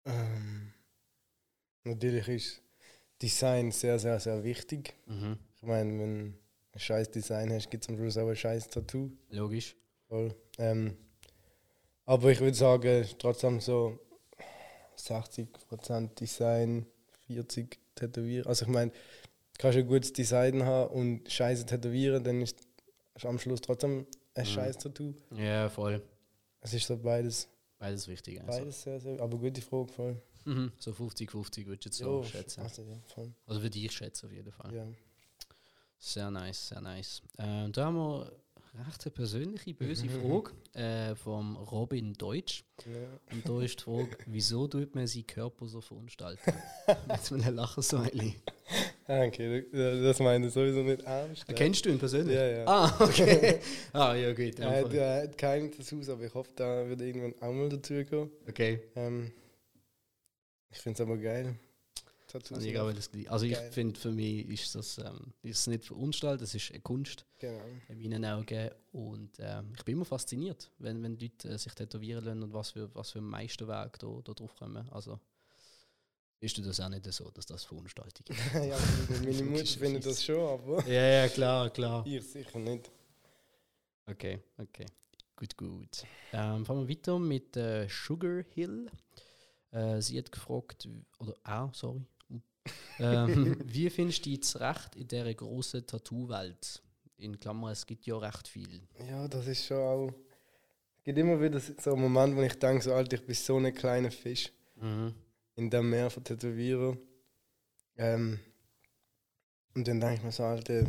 Ähm, 0.06 0.72
natürlich 1.84 2.26
ist 2.28 2.62
Design 3.20 3.70
sehr, 3.70 3.98
sehr, 3.98 4.18
sehr 4.18 4.42
wichtig. 4.42 4.94
Mhm. 5.06 5.38
Ich 5.56 5.62
meine, 5.62 5.90
wenn 5.90 5.98
du 5.98 6.32
ein 6.72 6.80
scheiß 6.80 7.10
Design 7.10 7.52
hast, 7.52 7.70
gibt 7.70 7.84
es 7.84 7.90
am 7.90 7.96
Schluss 7.96 8.16
auch 8.16 8.28
ein 8.28 8.36
scheiß 8.36 8.68
Tattoo. 8.68 9.10
Logisch. 9.30 9.76
Voll. 10.08 10.34
Ähm, 10.58 10.96
aber 12.08 12.30
ich 12.32 12.40
würde 12.40 12.56
sagen, 12.56 13.06
trotzdem 13.18 13.60
so 13.60 13.98
60% 14.96 16.14
Design, 16.14 16.86
40% 17.28 17.76
Tätowieren. 17.94 18.46
Also 18.46 18.64
ich 18.64 18.70
meine, 18.70 18.92
kannst 19.58 19.76
du 19.76 19.80
ein 19.82 19.86
gutes 19.88 20.12
Design 20.12 20.62
haben 20.64 20.90
und 20.94 21.30
scheiße 21.30 21.66
tätowieren, 21.66 22.22
dann 22.24 22.40
ist 22.42 22.56
ist 23.14 23.26
am 23.26 23.38
Schluss 23.38 23.60
trotzdem 23.60 24.06
ein 24.34 24.44
Mhm. 24.44 24.48
scheiß 24.48 24.78
Tattoo. 24.78 25.12
Ja, 25.34 25.68
voll. 25.68 26.00
Es 26.60 26.72
ist 26.72 26.86
so 26.86 26.96
beides, 26.96 27.48
Beides 27.80 28.06
wichtig. 28.06 28.40
Also. 28.40 28.58
beides 28.60 28.82
sehr, 28.82 29.00
sehr, 29.00 29.20
aber 29.20 29.36
gute 29.38 29.60
Frage, 29.60 29.92
voll. 29.92 30.22
Mhm. 30.44 30.70
So 30.78 30.92
50-50 30.92 31.66
würde 31.66 31.78
ich 31.80 31.84
jetzt 31.86 31.98
so 31.98 32.22
Ja, 32.22 32.24
schätzen. 32.28 32.60
Also, 32.62 32.82
ja, 32.82 32.96
voll. 33.12 33.32
Also 33.46 33.60
für 33.60 33.70
dich 33.70 33.90
schätzen 33.92 34.26
auf 34.26 34.32
jeden 34.32 34.52
Fall. 34.52 34.72
Ja. 34.74 34.86
Sehr 35.98 36.30
nice, 36.30 36.68
sehr 36.68 36.80
nice. 36.80 37.22
Ähm, 37.38 37.72
da 37.72 37.86
haben 37.86 37.96
wir 37.96 38.32
recht 38.86 39.04
eine 39.04 39.12
persönliche, 39.12 39.74
böse 39.74 40.08
Frage 40.08 40.50
äh, 40.74 41.14
vom 41.14 41.56
Robin 41.56 42.14
Deutsch. 42.14 42.64
Ja. 42.86 43.34
Und 43.34 43.48
da 43.48 43.62
ist 43.62 43.80
die 43.80 43.84
Frage, 43.84 44.16
wieso 44.26 44.66
tut 44.66 44.94
man 44.94 45.06
seinen 45.06 45.26
Körper 45.26 45.66
so 45.66 45.80
verunstalten? 45.80 46.52
Mit 47.08 47.24
so 47.24 47.34
einem 47.34 47.54
Lachersmiley. 47.54 48.36
Ah, 49.06 49.22
okay, 49.22 49.64
das 49.72 50.18
meine 50.20 50.46
ich 50.46 50.52
sowieso 50.52 50.82
nicht 50.82 51.02
ernst. 51.02 51.46
Kennst 51.48 51.84
du 51.84 51.88
ihn 51.88 51.98
persönlich? 51.98 52.36
Ja, 52.36 52.46
ja. 52.46 52.64
Ah, 52.66 52.94
okay. 53.00 53.60
ah, 53.94 54.14
ja, 54.14 54.32
gut. 54.34 54.58
Er 54.58 54.84
hat, 54.84 54.92
er 54.92 55.22
hat 55.22 55.38
keine 55.38 55.70
Tattoos, 55.70 56.08
aber 56.10 56.24
ich 56.24 56.34
hoffe, 56.34 56.50
da 56.54 56.86
wird 56.86 57.00
irgendwann 57.00 57.34
auch 57.40 57.52
mal 57.52 57.68
dazu 57.70 58.04
kommen. 58.04 58.30
Okay. 58.46 58.80
Ähm, 58.96 59.32
ich 60.70 60.78
finde 60.78 61.02
es 61.02 61.08
aber 61.08 61.16
geil. 61.16 61.56
Tattoos. 62.28 62.52
Also 62.58 62.68
ich, 62.68 62.94
das 62.96 63.10
gleich. 63.10 63.30
also 63.30 63.46
ich 63.46 63.56
finde, 63.56 63.98
für 63.98 64.10
mich 64.10 64.48
ist 64.48 64.74
das 64.74 64.98
ähm, 64.98 65.32
ist 65.42 65.66
nicht 65.66 65.84
verunstaltet, 65.84 66.42
das 66.42 66.54
ist 66.54 66.70
eine 66.70 66.80
Kunst 66.80 67.24
Genau. 67.38 67.64
in 67.88 68.02
meinen 68.02 68.24
Augen. 68.24 68.70
Und 68.92 69.30
ähm, 69.40 69.72
ich 69.76 69.84
bin 69.84 69.96
immer 69.96 70.04
fasziniert, 70.04 70.70
wenn, 70.78 71.02
wenn 71.02 71.18
Leute 71.18 71.48
äh, 71.48 71.58
sich 71.58 71.74
tätowieren 71.74 72.24
lassen 72.24 72.42
und 72.42 72.52
was 72.52 72.70
für, 72.70 72.94
was 72.94 73.10
für 73.10 73.20
Meisterwerke 73.20 73.98
da, 73.98 74.20
da 74.22 74.32
drauf 74.32 74.54
kommen. 74.56 74.88
Also 74.90 75.18
ist 76.40 76.56
du 76.56 76.62
das 76.62 76.78
auch 76.80 76.88
nicht 76.88 77.10
so, 77.12 77.30
dass 77.30 77.46
das 77.46 77.64
Verunstaltung 77.64 78.24
ist? 78.28 78.38
ja, 78.54 78.78
meine 79.10 79.32
meine 79.32 79.42
Mutter 79.50 79.66
findet 79.66 80.06
das 80.06 80.22
schon, 80.22 80.38
aber 80.38 80.86
ja, 80.86 81.22
ja, 81.22 81.28
klar, 81.28 81.70
klar. 81.70 82.06
ich 82.06 82.22
sicher 82.24 82.58
nicht. 82.58 82.90
Okay, 84.06 84.38
okay. 84.56 84.86
Gut, 85.34 85.56
gut. 85.56 86.04
Ähm, 86.32 86.64
fahren 86.64 86.86
wir 86.86 86.96
weiter 86.96 87.18
mit 87.18 87.56
äh, 87.56 87.86
Sugar 87.88 88.44
Hill. 88.54 88.90
Äh, 89.70 90.00
sie 90.00 90.18
hat 90.18 90.32
gefragt, 90.32 90.88
oder 91.18 91.34
auch, 91.44 91.74
sorry. 91.74 92.04
Ähm, 92.98 93.56
wie 93.64 93.90
findest 93.90 94.24
du 94.26 94.30
dich 94.30 94.42
zurecht 94.42 94.96
in 94.96 95.06
dieser 95.08 95.34
großen 95.34 95.86
Tattoo-Welt? 95.86 96.82
In 97.18 97.38
Klammern, 97.38 97.72
es 97.72 97.84
gibt 97.86 98.06
ja 98.06 98.16
recht 98.16 98.46
viel. 98.48 98.80
Ja, 99.08 99.26
das 99.26 99.46
ist 99.46 99.64
schon 99.66 99.78
auch. 99.78 100.12
Es 100.98 101.04
gibt 101.04 101.18
immer 101.18 101.40
wieder 101.40 101.58
so 101.60 101.92
einen 101.92 102.02
Moment, 102.02 102.36
wo 102.36 102.42
ich 102.42 102.54
denke, 102.58 102.82
so, 102.84 102.92
Alter, 102.92 103.16
ich 103.16 103.24
bin 103.26 103.34
so 103.34 103.56
ein 103.56 103.74
kleiner 103.74 104.10
Fisch 104.10 104.52
in 105.56 105.70
dem 105.70 105.90
Meer 105.90 106.10
von 106.10 106.22
Tätowierern. 106.22 106.98
Ähm, 107.96 108.38
und 109.74 109.88
dann 109.88 110.00
denke 110.00 110.16
ich 110.16 110.22
mir 110.22 110.30
so, 110.32 110.44
Alter, 110.44 110.82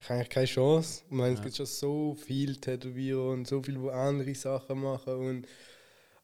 ich 0.00 0.08
habe 0.08 0.14
eigentlich 0.20 0.28
keine 0.30 0.46
Chance. 0.46 1.02
Ich 1.06 1.10
meine, 1.10 1.32
es 1.34 1.38
Ja. 1.40 1.44
gibt 1.44 1.56
schon 1.56 1.66
so 1.66 2.14
viele 2.14 2.54
Tätowierer 2.60 3.30
und 3.30 3.46
so 3.48 3.62
viele, 3.62 3.80
die 3.80 3.90
andere 3.90 4.34
Sachen 4.34 4.80
machen. 4.80 5.14
Und, 5.14 5.48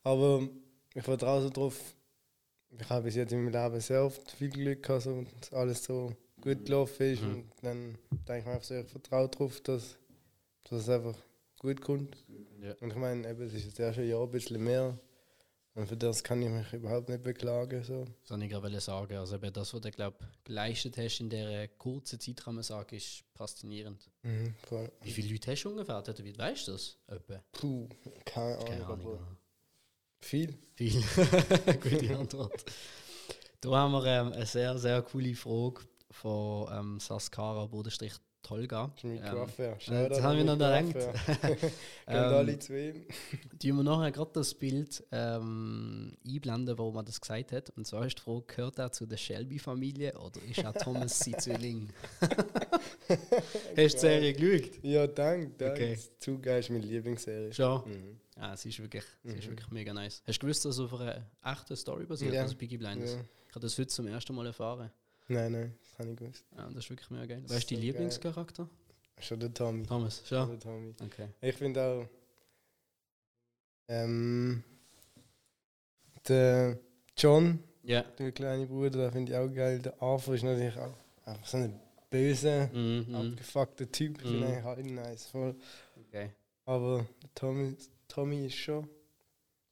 aber 0.03 0.49
ich 0.95 1.03
vertraue 1.03 1.43
so 1.43 1.51
drauf. 1.51 1.95
Ich 2.79 2.89
habe 2.89 3.05
bis 3.05 3.17
jetzt 3.17 3.33
in 3.33 3.45
meinem 3.45 3.65
Leben 3.65 3.81
sehr 3.81 4.05
oft 4.05 4.31
viel 4.31 4.51
Glück 4.51 4.83
gehabt, 4.83 5.03
so, 5.03 5.25
dass 5.41 5.53
alles 5.53 5.85
so 5.85 6.15
gut 6.41 6.65
gelaufen 6.65 7.13
ist. 7.13 7.23
Mhm. 7.23 7.35
Und 7.35 7.53
dann 7.63 7.99
denke 8.11 8.39
ich 8.39 8.45
mir 8.47 8.53
einfach 8.53 8.65
so, 8.65 8.75
ich 8.75 8.87
vertraue 8.87 9.29
darauf, 9.29 9.61
dass, 9.61 9.99
dass 10.65 10.83
es 10.83 10.89
einfach 10.89 11.17
gut 11.59 11.81
kommt. 11.81 12.17
Ja. 12.63 12.75
Und 12.81 12.91
ich 12.91 12.97
meine, 12.97 13.29
eben, 13.29 13.43
es 13.43 13.55
ist 13.55 13.65
jetzt 13.65 13.81
erst 13.81 13.99
ein 13.99 14.09
Jahr 14.09 14.23
ein 14.23 14.31
bisschen 14.31 14.63
mehr. 14.63 14.99
Und 15.75 15.87
für 15.87 15.97
das 15.97 16.25
kann 16.25 16.43
ich 16.43 16.51
mich 16.51 16.73
überhaupt 16.73 17.09
nicht 17.09 17.23
beklagen. 17.23 17.83
So. 17.85 18.05
Das 18.23 18.31
wollte 18.31 18.45
ich 18.45 18.51
gerade 18.51 18.81
sagen. 18.81 19.17
Also 19.17 19.37
eben 19.37 19.53
das, 19.53 19.73
was 19.73 19.81
du 19.81 19.91
glaub, 19.91 20.19
geleistet 20.45 20.97
hast 20.99 21.21
in 21.21 21.31
dieser 21.31 21.69
kurzen 21.69 22.19
Zeit, 22.19 22.43
kann 22.43 22.57
man 22.57 22.65
sagen, 22.65 22.97
ist 22.97 23.23
faszinierend. 23.35 24.11
Mhm, 24.23 24.55
voll. 24.67 24.91
Wie 25.03 25.13
viele 25.13 25.33
Leute 25.33 25.53
hast 25.53 25.63
du 25.63 25.71
ungefähr 25.71 26.03
tätowiert? 26.03 26.39
Weißt 26.39 26.69
du 26.69 26.73
das? 26.73 26.99
Etwa? 27.07 27.43
Puh, 27.53 27.89
keine 28.25 28.57
Ahnung. 28.57 28.67
Keine 28.67 28.87
Ahnung. 28.87 29.19
Viel. 30.21 30.55
Viel. 30.75 31.03
Gute 31.83 32.17
Antwort. 32.17 32.65
Da 33.61 33.71
haben 33.71 33.93
wir 33.93 34.05
ähm, 34.07 34.33
eine 34.33 34.47
sehr, 34.47 34.79
sehr 34.79 35.03
coole 35.03 35.35
Frage 35.35 35.81
von 36.11 36.69
ähm, 36.73 37.01
Saskara 37.01 37.67
Bodenstrich 37.67 38.15
Tolga. 38.43 38.91
Das 38.95 39.05
ist 39.05 39.05
mein 39.05 39.25
Ähm, 39.25 39.35
Coiffeur. 39.39 39.77
das 40.09 40.23
haben 40.23 40.39
wir 40.39 40.45
noch 40.45 40.55
gedacht. 40.55 40.93
Coiffeur. 40.93 41.13
Gehen 41.57 41.71
Ähm, 42.09 42.17
alle 42.17 42.59
zu 42.59 42.81
ihm. 42.81 43.05
Die 43.53 43.73
wir 43.73 43.83
nachher 43.83 44.11
gerade 44.11 44.31
das 44.33 44.55
Bild 44.55 45.05
ähm, 45.13 46.17
einblenden, 46.27 46.79
wo 46.79 46.91
man 46.91 47.05
das 47.05 47.21
gesagt 47.21 47.53
hat. 47.53 47.71
Und 47.77 47.87
zwar 47.87 48.07
ist 48.07 48.19
die 48.19 48.23
Frage, 48.23 48.45
gehört 48.47 48.79
er 48.79 48.93
zu 48.93 49.07
der 49.07 49.19
Shelby-Familie 49.19 50.19
oder 50.19 50.41
ist 50.43 50.65
auch 50.65 50.73
Thomas 50.73 51.19
sein 51.19 51.39
Zwilling? 51.39 51.91
Hast 52.21 53.19
du 53.77 53.83
die 53.83 53.89
Serie 53.91 54.33
geschaut? 54.33 54.71
Ja, 54.83 55.07
danke. 55.07 55.51
danke. 55.59 55.73
Okay. 55.73 55.99
Zu 56.19 56.39
geil 56.41 56.61
ist 56.61 56.71
meine 56.71 56.87
Lieblingsserie. 56.87 57.53
Schon? 57.53 57.83
Mhm. 57.89 58.21
Ja, 58.41 58.57
sie 58.57 58.71
ist 58.71 58.79
wirklich, 58.81 59.05
sie 59.23 59.37
ist 59.37 59.45
Mhm. 59.47 59.51
wirklich 59.51 59.71
mega 59.71 59.93
nice. 59.93 60.23
Hast 60.27 60.39
du 60.43 60.47
gewusst, 60.47 60.65
dass 60.65 60.77
es 60.77 60.81
auf 60.81 60.95
einer 60.99 61.23
echten 61.45 61.77
Story 61.77 62.07
basiert, 62.07 62.33
Ja. 62.33 62.43
also 62.43 62.57
Biggie 62.57 62.79
Blinders? 62.79 63.13
Ja. 63.13 63.21
Ich 63.49 63.55
habe 63.55 63.61
das 63.61 63.77
heute 63.79 63.89
zum 63.89 64.07
ersten 64.07 64.35
Mal 64.35 64.47
erfahren. 64.47 64.91
Nein, 65.29 65.53
nein, 65.53 65.75
das 65.83 65.99
habe 65.99 66.11
ich 66.11 66.17
gewusst. 66.17 66.45
Ja, 66.57 66.65
das 66.69 66.77
ist 66.85 66.91
wirklich 66.91 67.11
mega 67.11 67.27
geil. 67.27 67.43
Weißt 67.45 67.53
ist 67.53 67.71
du, 67.71 67.75
dein. 67.75 67.85
Lieblingscharakter? 67.85 68.69
Schon 69.21 69.41
der 69.41 69.53
Tommy. 69.53 69.85
Thomas, 69.87 70.23
Schon 70.27 70.49
der 70.49 70.59
Tommy. 70.59 70.95
Okay. 71.05 71.29
Ich 71.43 71.55
finde 71.55 71.83
auch. 71.83 72.09
Ähm, 73.89 74.63
der 76.29 76.79
John, 77.17 77.63
Ja. 77.83 78.03
der 78.03 78.33
kleine 78.33 78.67
Bruder, 78.67 78.91
den 79.11 79.13
finde 79.13 79.33
ich 79.33 79.39
auch 79.39 79.49
geil. 79.53 79.81
Der 79.81 80.01
Arthur 80.03 80.35
ist 80.35 80.45
natürlich 80.45 80.77
auch 80.79 80.95
einfach 81.25 81.47
so 81.47 81.57
ein 81.59 81.79
böser, 82.09 82.69
Mhm, 82.69 83.07
mhm. 83.09 83.15
abgefuckter 83.15 83.91
Typ. 83.91 84.17
Ich 84.23 84.23
finde 84.23 84.39
Mhm. 84.39 84.45
eigentlich 84.45 84.65
auch 84.65 84.77
nice. 85.05 85.27
Voll. 85.27 85.55
Okay. 86.09 86.31
Aber 86.65 87.07
der 87.23 87.35
Tommy, 87.35 87.77
Tommy 88.11 88.47
ist 88.47 88.57
schon, 88.57 88.89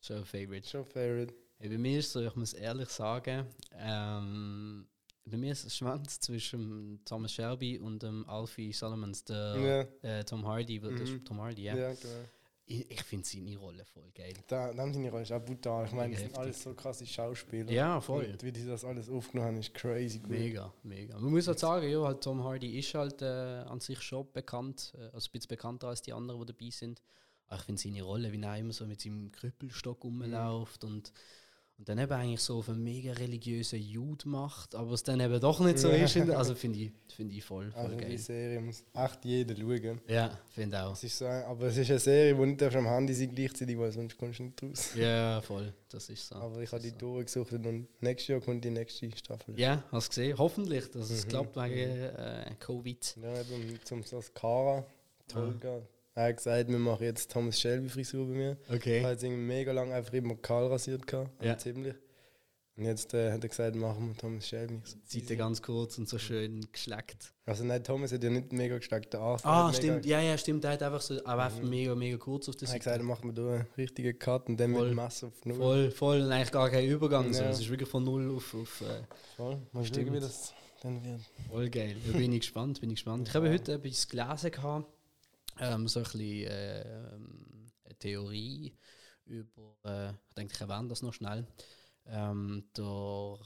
So 0.00 0.14
ein 0.14 0.24
Favorite. 0.24 0.66
schon 0.68 0.84
Favorite. 0.84 1.34
Hey, 1.58 1.68
bei 1.70 1.78
mir 1.78 1.98
ist 1.98 2.06
es 2.06 2.12
so, 2.12 2.20
ich 2.20 2.36
muss 2.36 2.52
ehrlich 2.52 2.88
sagen, 2.88 3.46
ähm, 3.72 4.86
bei 5.24 5.36
mir 5.36 5.52
ist 5.52 5.64
es 5.66 5.76
Schwanz 5.76 6.20
zwischen 6.20 7.00
Thomas 7.04 7.32
Shelby 7.32 7.78
und 7.78 8.02
dem 8.02 8.26
Alfie 8.28 8.72
Solomons, 8.72 9.24
der 9.24 9.88
Ja, 10.02 10.08
äh, 10.18 10.24
Tom 10.24 10.46
Hardy, 10.46 10.80
weil 10.82 10.94
das 10.96 11.10
Mhm. 11.10 11.24
Tom 11.24 11.40
Hardy, 11.40 11.64
ja. 11.64 11.76
ja, 11.76 11.92
genau. 11.94 12.24
Ich, 12.70 12.90
ich 12.90 13.02
finde 13.02 13.26
seine 13.26 13.56
Rolle 13.56 13.84
voll 13.86 14.10
geil. 14.14 14.34
Da, 14.46 14.72
da 14.72 14.82
haben 14.82 14.92
seine 14.92 15.10
Rolle 15.10 15.22
ist 15.22 15.32
auch 15.32 15.42
brutal. 15.42 15.86
Ich 15.86 15.92
meine, 15.92 16.12
das 16.12 16.20
sind 16.22 16.36
alles 16.36 16.62
so 16.62 16.74
krasse 16.74 17.06
Schauspieler. 17.06 17.72
Ja, 17.72 17.98
voll. 18.00 18.26
Und 18.26 18.42
wie 18.42 18.52
die 18.52 18.66
das 18.66 18.84
alles 18.84 19.08
aufgenommen 19.08 19.48
haben, 19.48 19.58
ist 19.58 19.72
crazy 19.74 20.18
gut. 20.18 20.28
Mega, 20.30 20.72
mega. 20.82 21.18
Man 21.18 21.32
muss 21.32 21.48
halt 21.48 21.58
sagen, 21.58 21.88
ja, 21.88 22.00
halt 22.02 22.22
Tom 22.22 22.44
Hardy 22.44 22.78
ist 22.78 22.92
halt 22.94 23.20
äh, 23.22 23.24
an 23.66 23.80
sich 23.80 24.00
schon 24.02 24.30
bekannt, 24.32 24.92
äh, 24.96 25.04
also 25.14 25.28
ein 25.28 25.32
bisschen 25.32 25.48
bekannter 25.48 25.88
als 25.88 26.02
die 26.02 26.12
anderen, 26.12 26.40
die 26.46 26.52
dabei 26.52 26.70
sind. 26.70 27.00
Ich 27.54 27.62
finde 27.62 27.80
seine 27.80 28.02
Rolle, 28.02 28.30
wie 28.32 28.40
er 28.42 28.56
immer 28.58 28.72
so 28.72 28.86
mit 28.86 29.00
seinem 29.00 29.32
Krüppelstock 29.32 30.04
rumläuft 30.04 30.84
und, 30.84 31.12
und 31.78 31.88
dann 31.88 31.98
eben 31.98 32.12
eigentlich 32.12 32.40
so 32.42 32.58
auf 32.58 32.68
einen 32.68 32.82
mega 32.82 33.12
religiösen 33.12 33.80
Jude 33.80 34.28
macht, 34.28 34.74
aber 34.74 34.92
es 34.92 35.02
dann 35.02 35.20
eben 35.20 35.40
doch 35.40 35.60
nicht 35.60 35.78
so 35.78 35.88
Ja. 35.88 36.04
ist. 36.04 36.16
Also 36.16 36.54
finde 36.54 36.78
ich, 36.80 36.92
find 37.14 37.32
ich 37.32 37.42
voll, 37.44 37.70
voll 37.70 37.80
Also 37.84 37.96
die 37.96 38.02
geil. 38.04 38.18
Serie 38.18 38.60
muss 38.60 38.84
echt 38.92 39.24
jeder 39.24 39.56
schauen. 39.56 40.00
Ja, 40.08 40.38
finde 40.50 40.82
auch. 40.82 40.92
Es 40.92 41.04
ist 41.04 41.16
so, 41.18 41.24
aber 41.26 41.66
es 41.68 41.76
ist 41.78 41.88
eine 41.88 41.98
Serie, 42.00 42.34
die 42.34 42.46
nicht 42.46 42.62
am 42.76 42.86
Handy 42.86 43.14
sein 43.14 43.34
gleichzeitig, 43.34 43.78
weil 43.78 43.92
sonst 43.92 44.18
kommst 44.18 44.40
du 44.40 44.42
nicht 44.42 44.62
raus. 44.62 44.90
Ja, 44.94 45.40
voll, 45.40 45.72
das 45.88 46.10
ist 46.10 46.28
so. 46.28 46.34
Aber 46.34 46.60
ich 46.60 46.70
habe 46.70 46.82
die 46.82 46.90
so. 46.90 46.96
durchgesucht 46.96 47.52
und 47.52 47.86
nächstes 48.02 48.28
Jahr 48.28 48.40
kommt 48.40 48.62
die 48.64 48.70
nächste 48.70 49.10
Staffel. 49.16 49.58
Ja, 49.58 49.84
hast 49.90 50.08
du 50.08 50.10
gesehen? 50.10 50.36
Hoffentlich, 50.36 50.90
dass 50.90 51.08
es 51.10 51.24
Mhm, 51.24 51.28
klappt 51.30 51.56
wegen 51.56 51.96
mhm. 51.96 52.04
äh, 52.16 52.54
Covid. 52.58 53.16
Ja, 53.22 53.40
eben 53.40 53.78
zum 53.84 54.02
Cara, 54.34 54.78
Ah. 54.80 55.32
Tolga. 55.32 55.80
Er 56.18 56.30
hat 56.30 56.36
gesagt, 56.38 56.68
wir 56.68 56.78
machen 56.80 57.04
jetzt 57.04 57.30
Thomas 57.30 57.60
Shelby 57.60 57.88
Frisur 57.88 58.26
bei 58.26 58.32
mir. 58.34 58.56
Er 58.68 58.74
Okay. 58.74 59.04
hat 59.04 59.22
irgendwie 59.22 59.40
mega 59.40 59.70
lang 59.70 59.92
einfach 59.92 60.12
immer 60.12 60.34
kahl 60.34 60.66
rasiert 60.66 61.06
gehabt, 61.06 61.30
Ja. 61.44 61.52
also 61.52 61.62
ziemlich. 61.62 61.94
Und 62.76 62.84
jetzt 62.86 63.14
äh, 63.14 63.30
hat 63.30 63.42
er 63.44 63.48
gesagt, 63.48 63.76
machen 63.76 64.08
wir 64.08 64.16
Thomas 64.16 64.48
Shelby. 64.48 64.80
So, 64.82 64.96
Seite 65.04 65.36
ganz 65.36 65.62
kurz 65.62 65.96
und 65.96 66.08
so 66.08 66.18
schön 66.18 66.66
geschleckt. 66.72 67.32
Also 67.46 67.62
nein, 67.62 67.84
Thomas 67.84 68.10
hat 68.12 68.24
ja 68.24 68.30
nicht 68.30 68.52
mega 68.52 68.78
gesteckt, 68.78 69.12
der 69.12 69.20
Arthur 69.20 69.48
Ah, 69.48 69.72
stimmt. 69.72 70.06
Ja, 70.06 70.20
ja, 70.20 70.36
stimmt. 70.36 70.64
Der 70.64 70.72
hat 70.72 70.82
einfach 70.82 71.00
so, 71.00 71.24
aber 71.24 71.44
einfach 71.44 71.62
Mhm. 71.62 71.70
mega, 71.70 71.94
mega 71.94 72.16
kurz 72.16 72.48
auf 72.48 72.56
der 72.56 72.66
er 72.68 72.74
hat 72.74 72.82
Seite. 72.82 72.98
gesagt, 72.98 73.04
machen 73.04 73.28
wir 73.28 73.32
da 73.34 73.54
einen 73.54 73.66
richtigen 73.76 74.18
Cut 74.18 74.48
und 74.48 74.56
dann 74.58 74.72
Voll. 74.74 74.86
mit 74.88 74.96
Messer 74.96 75.28
auf 75.28 75.44
Null. 75.44 75.56
Voll, 75.56 75.90
voll. 75.92 76.20
Und 76.22 76.32
eigentlich 76.32 76.50
gar 76.52 76.68
kein 76.68 76.84
Übergang. 76.88 77.32
So. 77.32 77.42
Ja. 77.44 77.50
Es 77.50 77.60
ist 77.60 77.70
wirklich 77.70 77.88
von 77.88 78.02
null 78.02 78.34
auf, 78.34 78.54
auf 78.54 78.80
äh, 78.80 79.02
Voll. 79.36 79.58
Mal 79.70 79.84
Stimmt. 79.84 80.06
schauen, 80.08 80.16
wie 80.16 80.20
das 80.20 80.52
dann 80.82 81.04
wird. 81.04 81.20
voll 81.48 81.70
geil. 81.70 81.96
Da 82.10 82.18
bin 82.18 82.32
ich 82.32 82.40
gespannt, 82.40 82.80
bin 82.80 82.90
ich 82.90 82.96
gespannt. 82.96 83.28
Ich 83.28 83.34
habe 83.34 83.50
heute 83.50 83.72
etwas 83.74 84.08
gelesen 84.08 84.50
gehabt, 84.52 84.86
ähm, 85.60 85.88
so 85.88 86.00
ein 86.00 86.04
bisschen 86.04 86.46
äh, 86.46 87.10
eine 87.84 87.98
Theorie 87.98 88.76
über, 89.26 89.76
äh, 89.84 90.10
ich 90.28 90.34
denke, 90.36 90.54
ich 90.54 90.60
erwähne 90.60 90.88
das 90.88 91.02
noch 91.02 91.12
schnell. 91.14 91.46
Ähm, 92.06 92.64
der, 92.76 93.38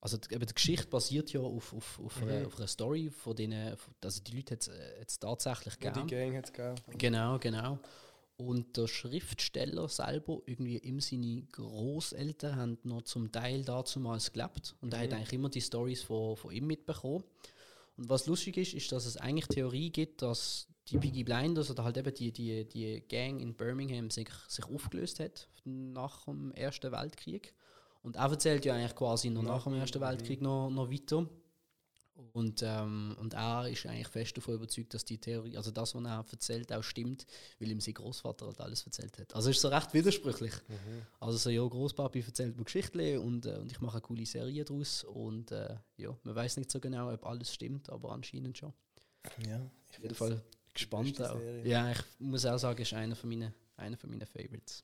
also 0.00 0.16
die, 0.18 0.34
eben 0.34 0.46
die 0.46 0.54
Geschichte 0.54 0.86
basiert 0.86 1.32
ja 1.32 1.40
auf, 1.40 1.72
auf, 1.72 1.98
auf, 2.00 2.22
einer, 2.22 2.40
Mhm. 2.40 2.46
auf 2.46 2.56
einer 2.58 2.68
Story 2.68 3.10
von 3.10 3.34
denen, 3.34 3.76
also 4.02 4.22
die 4.22 4.36
Leute 4.36 4.54
hat 4.54 4.68
es 5.08 5.18
tatsächlich 5.18 5.74
Ja, 5.82 5.90
gegeben. 5.90 6.08
die 6.08 6.14
Gang 6.14 6.36
hat 6.36 6.44
es 6.46 6.52
gegeben. 6.52 6.98
Genau, 6.98 7.38
genau. 7.38 7.78
Und 8.36 8.76
der 8.76 8.88
Schriftsteller 8.88 9.88
selber, 9.88 10.42
irgendwie 10.46 10.78
ihm 10.78 11.00
seine 11.00 11.42
Großeltern, 11.52 12.56
haben 12.56 12.78
noch 12.82 13.02
zum 13.02 13.30
Teil 13.30 13.64
dazumals 13.64 14.32
gelebt. 14.32 14.74
Und 14.80 14.92
er 14.92 15.00
hat 15.00 15.10
Mhm. 15.10 15.16
eigentlich 15.16 15.32
immer 15.34 15.48
die 15.48 15.60
Stories 15.60 16.02
von, 16.02 16.36
von 16.36 16.52
ihm 16.52 16.66
mitbekommen. 16.66 17.24
Und 17.96 18.08
was 18.08 18.26
lustig 18.26 18.56
ist, 18.56 18.74
ist, 18.74 18.90
dass 18.90 19.06
es 19.06 19.16
eigentlich 19.16 19.46
Theorie 19.46 19.90
gibt, 19.90 20.20
dass 20.22 20.66
die 20.88 20.98
Piggy 20.98 21.24
Blinders 21.24 21.70
oder 21.70 21.84
halt 21.84 21.96
eben 21.96 22.14
die, 22.14 22.32
die, 22.32 22.68
die 22.68 23.00
Gang 23.08 23.40
in 23.40 23.54
Birmingham 23.54 24.10
sich, 24.10 24.28
sich 24.48 24.64
aufgelöst 24.66 25.20
hat 25.20 25.48
nach 25.64 26.24
dem 26.26 26.52
Ersten 26.52 26.92
Weltkrieg. 26.92 27.54
Und 28.02 28.16
er 28.16 28.30
erzählt 28.30 28.64
ja 28.66 28.74
eigentlich 28.74 28.94
quasi 28.94 29.30
noch 29.30 29.42
nach 29.42 29.64
dem 29.64 29.74
Ersten 29.74 29.98
Mhm. 29.98 30.04
Weltkrieg 30.04 30.42
noch, 30.42 30.68
noch 30.68 30.90
weiter. 30.90 31.26
Und, 32.32 32.62
ähm, 32.62 33.16
und 33.18 33.34
er 33.34 33.68
ist 33.68 33.86
eigentlich 33.86 34.06
fest 34.06 34.36
davon 34.36 34.54
überzeugt, 34.54 34.94
dass 34.94 35.04
die 35.04 35.18
Theorie, 35.18 35.56
also 35.56 35.72
das, 35.72 35.96
was 35.96 36.04
er 36.04 36.24
erzählt, 36.30 36.72
auch 36.72 36.82
stimmt, 36.82 37.26
weil 37.58 37.70
ihm 37.72 37.80
sein 37.80 37.94
Großvater 37.94 38.46
halt 38.46 38.60
alles 38.60 38.84
erzählt 38.84 39.18
hat. 39.18 39.34
Also 39.34 39.50
ist 39.50 39.60
so 39.60 39.66
recht 39.68 39.92
widersprüchlich. 39.94 40.52
Mhm. 40.68 41.06
Also 41.18 41.38
so, 41.38 41.50
ja, 41.50 41.66
Großpapi 41.66 42.20
erzählt 42.20 42.56
mir 42.56 42.62
Geschichten 42.64 43.18
und, 43.18 43.46
äh, 43.46 43.56
und 43.56 43.72
ich 43.72 43.80
mache 43.80 43.94
eine 43.94 44.02
coole 44.02 44.26
Serie 44.26 44.64
daraus. 44.64 45.02
Und 45.02 45.50
äh, 45.50 45.76
ja, 45.96 46.16
man 46.22 46.34
weiß 46.36 46.56
nicht 46.58 46.70
so 46.70 46.78
genau, 46.78 47.12
ob 47.12 47.26
alles 47.26 47.52
stimmt, 47.52 47.90
aber 47.90 48.12
anscheinend 48.12 48.58
schon. 48.58 48.72
Ja, 49.48 49.56
Auf 49.90 49.98
jeden 50.02 50.14
Fall 50.14 50.40
gespannt 50.74 51.20
auch. 51.22 51.38
Serie. 51.38 51.66
Ja, 51.68 51.90
ich 51.92 51.98
muss 52.18 52.44
auch 52.46 52.58
sagen, 52.58 52.82
ist 52.82 52.92
einer 52.92 53.16
von 53.16 53.30
meinen, 53.30 53.54
einer 53.76 53.96
von 53.96 54.10
meinen 54.10 54.26
Favorites. 54.26 54.82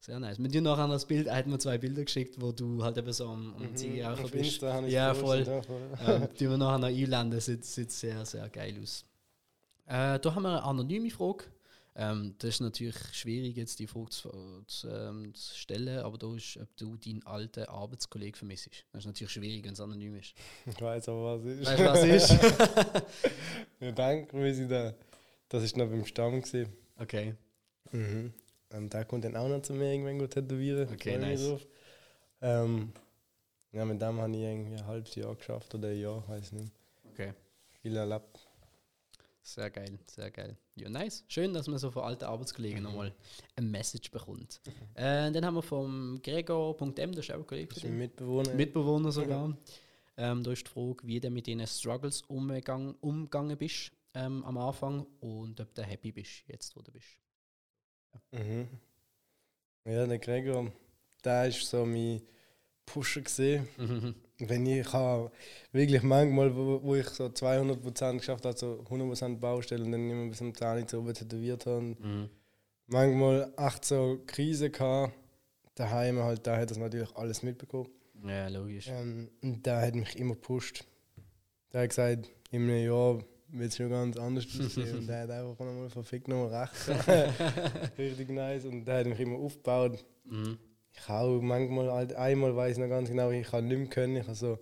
Sehr 0.00 0.20
nice. 0.20 0.38
Mit 0.38 0.52
dir 0.52 0.60
nachher 0.60 0.86
das 0.86 1.06
Bild, 1.06 1.28
er 1.28 1.36
hat 1.36 1.46
mir 1.46 1.58
zwei 1.58 1.78
Bilder 1.78 2.04
geschickt, 2.04 2.38
wo 2.38 2.52
du 2.52 2.82
halt 2.84 2.98
eben 2.98 3.10
so 3.12 3.26
am, 3.28 3.54
am 3.56 3.62
Mhm. 3.62 4.30
Bist. 4.30 4.60
Ja, 4.62 5.14
voll. 5.14 5.42
ja, 5.44 5.62
voll. 5.62 5.80
ähm, 6.06 6.28
die 6.38 6.48
wir 6.50 6.58
nachher 6.58 6.78
noch 6.78 6.88
einblenden, 6.88 7.40
sieht, 7.40 7.64
sieht 7.64 7.90
sehr, 7.90 8.24
sehr 8.26 8.48
geil 8.50 8.78
aus. 8.82 9.04
Äh, 9.86 10.18
da 10.20 10.34
haben 10.34 10.42
wir 10.42 10.50
eine 10.50 10.62
anonyme 10.62 11.10
Frage. 11.10 11.44
Ähm, 11.96 12.34
das 12.38 12.50
ist 12.50 12.60
natürlich 12.60 12.96
schwierig, 13.12 13.56
jetzt 13.56 13.78
die 13.78 13.86
Frage 13.86 14.10
zu, 14.10 14.28
zu, 14.66 14.88
ähm, 14.88 15.32
zu 15.34 15.56
stellen, 15.56 16.00
aber 16.00 16.18
da 16.18 16.34
ist, 16.34 16.58
ob 16.60 16.76
du 16.76 16.96
deinen 16.96 17.24
alten 17.24 17.64
Arbeitskollegen 17.66 18.34
vermisst. 18.34 18.68
Das 18.92 19.02
ist 19.02 19.06
natürlich 19.06 19.32
schwierig, 19.32 19.64
wenn 19.64 19.74
es 19.74 19.80
anonym 19.80 20.16
ist. 20.16 20.34
Ich 20.66 20.80
weiß 20.82 21.08
aber, 21.08 21.38
was 21.38 21.44
es 21.46 21.60
ist. 21.60 21.66
Weißt 21.68 21.80
du, 21.80 21.84
was 21.86 22.02
es 22.02 22.30
ist? 22.30 23.02
Ich 23.80 23.94
denke, 23.94 24.36
wir 24.42 24.54
sind 24.54 24.70
da. 24.70 24.92
Das 25.48 25.62
ist 25.62 25.76
noch 25.76 25.86
beim 25.88 26.04
Stamm 26.06 26.40
gesehen. 26.42 26.72
okay. 26.98 27.34
Mhm. 27.92 28.32
Und 28.72 28.92
der 28.92 29.04
kommt 29.04 29.24
dann 29.24 29.36
auch 29.36 29.48
noch 29.48 29.62
zu 29.62 29.72
mir 29.72 29.92
irgendwann 29.92 30.18
gut 30.18 30.30
tätowieren. 30.32 30.88
Okay, 30.92 31.16
nice. 31.16 31.60
Ähm, 32.40 32.92
ja, 33.72 33.84
mit 33.84 34.02
dem 34.02 34.18
habe 34.20 34.32
ich 34.32 34.38
irgendwie 34.42 34.76
ein 34.76 34.86
halbes 34.86 35.14
Jahr 35.14 35.34
geschafft 35.36 35.72
oder 35.76 35.88
ein 35.88 36.00
Jahr, 36.00 36.26
weiß 36.28 36.52
nicht. 36.52 36.72
Okay. 37.12 37.34
Viel 37.82 37.96
erlebt. 37.96 38.48
Sehr 39.42 39.70
geil, 39.70 39.98
sehr 40.06 40.30
geil. 40.30 40.56
Ja, 40.74 40.88
nice. 40.88 41.22
Schön, 41.28 41.52
dass 41.52 41.68
man 41.68 41.78
so 41.78 41.90
von 41.90 42.02
alten 42.02 42.24
Arbeitskollegen 42.24 42.78
Mhm. 42.78 42.84
nochmal 42.84 43.14
ein 43.56 43.70
Message 43.70 44.10
bekommt. 44.10 44.60
Äh, 44.94 45.30
dann 45.30 45.44
haben 45.44 45.54
wir 45.54 45.62
vom 45.62 46.18
Gregor.m, 46.22 47.12
das 47.12 47.26
ist 47.26 47.30
auch 47.30 47.36
ein 47.38 47.46
Kollege 47.46 47.68
Das 47.68 47.76
ist 47.76 47.84
dir. 47.84 47.90
Mitbewohner. 47.90 48.54
Mitbewohner 48.54 49.12
sogar. 49.12 49.56
Ähm, 50.16 50.42
da 50.42 50.50
ist 50.50 50.66
die 50.66 50.70
Frage, 50.70 50.96
wie 51.06 51.20
du 51.20 51.30
mit 51.30 51.46
diesen 51.46 51.66
Struggles 51.66 52.22
umgegangen, 52.22 52.94
umgegangen 53.00 53.56
bist 53.58 53.92
ähm, 54.14 54.44
am 54.44 54.58
Anfang 54.58 55.06
und 55.20 55.60
ob 55.60 55.74
du 55.74 55.82
happy 55.82 56.12
bist, 56.12 56.44
jetzt 56.46 56.74
wo 56.76 56.82
du 56.82 56.92
bist. 56.92 57.18
Mhm. 58.32 58.68
Ja, 59.84 60.06
der 60.06 60.18
Gregor, 60.18 60.72
der 61.24 61.48
ist 61.48 61.68
so 61.68 61.84
mein 61.84 62.22
Pusher 62.86 63.22
gesehen. 63.22 63.68
Wenn 64.38 64.66
ich 64.66 64.92
wirklich 65.72 66.02
manchmal, 66.02 66.54
wo, 66.54 66.82
wo 66.82 66.94
ich 66.96 67.08
so 67.08 67.26
200% 67.26 68.18
geschafft 68.18 68.44
habe, 68.44 68.56
so 68.56 68.84
100% 68.88 69.38
Baustelle 69.38 69.84
und 69.84 69.92
dann 69.92 70.10
immer 70.10 70.28
bis 70.28 70.38
zum 70.38 70.54
Zahn 70.54 70.86
so 70.88 70.98
oben 70.98 71.14
tätowiert 71.14 71.66
habe. 71.66 71.82
Mhm. 71.82 72.30
Manchmal 72.86 73.52
echt 73.56 73.84
so 73.84 74.20
Krise 74.26 74.70
gehabt. 74.70 75.14
Daheim 75.76 76.18
halt, 76.18 76.46
da 76.46 76.56
hat 76.56 76.70
das 76.70 76.78
natürlich 76.78 77.14
alles 77.16 77.42
mitbekommen. 77.42 77.88
Ja, 78.26 78.48
logisch. 78.48 78.88
Ähm, 78.88 79.30
und 79.42 79.66
der 79.66 79.80
hat 79.80 79.94
mich 79.94 80.16
immer 80.16 80.34
gepusht. 80.34 80.84
Der 81.72 81.82
hat 81.82 81.90
gesagt, 81.90 82.30
in 82.50 82.62
einem 82.62 82.84
Jahr 82.84 83.18
wird 83.58 83.70
es 83.70 83.76
schon 83.76 83.90
ganz 83.90 84.16
anders 84.16 84.46
aussehen. 84.60 84.98
und 84.98 85.06
der 85.06 85.22
hat 85.22 85.30
einfach 85.30 85.64
nochmal 85.64 85.88
verfickt 85.90 86.28
nochmal 86.28 86.62
recht. 86.62 87.08
Richtig 87.98 88.30
nice. 88.30 88.64
Und 88.64 88.84
der 88.84 88.98
hat 89.00 89.06
mich 89.06 89.20
immer 89.20 89.38
aufgebaut. 89.38 90.04
Mhm. 90.24 90.58
Ich 90.92 91.08
auch 91.08 91.40
manchmal, 91.40 91.90
halt, 91.90 92.12
einmal 92.14 92.54
weiß 92.54 92.76
ich 92.76 92.82
noch 92.82 92.88
ganz 92.88 93.08
genau, 93.08 93.30
ich 93.30 93.46
kann 93.48 93.66
nicht 93.66 93.78
mehr 93.78 93.88
können. 93.88 94.16
Ich, 94.16 94.28
also, 94.28 94.58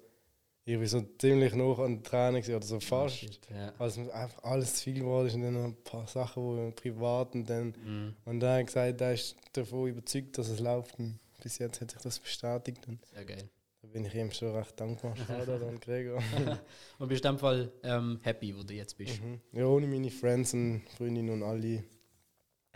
ich 0.65 0.79
bin 0.79 0.87
so 0.87 1.03
ziemlich 1.19 1.55
noch 1.55 1.79
an 1.81 2.03
Tränen 2.03 2.41
gewesen, 2.41 2.55
oder 2.57 2.65
so 2.67 2.81
fast. 2.81 3.17
Shit, 3.19 3.41
Ja. 3.51 3.73
Weil 3.77 3.89
es 3.89 3.99
einfach 3.99 4.43
alles 4.45 4.77
zu 4.77 4.85
viel 4.85 5.01
geworden 5.01 5.27
ist 5.27 5.35
und 5.35 5.43
dann 5.43 5.55
noch 5.55 5.65
ein 5.65 5.77
paar 5.85 6.07
Sachen, 6.07 6.43
wo 6.43 6.71
privat 6.71 7.35
und 7.35 7.51
dann. 7.51 7.75
Mhm. 7.85 8.15
Und 8.25 8.41
dann 8.41 8.51
hat 8.51 8.59
er 8.61 8.65
gesagt, 8.65 9.01
er 9.01 9.13
ist 9.13 9.37
davon 9.53 9.89
überzeugt, 9.89 10.39
dass 10.39 10.49
es 10.49 10.61
läuft. 10.61 10.99
Und 10.99 11.19
bis 11.43 11.59
jetzt 11.59 11.81
hat 11.81 11.91
sich 11.91 12.01
das 12.01 12.19
bestätigt. 12.19 12.87
Und 12.89 13.05
Sehr 13.07 13.25
geil. 13.25 13.49
Bin 13.93 14.05
ich 14.05 14.15
ihm 14.15 14.31
schon 14.31 14.55
recht 14.55 14.79
dankbar. 14.81 15.15
Schade 15.27 15.55
an 15.55 15.79
Gregor. 15.81 16.23
Und 16.99 17.09
bist 17.09 17.25
du 17.25 17.29
in 17.29 17.35
dem 17.35 17.39
Fall 17.39 17.73
ähm, 17.83 18.21
happy, 18.23 18.57
wo 18.57 18.63
du 18.63 18.75
jetzt 18.75 18.97
bist? 18.97 19.23
Mhm. 19.23 19.41
Ja, 19.53 19.67
ohne 19.67 19.87
meine 19.87 20.11
Friends 20.11 20.55
und 20.55 20.83
Freundinnen 20.97 21.31
und 21.31 21.43
alle 21.43 21.85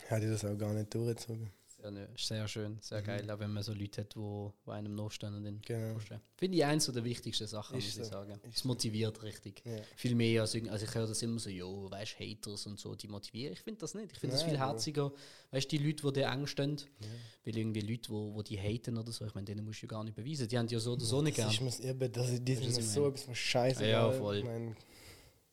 hätte 0.07 0.27
ich 0.27 0.33
das 0.33 0.45
auch 0.45 0.57
gar 0.57 0.73
nicht 0.73 0.95
durchgezogen. 0.95 1.51
Sehr, 1.87 1.93
nö- 2.09 2.09
sehr 2.27 2.49
schön, 2.49 2.79
sehr 2.81 3.01
Mhm. 3.01 3.05
geil, 3.05 3.31
auch 3.31 3.39
wenn 3.39 3.53
man 3.53 3.63
so 3.63 3.73
Leute 3.73 4.01
hat, 4.01 4.17
wo, 4.17 4.53
wo 4.65 4.73
einem 4.73 4.95
nachstehen 4.97 5.35
und 5.35 5.45
den 5.45 5.61
Genau. 5.63 5.95
pushen. 5.95 6.21
Finde 6.37 6.59
ich 6.59 6.65
eins 6.65 6.87
der 6.87 7.05
wichtigsten 7.05 7.47
Sachen, 7.47 7.79
Ist 7.79 7.85
muss 7.85 7.97
ich 7.99 8.05
so, 8.05 8.11
sagen. 8.11 8.41
ist 8.43 8.57
Es 8.59 8.65
motiviert 8.65 9.23
richtig. 9.23 9.63
Ja. 9.65 9.77
Viel 9.95 10.15
mehr 10.17 10.41
als 10.43 10.55
also 10.57 10.85
ich 10.85 10.95
höre 10.95 11.07
das 11.07 11.23
immer 11.23 11.39
so, 11.39 11.49
jo, 11.49 11.89
weißt 11.91 12.19
Haters 12.19 12.67
und 12.67 12.81
so, 12.81 12.95
die 12.97 13.07
motivieren. 13.09 13.53
Ich 13.53 13.61
finde 13.61 13.81
das 13.81 13.95
nicht. 13.95 14.13
Ich 14.13 14.19
finde 14.19 14.35
das 14.35 14.43
viel 14.43 14.59
herziger, 14.59 15.13
weißt 15.53 15.71
die 15.71 15.79
Leute, 15.79 16.03
die 16.07 16.13
dir 16.15 16.27
eng 16.27 16.47
stehen, 16.49 16.77
Ja. 17.01 17.07
weil 17.45 17.57
irgendwie 17.57 17.81
Leute, 17.83 18.11
wo, 18.11 18.35
wo 18.35 18.43
die 18.43 18.59
haten 18.59 18.99
oder 18.99 19.13
so, 19.13 19.25
ich 19.25 19.35
meine, 19.35 19.45
denen 19.45 19.65
musst 19.65 19.81
du 19.83 19.87
ja 19.87 19.91
gar 19.91 20.03
nicht 20.03 20.17
beweisen. 20.17 20.49
Die 20.49 20.59
haben 20.59 20.67
ja 20.69 20.81
so 20.81 20.93
oder 20.95 21.05
so 21.05 21.23
nicht 21.23 21.37
gern. 21.37 21.51
ist 21.51 21.61
mir 21.61 21.89
eben, 21.89 22.11
das, 22.13 22.27
du, 22.45 22.53
ich 22.53 22.75
so 22.87 23.09
etwas 23.09 23.37
Scheiße. 23.39 23.87
Ja, 23.87 24.11
voll. 24.11 24.39
Ich 24.39 24.45
mein, 24.45 24.77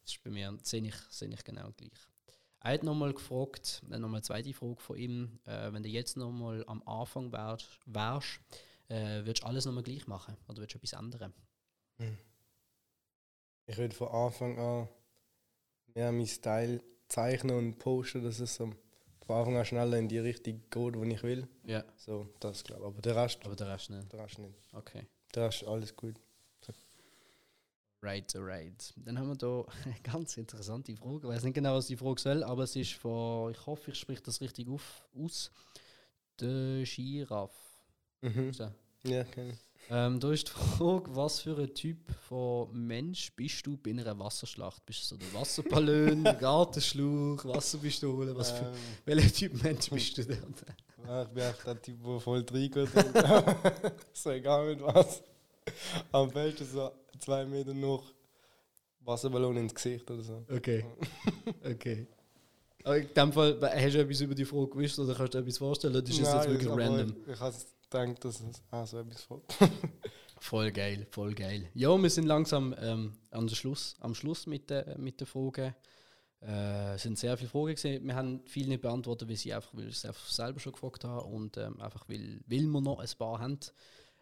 Das 0.04 0.14
ist 0.14 0.24
bei 0.24 0.32
mir, 0.32 0.58
sehe 0.64 0.82
ich, 0.86 0.96
sehe 1.12 1.30
ich 1.30 1.44
genau 1.44 1.72
gleich. 1.78 1.92
Er 2.66 2.74
hat 2.76 2.84
nochmal 2.84 3.14
gefragt, 3.14 3.84
äh, 3.92 4.00
nochmal 4.00 4.20
eine 4.20 4.22
zweite 4.22 4.54
Frage 4.54 4.80
von 4.80 4.98
ihm, 4.98 5.40
äh, 5.46 5.72
wenn 5.74 5.84
du 5.84 5.90
jetzt 5.90 6.16
nochmal 6.16 6.64
am 6.68 6.82
Anfang 6.88 7.32
wärst, 7.34 7.68
wärst 7.86 8.40
äh, 8.88 9.26
würdest 9.26 9.44
du 9.44 9.48
alles 9.48 9.66
nochmal 9.66 9.84
gleich 9.84 10.08
machen 10.08 10.38
oder 10.48 10.60
würdest 10.60 10.76
du 10.76 10.78
etwas 10.78 10.94
ändern? 10.94 11.34
Hm. 11.98 12.18
Ich 13.66 13.78
würde 13.78 13.96
von 13.96 14.08
Anfang 14.08 14.58
an 14.58 14.88
mehr 15.94 16.12
meinen 16.12 16.26
Style 16.26 16.82
zeichnen 17.10 17.58
und 17.58 17.80
posten, 17.80 18.24
dass 18.24 18.40
es 18.40 18.56
so 18.56 18.72
von 19.26 19.36
Anfang 19.36 19.58
an 19.58 19.66
schneller 19.66 19.98
in 19.98 20.08
die 20.08 20.20
Richtung 20.20 20.62
geht, 20.70 20.96
wo 20.96 21.04
ich 21.04 21.24
will. 21.24 21.48
Ja, 21.66 21.84
So, 21.98 22.30
das 22.40 22.64
glaube 22.64 22.82
ich. 22.82 22.88
Aber 22.88 23.02
der 23.02 23.16
Rest, 23.16 23.40
aber 23.46 23.56
der 23.56 23.68
Rest 23.68 23.90
nicht. 23.90 24.12
der 24.12 24.20
Rest 24.20 24.40
nicht. 24.40 24.56
Okay. 24.72 25.06
Der 25.36 25.48
Rest 25.48 25.66
alles 25.66 25.96
gut. 25.96 26.16
Right, 28.04 28.30
right. 28.36 28.94
Dann 28.98 29.18
haben 29.18 29.30
wir 29.30 29.36
da 29.36 29.64
eine 29.86 29.96
ganz 30.04 30.36
interessante 30.36 30.96
Frage. 30.98 31.20
Ich 31.24 31.24
weiß 31.36 31.44
nicht 31.44 31.54
genau, 31.54 31.76
was 31.76 31.88
die 31.88 31.96
Frage 31.96 32.20
soll, 32.20 32.44
aber 32.44 32.64
es 32.64 32.76
ist 32.76 32.94
von, 32.94 33.52
ich 33.52 33.66
hoffe, 33.66 33.92
ich 33.92 33.98
spreche 33.98 34.22
das 34.22 34.42
richtig 34.42 34.68
auf, 34.68 35.08
aus. 35.18 35.50
Der 36.40 36.84
Giraffe. 36.84 37.54
Mhm. 38.22 38.52
So. 38.54 38.70
Ja, 39.06 39.22
ich. 39.22 39.56
Ähm, 39.90 40.20
da 40.20 40.32
ist 40.32 40.48
die 40.48 40.52
Frage, 40.52 41.14
was 41.16 41.42
für 41.42 41.58
ein 41.58 41.74
Typ 41.74 41.98
von 42.28 42.72
Mensch 42.88 43.34
bist 43.36 43.66
du 43.66 43.78
bei 43.78 43.92
einer 43.92 44.18
Wasserschlacht? 44.18 44.86
Bist 44.86 45.02
du 45.04 45.06
so 45.08 45.18
der 45.18 45.34
Wasserballon, 45.34 46.24
Gartenschlauch, 46.40 47.44
Wasserpistole? 47.46 48.36
Was 48.36 48.52
für, 48.52 48.66
Ähm, 48.66 48.74
welcher 49.06 49.34
Typ 49.34 49.62
Mensch 49.64 49.90
bist 49.90 50.18
du 50.18 50.26
denn? 50.26 50.56
ja, 51.06 51.24
ich 51.24 51.30
bin 51.30 51.44
echt 51.44 51.66
der 51.66 51.82
Typ, 51.82 52.04
der 52.04 52.20
voll 52.20 52.46
reingeht. 52.50 52.90
so 54.14 54.30
egal 54.32 54.68
mit 54.76 54.82
was. 54.82 55.22
Am 56.12 56.30
besten 56.32 56.66
so 56.66 56.92
zwei 57.20 57.46
Meter 57.46 57.74
noch 57.74 58.14
Wasserballon 59.02 59.58
ins 59.58 59.76
Gesicht 59.76 60.10
oder 60.10 60.24
so. 60.24 60.46
Okay. 60.50 60.86
Okay. 61.64 62.08
Aber 62.84 62.98
in 62.98 63.14
dem 63.14 63.32
Fall, 63.32 63.58
hast 63.62 63.96
du 63.96 64.00
etwas 64.02 64.22
über 64.22 64.36
die 64.36 64.44
Frage 64.44 64.68
gewusst 64.68 65.00
oder 65.00 65.16
kannst 65.16 65.34
du 65.34 65.38
dir 65.38 65.44
etwas 65.44 65.58
vorstellen? 65.58 65.96
Oder 65.96 66.08
ist 66.08 66.22
das 66.22 66.34
jetzt 66.34 66.50
wirklich 66.50 66.70
random? 66.70 67.16
Ich, 67.26 67.34
ich 67.34 67.40
habe 67.40 67.56
gedacht, 67.90 68.26
dass 68.26 68.40
es 68.42 68.62
auch 68.72 68.88
so 68.88 69.00
etwas 69.00 69.24
vor. 69.24 69.42
Voll 70.40 70.74
geil, 70.74 71.08
voll 71.10 71.34
geil. 71.34 71.70
Ja, 71.74 71.98
wir 71.98 72.10
sind 72.10 72.26
langsam 72.26 72.76
ähm, 72.78 73.14
an 73.32 73.48
der 73.48 73.56
Schluss, 73.56 73.96
am 74.02 74.14
Schluss 74.14 74.46
mit 74.46 74.70
den 74.70 75.02
mit 75.02 75.22
der 75.22 75.26
Fragen. 75.26 75.74
Äh, 76.42 76.96
es 76.96 77.04
sind 77.04 77.18
sehr 77.18 77.38
viele 77.38 77.50
Fragen 77.50 77.76
gesehen. 77.76 78.06
Wir 78.06 78.14
haben 78.14 78.42
viele 78.46 78.68
nicht 78.68 78.82
beantwortet, 78.82 79.30
weil 79.30 79.38
sie 79.38 79.54
einfach, 79.54 79.74
weil 79.74 79.88
ich 79.88 79.96
es 79.96 80.04
einfach 80.04 80.28
selber 80.30 80.60
schon 80.60 80.74
gefragt 80.74 81.06
habe 81.06 81.24
und 81.28 81.56
ähm, 81.56 81.80
einfach 81.80 82.10
weil, 82.10 82.42
weil 82.46 82.64
wir 82.64 82.82
noch 82.82 83.00
ein 83.00 83.08
paar 83.18 83.40
haben. 83.40 83.58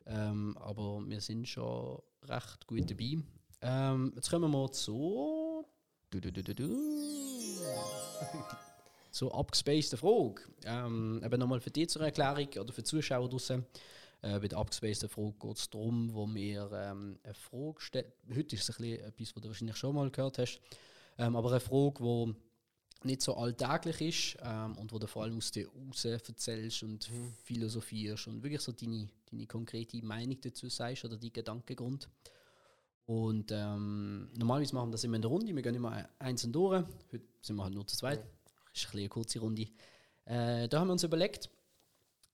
Ähm, 0.05 0.55
aber 0.59 1.01
wir 1.07 1.21
sind 1.21 1.47
schon 1.47 1.99
recht 2.23 2.67
gut 2.67 2.89
dabei. 2.89 3.17
Ähm, 3.61 4.13
jetzt 4.15 4.29
kommen 4.29 4.51
wir 4.51 4.71
zu. 4.71 5.65
Du, 6.09 6.19
du, 6.19 6.31
du, 6.31 6.43
du, 6.43 6.55
du. 6.55 6.67
so 9.11 9.31
abgespaceden 9.31 9.99
Frage. 9.99 10.41
Ähm, 10.65 11.21
eben 11.23 11.39
nochmal 11.39 11.59
für 11.59 11.71
dich 11.71 11.89
zur 11.89 12.03
Erklärung 12.03 12.47
oder 12.59 12.73
für 12.73 12.81
die 12.81 12.89
Zuschauer 12.89 13.29
draußen. 13.29 13.65
Äh, 14.21 14.39
bei 14.39 14.47
der 14.47 14.57
abgespaceden 14.57 15.09
Frage 15.09 15.33
geht 15.39 15.57
es 15.57 15.69
darum, 15.69 16.13
wo 16.13 16.27
wir 16.27 16.69
ähm, 16.73 17.19
eine 17.23 17.33
Frage 17.33 17.81
stellen. 17.81 18.11
Heute 18.29 18.55
ist 18.55 18.69
es 18.69 18.77
ein 18.77 18.83
bisschen 18.83 19.05
etwas, 19.05 19.35
was 19.35 19.41
du 19.41 19.47
wahrscheinlich 19.47 19.77
schon 19.77 19.95
mal 19.95 20.09
gehört 20.09 20.37
hast. 20.37 20.59
Ähm, 21.17 21.35
aber 21.35 21.49
eine 21.49 21.59
Frage, 21.59 21.99
die 21.99 22.35
nicht 23.03 23.21
so 23.21 23.35
alltäglich 23.35 24.01
ist 24.01 24.37
ähm, 24.43 24.77
und 24.77 24.91
wo 24.91 24.99
du 24.99 25.07
vor 25.07 25.23
allem 25.23 25.37
aus 25.37 25.51
dir 25.51 25.67
raus 25.67 26.05
erzählst 26.05 26.83
und 26.83 27.09
philosophierst 27.43 28.27
und 28.27 28.43
wirklich 28.43 28.61
so 28.61 28.71
deine, 28.71 29.09
deine 29.29 29.47
konkrete 29.47 30.03
Meinung 30.05 30.39
dazu 30.41 30.69
sagst 30.69 31.05
oder 31.05 31.17
deinen 31.17 31.33
Gedankengrund. 31.33 32.09
Und 33.05 33.51
ähm, 33.51 34.29
normalerweise 34.37 34.75
machen 34.75 34.89
wir 34.89 34.93
das 34.93 35.03
immer 35.03 35.15
in 35.15 35.21
der 35.21 35.31
Runde. 35.31 35.55
Wir 35.55 35.61
gehen 35.61 35.75
immer 35.75 36.07
einzeln 36.19 36.53
durch. 36.53 36.85
Heute 37.11 37.25
sind 37.41 37.55
wir 37.55 37.63
halt 37.63 37.73
nur 37.73 37.85
zu 37.87 37.97
zweit. 37.97 38.23
Ist 38.73 38.87
ein 38.93 38.99
eine 38.99 39.09
kurze 39.09 39.39
Runde. 39.39 39.67
Äh, 40.25 40.69
da 40.69 40.79
haben 40.79 40.87
wir 40.87 40.93
uns 40.93 41.03
überlegt, 41.03 41.49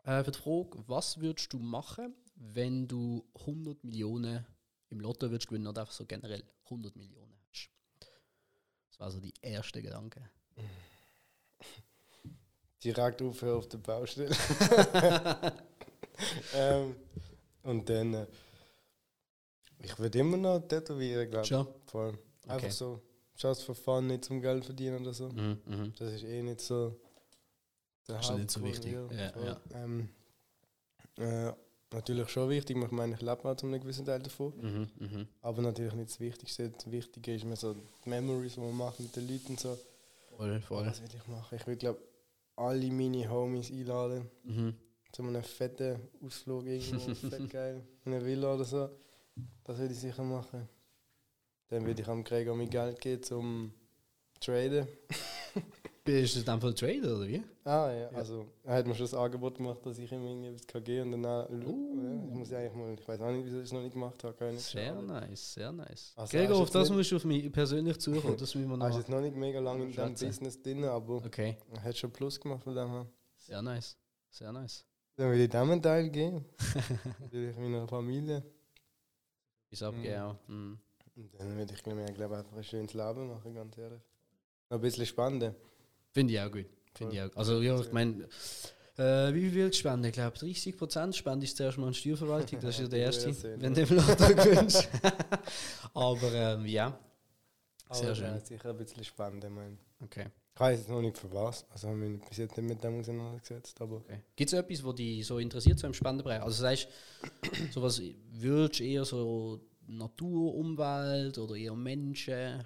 äh, 0.03 0.23
für 0.23 0.31
die 0.31 0.39
Frage, 0.39 0.83
was 0.87 1.19
würdest 1.19 1.51
du 1.53 1.59
machen, 1.59 2.13
wenn 2.35 2.87
du 2.87 3.25
100 3.39 3.83
Millionen 3.83 4.45
im 4.89 4.99
Lotto 4.99 5.31
würdest 5.31 5.47
gewinnen 5.47 5.67
oder 5.67 5.81
einfach 5.81 5.93
so 5.93 6.05
generell 6.05 6.43
100 6.65 6.95
Millionen 6.95 7.33
hast? 7.49 7.69
Das 8.89 8.99
war 8.99 9.11
so 9.11 9.19
die 9.19 9.33
erste 9.41 9.81
Gedanke. 9.81 10.29
Direkt 12.83 13.21
aufhören 13.21 13.57
auf 13.57 13.67
der 13.67 13.79
Baustelle. 13.79 14.35
ähm, 16.55 16.95
und 17.63 17.89
dann. 17.89 18.13
Äh, 18.13 18.27
ich 19.79 19.97
würde 19.99 20.19
immer 20.19 20.37
noch 20.37 20.59
tätowieren, 20.59 21.29
glaube 21.29 21.43
ich. 21.43 21.49
Schon? 21.49 21.67
Voll. 21.85 22.17
Einfach 22.47 22.55
Okay. 22.57 22.69
so. 22.71 23.01
Just 23.35 23.63
for 23.63 23.75
fun, 23.75 24.07
nicht 24.07 24.25
zum 24.25 24.41
Geld 24.41 24.65
verdienen 24.65 25.01
oder 25.01 25.13
so. 25.13 25.29
Mhm, 25.29 25.61
mhm. 25.65 25.93
Das 25.99 26.13
ist 26.13 26.23
eh 26.23 26.41
nicht 26.41 26.61
so. 26.61 26.95
Der 28.07 28.19
Ist 28.19 28.31
nicht 28.31 28.49
so 28.49 28.63
wichtig. 28.63 28.93
Ja, 29.11 29.31
ja. 29.45 29.61
Ähm, 29.73 30.09
äh, 31.17 31.51
natürlich 31.91 32.29
schon 32.29 32.49
wichtig, 32.49 32.77
ich 32.77 32.91
meine, 32.91 33.13
ich 33.15 33.21
lebe 33.21 33.45
auch 33.45 33.55
zu 33.55 33.67
einem 33.67 33.79
gewissen 33.79 34.05
Teil 34.05 34.19
davon. 34.21 34.53
Mhm, 34.57 34.89
mhm. 34.97 35.27
Aber 35.41 35.61
natürlich 35.61 35.93
nicht 35.93 36.09
das 36.09 36.19
Wichtigste. 36.19 36.71
Das 36.71 36.89
Wichtige 36.89 37.35
ist 37.35 37.45
mir 37.45 37.55
so 37.57 37.75
die 37.75 38.09
Memories, 38.09 38.53
die 38.55 38.59
man 38.61 38.75
macht 38.75 38.99
mit 38.99 39.15
den 39.15 39.27
Leuten 39.27 39.55
so. 39.57 39.77
Voll, 40.37 40.61
voll. 40.61 40.85
Was 40.85 41.01
will 41.01 41.09
ich 41.15 41.27
machen? 41.27 41.55
Ich 41.55 41.65
will, 41.65 41.75
glaube 41.75 41.99
alle 42.55 42.91
meine 42.91 43.27
Homies 43.27 43.71
einladen. 43.71 44.29
Mhm. 44.43 44.75
Zu 45.11 45.23
einem 45.23 45.41
fetten 45.41 45.99
Ausflug 46.23 46.65
irgendwo, 46.65 47.13
fett 47.29 47.49
geil, 47.49 47.83
in 48.05 48.13
eine 48.13 48.23
Villa 48.23 48.53
oder 48.53 48.65
so. 48.65 48.89
Das 49.63 49.77
würde 49.79 49.93
ich 49.93 49.99
sicher 49.99 50.23
machen. 50.23 50.69
Dann 51.69 51.85
würde 51.85 52.01
ich 52.01 52.07
am 52.07 52.23
Gregor 52.23 52.55
mein 52.55 52.69
Geld 52.69 53.01
geben 53.01 53.23
zum 53.23 53.73
Traden. 54.39 54.87
Bist 56.07 56.35
du 56.35 56.41
dem 56.41 56.61
Fall 56.61 56.73
Trader 56.73 57.15
oder 57.17 57.27
wie? 57.27 57.43
Ah 57.63 57.91
ja, 57.91 58.07
also 58.09 58.45
er 58.63 58.75
hat 58.75 58.87
mir 58.87 58.95
schon 58.95 59.03
das 59.05 59.13
Angebot 59.13 59.57
gemacht, 59.57 59.85
dass 59.85 59.97
ich 59.99 60.11
ihm 60.11 60.25
irgendwie 60.25 60.47
etwas 60.49 60.65
kann 60.67 60.83
geben 60.83 61.13
und 61.13 61.23
dann 61.23 61.47
Uh. 61.65 62.01
ja, 62.01 62.25
ich 62.29 62.33
muss 62.33 62.49
ja 62.49 62.57
eigentlich 62.59 62.73
mal, 62.73 62.93
ich 62.99 63.07
weiß 63.07 63.21
auch 63.21 63.31
nicht, 63.31 63.45
wieso 63.45 63.57
ich 63.57 63.63
es 63.65 63.71
noch 63.73 63.81
nicht 63.81 63.93
gemacht 63.93 64.23
habe. 64.23 64.33
Keine 64.35 64.57
Sehr 64.57 64.91
Ahnung. 64.93 65.05
nice, 65.07 65.53
sehr 65.53 65.71
nice. 65.71 66.13
Also, 66.15 66.31
Gregor, 66.37 66.55
hast 66.55 66.61
auf 66.63 66.69
das 66.71 66.89
nicht- 66.89 66.97
musst 66.97 67.11
du 67.11 67.15
auf 67.17 67.25
mich 67.25 67.51
persönlich 67.51 67.97
zukommen. 67.99 68.37
Das 68.39 68.55
müssen 68.55 68.69
wir 68.69 68.73
ist 68.75 68.79
noch. 68.91 68.97
jetzt 68.97 69.09
noch 69.09 69.21
nicht 69.21 69.35
mega 69.35 69.59
lange 69.59 69.83
in 69.85 69.93
Schätze. 69.93 70.25
Business 70.27 70.61
drin, 70.61 70.83
aber 70.85 71.15
Okay, 71.25 71.57
er 71.73 71.83
hat 71.83 71.97
schon 71.97 72.11
Plus 72.11 72.39
gemacht 72.39 72.63
von 72.63 72.73
dem 72.75 72.89
her. 72.89 73.05
sehr 73.35 73.61
nice. 73.61 73.97
Sehr 74.29 74.51
nice. 74.51 74.85
Dann 75.15 75.31
will 75.31 75.41
ich 75.41 75.49
dem 75.49 75.71
einen 75.71 75.81
Teil 75.81 76.09
geben. 76.09 76.45
Dann 77.19 77.31
will 77.31 77.49
ich 77.49 77.57
meiner 77.57 77.87
Familie. 77.87 78.43
Bis 79.69 79.83
abgeben. 79.83 80.05
ja. 80.05 80.37
Mhm. 80.47 80.77
Und 81.15 81.33
dann 81.39 81.57
würde 81.57 81.73
ich 81.73 81.83
glaube 81.83 82.01
ich, 82.03 82.07
einfach 82.21 82.45
ein 82.55 82.63
schönes 82.63 82.93
Leben 82.93 83.27
machen, 83.27 83.53
ganz 83.55 83.77
ehrlich. 83.77 84.01
Noch 84.69 84.77
ein 84.77 84.81
bisschen 84.81 85.05
spannend. 85.05 85.53
Finde 86.17 86.33
ich 86.33 86.39
auch 86.39 86.51
gut. 86.51 86.65
Finde 86.95 87.13
ich 87.13 87.21
auch. 87.21 87.37
Also 87.37 87.61
ja, 87.61 87.79
ich 87.79 87.91
meine, 87.91 88.23
äh, 88.97 89.31
wie 89.35 89.41
viel 89.41 89.53
will 89.53 89.69
ich 89.69 89.77
spenden? 89.77 90.05
Ich 90.05 90.13
glaube 90.13 90.35
30 90.35 90.75
Prozent 90.75 91.15
spende 91.15 91.45
ich 91.45 91.55
zuerst 91.55 91.77
mal 91.77 91.85
an 91.85 91.93
die 91.93 91.99
Steuerverwaltung. 91.99 92.59
Das 92.59 92.73
ist 92.73 92.81
ja 92.81 92.87
der 92.87 92.99
erste, 93.05 93.61
wenn 93.61 93.71
du 93.75 93.81
im 93.81 93.95
Lotto 93.95 94.27
gewünscht. 94.27 94.89
Aber 95.93 96.33
ähm, 96.33 96.65
ja, 96.65 96.97
Sehr 97.91 98.07
Aber 98.07 98.15
schön. 98.15 98.25
ja, 98.25 98.39
sicher 98.39 98.69
ein 98.71 98.77
bisschen 98.77 99.03
spannend, 99.03 99.43
ich 99.43 99.49
meine. 99.51 99.77
okay. 100.03 100.25
Ich 100.55 100.59
weiß 100.59 100.79
jetzt 100.79 100.89
noch 100.89 101.01
nicht 101.01 101.19
für 101.19 101.31
was. 101.31 101.67
Also 101.69 101.89
haben 101.89 102.01
wir 102.01 102.09
mich 102.09 102.25
bis 102.27 102.37
jetzt 102.39 102.57
nicht 102.57 102.67
mit 102.67 102.83
dem 102.83 102.99
auseinandergesetzt, 102.99 103.79
aber 103.79 103.97
okay. 103.97 104.21
Gibt 104.35 104.51
es 104.51 104.57
etwas, 104.57 104.83
was 104.83 104.95
dich 104.95 105.23
so 105.23 105.37
interessiert, 105.37 105.77
so 105.77 105.85
im 105.85 105.93
Spendenbereich? 105.93 106.41
Also 106.41 106.63
sagst 106.63 106.87
du, 107.43 107.71
sowas 107.71 108.01
würdest 108.31 108.79
du 108.79 108.83
eher 108.83 109.05
so 109.05 109.61
Natur, 109.85 110.55
Umwelt 110.55 111.37
oder 111.37 111.53
eher 111.55 111.75
Menschen? 111.75 112.65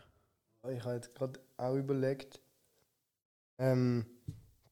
ich 0.70 0.84
habe 0.86 0.96
jetzt 0.96 1.14
gerade 1.16 1.38
auch 1.58 1.76
überlegt, 1.76 2.40
ähm, 3.62 4.06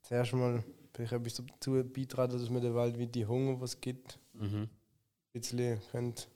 zuerst 0.01 0.33
mal 0.33 0.63
vielleicht 0.93 1.13
etwas 1.13 1.35
dazu 1.35 1.83
beitragen, 1.83 2.33
dass 2.33 2.49
wir 2.49 2.59
der 2.59 2.75
Welt 2.75 2.97
wie 2.97 3.07
die 3.07 3.25
Hunger, 3.25 3.59
was 3.61 3.75
es 3.75 3.81
gibt, 3.81 4.19
Mhm. 4.33 4.63
ein 4.63 4.69
bisschen 5.33 5.79
könnt 5.91 6.27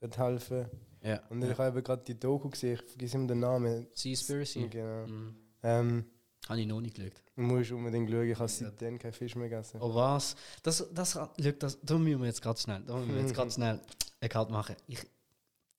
dort 0.00 0.18
helfen. 0.18 0.66
Ja. 1.02 1.22
Und 1.30 1.42
ich 1.42 1.50
habe 1.56 1.68
eben 1.68 1.84
gerade 1.84 2.02
die 2.04 2.18
Doku 2.18 2.48
gesehen, 2.50 2.74
ich 2.74 2.82
vergesse 2.90 3.16
immer 3.16 3.26
den 3.28 3.40
Namen. 3.40 3.86
Seaspiracy. 3.92 4.68
Genau. 4.68 5.06
Mhm. 5.06 5.34
Ähm, 5.62 6.04
Habe 6.48 6.60
ich 6.60 6.66
noch 6.66 6.80
nicht 6.80 6.96
geschaut. 6.96 7.12
du 7.36 7.42
musst 7.42 7.70
unbedingt 7.72 8.10
schauen, 8.10 8.28
ich 8.30 8.38
habe 8.38 8.48
seitdem 8.48 8.98
keinen 8.98 9.12
Fisch 9.12 9.34
mehr 9.36 9.48
gegessen. 9.48 9.78
Oh 9.80 9.94
was? 9.94 10.34
Das, 10.62 10.86
das, 10.92 11.18
das, 11.58 11.78
da 11.82 11.98
müssen 11.98 12.20
wir 12.20 12.26
jetzt 12.26 12.42
gerade 12.42 12.58
schnell, 12.58 12.82
da 12.86 12.96
müssen 12.96 13.14
wir 13.14 13.20
jetzt 13.22 13.34
gerade 13.34 13.50
schnell 13.50 13.80
eine 14.20 14.28
Karte 14.28 14.52
machen. 14.52 14.76
Ich, 14.86 15.00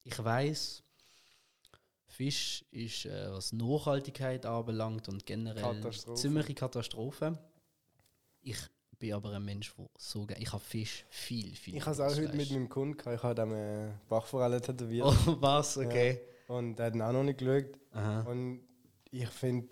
ich 0.03 0.23
weiß, 0.23 0.84
Fisch 2.11 2.65
ist, 2.71 3.05
äh, 3.05 3.31
was 3.31 3.53
Nachhaltigkeit 3.53 4.45
anbelangt 4.45 5.07
und 5.09 5.25
generell 5.25 5.61
Katastrophe. 5.81 6.19
ziemliche 6.21 6.53
Katastrophe. 6.53 7.38
Ich 8.41 8.57
bin 8.99 9.13
aber 9.13 9.31
ein 9.33 9.43
Mensch, 9.45 9.73
der 9.77 9.88
so 9.97 10.25
gerne. 10.25 10.41
Ich 10.43 10.51
habe 10.51 10.63
Fisch 10.63 11.05
viel, 11.09 11.55
viel. 11.55 11.75
Ich 11.77 11.81
habe 11.85 11.91
es 11.93 11.99
auch 11.99 12.09
heute 12.21 12.35
mit 12.35 12.51
meinem 12.51 12.69
Kunden 12.69 12.97
gehabt. 12.97 13.15
Ich 13.17 13.23
habe 13.23 13.35
dem 13.35 13.51
eine 13.53 13.99
Bachforelle 14.09 14.61
tätowiert. 14.61 15.05
Oh, 15.07 15.38
was? 15.39 15.77
Okay. 15.77 16.19
Und 16.47 16.75
der 16.77 16.88
hat 16.88 16.95
ihn 16.95 17.01
auch 17.01 17.13
noch 17.13 17.23
nicht 17.23 17.39
geschaut. 17.39 17.79
Aha. 17.93 18.21
Und 18.29 18.61
ich 19.09 19.27
finde, 19.29 19.67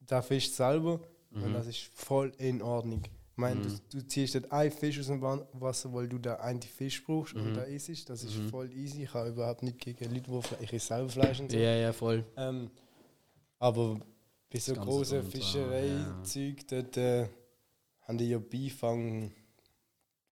der 0.00 0.22
Fisch 0.22 0.50
selber, 0.50 1.00
und 1.32 1.48
Mhm. 1.50 1.52
das 1.54 1.66
ist 1.68 1.78
voll 1.94 2.32
in 2.38 2.60
Ordnung. 2.62 3.02
Ich 3.40 3.54
meine, 3.54 3.60
Mhm. 3.60 3.80
du, 3.90 3.98
du 4.00 4.06
ziehst 4.06 4.34
dort 4.34 4.52
einen 4.52 4.70
Fisch 4.70 5.00
aus 5.00 5.06
dem 5.06 5.22
Wa- 5.22 5.48
Wasser, 5.54 5.90
weil 5.94 6.06
du 6.06 6.18
da 6.18 6.34
einen 6.36 6.60
Fisch 6.60 7.02
brauchst 7.02 7.34
Mhm. 7.34 7.40
und 7.46 7.54
da 7.54 7.62
isst. 7.62 8.10
Das 8.10 8.22
ist 8.22 8.36
Mhm. 8.36 8.50
voll 8.50 8.70
easy. 8.72 9.04
Ich 9.04 9.14
habe 9.14 9.30
überhaupt 9.30 9.62
nicht 9.62 9.78
gegen 9.78 10.04
Leute, 10.12 10.20
die 10.20 10.30
Fle- 10.30 10.60
ich 10.60 10.72
esse 10.74 10.86
selber 10.88 11.08
Fleisch 11.08 11.40
und 11.40 11.50
so. 11.50 11.56
Ja, 11.56 11.74
ja, 11.74 11.92
voll. 11.94 12.22
Ähm, 12.36 12.70
aber 13.58 13.98
bei 14.52 14.58
so 14.58 14.74
großen 14.74 15.20
dran, 15.22 15.30
Fischerei-Zeug, 15.30 16.66
dort 16.68 16.96
äh, 16.98 17.28
haben 18.02 18.18
die 18.18 18.28
ja 18.28 18.38
Beifang 18.38 19.32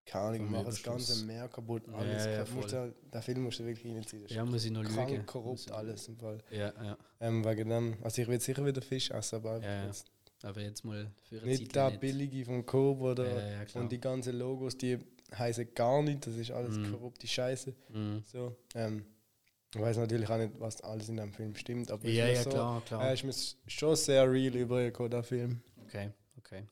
keine 0.05 0.25
Ahnung, 0.25 0.51
machen 0.51 0.65
das 0.65 0.81
ganze 0.83 1.23
Meer 1.25 1.47
kaputt, 1.47 1.83
Ja, 1.87 1.93
alles. 1.93 2.25
ja, 2.25 2.43
voll. 2.45 2.67
du, 2.67 2.93
den 3.13 3.21
Film 3.21 3.43
musst 3.43 3.59
du 3.59 3.65
wirklich 3.65 3.93
reinziehen. 3.95 4.25
Ja, 4.27 4.43
muss 4.45 4.65
ich 4.65 4.71
noch 4.71 4.83
krank. 4.83 5.11
Muss 5.17 5.25
korrupt, 5.27 5.71
alles 5.71 6.07
im 6.07 6.17
Fall. 6.17 6.39
Ja, 6.49 6.73
ja. 6.83 6.97
Ähm, 7.19 7.45
wegen 7.45 7.69
dem, 7.69 7.97
also 8.03 8.21
ich 8.21 8.27
will 8.27 8.39
sicher 8.39 8.65
wieder 8.65 8.81
Fisch 8.81 9.11
essen, 9.11 9.35
aber 9.35 9.59
Ja, 9.61 9.69
ja. 9.81 9.85
jetzt 9.85 10.05
Aber 10.43 10.61
jetzt 10.61 10.85
mal 10.85 11.11
für 11.27 11.37
eine 11.37 11.45
nicht 11.45 11.65
Zeit 11.67 11.75
der 11.75 11.89
nicht. 11.89 11.99
billige 12.01 12.45
vom 12.45 12.65
Coop 12.65 13.01
oder 13.01 13.25
Ja, 13.25 13.63
ja, 13.63 13.65
und 13.73 13.91
die 13.91 13.99
ganzen 13.99 14.37
Logos, 14.37 14.77
die 14.77 14.97
heißen 15.37 15.73
gar 15.75 16.01
nicht, 16.01 16.25
das 16.25 16.35
ist 16.35 16.51
alles 16.51 16.77
Mhm. 16.77 16.91
korrupte 16.91 17.27
Scheiße. 17.27 17.73
Mhm. 17.89 18.23
So, 18.25 18.55
ähm, 18.75 19.05
ich 19.75 19.79
weiß 19.81 19.97
natürlich 19.97 20.29
auch 20.29 20.37
nicht, 20.37 20.53
was 20.59 20.81
alles 20.81 21.09
in 21.09 21.17
dem 21.17 21.33
Film 21.33 21.55
stimmt, 21.55 21.91
aber 21.91 22.07
Ja, 22.07 22.27
ja, 22.27 22.41
so, 22.43 22.49
klar, 22.49 22.81
klar. 22.85 23.03
Er 23.03 23.13
ist 23.13 23.23
mir 23.23 23.33
schon 23.67 23.95
sehr 23.95 24.31
real 24.31 24.55
übergekommen, 24.55 25.11
der 25.11 25.23
Film. 25.23 25.61
Okay, 25.85 26.11
okay. 26.37 26.63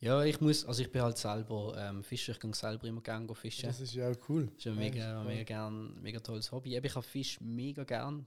Ja, 0.00 0.22
ich 0.22 0.40
muss, 0.40 0.64
also 0.64 0.80
ich 0.80 0.92
bin 0.92 1.02
halt 1.02 1.18
selber 1.18 1.74
ähm, 1.76 2.04
Fischer, 2.04 2.32
ich 2.32 2.38
gehe 2.40 2.54
selber 2.54 2.86
immer 2.86 3.00
gerne 3.00 3.34
fischen. 3.34 3.66
Das 3.66 3.80
ist 3.80 3.94
ja 3.94 4.08
auch 4.10 4.16
cool. 4.28 4.46
Das 4.46 4.58
ist 4.58 4.66
ein 4.68 4.74
Ja, 4.74 4.78
mega, 4.80 5.20
ist 5.20 5.26
mega, 5.26 5.38
cool. 5.40 5.44
gern, 5.44 6.02
mega 6.02 6.20
tolles 6.20 6.52
Hobby. 6.52 6.76
Ich 6.76 6.94
habe 6.94 7.02
Fisch 7.04 7.40
mega 7.40 7.82
gern. 7.82 8.24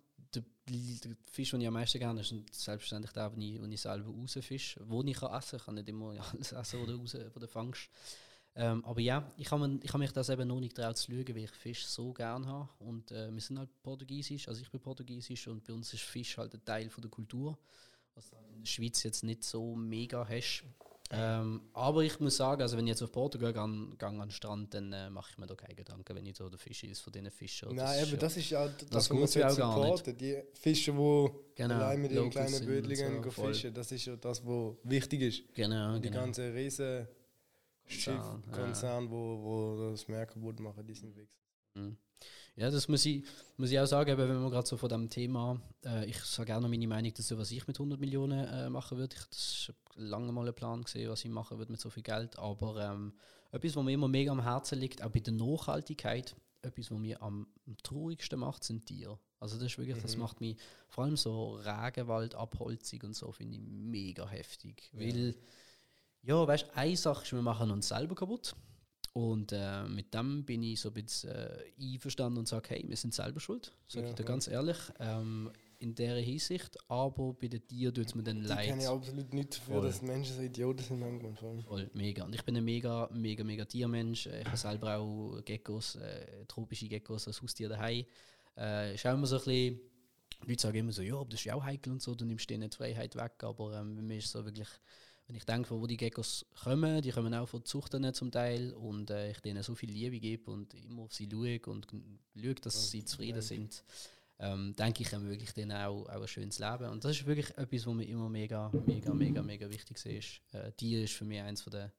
Der, 0.71 1.15
Fisch, 1.31 1.51
den 1.51 1.61
ich 1.61 1.67
am 1.67 1.73
meisten 1.73 1.99
gerne 1.99 2.21
ist 2.21 2.33
selbstverständlich 2.51 3.11
der, 3.11 3.29
den 3.29 3.41
ich, 3.41 3.61
ich 3.61 3.81
selber 3.81 4.09
rausfische. 4.09 4.81
Wo 4.85 5.03
ich 5.03 5.17
kann 5.17 5.33
essen 5.33 5.49
kann. 5.49 5.57
Ich 5.59 5.65
kann 5.65 5.75
nicht 5.75 5.89
immer 5.89 6.09
alles 6.31 6.51
essen, 6.51 6.85
du, 6.85 6.95
raus, 6.95 7.17
wo 7.33 7.39
du 7.39 7.47
fängst. 7.47 7.89
Ähm, 8.53 8.83
aber 8.83 8.99
ja, 8.99 9.31
ich 9.37 9.49
habe 9.51 9.79
hab 9.87 9.99
mich 9.99 10.11
das 10.11 10.29
eben 10.29 10.47
noch 10.47 10.59
nicht 10.59 10.75
getraut 10.75 10.97
zu 10.97 11.11
schauen, 11.11 11.27
weil 11.29 11.43
ich 11.45 11.51
Fisch 11.51 11.85
so 11.85 12.11
gern 12.11 12.45
habe. 12.45 12.69
Und 12.79 13.11
äh, 13.11 13.31
wir 13.31 13.41
sind 13.41 13.59
halt 13.59 13.69
portugiesisch, 13.81 14.47
also 14.47 14.61
ich 14.61 14.69
bin 14.69 14.81
portugiesisch 14.81 15.47
und 15.47 15.63
bei 15.63 15.73
uns 15.73 15.93
ist 15.93 16.03
Fisch 16.03 16.37
halt 16.37 16.53
ein 16.53 16.65
Teil 16.65 16.89
von 16.89 17.01
der 17.01 17.11
Kultur, 17.11 17.57
was 18.13 18.29
du 18.29 18.35
halt 18.35 18.51
in 18.51 18.59
der 18.59 18.65
Schweiz 18.65 19.03
jetzt 19.03 19.23
nicht 19.23 19.43
so 19.43 19.75
mega 19.75 20.27
hast. 20.27 20.65
Ähm, 21.13 21.61
aber 21.73 22.03
ich 22.03 22.19
muss 22.19 22.37
sagen, 22.37 22.61
also 22.61 22.77
wenn 22.77 22.85
ich 22.85 22.91
jetzt 22.91 23.01
auf 23.01 23.11
Portugal 23.11 23.51
gehe, 23.51 23.97
gehe 23.97 24.07
an 24.07 24.19
den 24.19 24.31
Strand, 24.31 24.73
dann 24.73 24.93
äh, 24.93 25.09
mache 25.09 25.31
ich 25.31 25.37
mir 25.37 25.45
da 25.45 25.55
keine 25.55 25.75
Gedanken, 25.75 26.15
wenn 26.15 26.25
ich 26.25 26.37
so 26.37 26.49
der 26.49 26.57
Fisch 26.57 26.83
ist 26.85 27.01
von 27.01 27.11
diesen 27.11 27.29
Fischen. 27.31 27.75
Nein, 27.75 28.07
eben, 28.07 28.17
das 28.17 28.37
ist 28.37 28.49
ja 28.49 28.65
das, 28.67 28.89
das 28.89 29.09
was 29.09 29.35
nicht. 29.35 29.49
supporten. 29.51 30.17
Die 30.17 30.41
Fischer, 30.53 30.93
die 30.93 31.29
Genau, 31.55 31.75
allein 31.75 32.01
mit 32.01 32.11
ihren 32.11 32.29
kleinen 32.29 32.65
Bödlingen 32.65 33.23
so, 33.23 33.29
fischen, 33.31 33.73
das 33.73 33.91
ist 33.91 34.05
ja 34.05 34.15
das, 34.15 34.45
was 34.45 34.75
wichtig 34.83 35.21
ist. 35.21 35.53
Genau, 35.53 35.95
die 35.97 36.09
genau. 36.09 36.21
ganzen 36.21 36.53
riesen 36.53 37.07
Konzern, 37.83 38.43
ja. 38.47 38.53
Schiffkonzerne, 38.53 39.09
wo, 39.09 39.43
wo 39.43 39.91
das 39.91 40.05
kaputt 40.05 40.59
machen, 40.59 40.85
die 40.85 40.93
sind 40.93 41.15
weg. 41.15 41.27
Mhm. 41.75 41.97
Ja, 42.55 42.69
das 42.69 42.87
muss 42.87 43.05
ich, 43.05 43.23
muss 43.57 43.71
ich 43.71 43.79
auch 43.79 43.85
sagen, 43.85 44.11
eben, 44.11 44.27
wenn 44.29 44.41
wir 44.41 44.49
gerade 44.49 44.67
so 44.67 44.75
von 44.77 44.89
dem 44.89 45.09
Thema, 45.09 45.59
äh, 45.85 46.05
ich 46.05 46.19
sage 46.19 46.47
gerne 46.47 46.67
meine 46.67 46.87
Meinung 46.87 47.13
dazu, 47.15 47.37
was 47.37 47.49
ich 47.51 47.65
mit 47.65 47.77
100 47.77 47.99
Millionen 47.99 48.45
äh, 48.47 48.69
machen 48.69 48.97
würde. 48.97 49.15
Ich, 49.17 49.25
das 49.27 49.39
ist 49.69 49.73
lange 49.95 50.31
mal 50.31 50.47
ein 50.47 50.53
Plan 50.53 50.83
gesehen, 50.83 51.09
was 51.09 51.23
ich 51.23 51.31
machen 51.31 51.57
würde 51.57 51.71
mit 51.71 51.79
so 51.79 51.89
viel 51.89 52.03
Geld. 52.03 52.37
Aber 52.37 52.91
ähm, 52.91 53.13
etwas, 53.51 53.75
was 53.75 53.83
mir 53.83 53.93
immer 53.93 54.07
mega 54.09 54.31
am 54.31 54.43
Herzen 54.43 54.79
liegt, 54.79 55.01
auch 55.01 55.09
bei 55.11 55.21
der 55.21 55.33
Nachhaltigkeit, 55.33 56.35
etwas, 56.61 56.91
was 56.91 56.99
mir 56.99 57.21
am, 57.21 57.47
traurigsten 57.83 58.39
macht, 58.39 58.63
sind 58.63 58.85
Tiere. 58.85 59.17
Also 59.39 59.55
das 59.55 59.67
ist 59.67 59.77
wirklich, 59.77 59.99
das 60.01 60.15
Mhm. 60.15 60.21
macht 60.21 60.41
mich, 60.41 60.57
vor 60.89 61.05
allem 61.05 61.17
so 61.17 61.55
Regenwald, 61.55 62.35
Abholzung 62.35 63.01
und 63.03 63.15
so, 63.15 63.31
finde 63.31 63.55
ich 63.55 63.61
mega 63.61 64.27
heftig. 64.27 64.91
Weil, 64.93 65.35
ja, 66.21 66.45
weißt 66.47 66.65
du, 66.67 66.75
eine 66.75 66.97
Sache 66.97 67.23
ist, 67.23 67.31
wir 67.33 67.41
machen 67.41 67.71
uns 67.71 67.87
selber 67.87 68.13
kaputt. 68.13 68.55
Und 69.13 69.51
äh, 69.51 69.83
mit 69.89 70.13
dem 70.13 70.45
bin 70.45 70.63
ich 70.63 70.79
so 70.79 70.89
ein 70.89 70.93
bisschen 70.93 71.31
äh, 71.31 71.57
einverstanden 71.81 72.39
und 72.39 72.47
sage, 72.47 72.69
hey, 72.69 72.85
wir 72.87 72.95
sind 72.95 73.13
selber 73.13 73.41
schuld, 73.41 73.73
sage 73.87 74.05
Ja, 74.05 74.09
ich 74.11 74.15
dir 74.15 74.23
ganz 74.23 74.47
ehrlich, 74.47 74.77
ähm, 74.99 75.51
in 75.79 75.93
dieser 75.95 76.15
Hinsicht. 76.15 76.77
Aber 76.87 77.33
bei 77.33 77.49
den 77.49 77.67
Tieren 77.67 77.93
tut 77.93 78.05
es 78.05 78.15
mir 78.15 78.23
dann 78.23 78.39
Die 78.41 78.47
leid. 78.47 78.67
kennen 78.67 78.79
ja 78.81 78.93
absolut 78.93 79.33
nicht 79.33 79.57
dafür, 79.57 79.75
Voll. 79.75 79.87
dass 79.87 80.01
Menschen 80.01 80.35
so 80.37 80.41
Idioten 80.41 80.83
sind 80.83 80.99
manchmal. 80.99 81.61
Voll, 81.63 81.89
mega. 81.93 82.23
Und 82.23 82.33
ich 82.35 82.43
bin 82.45 82.55
ein 82.55 82.63
mega, 82.63 83.09
mega, 83.11 83.43
mega 83.43 83.65
Tiermensch. 83.65 84.27
Äh, 84.27 84.41
Ich 84.41 84.47
habe 84.47 84.57
selber 84.57 84.97
auch 84.97 85.41
Geckos, 85.43 85.95
äh, 85.95 86.45
tropische 86.47 86.87
Geckos 86.87 87.27
als 87.27 87.41
Haustier 87.41 87.67
daheim. 87.67 88.05
Äh, 88.55 88.95
ist 88.95 89.05
auch 89.05 89.13
immer 89.13 89.27
so 89.27 89.35
ein 89.39 89.43
bisschen, 89.43 89.79
Leute 90.45 90.61
sagen 90.61 90.77
immer 90.77 90.91
so, 90.93 91.01
ja, 91.01 91.15
aber 91.15 91.29
das 91.29 91.41
ist 91.41 91.45
ja 91.45 91.55
auch 91.55 91.63
heikel 91.63 91.91
und 91.91 92.01
so, 92.01 92.15
du 92.15 92.23
nimmst 92.23 92.49
denen 92.49 92.69
die 92.69 92.77
Freiheit 92.77 93.13
weg. 93.17 93.43
Aber 93.43 93.77
ähm, 93.77 93.93
bei 93.95 94.01
mir 94.01 94.17
ist 94.19 94.25
es 94.27 94.31
so 94.31 94.45
wirklich, 94.45 94.69
wenn 95.31 95.37
ich 95.37 95.45
denke, 95.45 95.69
von 95.69 95.81
wo 95.81 95.87
die 95.87 95.95
Geckos 95.95 96.45
kommen, 96.61 97.01
die 97.01 97.11
kommen 97.11 97.33
auch 97.33 97.47
von 97.47 97.63
Zuchten 97.63 98.13
zum 98.13 98.31
Teil 98.31 98.73
und 98.73 99.09
äh, 99.11 99.31
ich 99.31 99.39
denen 99.39 99.63
so 99.63 99.75
viel 99.75 99.89
Liebe 99.89 100.19
gebe 100.19 100.51
und 100.51 100.73
immer 100.73 101.03
auf 101.03 101.13
sie 101.13 101.29
schaue 101.31 101.57
und 101.67 101.87
schaue, 102.35 102.55
dass 102.55 102.91
sie 102.91 103.05
zufrieden 103.05 103.41
sind, 103.41 103.81
ähm, 104.39 104.75
denke 104.77 105.03
ich, 105.03 105.11
wir 105.13 105.23
wirklich 105.23 105.53
denen 105.53 105.71
auch, 105.71 106.05
auch 106.09 106.21
ein 106.21 106.27
schönes 106.27 106.59
Leben. 106.59 106.89
Und 106.89 107.05
das 107.05 107.11
ist 107.11 107.25
wirklich 107.25 107.49
etwas, 107.57 107.87
was 107.87 107.93
mir 107.93 108.09
immer 108.09 108.27
mega, 108.27 108.69
mega, 108.85 109.13
mega, 109.13 109.41
mega 109.41 109.69
wichtig 109.69 110.05
ist. 110.05 110.41
Äh, 110.53 110.73
Tier 110.73 111.01
ist 111.05 111.13
für 111.13 111.23
mich 111.23 111.39
eins 111.39 111.61
von 111.61 111.71
der, 111.71 111.93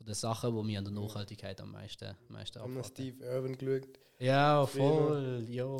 von 0.00 0.06
der 0.06 0.14
Sachen, 0.14 0.56
die 0.56 0.62
mich 0.62 0.78
an 0.78 0.84
der 0.84 0.94
Nachhaltigkeit 0.94 1.60
am 1.60 1.72
meisten, 1.72 2.06
am 2.06 2.16
meisten 2.34 2.58
Haben 2.58 2.74
wir. 2.74 2.84
Steve 2.84 3.22
Irwin 3.22 3.54
geschaut? 3.58 3.86
Ja, 4.18 4.64
voll. 4.66 5.44
Jo. 5.46 5.76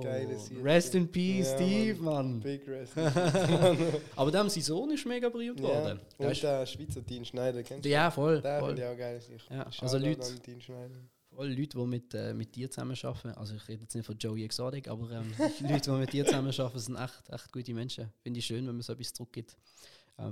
Rest 0.63 0.95
in 0.95 1.11
peace, 1.11 1.49
Ja, 1.53 1.57
Steve, 1.57 2.03
Mann. 2.03 2.41
Big 2.41 2.69
Rest. 2.69 2.93
Aber 4.17 4.31
dem 4.31 4.49
sein 4.51 4.63
Sohn 4.63 4.91
ist 4.91 5.07
mega 5.07 5.31
berühmt 5.31 5.59
ja. 5.61 5.67
worden. 5.69 6.01
Der 6.19 6.29
Und 6.29 6.43
der 6.43 6.67
Schweizer 6.67 7.01
Dean 7.01 7.25
Schneider, 7.25 7.63
kennst 7.63 7.85
du? 7.87 7.89
ja, 7.89 8.11
voll. 8.11 8.43
Der 8.43 8.61
voll. 8.61 8.69
finde 8.77 8.83
ich 8.83 8.89
auch 8.89 8.99
geil. 8.99 9.21
Ich 9.37 9.49
Ja, 9.51 9.67
also 9.81 9.97
Leute- 9.99 10.27
an 10.27 10.41
Dean 10.47 10.61
Schneider. 10.61 10.95
Voll 11.35 11.49
Leute, 11.49 11.79
die 11.79 11.87
mit, 11.87 12.13
äh, 12.13 12.35
mit 12.35 12.55
dir 12.55 12.71
zusammenarbeiten. 12.71 13.31
Also 13.39 13.55
ich 13.55 13.67
rede 13.69 13.83
jetzt 13.83 13.95
nicht 13.95 14.05
von 14.05 14.19
Joey 14.19 14.45
Exotic, 14.45 14.89
aber 14.89 15.11
ähm, 15.13 15.33
Leute, 15.61 15.91
die 15.93 15.97
mit 15.97 16.13
dir 16.13 16.27
zusammenarbeiten, 16.27 16.79
sind 16.79 16.97
echt, 16.97 17.23
echt 17.31 17.53
gute 17.53 17.73
Menschen. 17.73 18.13
Finde 18.23 18.39
ich 18.41 18.47
schön, 18.47 18.67
wenn 18.67 18.75
man 18.75 18.83
so 18.83 18.93
etwas 18.93 19.13
zurückgibt. 19.15 19.57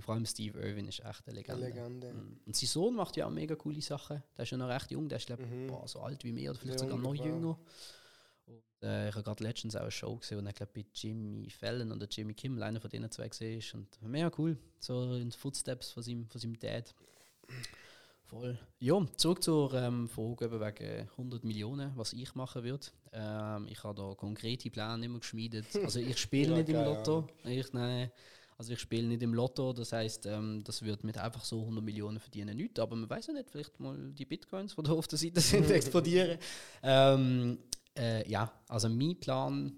Vor 0.00 0.14
allem 0.14 0.26
Steve 0.26 0.58
Irwin 0.60 0.86
ist 0.88 1.00
echt 1.04 1.26
eine 1.26 1.36
Legende. 1.36 1.66
Legende. 1.66 2.12
Mhm. 2.12 2.40
Und 2.46 2.56
sein 2.56 2.68
Sohn 2.68 2.94
macht 2.94 3.16
ja 3.16 3.26
auch 3.26 3.30
mega 3.30 3.54
coole 3.56 3.80
Sachen. 3.80 4.22
Der 4.36 4.42
ist 4.42 4.50
ja 4.50 4.56
noch 4.58 4.68
recht 4.68 4.90
jung, 4.90 5.08
der 5.08 5.18
ist 5.18 5.26
glaub, 5.26 5.40
Mhm. 5.40 5.66
boah, 5.68 5.86
so 5.88 6.00
alt 6.00 6.22
wie 6.24 6.32
mir 6.32 6.50
oder 6.50 6.58
vielleicht 6.58 6.80
Ja, 6.80 6.86
sogar 6.86 6.98
noch 6.98 7.14
jünger. 7.14 7.58
Und, 8.46 8.62
äh, 8.82 9.08
ich 9.08 9.14
habe 9.14 9.24
gerade 9.24 9.42
letztens 9.44 9.76
auch 9.76 9.82
eine 9.82 9.90
Show 9.90 10.16
gesehen, 10.16 10.38
und 10.38 10.46
ich 10.46 10.54
glaube 10.54 10.72
bei 10.74 10.84
Jimmy 10.94 11.50
Fallon 11.50 11.92
oder 11.92 12.06
Jimmy 12.10 12.34
Kimmel, 12.34 12.62
einer 12.62 12.80
von 12.80 12.90
denen 12.90 13.10
zwei 13.10 13.28
gesehen 13.28 13.58
ist. 13.58 13.74
Und 13.74 13.88
mega 14.02 14.30
cool, 14.38 14.56
so 14.78 15.02
in 15.14 15.18
den 15.20 15.32
Footsteps 15.32 15.90
von 15.92 16.02
seinem, 16.02 16.28
von 16.28 16.40
seinem 16.40 16.58
Dad. 16.58 16.94
Voll. 18.24 18.58
Ja, 18.78 19.00
zurück 19.16 19.42
zur 19.42 19.72
ähm, 19.72 20.06
Frage 20.06 20.50
wegen 20.52 21.08
100 21.12 21.44
Millionen, 21.44 21.92
was 21.96 22.12
ich 22.12 22.34
machen 22.34 22.62
würde. 22.62 22.86
Ähm, 23.12 23.66
ich 23.70 23.82
habe 23.84 23.94
da 23.94 24.14
konkrete 24.14 24.70
Pläne 24.70 25.06
immer 25.06 25.18
geschmiedet. 25.20 25.64
Also 25.82 25.98
ich 25.98 26.18
spiele 26.18 26.50
Ja, 26.50 26.58
nicht 26.58 26.68
im 26.68 26.84
Lotto. 26.84 27.26
Ich, 27.44 27.72
nein, 27.72 28.10
also 28.58 28.72
ich 28.72 28.80
spiele 28.80 29.06
nicht 29.06 29.22
im 29.22 29.34
Lotto, 29.34 29.72
das 29.72 29.92
heißt, 29.92 30.26
ähm, 30.26 30.64
das 30.64 30.82
wird 30.82 31.04
mit 31.04 31.16
einfach 31.16 31.44
so 31.44 31.60
100 31.60 31.82
Millionen 31.82 32.18
verdienen 32.18 32.56
nicht. 32.56 32.80
Aber 32.80 32.96
man 32.96 33.08
weiß 33.08 33.28
ja 33.28 33.32
nicht, 33.32 33.48
vielleicht 33.48 33.78
mal 33.78 33.96
die 34.12 34.24
Bitcoins, 34.24 34.74
die 34.74 34.82
da 34.82 34.92
auf 34.92 35.06
der 35.06 35.16
Seite 35.16 35.40
sind, 35.40 35.70
explodieren. 35.70 36.38
Ähm, 36.82 37.58
äh, 37.96 38.28
ja, 38.28 38.52
also 38.66 38.88
mein 38.88 39.14
Plan 39.20 39.72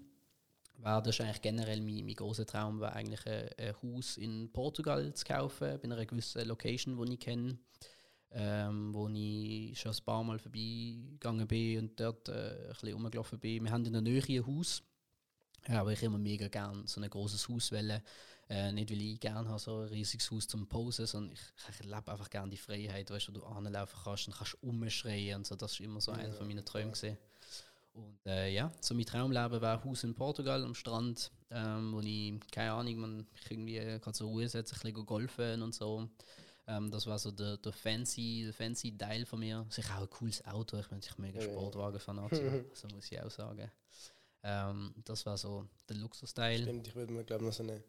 wäre, 0.77 1.03
das 1.03 1.15
ist 1.15 1.21
eigentlich 1.21 1.43
generell 1.43 1.79
mein, 1.79 2.03
mein 2.03 2.15
großer 2.15 2.43
Traum, 2.47 2.81
wäre 2.81 2.93
eigentlich 2.93 3.23
ein, 3.27 3.49
ein 3.55 3.75
Haus 3.83 4.17
in 4.17 4.51
Portugal 4.51 5.13
zu 5.13 5.25
kaufen, 5.25 5.77
bei 5.79 5.83
einer 5.83 6.03
gewissen 6.03 6.47
Location, 6.47 7.05
die 7.05 7.13
ich 7.13 7.19
kenne. 7.19 7.59
Ähm, 8.33 8.93
wo 8.93 9.09
ich 9.09 9.77
schon 9.77 9.91
ein 9.91 10.05
paar 10.05 10.23
Mal 10.23 10.39
vorbeigegangen 10.39 11.45
bin 11.47 11.79
und 11.79 11.99
dort 11.99 12.29
äh, 12.29 12.31
ein 12.31 12.69
bisschen 12.69 12.93
rumgelaufen 12.93 13.37
bin. 13.37 13.65
Wir 13.65 13.71
haben 13.71 13.85
in 13.85 13.91
der 13.91 14.01
Nähe 14.01 14.23
ein 14.23 14.47
Haus, 14.47 14.81
ja, 15.67 15.81
aber 15.81 15.91
ich 15.91 16.01
immer 16.01 16.17
mega 16.17 16.47
gerne 16.47 16.81
so 16.85 17.01
ein 17.01 17.09
großes 17.09 17.49
Haus 17.49 17.73
wollen. 17.73 18.01
Äh, 18.51 18.73
nicht, 18.73 18.91
weil 18.91 19.01
ich 19.01 19.17
gerne 19.17 19.47
habe, 19.47 19.59
so 19.59 19.77
ein 19.77 19.87
riesiges 19.87 20.29
Haus 20.29 20.45
zum 20.45 20.67
Posen, 20.67 21.05
sondern 21.07 21.31
ich, 21.31 21.39
ich 21.69 21.85
lebe 21.85 22.11
einfach 22.11 22.29
gerne 22.29 22.49
die 22.49 22.57
Freiheit, 22.57 23.09
weißt, 23.09 23.29
wo 23.29 23.31
du 23.31 23.45
anlaufen 23.45 23.97
kannst 24.03 24.27
und 24.27 24.35
kannst 24.35 24.61
umschreien 24.61 25.37
und 25.37 25.47
so. 25.47 25.55
Das 25.55 25.71
ist 25.71 25.79
immer 25.79 26.01
so 26.01 26.11
einer 26.11 26.33
von 26.33 26.47
meinen 26.47 26.65
Träumen 26.65 26.91
gewesen. 26.91 27.17
Und 27.93 28.19
äh, 28.25 28.49
ja, 28.49 28.69
so 28.81 28.93
mein 28.93 29.05
Traumleben 29.05 29.61
wäre 29.61 29.79
ein 29.79 29.83
Haus 29.85 30.03
in 30.03 30.13
Portugal 30.13 30.65
am 30.65 30.75
Strand, 30.75 31.31
ähm, 31.49 31.93
wo 31.93 32.01
ich, 32.01 32.33
keine 32.51 32.73
Ahnung, 32.73 32.97
man 32.97 33.27
ich 33.35 33.51
irgendwie 33.51 33.99
kann 33.99 34.13
zur 34.13 34.27
Ruhe 34.27 34.49
setzen, 34.49 34.75
ein 34.75 34.91
bisschen 34.91 35.05
golfen 35.05 35.61
und 35.61 35.73
so. 35.73 36.09
Ähm, 36.67 36.91
das 36.91 37.07
war 37.07 37.19
so 37.19 37.31
der, 37.31 37.55
der, 37.55 37.71
fancy, 37.71 38.43
der 38.43 38.53
fancy 38.53 38.97
Teil 38.97 39.25
von 39.25 39.39
mir. 39.39 39.65
Sicher 39.69 39.95
auch 39.97 40.01
ein 40.01 40.09
cooles 40.09 40.43
Auto, 40.45 40.77
ich 40.77 40.89
bin 40.89 40.97
natürlich 40.97 41.17
mega 41.19 41.39
Ja, 41.39 41.45
ja. 41.45 41.51
Sportwagen-Fanatiker, 41.53 42.65
so 42.73 42.89
muss 42.89 43.09
ich 43.09 43.21
auch 43.21 43.31
sagen. 43.31 43.71
Ähm, 44.43 44.93
das 45.05 45.25
war 45.25 45.37
so 45.37 45.69
der 45.87 45.95
Luxusteil. 45.95 46.63
Stimmt, 46.63 46.87
ich 46.87 46.95
würde 46.95 47.13
mir 47.13 47.23
glaube 47.23 47.45
noch 47.45 47.53
so 47.53 47.63
eine 47.63 47.81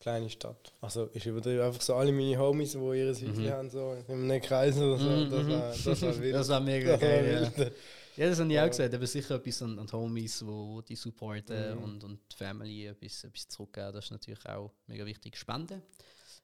kleine 0.00 0.30
Stadt. 0.30 0.72
Also 0.80 1.10
ich 1.12 1.26
übertreibe 1.26 1.64
einfach 1.64 1.80
so 1.82 1.94
alle 1.94 2.12
meine 2.12 2.38
Homies, 2.38 2.72
die 2.72 2.78
ihr 2.78 3.08
Häuschen 3.08 3.32
Mhm. 3.44 3.50
haben, 3.50 3.70
so 3.70 3.96
in 4.08 4.30
einem 4.30 4.40
Kreis 4.42 4.76
oder 4.76 4.96
so. 4.98 5.08
Mhm, 5.08 5.30
Das 5.30 5.44
mhm. 5.44 5.50
war 5.50 5.70
das 5.84 6.02
war 6.02 6.18
wild. 6.20 6.34
Das 6.34 6.48
war 6.48 6.60
mega 6.60 6.92
Das 6.92 7.00
war 7.02 7.08
geil, 7.08 7.32
ja. 7.32 7.58
wild. 7.58 7.72
Ja, 8.16 8.28
das 8.28 8.38
habe 8.40 8.50
ich 8.52 8.58
auch 8.58 8.62
Ja. 8.62 8.68
gesagt. 8.68 8.94
Aber 8.94 9.06
sicher 9.06 9.34
etwas 9.36 9.62
an, 9.62 9.78
an 9.78 9.90
Homies, 9.92 10.44
wo, 10.46 10.68
wo 10.74 10.80
die 10.82 10.96
supporten 10.96 11.76
Mhm. 11.76 11.82
und, 11.84 12.04
und 12.04 12.20
die 12.32 12.36
Family 12.36 12.86
etwas, 12.86 13.24
etwas 13.24 13.48
zurückgeben. 13.48 13.92
Das 13.92 14.04
ist 14.06 14.10
natürlich 14.10 14.44
auch 14.46 14.72
mega 14.86 15.04
wichtig. 15.06 15.36
Spenden 15.36 15.82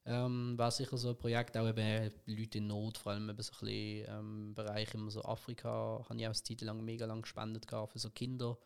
ähm, 0.06 0.54
war 0.58 0.70
sicher 0.70 0.96
so 0.98 1.10
ein 1.10 1.16
Projekt. 1.16 1.56
Auch 1.56 1.66
eben 1.68 2.10
Leute 2.26 2.58
in 2.58 2.66
Not, 2.66 2.98
vor 2.98 3.12
allem 3.12 3.28
eben 3.30 3.42
so 3.42 3.52
ein 3.52 3.58
bisschen 3.66 4.06
ähm, 4.08 4.54
Bereich 4.54 4.92
immer 4.94 5.10
so 5.10 5.22
Afrika, 5.24 6.04
habe 6.08 6.18
ich 6.18 6.26
auch 6.26 6.30
eine 6.30 6.42
Zeit 6.42 6.60
lang 6.60 6.84
mega 6.84 7.06
lang 7.06 7.22
gespendet 7.22 7.66
gehabt 7.66 7.92
für 7.92 7.98
so 7.98 8.10
Kinder, 8.10 8.58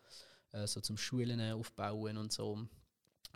äh, 0.52 0.66
so 0.66 0.80
zum 0.80 0.96
Schulen 0.96 1.40
aufbauen 1.52 2.16
und 2.16 2.32
so. 2.32 2.58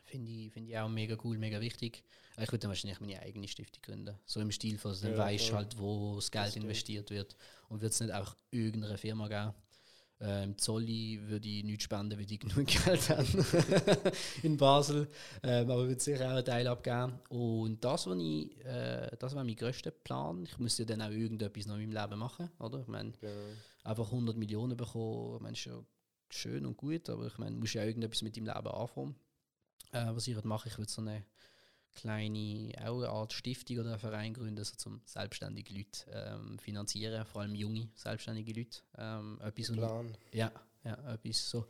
Finde 0.04 0.30
ich, 0.30 0.52
find 0.52 0.68
ich 0.68 0.76
auch 0.78 0.88
mega 0.88 1.16
cool, 1.24 1.38
mega 1.38 1.60
wichtig. 1.60 2.02
Ich 2.36 2.48
würde 2.50 2.58
dann 2.60 2.70
wahrscheinlich 2.70 3.00
meine 3.00 3.20
eigene 3.20 3.46
Stiftung 3.48 3.82
gründen. 3.82 4.14
So 4.26 4.40
im 4.40 4.50
Stil 4.50 4.78
von, 4.78 4.94
dann 5.00 5.12
Ja, 5.12 5.18
weißt 5.18 5.48
voll. 5.48 5.56
halt, 5.58 5.78
wo 5.78 6.14
das 6.16 6.30
Geld 6.30 6.50
stimmt. 6.50 6.64
investiert 6.64 7.10
wird. 7.10 7.36
Und 7.68 7.80
wird 7.82 7.92
es 7.92 8.00
nicht 8.00 8.12
auch 8.12 8.36
irgendeiner 8.50 8.98
Firma 8.98 9.28
geben. 9.28 9.54
Ähm, 10.24 10.56
Zolli 10.56 11.18
würde 11.24 11.48
ich 11.48 11.64
nichts 11.64 11.84
spenden, 11.84 12.16
weil 12.18 12.26
die 12.26 12.38
genug 12.38 12.66
Geld 12.66 13.08
haben 13.10 13.26
in 14.42 14.56
Basel. 14.56 15.08
Ähm, 15.42 15.70
aber 15.70 15.88
würde 15.88 16.00
sicher 16.00 16.26
auch 16.26 16.36
einen 16.36 16.44
Teil 16.44 16.66
abgeben. 16.68 17.18
Und 17.28 17.82
das, 17.84 18.06
was 18.06 18.18
ich, 18.18 18.64
äh, 18.64 19.10
das 19.18 19.34
war 19.34 19.44
mein 19.44 19.56
grösster 19.56 19.90
Plan. 19.90 20.44
Ich 20.44 20.58
müsste 20.58 20.82
ja 20.82 20.86
dann 20.86 21.02
auch 21.02 21.10
irgendetwas 21.10 21.66
noch 21.66 21.76
in 21.76 21.90
meinem 21.92 22.02
Leben 22.02 22.18
machen, 22.20 22.50
oder? 22.60 22.80
Ich 22.80 22.86
meine, 22.88 23.12
Genau. 23.20 23.32
einfach 23.84 24.06
100 24.12 24.36
Millionen 24.36 24.76
bekommen, 24.76 25.36
ich 25.36 25.42
meine, 25.42 25.56
ist 25.56 25.64
ja 25.64 25.82
schön 26.30 26.66
und 26.66 26.76
gut, 26.76 27.10
aber 27.10 27.26
ich 27.26 27.36
meine, 27.38 27.52
du 27.52 27.58
musst 27.60 27.74
ja 27.74 27.84
irgendetwas 27.84 28.22
mit 28.22 28.36
deinem 28.36 28.46
Leben 28.46 28.68
anfangen. 28.68 29.16
Äh, 29.92 30.06
was 30.14 30.26
ich 30.26 30.34
würde 30.34 30.48
machen, 30.48 30.68
ich 30.68 30.78
würde 30.78 30.90
so 30.90 31.02
eine 31.02 31.24
kleine, 31.92 32.72
auch 32.84 32.98
eine 32.98 33.08
Art 33.08 33.32
Stiftung 33.32 33.78
oder 33.78 33.90
einen 33.90 33.98
Verein 33.98 34.34
gründen, 34.34 34.64
so 34.64 34.74
zum 34.76 35.00
selbstständige 35.04 35.74
Leute 35.74 36.04
ähm, 36.10 36.58
finanzieren, 36.58 37.24
vor 37.26 37.42
allem 37.42 37.54
junge 37.54 37.88
selbstständige 37.94 38.52
Leute. 38.58 38.78
Ähm, 38.96 39.38
etwas, 39.42 39.72
Plan. 39.72 40.16
ja, 40.32 40.50
ja, 40.84 41.14
etwas 41.14 41.50
so 41.50 41.66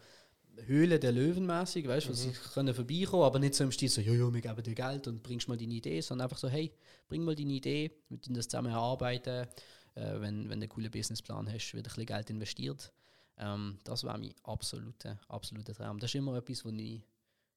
Höhle 0.67 0.99
der 0.99 1.13
Löwen 1.13 1.47
mäßig, 1.47 1.89
weißt 1.89 2.07
du, 2.07 2.11
wo 2.11 2.15
sie 2.15 2.33
können 2.55 2.75
vorbeikommen, 2.75 3.25
aber 3.25 3.39
nicht 3.39 3.55
so 3.55 3.65
im 3.65 3.73
Stil 3.73 3.89
so, 3.89 4.01
jojo, 4.01 4.33
wir 4.33 4.41
geben 4.41 4.63
dir 4.63 4.75
Geld 4.75 5.09
und 5.09 5.23
bringst 5.23 5.49
mal 5.49 5.57
deine 5.57 5.75
Idee, 5.75 6.01
sondern 6.01 6.27
einfach 6.27 6.39
so, 6.39 6.49
hey, 6.49 6.73
bring 7.09 7.25
mal 7.25 7.35
deine 7.35 7.53
Idee, 7.53 7.91
mit 8.09 8.27
denen 8.27 8.37
das 8.37 8.49
zusammen 8.49 8.71
erarbeiten, 8.71 9.47
äh, 9.95 10.21
wenn, 10.21 10.49
wenn 10.49 10.61
du 10.61 10.65
einen 10.65 10.69
coolen 10.69 10.91
Businessplan 10.91 11.51
hast, 11.51 11.73
wird 11.75 11.87
ein 11.87 11.89
bisschen 11.89 12.07
Geld 12.07 12.31
investiert. 12.31 12.93
Ähm, 13.39 13.79
das 13.85 14.05
war 14.05 14.17
mein 14.19 14.35
absoluter, 14.43 15.19
absoluter 15.29 15.75
Traum. 15.75 15.99
Das 15.99 16.11
ist 16.11 16.15
immer 16.17 16.37
etwas, 16.37 16.65
wo 16.65 16.69
ich, 16.69 17.03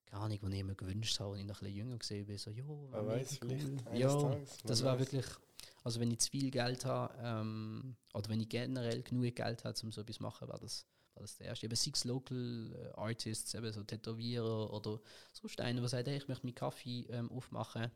keine 0.05 0.23
Ahnung, 0.23 0.39
wo 0.41 0.47
ich 0.47 0.63
mir 0.63 0.75
gewünscht 0.75 1.19
habe, 1.19 1.31
als 1.31 1.39
ich 1.41 1.45
noch 1.45 1.61
ein 1.61 1.65
bisschen 1.65 1.75
jünger 1.75 1.97
gesehen 1.97 2.25
bin, 2.25 2.37
so, 2.37 2.51
jo, 2.51 2.87
mega 2.91 3.05
weiß, 3.05 3.41
eines 3.41 3.91
Ja, 3.99 4.09
Tages, 4.15 4.57
das 4.65 4.83
war 4.83 4.99
wirklich, 4.99 5.25
also 5.83 5.99
wenn 5.99 6.11
ich 6.11 6.19
zu 6.19 6.29
viel 6.31 6.51
Geld 6.51 6.85
habe, 6.85 7.13
ähm, 7.21 7.95
oder 8.13 8.29
wenn 8.29 8.39
ich 8.39 8.49
generell 8.49 9.01
genug 9.03 9.35
Geld 9.35 9.63
habe, 9.65 9.77
um 9.83 9.91
so 9.91 10.01
etwas 10.01 10.17
zu 10.17 10.23
machen, 10.23 10.47
war 10.47 10.59
das, 10.59 10.85
war 11.13 11.21
das 11.21 11.37
der 11.37 11.47
erste. 11.47 11.65
Eben 11.65 11.75
six 11.75 12.03
Local 12.05 12.73
äh, 12.73 12.99
Artists, 12.99 13.53
eben 13.53 13.71
so 13.71 13.83
Tätowierer 13.83 14.71
oder 14.73 14.99
sonst 15.33 15.59
einer, 15.61 15.79
der 15.81 15.89
sagt, 15.89 16.07
hey, 16.07 16.17
ich 16.17 16.27
möchte 16.27 16.45
meinen 16.45 16.55
Kaffee 16.55 17.05
ähm, 17.09 17.31
aufmachen. 17.31 17.91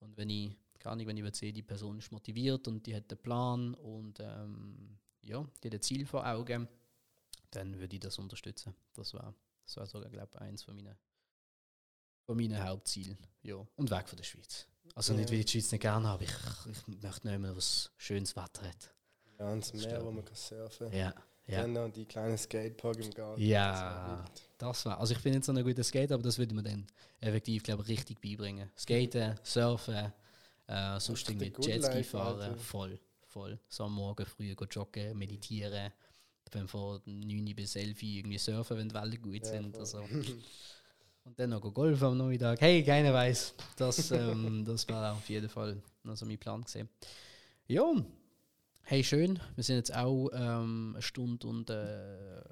Und 0.00 0.16
wenn 0.16 0.30
ich, 0.30 0.56
keine 0.78 0.92
Ahnung, 0.92 1.06
wenn 1.06 1.16
ich 1.16 1.36
sehen, 1.36 1.54
die 1.54 1.62
Person 1.62 1.98
ist 1.98 2.12
motiviert 2.12 2.68
und 2.68 2.86
die 2.86 2.94
hat 2.94 3.10
einen 3.10 3.22
Plan 3.22 3.74
und 3.74 4.20
ähm, 4.20 4.98
ja, 5.22 5.44
die 5.62 5.68
hat 5.68 5.74
ein 5.74 5.82
Ziel 5.82 6.06
vor 6.06 6.26
Augen, 6.26 6.68
dann 7.50 7.78
würde 7.78 7.96
ich 7.96 8.00
das 8.00 8.18
unterstützen. 8.18 8.74
Das 8.92 9.14
war, 9.14 9.34
das 9.64 9.76
war 9.76 9.86
sogar, 9.86 10.10
glaube 10.10 10.30
ich, 10.34 10.40
eins 10.40 10.62
von 10.62 10.76
meinen, 10.76 10.96
von 12.26 12.36
meinen 12.36 12.62
Hauptzielen. 12.62 13.16
Ja. 13.42 13.56
Und 13.76 13.90
weg 13.90 14.08
von 14.08 14.16
der 14.16 14.24
Schweiz. 14.24 14.66
Also 14.94 15.14
nicht, 15.14 15.28
Ja. 15.28 15.32
weil 15.34 15.40
ich 15.40 15.46
die 15.46 15.52
Schweiz 15.60 15.72
nicht 15.72 15.80
gerne 15.80 16.08
habe, 16.08 16.24
ich, 16.24 16.30
ich 16.30 16.86
möchte 17.02 17.28
nicht 17.28 17.38
mehr, 17.40 17.56
was 17.56 17.90
schönes 17.96 18.34
Wetter 18.36 18.62
hat. 18.68 18.90
Ja, 19.38 19.48
ans 19.48 19.72
Meer, 19.72 19.82
Stimmt. 19.82 20.04
wo 20.04 20.10
man 20.10 20.24
kann 20.24 20.34
surfen 20.34 20.92
Ja, 20.92 21.14
ja. 21.46 21.60
Dann 21.62 21.72
noch 21.74 21.88
die 21.90 22.04
kleinen 22.06 22.36
Skatepark 22.38 22.96
im 22.98 23.10
Garten. 23.10 23.40
Ja. 23.40 24.24
Das 24.58 24.84
war. 24.86 24.94
Das 24.94 25.00
also 25.00 25.14
ich 25.14 25.22
bin 25.22 25.34
nicht 25.34 25.44
so 25.44 25.52
ein 25.52 25.62
guter 25.62 25.84
Skater, 25.84 26.14
aber 26.14 26.22
das 26.24 26.38
würde 26.38 26.54
man 26.54 26.64
dann 26.64 26.86
effektiv, 27.20 27.62
glaube 27.62 27.82
ich, 27.84 27.90
richtig 27.90 28.20
beibringen. 28.20 28.70
Skaten, 28.76 29.38
surfen, 29.44 30.12
äh, 30.66 30.98
sonst 30.98 31.28
irgendwie 31.28 31.52
Jetski 31.60 32.02
fahren, 32.02 32.40
Alter. 32.40 32.56
voll, 32.56 32.98
voll. 33.26 33.60
So 33.68 33.84
am 33.84 33.92
Morgen 33.94 34.24
früh 34.26 34.54
go 34.54 34.64
joggen, 34.64 35.16
meditieren, 35.18 35.92
dann 36.50 36.66
von 36.66 37.00
9 37.04 37.54
bis 37.54 37.76
11 37.76 37.96
Uhr 38.02 38.08
irgendwie 38.08 38.38
surfen, 38.38 38.78
wenn 38.78 38.88
die 38.88 38.94
Wellen 38.94 39.20
gut 39.22 39.44
Ja, 39.44 39.50
sind. 39.52 39.72
voll. 39.72 39.80
Also. 39.80 40.04
Und 41.26 41.40
dann 41.40 41.50
noch 41.50 41.60
go 41.60 41.72
golfen 41.72 42.06
am 42.06 42.18
Nachmittag. 42.18 42.60
Hey, 42.60 42.84
keiner 42.84 43.12
weiß. 43.12 43.54
Das, 43.76 44.10
ähm, 44.12 44.64
das 44.64 44.88
war 44.88 45.12
auf 45.12 45.28
jeden 45.28 45.48
Fall 45.48 45.82
also 46.04 46.24
mein 46.24 46.38
Plan 46.38 46.62
gesehen. 46.62 46.88
Ja, 47.66 47.92
hey, 48.82 49.02
schön. 49.02 49.36
Wir 49.56 49.64
sind 49.64 49.74
jetzt 49.74 49.92
auch 49.92 50.30
ähm, 50.32 50.92
eine 50.94 51.02
Stunde 51.02 51.44
und 51.48 51.68
äh, 51.68 52.42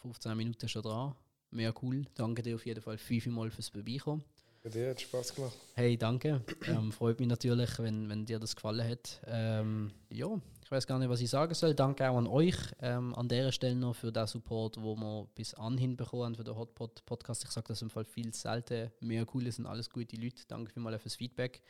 15 0.00 0.36
Minuten 0.36 0.68
schon 0.68 0.82
dran. 0.82 1.14
Mehr 1.52 1.72
cool. 1.80 2.04
Danke 2.16 2.42
dir 2.42 2.56
auf 2.56 2.66
jeden 2.66 2.82
Fall 2.82 2.98
fünfmal 2.98 3.52
fürs 3.52 3.68
Vorbeikommen. 3.68 4.24
Bei 4.64 4.70
dir 4.70 4.90
hat 4.90 5.00
Spaß 5.00 5.36
gemacht. 5.36 5.56
Hey, 5.74 5.96
danke. 5.96 6.40
Ähm, 6.66 6.90
freut 6.90 7.20
mich 7.20 7.28
natürlich, 7.28 7.78
wenn, 7.78 8.08
wenn 8.08 8.26
dir 8.26 8.40
das 8.40 8.56
gefallen 8.56 8.88
hat. 8.88 9.20
Ähm, 9.28 9.92
ja, 10.10 10.26
weiß 10.72 10.86
gar 10.86 10.98
nicht, 10.98 11.08
was 11.10 11.20
ich 11.20 11.30
sagen 11.30 11.54
soll. 11.54 11.74
Danke 11.74 12.08
auch 12.10 12.16
an 12.16 12.26
euch 12.26 12.56
ähm, 12.80 13.14
an 13.14 13.28
der 13.28 13.52
Stelle 13.52 13.76
noch 13.76 13.94
für 13.94 14.10
den 14.10 14.26
Support, 14.26 14.82
wo 14.82 14.96
wir 14.96 15.28
bis 15.34 15.54
anhin 15.54 15.96
bekommen 15.96 16.24
haben 16.24 16.34
für 16.34 16.44
den 16.44 16.56
Hotpot 16.56 17.04
Podcast. 17.04 17.44
Ich 17.44 17.50
sage 17.50 17.68
das 17.68 17.82
im 17.82 17.90
Fall 17.90 18.04
viel 18.04 18.32
selten. 18.32 18.90
Mehr 19.00 19.26
cool 19.34 19.50
sind 19.52 19.66
alles 19.66 19.90
gute 19.90 20.16
Leute. 20.16 20.42
Danke 20.48 20.72
vielmals 20.72 21.02
fürs 21.02 21.16
Feedback. 21.16 21.62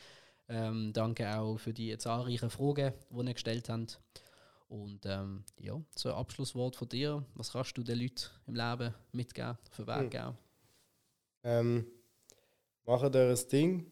Ähm, 0.48 0.92
danke 0.92 1.36
auch 1.36 1.58
für 1.58 1.72
die 1.72 1.96
zahlreichen 1.98 2.48
Fragen, 2.50 2.92
die 3.10 3.26
ihr 3.26 3.32
gestellt 3.34 3.68
habt. 3.68 4.00
Und 4.68 5.04
ähm, 5.04 5.44
ja, 5.58 5.80
so 5.94 6.08
ein 6.08 6.14
Abschlusswort 6.14 6.76
von 6.76 6.88
dir. 6.88 7.24
Was 7.34 7.52
kannst 7.52 7.76
du 7.76 7.82
den 7.82 7.98
Leuten 7.98 8.30
im 8.46 8.54
Leben 8.54 8.94
mitgeben, 9.12 9.58
für 9.70 9.86
Weg 9.86 9.96
Hm. 9.96 10.10
geben? 10.10 10.38
Ähm, 11.44 11.86
macht 12.86 13.14
euer 13.16 13.34
Ding. 13.34 13.90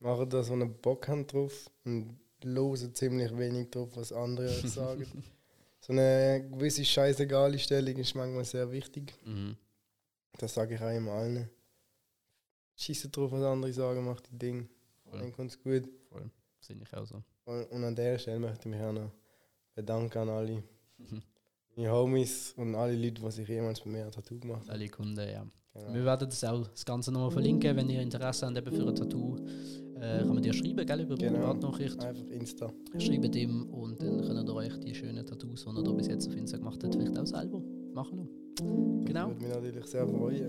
Macht 0.00 0.32
das, 0.32 0.48
was 0.48 0.56
ihr 0.58 0.66
Bock 0.66 1.08
habt 1.08 1.32
drauf. 1.32 1.70
Und 1.84 2.18
loset 2.44 2.96
ziemlich 2.96 3.36
wenig 3.36 3.70
drauf, 3.70 3.90
was 3.94 4.12
andere 4.12 4.48
sagen. 4.66 5.06
So 5.80 5.92
eine 5.92 6.44
gewisse 6.50 6.84
scheißegale 6.84 7.56
Stellung 7.58 7.96
ist 7.96 8.14
manchmal 8.14 8.44
sehr 8.44 8.70
wichtig. 8.72 9.14
Mhm. 9.24 9.56
Das 10.36 10.52
sage 10.52 10.74
ich 10.74 10.80
auch 10.82 10.90
immer 10.90 11.12
allen. 11.12 11.48
Schieße 12.76 13.08
drauf, 13.08 13.30
was 13.32 13.42
andere 13.42 13.72
sagen, 13.72 14.04
macht 14.04 14.28
die 14.30 14.38
Ding. 14.38 14.68
Voll, 15.04 15.20
Dann 15.20 15.32
kommt 15.32 15.52
es 15.52 15.58
gut. 15.62 15.88
voll. 16.10 16.30
Sehe 16.60 16.76
ich 16.82 16.94
auch 16.94 17.06
so. 17.06 17.22
Und, 17.44 17.84
an 17.84 17.94
der 17.94 18.18
Stelle 18.18 18.40
möchte 18.40 18.68
ich 18.68 18.74
mich 18.74 18.82
auch 18.84 18.92
noch 18.92 19.12
bedanken 19.74 20.18
an 20.18 20.28
alle. 20.28 20.62
Mhm. 20.98 21.22
Meine 21.76 21.92
Homies 21.92 22.54
und 22.56 22.74
alle 22.74 22.96
Leute, 22.96 23.22
die 23.22 23.30
sich 23.30 23.48
jemals 23.48 23.80
bei 23.80 23.88
mir 23.88 24.04
ein 24.04 24.10
Tattoo 24.10 24.38
gemacht 24.38 24.62
haben. 24.62 24.70
Alle 24.70 24.88
Kunden, 24.88 25.16
ja. 25.28 25.46
Genau. 25.74 25.94
Wir 25.94 26.04
werden 26.04 26.28
das 26.28 26.42
auch 26.44 26.66
das 26.66 26.84
Ganze 26.84 27.12
nochmal 27.12 27.30
verlinken, 27.30 27.76
wenn 27.76 27.88
ihr 27.88 28.02
Interesse 28.02 28.46
habt 28.46 28.74
für 28.74 28.88
ein 28.88 28.94
Tattoo. 28.94 29.36
Äh, 30.00 30.18
kann 30.20 30.28
man 30.34 30.42
dir 30.42 30.52
schreiben, 30.52 30.86
gell, 30.86 31.00
über 31.00 31.16
Genau. 31.16 31.38
Privatnachricht. 31.38 32.04
Einfach 32.04 32.26
Insta. 32.26 32.72
Schreibt 32.98 33.34
ihm 33.36 33.62
und 33.70 34.00
dann 34.02 34.20
könnt 34.22 34.48
ihr 34.48 34.54
euch 34.54 34.76
die 34.80 34.94
schönen 34.94 35.24
Tattoos, 35.26 35.64
die 35.64 35.70
ihr 35.78 35.82
da 35.82 35.92
bis 35.92 36.06
jetzt 36.06 36.28
auf 36.28 36.36
Insta 36.36 36.56
gemacht 36.58 36.82
habt, 36.82 36.94
vielleicht 36.94 37.18
auch 37.18 37.26
selber 37.26 37.60
machen 37.94 38.18
lassen. 38.18 39.04
Genau. 39.04 39.28
Würde 39.28 39.40
mich 39.44 39.48
natürlich 39.54 39.86
sehr 39.86 40.06
freuen. 40.06 40.46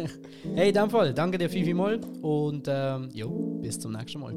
Hey, 0.54 0.68
in 0.68 0.74
dem 0.74 0.90
Fall, 0.90 1.12
danke 1.14 1.38
dir 1.38 1.48
vielmals 1.50 2.06
und 2.22 2.66
ähm, 2.68 3.08
jo, 3.12 3.58
bis 3.60 3.78
zum 3.78 3.92
nächsten 3.92 4.20
Mal. 4.20 4.34